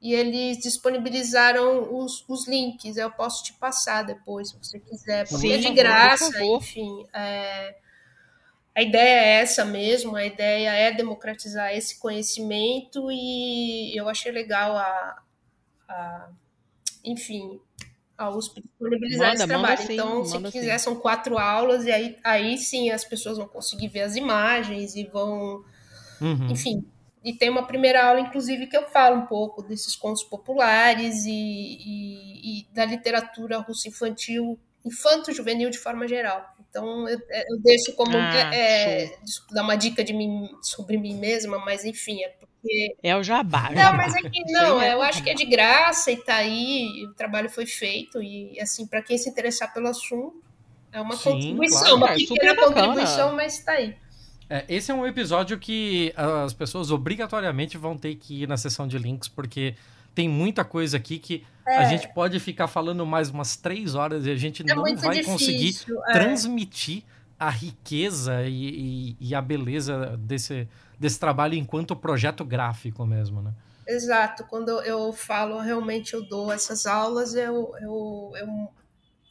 e 0.00 0.14
eles 0.14 0.58
disponibilizaram 0.58 1.94
os, 1.98 2.24
os 2.28 2.46
links. 2.48 2.96
Eu 2.96 3.10
posso 3.10 3.44
te 3.44 3.52
passar 3.54 4.02
depois, 4.04 4.50
se 4.50 4.56
você 4.58 4.80
quiser, 4.80 5.28
porque 5.30 5.50
Sim, 5.50 5.52
é 5.52 5.58
de 5.58 5.70
por 5.74 5.74
graça, 5.74 6.32
enfim. 6.44 7.06
é, 7.12 7.76
a 8.74 8.82
ideia 8.82 9.20
é 9.20 9.40
essa 9.40 9.64
mesmo, 9.64 10.16
a 10.16 10.24
ideia 10.24 10.70
é 10.72 10.92
democratizar 10.92 11.72
esse 11.74 11.98
conhecimento 11.98 13.10
e 13.10 13.96
eu 13.98 14.08
achei 14.08 14.30
legal 14.32 14.76
a, 14.76 15.22
a- 15.88 16.30
enfim, 17.04 17.60
a 18.18 18.30
USP 18.30 18.62
disponibilizar 18.62 19.32
Manda, 19.32 19.34
esse 19.34 19.46
trabalho. 19.46 19.78
sim, 19.78 19.92
então, 19.92 20.24
se 20.24 20.40
quiser, 20.50 20.78
sim. 20.78 20.78
são 20.78 20.96
quatro 20.96 21.38
aulas 21.38 21.86
e 21.86 21.92
aí, 21.92 22.18
aí 22.24 22.58
sim 22.58 22.90
as 22.90 23.04
pessoas 23.04 23.38
vão 23.38 23.48
conseguir 23.48 23.88
ver 23.88 24.02
as 24.02 24.16
imagens 24.16 24.96
e 24.96 25.04
vão, 25.04 25.64
Uhum. 26.20 26.48
enfim. 26.48 26.84
E 27.24 27.32
tem 27.34 27.50
uma 27.50 27.66
primeira 27.66 28.06
aula, 28.06 28.20
inclusive, 28.20 28.66
que 28.68 28.76
eu 28.76 28.88
falo 28.90 29.16
um 29.16 29.26
pouco 29.26 29.62
desses 29.62 29.96
contos 29.96 30.22
populares 30.24 31.24
e, 31.26 31.30
e- 31.32 32.60
e 32.60 32.66
da 32.72 32.84
literatura 32.84 33.58
russa 33.58 33.88
infantil, 33.88 34.58
infanto-juvenil 34.84 35.70
de 35.70 35.78
forma 35.78 36.06
geral. 36.08 36.54
Então, 36.70 37.08
eu, 37.08 37.18
eu 37.18 37.60
deixo 37.62 37.94
como 37.94 38.16
Ah, 38.16 38.54
é, 38.54 39.16
dar 39.52 39.62
uma 39.62 39.76
dica 39.76 40.04
de 40.04 40.12
mim, 40.12 40.48
sobre 40.62 40.96
mim 40.98 41.14
mesma, 41.16 41.58
mas 41.64 41.84
enfim, 41.84 42.22
é 42.22 42.28
porque. 42.28 42.96
É 43.02 43.16
o 43.16 43.22
jabá. 43.22 43.70
Não, 43.70 43.76
jabá. 43.82 43.96
mas 43.96 44.14
é 44.14 44.20
que 44.28 44.44
não, 44.52 44.80
é 44.80 44.92
eu 44.92 45.00
acho 45.02 45.22
que 45.22 45.30
é 45.30 45.34
de 45.34 45.44
graça 45.46 46.10
e 46.10 46.16
tá 46.16 46.36
aí, 46.36 47.06
o 47.06 47.14
trabalho 47.14 47.48
foi 47.48 47.64
feito, 47.66 48.22
e 48.22 48.60
assim, 48.60 48.86
para 48.86 49.02
quem 49.02 49.16
se 49.16 49.28
interessar 49.30 49.72
pelo 49.72 49.88
assunto, 49.88 50.42
é 50.92 51.00
uma 51.00 51.16
Sim, 51.16 51.24
contribuição, 51.32 51.80
claro. 51.82 51.96
uma 51.96 52.12
É, 52.12 52.16
pequena 52.16 52.56
contribuição, 52.56 53.34
mas 53.34 53.58
tá 53.64 53.72
aí. 53.72 53.96
É, 54.50 54.64
esse 54.68 54.90
é 54.90 54.94
um 54.94 55.06
episódio 55.06 55.58
que 55.58 56.12
as 56.16 56.52
pessoas 56.54 56.90
obrigatoriamente 56.90 57.76
vão 57.76 57.96
ter 57.96 58.14
que 58.16 58.42
ir 58.42 58.48
na 58.48 58.56
seção 58.56 58.88
de 58.88 58.98
links, 58.98 59.28
porque 59.28 59.74
tem 60.14 60.28
muita 60.28 60.64
coisa 60.64 60.96
aqui 60.96 61.18
que 61.18 61.44
a 61.76 61.84
gente 61.84 62.08
pode 62.14 62.38
ficar 62.40 62.66
falando 62.68 63.04
mais 63.06 63.30
umas 63.30 63.56
três 63.56 63.94
horas 63.94 64.26
e 64.26 64.30
a 64.30 64.36
gente 64.36 64.62
É 64.68 64.74
não 64.74 64.82
vai 64.96 65.18
difícil. 65.18 65.24
conseguir 65.24 65.76
é. 66.08 66.12
transmitir 66.12 67.02
a 67.38 67.50
riqueza 67.50 68.42
e, 68.46 68.68
e- 69.10 69.16
e 69.20 69.34
a 69.34 69.40
beleza 69.40 70.16
desse, 70.16 70.66
desse 70.98 71.20
trabalho 71.20 71.54
enquanto 71.54 71.94
projeto 71.94 72.44
gráfico 72.44 73.06
mesmo, 73.06 73.40
né? 73.42 73.52
Exato, 73.86 74.44
quando 74.44 74.70
eu 74.82 75.12
falo, 75.12 75.58
realmente 75.60 76.12
eu 76.14 76.22
dou 76.28 76.52
essas 76.52 76.84
aulas, 76.84 77.34
eu, 77.34 77.72
eu, 77.80 78.32
eu, 78.36 78.68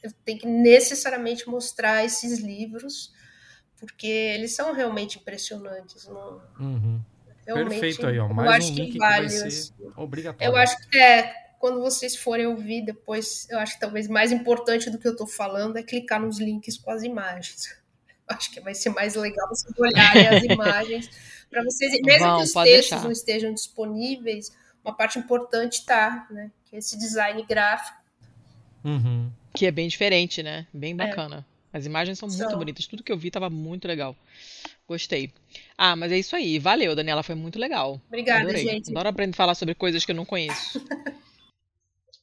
eu 0.04 0.12
tenho 0.26 0.40
que 0.40 0.48
necessariamente 0.48 1.48
mostrar 1.48 2.04
esses 2.04 2.40
livros, 2.40 3.12
porque 3.80 4.08
eles 4.08 4.56
são 4.56 4.74
realmente 4.74 5.20
impressionantes. 5.20 6.08
Não, 6.08 6.42
Uhum. 6.60 7.00
realmente, 7.46 7.70
Perfeito 7.70 8.08
aí, 8.08 8.18
ó. 8.18 8.28
eu 8.28 8.34
Mais 8.34 8.66
um 8.66 8.74
que 8.74 8.82
link 8.82 8.92
que 8.94 8.98
vale. 8.98 9.20
vai 9.20 9.30
ser 9.30 9.48
assim. 9.48 9.74
obrigatório. 9.96 10.52
Eu 10.52 10.58
acho 10.58 10.76
que 10.90 10.98
é, 10.98 11.34
quando 11.60 11.82
vocês 11.82 12.16
forem 12.16 12.46
ouvir 12.46 12.84
depois, 12.84 13.48
eu 13.50 13.60
acho 13.60 13.74
que 13.74 13.80
talvez 13.80 14.08
mais 14.08 14.32
importante 14.32 14.90
do 14.90 14.98
que 14.98 15.08
eu 15.08 15.14
estou 15.14 15.28
falando 15.28 15.78
é 15.78 15.84
clicar 15.84 16.22
nos 16.22 16.40
links 16.40 16.78
com 16.78 16.92
as 16.92 17.04
imagens. 17.04 17.76
Eu 18.30 18.36
acho 18.36 18.52
que 18.52 18.60
vai 18.60 18.76
ser 18.76 18.90
mais 18.90 19.16
legal 19.16 19.48
vocês 19.50 19.74
olharem 19.78 20.28
as 20.28 20.44
imagens 20.46 21.10
para 21.50 21.64
vocês, 21.64 22.00
mesmo 22.02 22.26
Vão, 22.26 22.38
que 22.38 22.44
os 22.44 22.52
textos 22.52 22.64
deixar. 22.64 23.04
não 23.04 23.12
estejam 23.12 23.54
disponíveis, 23.54 24.52
uma 24.84 24.94
parte 24.94 25.18
importante 25.18 25.86
tá, 25.86 26.28
né? 26.30 26.52
Que 26.66 26.76
é 26.76 26.80
esse 26.80 26.98
design 26.98 27.44
gráfico. 27.44 27.98
Uhum. 28.84 29.32
Que 29.54 29.66
é 29.66 29.72
bem 29.72 29.88
diferente, 29.88 30.44
né? 30.44 30.68
Bem 30.74 30.96
bacana. 30.96 31.46
As 31.74 31.86
imagens 31.86 32.18
são 32.18 32.30
muito 32.30 32.58
bonitas. 32.58 32.88
Tudo 32.88 33.04
que 33.04 33.12
eu 33.12 33.18
vi 33.18 33.30
tava 33.30 33.50
muito 33.50 33.88
legal. 33.88 34.16
Gostei. 34.88 35.32
Ah, 35.78 35.96
mas 35.96 36.12
é 36.12 36.18
isso 36.18 36.36
aí. 36.36 36.58
Valeu, 36.60 36.96
Daniela. 36.96 37.22
Foi 37.22 37.36
muito 37.36 37.60
legal. 37.60 38.02
Obrigada, 38.08 38.44
Adorei. 38.44 38.64
gente. 38.64 38.90
Adoro 38.90 39.10
aprender 39.10 39.34
a 39.34 39.38
falar 39.38 39.56
sobre 39.56 39.76
coisas 39.76 40.06
que 40.06 40.12
eu 40.12 40.16
não 40.16 40.26
conheço. 40.26 40.82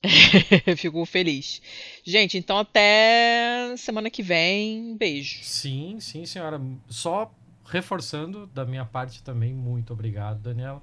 Fico 0.76 1.04
feliz. 1.04 1.60
Gente, 2.04 2.38
então 2.38 2.58
até 2.58 3.74
semana 3.76 4.10
que 4.10 4.22
vem. 4.22 4.96
Beijo. 4.96 5.42
Sim, 5.42 5.98
sim, 6.00 6.26
senhora. 6.26 6.60
Só 6.88 7.32
reforçando 7.66 8.46
da 8.48 8.64
minha 8.64 8.84
parte 8.84 9.22
também, 9.22 9.52
muito 9.52 9.92
obrigado, 9.92 10.40
Daniela. 10.40 10.82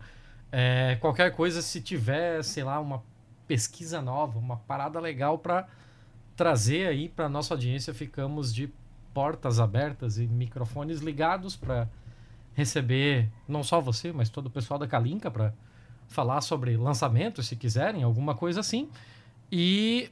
É, 0.51 0.97
qualquer 0.99 1.31
coisa, 1.33 1.61
se 1.61 1.79
tiver, 1.79 2.43
sei 2.43 2.63
lá, 2.63 2.79
uma 2.79 3.03
pesquisa 3.47 4.01
nova, 4.01 4.39
uma 4.39 4.57
parada 4.57 4.99
legal 4.99 5.37
para 5.37 5.67
trazer 6.35 6.87
aí 6.87 7.07
para 7.07 7.29
nossa 7.29 7.53
audiência, 7.53 7.93
ficamos 7.93 8.53
de 8.53 8.69
portas 9.13 9.59
abertas 9.59 10.17
e 10.17 10.25
microfones 10.25 10.99
ligados 10.99 11.55
para 11.55 11.87
receber 12.53 13.29
não 13.47 13.63
só 13.63 13.79
você, 13.79 14.11
mas 14.11 14.29
todo 14.29 14.47
o 14.47 14.49
pessoal 14.49 14.79
da 14.79 14.87
Kalinka 14.87 15.29
para 15.29 15.53
falar 16.11 16.41
sobre 16.41 16.77
lançamento, 16.77 17.41
se 17.41 17.55
quiserem, 17.55 18.03
alguma 18.03 18.35
coisa 18.35 18.59
assim. 18.59 18.89
E 19.51 20.09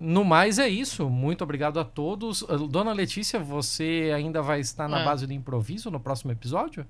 no 0.00 0.24
mais 0.24 0.58
é 0.58 0.68
isso. 0.68 1.08
Muito 1.08 1.44
obrigado 1.44 1.78
a 1.78 1.84
todos. 1.84 2.42
Uh, 2.42 2.66
Dona 2.66 2.92
Letícia, 2.92 3.38
você 3.38 4.10
ainda 4.14 4.42
vai 4.42 4.60
estar 4.60 4.88
na 4.88 5.02
Ah. 5.02 5.04
base 5.04 5.26
do 5.26 5.32
improviso 5.32 5.90
no 5.90 6.00
próximo 6.00 6.32
episódio? 6.32 6.86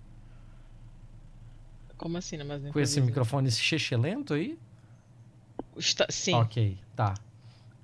Como 1.96 2.16
assim, 2.18 2.36
né? 2.36 2.44
Mas 2.44 2.72
Com 2.72 2.80
esse 2.80 3.00
microfone 3.00 3.50
chechelento 3.50 4.34
aí? 4.34 4.58
Está- 5.76 6.06
Sim. 6.10 6.34
Ok, 6.34 6.78
tá. 6.96 7.14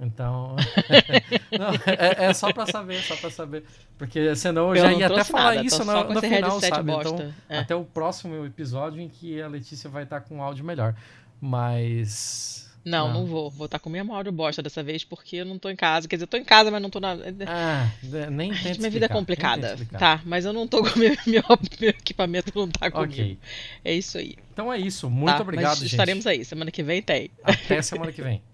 Então. 0.00 0.56
Não, 1.52 1.70
é, 1.86 2.26
é 2.26 2.32
só 2.32 2.52
pra 2.52 2.66
saber, 2.66 3.02
só 3.02 3.14
pra 3.16 3.30
saber. 3.30 3.64
Porque 3.98 4.34
senão 4.34 4.68
eu, 4.70 4.76
Eu 4.76 4.82
já 4.82 4.90
não 4.90 4.98
ia 4.98 5.06
até 5.06 5.24
falar 5.24 5.54
nada, 5.56 5.66
isso 5.66 5.84
no, 5.84 6.14
no 6.14 6.20
final, 6.20 6.60
sabe? 6.60 6.92
Então. 6.92 7.34
É. 7.48 7.58
até 7.58 7.74
o 7.74 7.84
próximo 7.84 8.46
episódio 8.46 9.00
em 9.00 9.08
que 9.08 9.42
a 9.42 9.48
Letícia 9.48 9.90
vai 9.90 10.04
estar 10.04 10.22
com 10.22 10.42
áudio 10.42 10.64
melhor. 10.64 10.94
Mas. 11.40 12.70
Não, 12.82 13.08
Ah. 13.08 13.12
não 13.12 13.26
vou. 13.26 13.50
Vou 13.50 13.66
estar 13.66 13.78
com 13.78 13.90
minha 13.90 14.02
áudio 14.08 14.32
bosta 14.32 14.62
dessa 14.62 14.82
vez, 14.82 15.04
porque 15.04 15.36
eu 15.36 15.44
não 15.44 15.58
tô 15.58 15.68
em 15.68 15.76
casa. 15.76 16.08
Quer 16.08 16.16
dizer, 16.16 16.24
eu 16.24 16.28
tô 16.28 16.38
em 16.38 16.44
casa, 16.44 16.70
mas 16.70 16.80
não 16.80 16.88
tô 16.88 16.98
na. 16.98 17.12
Ah, 17.46 17.90
nem 18.30 18.54
tenta 18.54 18.78
Minha 18.78 18.90
vida 18.90 19.04
é 19.04 19.08
complicada. 19.08 19.76
Tá, 19.98 20.22
mas 20.24 20.46
eu 20.46 20.52
não 20.54 20.66
tô 20.66 20.82
com 20.82 20.98
meu, 20.98 21.14
meu, 21.26 21.42
meu 21.78 21.90
equipamento 21.90 22.52
não 22.54 22.68
tá 22.68 22.90
comigo. 22.90 23.12
Ok. 23.12 23.38
É 23.84 23.92
isso 23.92 24.16
aí. 24.16 24.36
Então 24.52 24.72
é 24.72 24.78
isso. 24.78 25.10
Muito 25.10 25.36
tá? 25.36 25.42
obrigado, 25.42 25.70
mas 25.70 25.78
gente. 25.80 25.90
estaremos 25.90 26.26
aí. 26.26 26.42
Semana 26.42 26.70
que 26.70 26.82
vem 26.82 27.02
tem. 27.02 27.30
Até 27.44 27.82
semana 27.82 28.12
que 28.12 28.22
vem. 28.22 28.42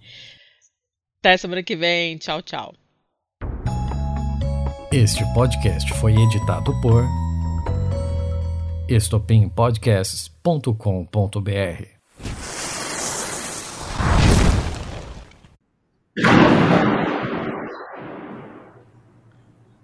Até 1.26 1.36
semana 1.38 1.60
que 1.60 1.74
vem. 1.74 2.16
Tchau, 2.18 2.40
tchau. 2.40 2.72
Este 4.92 5.24
podcast 5.34 5.92
foi 5.94 6.14
editado 6.14 6.72
por 6.80 7.04
estopimpodcasts.com.br. 8.88 11.82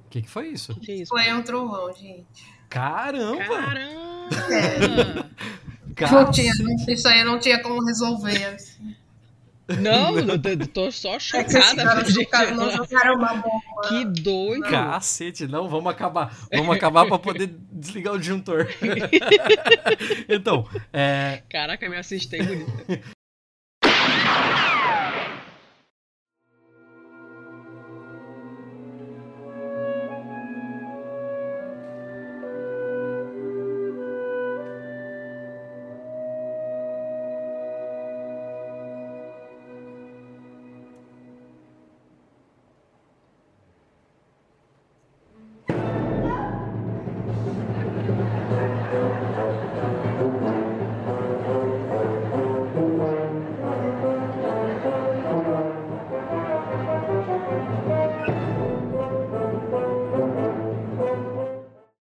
O 0.07 0.11
que, 0.11 0.23
que 0.23 0.31
foi 0.31 0.51
isso? 0.51 0.77
Que 0.77 0.93
isso? 0.93 1.09
Foi 1.09 1.33
um 1.33 1.43
trovão, 1.43 1.93
gente. 1.93 2.47
Caramba! 2.69 3.43
Caramba! 5.97 6.25
Não 6.25 6.31
tinha, 6.31 6.53
isso 6.87 7.09
aí 7.09 7.19
eu 7.19 7.27
não 7.27 7.41
tinha 7.41 7.61
como 7.61 7.85
resolver. 7.85 8.45
assim. 8.45 9.02
Não, 9.81 10.13
não, 10.23 10.39
tô- 10.39 10.67
tô 10.67 10.93
só 10.93 11.15
É 11.15 11.19
que 11.19 11.25
chocada. 11.25 11.65
ficaram 11.71 12.05
chocados, 12.11 12.57
não 12.57 12.71
jogaram 12.77 13.15
uma 13.17 13.35
bomba. 13.35 13.89
Que 13.89 14.05
doido. 14.05 14.63
Cacete, 14.69 15.47
não, 15.47 15.69
vamos 15.69 15.91
acabar. 15.91 16.37
Vamos 16.53 16.77
acabar 16.77 17.07
para 17.07 17.19
poder 17.19 17.55
desligar 17.71 18.15
o 18.15 18.19
disjuntor. 18.19 18.69
então, 20.29 20.67
é, 20.93 21.43
Caraca, 21.51 21.89
me 21.89 21.97
assustei 21.97 22.43
bonito. 22.43 22.73